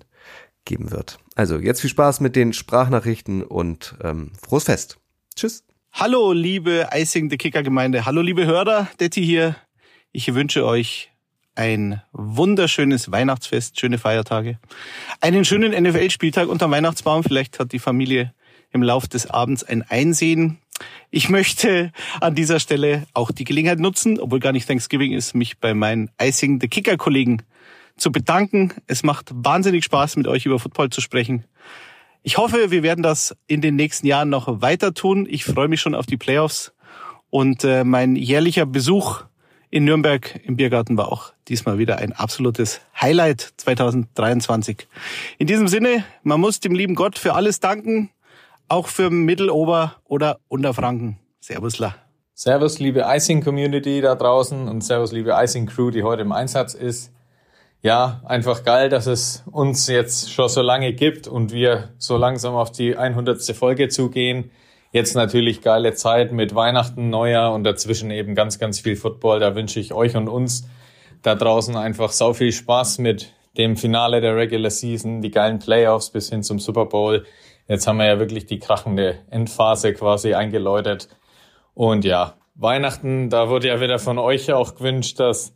geben 0.66 0.92
wird. 0.92 1.18
Also 1.36 1.58
jetzt 1.58 1.82
viel 1.82 1.90
Spaß 1.90 2.20
mit 2.20 2.36
den 2.36 2.54
Sprachnachrichten 2.54 3.44
und 3.44 3.96
ähm, 4.04 4.32
frohes 4.40 4.66
Fest. 4.66 4.98
Tschüss. 5.36 5.64
Hallo, 5.94 6.32
liebe 6.32 6.90
Icing 6.94 7.32
the 7.32 7.38
Kicker 7.38 7.64
Gemeinde. 7.64 8.06
Hallo, 8.06 8.22
liebe 8.22 8.46
Hörer. 8.46 8.88
Detti 9.00 9.26
hier. 9.26 9.56
Ich 10.12 10.34
wünsche 10.36 10.66
euch 10.66 11.12
ein 11.60 12.02
wunderschönes 12.14 13.12
Weihnachtsfest, 13.12 13.78
schöne 13.78 13.98
Feiertage, 13.98 14.58
einen 15.20 15.44
schönen 15.44 15.74
NFL-Spieltag 15.84 16.48
unter 16.48 16.72
Weihnachtsbaum. 16.72 17.22
Vielleicht 17.22 17.60
hat 17.60 17.74
die 17.74 17.80
Familie 17.80 18.34
im 18.72 18.82
Lauf 18.82 19.10
des 19.10 19.30
Abends 19.30 19.66
ein 19.66 19.82
Einsehen. 19.82 20.60
Ich 21.12 21.28
möchte 21.28 21.92
an 22.22 22.34
dieser 22.34 22.62
Stelle 22.62 23.04
auch 23.14 23.32
die 23.32 23.44
Gelegenheit 23.44 23.80
nutzen, 23.80 24.22
obwohl 24.22 24.40
gar 24.40 24.54
nicht 24.54 24.70
Thanksgiving 24.70 25.12
ist, 25.12 25.36
mich 25.36 25.60
bei 25.60 25.74
meinen 25.74 26.10
Icing 26.22 26.62
the 26.62 26.70
Kicker 26.70 26.96
Kollegen 26.96 27.42
zu 27.98 28.10
bedanken. 28.14 28.74
Es 28.88 29.04
macht 29.04 29.30
wahnsinnig 29.34 29.84
Spaß, 29.84 30.16
mit 30.16 30.28
euch 30.28 30.46
über 30.46 30.60
Football 30.60 30.92
zu 30.92 31.02
sprechen. 31.02 31.44
Ich 32.24 32.38
hoffe, 32.38 32.72
wir 32.72 32.84
werden 32.84 33.04
das 33.04 33.36
in 33.48 33.60
den 33.60 33.76
nächsten 33.76 34.08
Jahren 34.08 34.30
noch 34.30 34.62
weiter 34.62 34.94
tun. 34.94 35.28
Ich 35.30 35.44
freue 35.44 35.68
mich 35.68 35.82
schon 35.82 35.94
auf 35.94 36.06
die 36.06 36.16
Playoffs. 36.16 36.72
Und 37.30 37.66
äh, 37.66 37.84
mein 37.84 38.16
jährlicher 38.16 38.66
Besuch 38.66 39.26
in 39.72 39.86
Nürnberg 39.86 40.40
im 40.44 40.56
Biergarten 40.56 40.98
war 40.98 41.12
auch 41.12 41.32
diesmal 41.48 41.78
wieder 41.78 41.98
ein 41.98 42.14
absolutes 42.14 42.82
Highlight 43.00 43.54
2023. 43.58 44.88
In 45.38 45.48
diesem 45.48 45.68
Sinne, 45.68 46.04
man 46.24 46.40
muss 46.40 46.60
dem 46.60 46.74
lieben 46.74 46.96
Gott 46.96 47.20
für 47.20 47.34
alles 47.34 47.60
danken, 47.60 48.10
auch 48.68 48.88
für 48.88 49.10
Mittelober- 49.10 49.96
oder 50.06 50.40
Unterfranken. 50.48 51.20
Servusla. 51.40 51.96
Servus, 52.34 52.80
liebe 52.80 53.04
Icing-Community 53.06 54.02
da 54.02 54.16
draußen 54.16 54.68
und 54.68 54.82
Servus, 54.82 55.12
liebe 55.12 55.36
Icing-Crew, 55.36 55.92
die 55.92 56.04
heute 56.04 56.22
im 56.22 56.32
Einsatz 56.32 56.74
ist. 56.74 57.12
Ja, 57.82 58.22
einfach 58.26 58.64
geil, 58.64 58.90
dass 58.90 59.08
es 59.08 59.44
uns 59.52 59.88
jetzt 59.88 60.32
schon 60.32 60.50
so 60.50 60.62
lange 60.62 60.94
gibt 60.94 61.28
und 61.28 61.52
wir 61.52 61.90
so 61.98 62.18
langsam 62.18 62.56
auf 62.56 62.72
die 62.72 62.98
100. 62.98 63.42
Folge 63.56 63.88
zugehen. 63.90 64.52
Jetzt 64.92 65.16
natürlich 65.16 65.62
geile 65.62 65.94
Zeit 65.94 66.32
mit 66.32 66.56
Weihnachten, 66.56 67.12
Neujahr 67.12 67.54
und 67.54 67.64
dazwischen 67.64 68.10
eben 68.10 68.34
ganz, 68.34 68.58
ganz 68.58 68.80
viel 68.80 68.96
Football. 68.96 69.40
Da 69.40 69.54
wünsche 69.54 69.80
ich 69.80 69.94
euch 69.94 70.16
und 70.16 70.28
uns 70.28 70.68
da 71.22 71.36
draußen 71.36 71.76
einfach 71.76 72.12
so 72.12 72.34
viel 72.34 72.52
Spaß 72.52 72.98
mit 72.98 73.32
dem 73.58 73.78
Finale 73.78 74.20
der 74.20 74.36
Regular 74.36 74.72
Season, 74.72 75.22
die 75.22 75.30
geilen 75.30 75.60
Playoffs 75.60 76.10
bis 76.10 76.30
hin 76.30 76.42
zum 76.42 76.58
Super 76.58 76.86
Bowl. 76.86 77.26
Jetzt 77.68 77.86
haben 77.86 77.98
wir 77.98 78.08
ja 78.08 78.18
wirklich 78.18 78.48
die 78.48 78.58
krachende 78.58 79.20
Endphase 79.30 79.94
quasi 79.94 80.34
eingeläutet. 80.34 81.08
Und 81.76 82.04
ja, 82.04 82.34
Weihnachten, 82.56 83.30
da 83.30 83.50
wurde 83.50 83.68
ja 83.68 83.80
wieder 83.82 84.00
von 84.00 84.18
euch 84.18 84.52
auch 84.52 84.74
gewünscht, 84.74 85.20
dass 85.20 85.54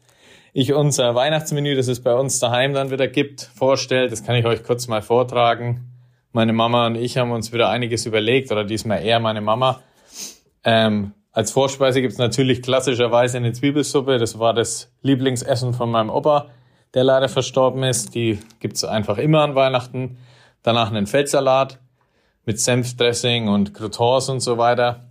ich 0.54 0.74
unser 0.74 1.16
Weihnachtsmenü, 1.16 1.76
das 1.76 1.88
es 1.88 2.04
bei 2.04 2.14
uns 2.14 2.40
daheim 2.40 2.74
dann 2.74 2.92
wieder 2.92 3.08
gibt, 3.08 3.50
vorstelle. 3.56 4.10
Das 4.10 4.24
kann 4.24 4.36
ich 4.36 4.46
euch 4.46 4.64
kurz 4.64 4.88
mal 4.88 5.02
vortragen. 5.02 5.93
Meine 6.36 6.52
Mama 6.52 6.88
und 6.88 6.96
ich 6.96 7.20
haben 7.20 7.32
uns 7.32 7.54
wieder 7.54 7.70
einiges 7.70 8.08
überlegt, 8.08 8.52
oder 8.52 8.64
diesmal 8.64 9.06
eher 9.06 9.20
meine 9.20 9.40
Mama. 9.40 9.82
Ähm, 10.64 11.12
als 11.32 11.52
Vorspeise 11.52 12.02
gibt's 12.02 12.18
natürlich 12.18 12.64
klassischerweise 12.64 13.38
eine 13.38 13.54
Zwiebelsuppe. 13.54 14.18
Das 14.18 14.40
war 14.40 14.56
das 14.56 14.92
Lieblingsessen 15.04 15.76
von 15.76 15.92
meinem 15.92 16.10
Opa, 16.10 16.50
der 16.96 17.04
leider 17.04 17.30
verstorben 17.30 17.84
ist. 17.84 18.16
Die 18.16 18.40
gibt's 18.60 18.84
einfach 18.84 19.20
immer 19.20 19.42
an 19.42 19.54
Weihnachten. 19.54 20.18
Danach 20.64 20.90
einen 20.90 21.06
Feldsalat 21.06 21.80
mit 22.46 22.60
Senfdressing 22.60 23.48
und 23.48 23.76
Croutons 23.76 24.28
und 24.30 24.40
so 24.40 24.58
weiter. 24.58 25.06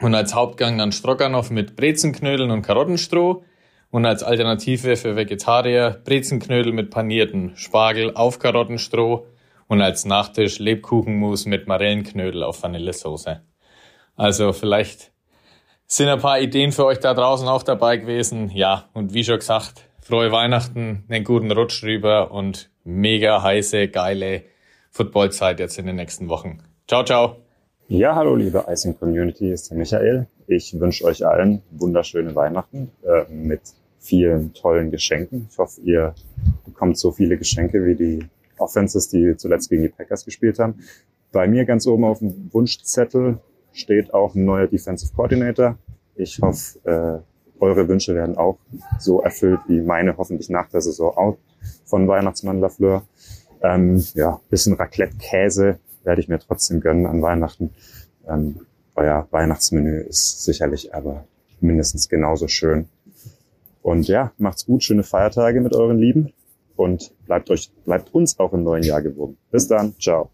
Und 0.00 0.14
als 0.14 0.32
Hauptgang 0.32 0.78
dann 0.78 0.92
Stroganoff 0.92 1.50
mit 1.50 1.74
Brezenknödeln 1.74 2.52
und 2.52 2.62
Karottenstroh. 2.62 3.42
Und 3.90 4.06
als 4.06 4.22
Alternative 4.22 4.94
für 4.94 5.16
Vegetarier 5.16 6.00
Brezenknödel 6.04 6.72
mit 6.72 6.90
panierten 6.92 7.56
Spargel 7.56 8.14
auf 8.14 8.38
Karottenstroh 8.38 9.26
und 9.68 9.82
als 9.82 10.04
Nachtisch 10.04 10.58
Lebkuchenmus 10.58 11.46
mit 11.46 11.66
Marillenknödel 11.66 12.42
auf 12.42 12.62
Vanillesoße. 12.62 13.42
Also 14.16 14.52
vielleicht 14.52 15.12
sind 15.86 16.08
ein 16.08 16.20
paar 16.20 16.40
Ideen 16.40 16.72
für 16.72 16.84
euch 16.84 16.98
da 16.98 17.14
draußen 17.14 17.48
auch 17.48 17.62
dabei 17.62 17.96
gewesen. 17.96 18.50
Ja, 18.50 18.88
und 18.92 19.14
wie 19.14 19.24
schon 19.24 19.38
gesagt, 19.38 19.88
frohe 20.00 20.32
Weihnachten, 20.32 21.04
einen 21.08 21.24
guten 21.24 21.52
Rutsch 21.52 21.82
rüber 21.82 22.30
und 22.30 22.70
mega 22.84 23.42
heiße, 23.42 23.88
geile 23.88 24.42
Footballzeit 24.90 25.60
jetzt 25.60 25.78
in 25.78 25.86
den 25.86 25.96
nächsten 25.96 26.28
Wochen. 26.28 26.58
Ciao, 26.88 27.04
ciao. 27.04 27.36
Ja, 27.88 28.16
hallo 28.16 28.34
liebe 28.34 28.64
Icing 28.68 28.98
Community, 28.98 29.50
ist 29.52 29.70
der 29.70 29.78
Michael. 29.78 30.26
Ich 30.48 30.78
wünsche 30.78 31.04
euch 31.04 31.24
allen 31.24 31.62
wunderschöne 31.70 32.34
Weihnachten 32.34 32.90
äh, 33.04 33.30
mit 33.32 33.60
vielen 34.00 34.54
tollen 34.54 34.90
Geschenken. 34.90 35.48
Ich 35.50 35.58
hoffe, 35.58 35.80
ihr 35.82 36.14
bekommt 36.64 36.98
so 36.98 37.12
viele 37.12 37.36
Geschenke 37.36 37.84
wie 37.84 37.94
die 37.94 38.28
Offenses, 38.58 39.08
die 39.08 39.36
zuletzt 39.36 39.70
gegen 39.70 39.82
die 39.82 39.88
Packers 39.88 40.24
gespielt 40.24 40.58
haben. 40.58 40.80
Bei 41.32 41.46
mir 41.46 41.64
ganz 41.64 41.86
oben 41.86 42.04
auf 42.04 42.20
dem 42.20 42.52
Wunschzettel 42.52 43.38
steht 43.72 44.14
auch 44.14 44.34
ein 44.34 44.44
neuer 44.44 44.66
Defensive 44.66 45.12
Coordinator. 45.14 45.76
Ich 46.14 46.40
hoffe, 46.40 46.78
äh, 46.84 47.62
eure 47.62 47.88
Wünsche 47.88 48.14
werden 48.14 48.36
auch 48.36 48.58
so 48.98 49.20
erfüllt 49.22 49.60
wie 49.66 49.80
meine 49.80 50.16
hoffentlich 50.16 50.50
nach 50.50 50.68
der 50.68 50.80
Saison 50.80 51.16
auch 51.16 51.36
von 51.84 52.08
Weihnachtsmann 52.08 52.60
Lafleur. 52.60 53.02
Ähm, 53.62 54.04
ja, 54.14 54.40
bisschen 54.50 54.74
Raclette-Käse 54.74 55.78
werde 56.04 56.20
ich 56.20 56.28
mir 56.28 56.38
trotzdem 56.38 56.80
gönnen 56.80 57.06
an 57.06 57.22
Weihnachten. 57.22 57.70
Ähm, 58.28 58.60
euer 58.94 59.26
Weihnachtsmenü 59.30 60.00
ist 60.00 60.44
sicherlich 60.44 60.94
aber 60.94 61.26
mindestens 61.60 62.08
genauso 62.08 62.48
schön. 62.48 62.88
Und 63.82 64.08
ja, 64.08 64.32
macht's 64.38 64.66
gut, 64.66 64.82
schöne 64.82 65.02
Feiertage 65.02 65.60
mit 65.60 65.74
euren 65.74 65.98
Lieben 65.98 66.32
und 66.76 67.12
bleibt 67.26 67.50
euch, 67.50 67.70
bleibt 67.84 68.14
uns 68.14 68.38
auch 68.38 68.52
im 68.52 68.62
neuen 68.62 68.82
Jahr 68.82 69.02
gewogen. 69.02 69.36
Bis 69.50 69.68
dann, 69.68 69.94
ciao. 69.98 70.30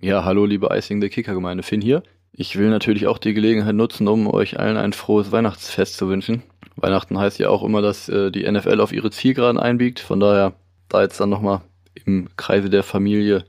Ja, 0.00 0.24
hallo 0.24 0.44
liebe 0.44 0.68
Icing 0.72 1.00
der 1.00 1.10
Kicker 1.10 1.34
Gemeinde, 1.34 1.62
Finn 1.62 1.80
hier. 1.80 2.02
Ich 2.32 2.58
will 2.58 2.68
natürlich 2.68 3.06
auch 3.06 3.18
die 3.18 3.32
Gelegenheit 3.32 3.76
nutzen, 3.76 4.08
um 4.08 4.26
euch 4.26 4.58
allen 4.58 4.76
ein 4.76 4.92
frohes 4.92 5.30
Weihnachtsfest 5.30 5.96
zu 5.96 6.08
wünschen. 6.08 6.42
Weihnachten 6.76 7.18
heißt 7.18 7.38
ja 7.38 7.48
auch 7.48 7.62
immer, 7.62 7.80
dass 7.80 8.08
äh, 8.08 8.32
die 8.32 8.50
NFL 8.50 8.80
auf 8.80 8.92
ihre 8.92 9.12
Zielgeraden 9.12 9.60
einbiegt. 9.60 10.00
Von 10.00 10.18
daher 10.18 10.54
da 10.88 11.02
jetzt 11.02 11.20
dann 11.20 11.30
nochmal 11.30 11.60
im 12.04 12.28
Kreise 12.36 12.70
der 12.70 12.82
Familie 12.82 13.44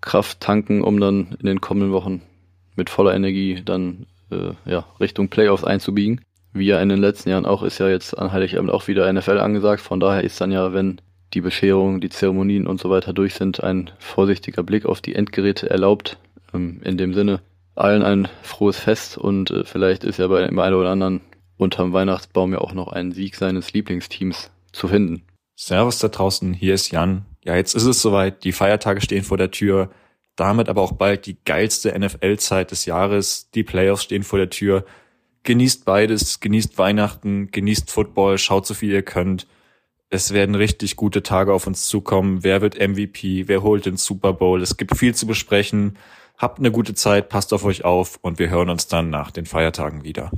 Kraft 0.00 0.40
tanken, 0.40 0.82
um 0.82 0.98
dann 0.98 1.36
in 1.38 1.46
den 1.46 1.60
kommenden 1.60 1.92
Wochen 1.92 2.22
mit 2.76 2.90
voller 2.90 3.14
Energie 3.14 3.62
dann 3.62 4.06
äh, 4.30 4.52
ja, 4.64 4.86
Richtung 5.00 5.28
Playoffs 5.28 5.64
einzubiegen. 5.64 6.22
Wie 6.52 6.66
ja 6.66 6.80
in 6.80 6.88
den 6.88 7.00
letzten 7.00 7.30
Jahren 7.30 7.46
auch, 7.46 7.62
ist 7.62 7.78
ja 7.78 7.88
jetzt 7.88 8.16
an 8.16 8.32
Heiligabend 8.32 8.70
auch 8.70 8.86
wieder 8.86 9.12
NFL 9.12 9.38
angesagt. 9.38 9.80
Von 9.80 10.00
daher 10.00 10.24
ist 10.24 10.40
dann 10.40 10.52
ja, 10.52 10.72
wenn 10.72 11.00
die 11.34 11.40
Bescherung, 11.40 12.00
die 12.00 12.08
Zeremonien 12.08 12.66
und 12.66 12.80
so 12.80 12.90
weiter 12.90 13.12
durch 13.12 13.34
sind, 13.34 13.62
ein 13.62 13.90
vorsichtiger 13.98 14.62
Blick 14.62 14.86
auf 14.86 15.00
die 15.00 15.14
Endgeräte 15.14 15.68
erlaubt. 15.68 16.18
Ähm, 16.52 16.80
in 16.84 16.96
dem 16.96 17.12
Sinne, 17.14 17.40
allen 17.74 18.02
ein 18.02 18.28
frohes 18.42 18.78
Fest 18.78 19.18
und 19.18 19.50
äh, 19.50 19.64
vielleicht 19.64 20.04
ist 20.04 20.18
ja 20.18 20.28
bei 20.28 20.46
dem 20.46 20.58
einen 20.58 20.76
oder 20.76 20.90
anderen 20.90 21.20
unterm 21.56 21.92
Weihnachtsbaum 21.92 22.52
ja 22.52 22.58
auch 22.58 22.72
noch 22.72 22.88
ein 22.88 23.12
Sieg 23.12 23.36
seines 23.36 23.72
Lieblingsteams 23.72 24.50
zu 24.72 24.88
finden. 24.88 25.22
Servus 25.56 25.98
da 25.98 26.08
draußen, 26.08 26.52
hier 26.52 26.74
ist 26.74 26.90
Jan. 26.90 27.26
Ja, 27.44 27.56
jetzt 27.56 27.74
ist 27.74 27.84
es 27.84 28.00
soweit, 28.00 28.44
die 28.44 28.52
Feiertage 28.52 29.00
stehen 29.00 29.22
vor 29.22 29.36
der 29.36 29.50
Tür, 29.50 29.90
damit 30.36 30.68
aber 30.68 30.82
auch 30.82 30.92
bald 30.92 31.26
die 31.26 31.36
geilste 31.44 31.96
NFL-Zeit 31.96 32.70
des 32.70 32.86
Jahres, 32.86 33.50
die 33.52 33.62
Playoffs 33.62 34.04
stehen 34.04 34.22
vor 34.22 34.38
der 34.38 34.50
Tür. 34.50 34.84
Genießt 35.44 35.84
beides, 35.84 36.40
genießt 36.40 36.78
Weihnachten, 36.78 37.50
genießt 37.50 37.90
Football, 37.90 38.38
schaut 38.38 38.66
so 38.66 38.74
viel 38.74 38.90
ihr 38.90 39.02
könnt 39.02 39.46
Es 40.14 40.32
werden 40.32 40.54
richtig 40.54 40.94
gute 40.94 41.24
Tage 41.24 41.52
auf 41.52 41.66
uns 41.66 41.88
zukommen. 41.88 42.44
Wer 42.44 42.62
wird 42.62 42.78
MVP? 42.78 43.48
Wer 43.48 43.64
holt 43.64 43.84
den 43.84 43.96
Super 43.96 44.32
Bowl? 44.32 44.62
Es 44.62 44.76
gibt 44.76 44.96
viel 44.96 45.12
zu 45.12 45.26
besprechen. 45.26 45.98
Habt 46.38 46.60
eine 46.60 46.70
gute 46.70 46.94
Zeit, 46.94 47.28
passt 47.28 47.52
auf 47.52 47.64
euch 47.64 47.84
auf 47.84 48.20
und 48.22 48.38
wir 48.38 48.48
hören 48.48 48.70
uns 48.70 48.86
dann 48.86 49.10
nach 49.10 49.32
den 49.32 49.44
Feiertagen 49.44 50.04
wieder. 50.04 50.30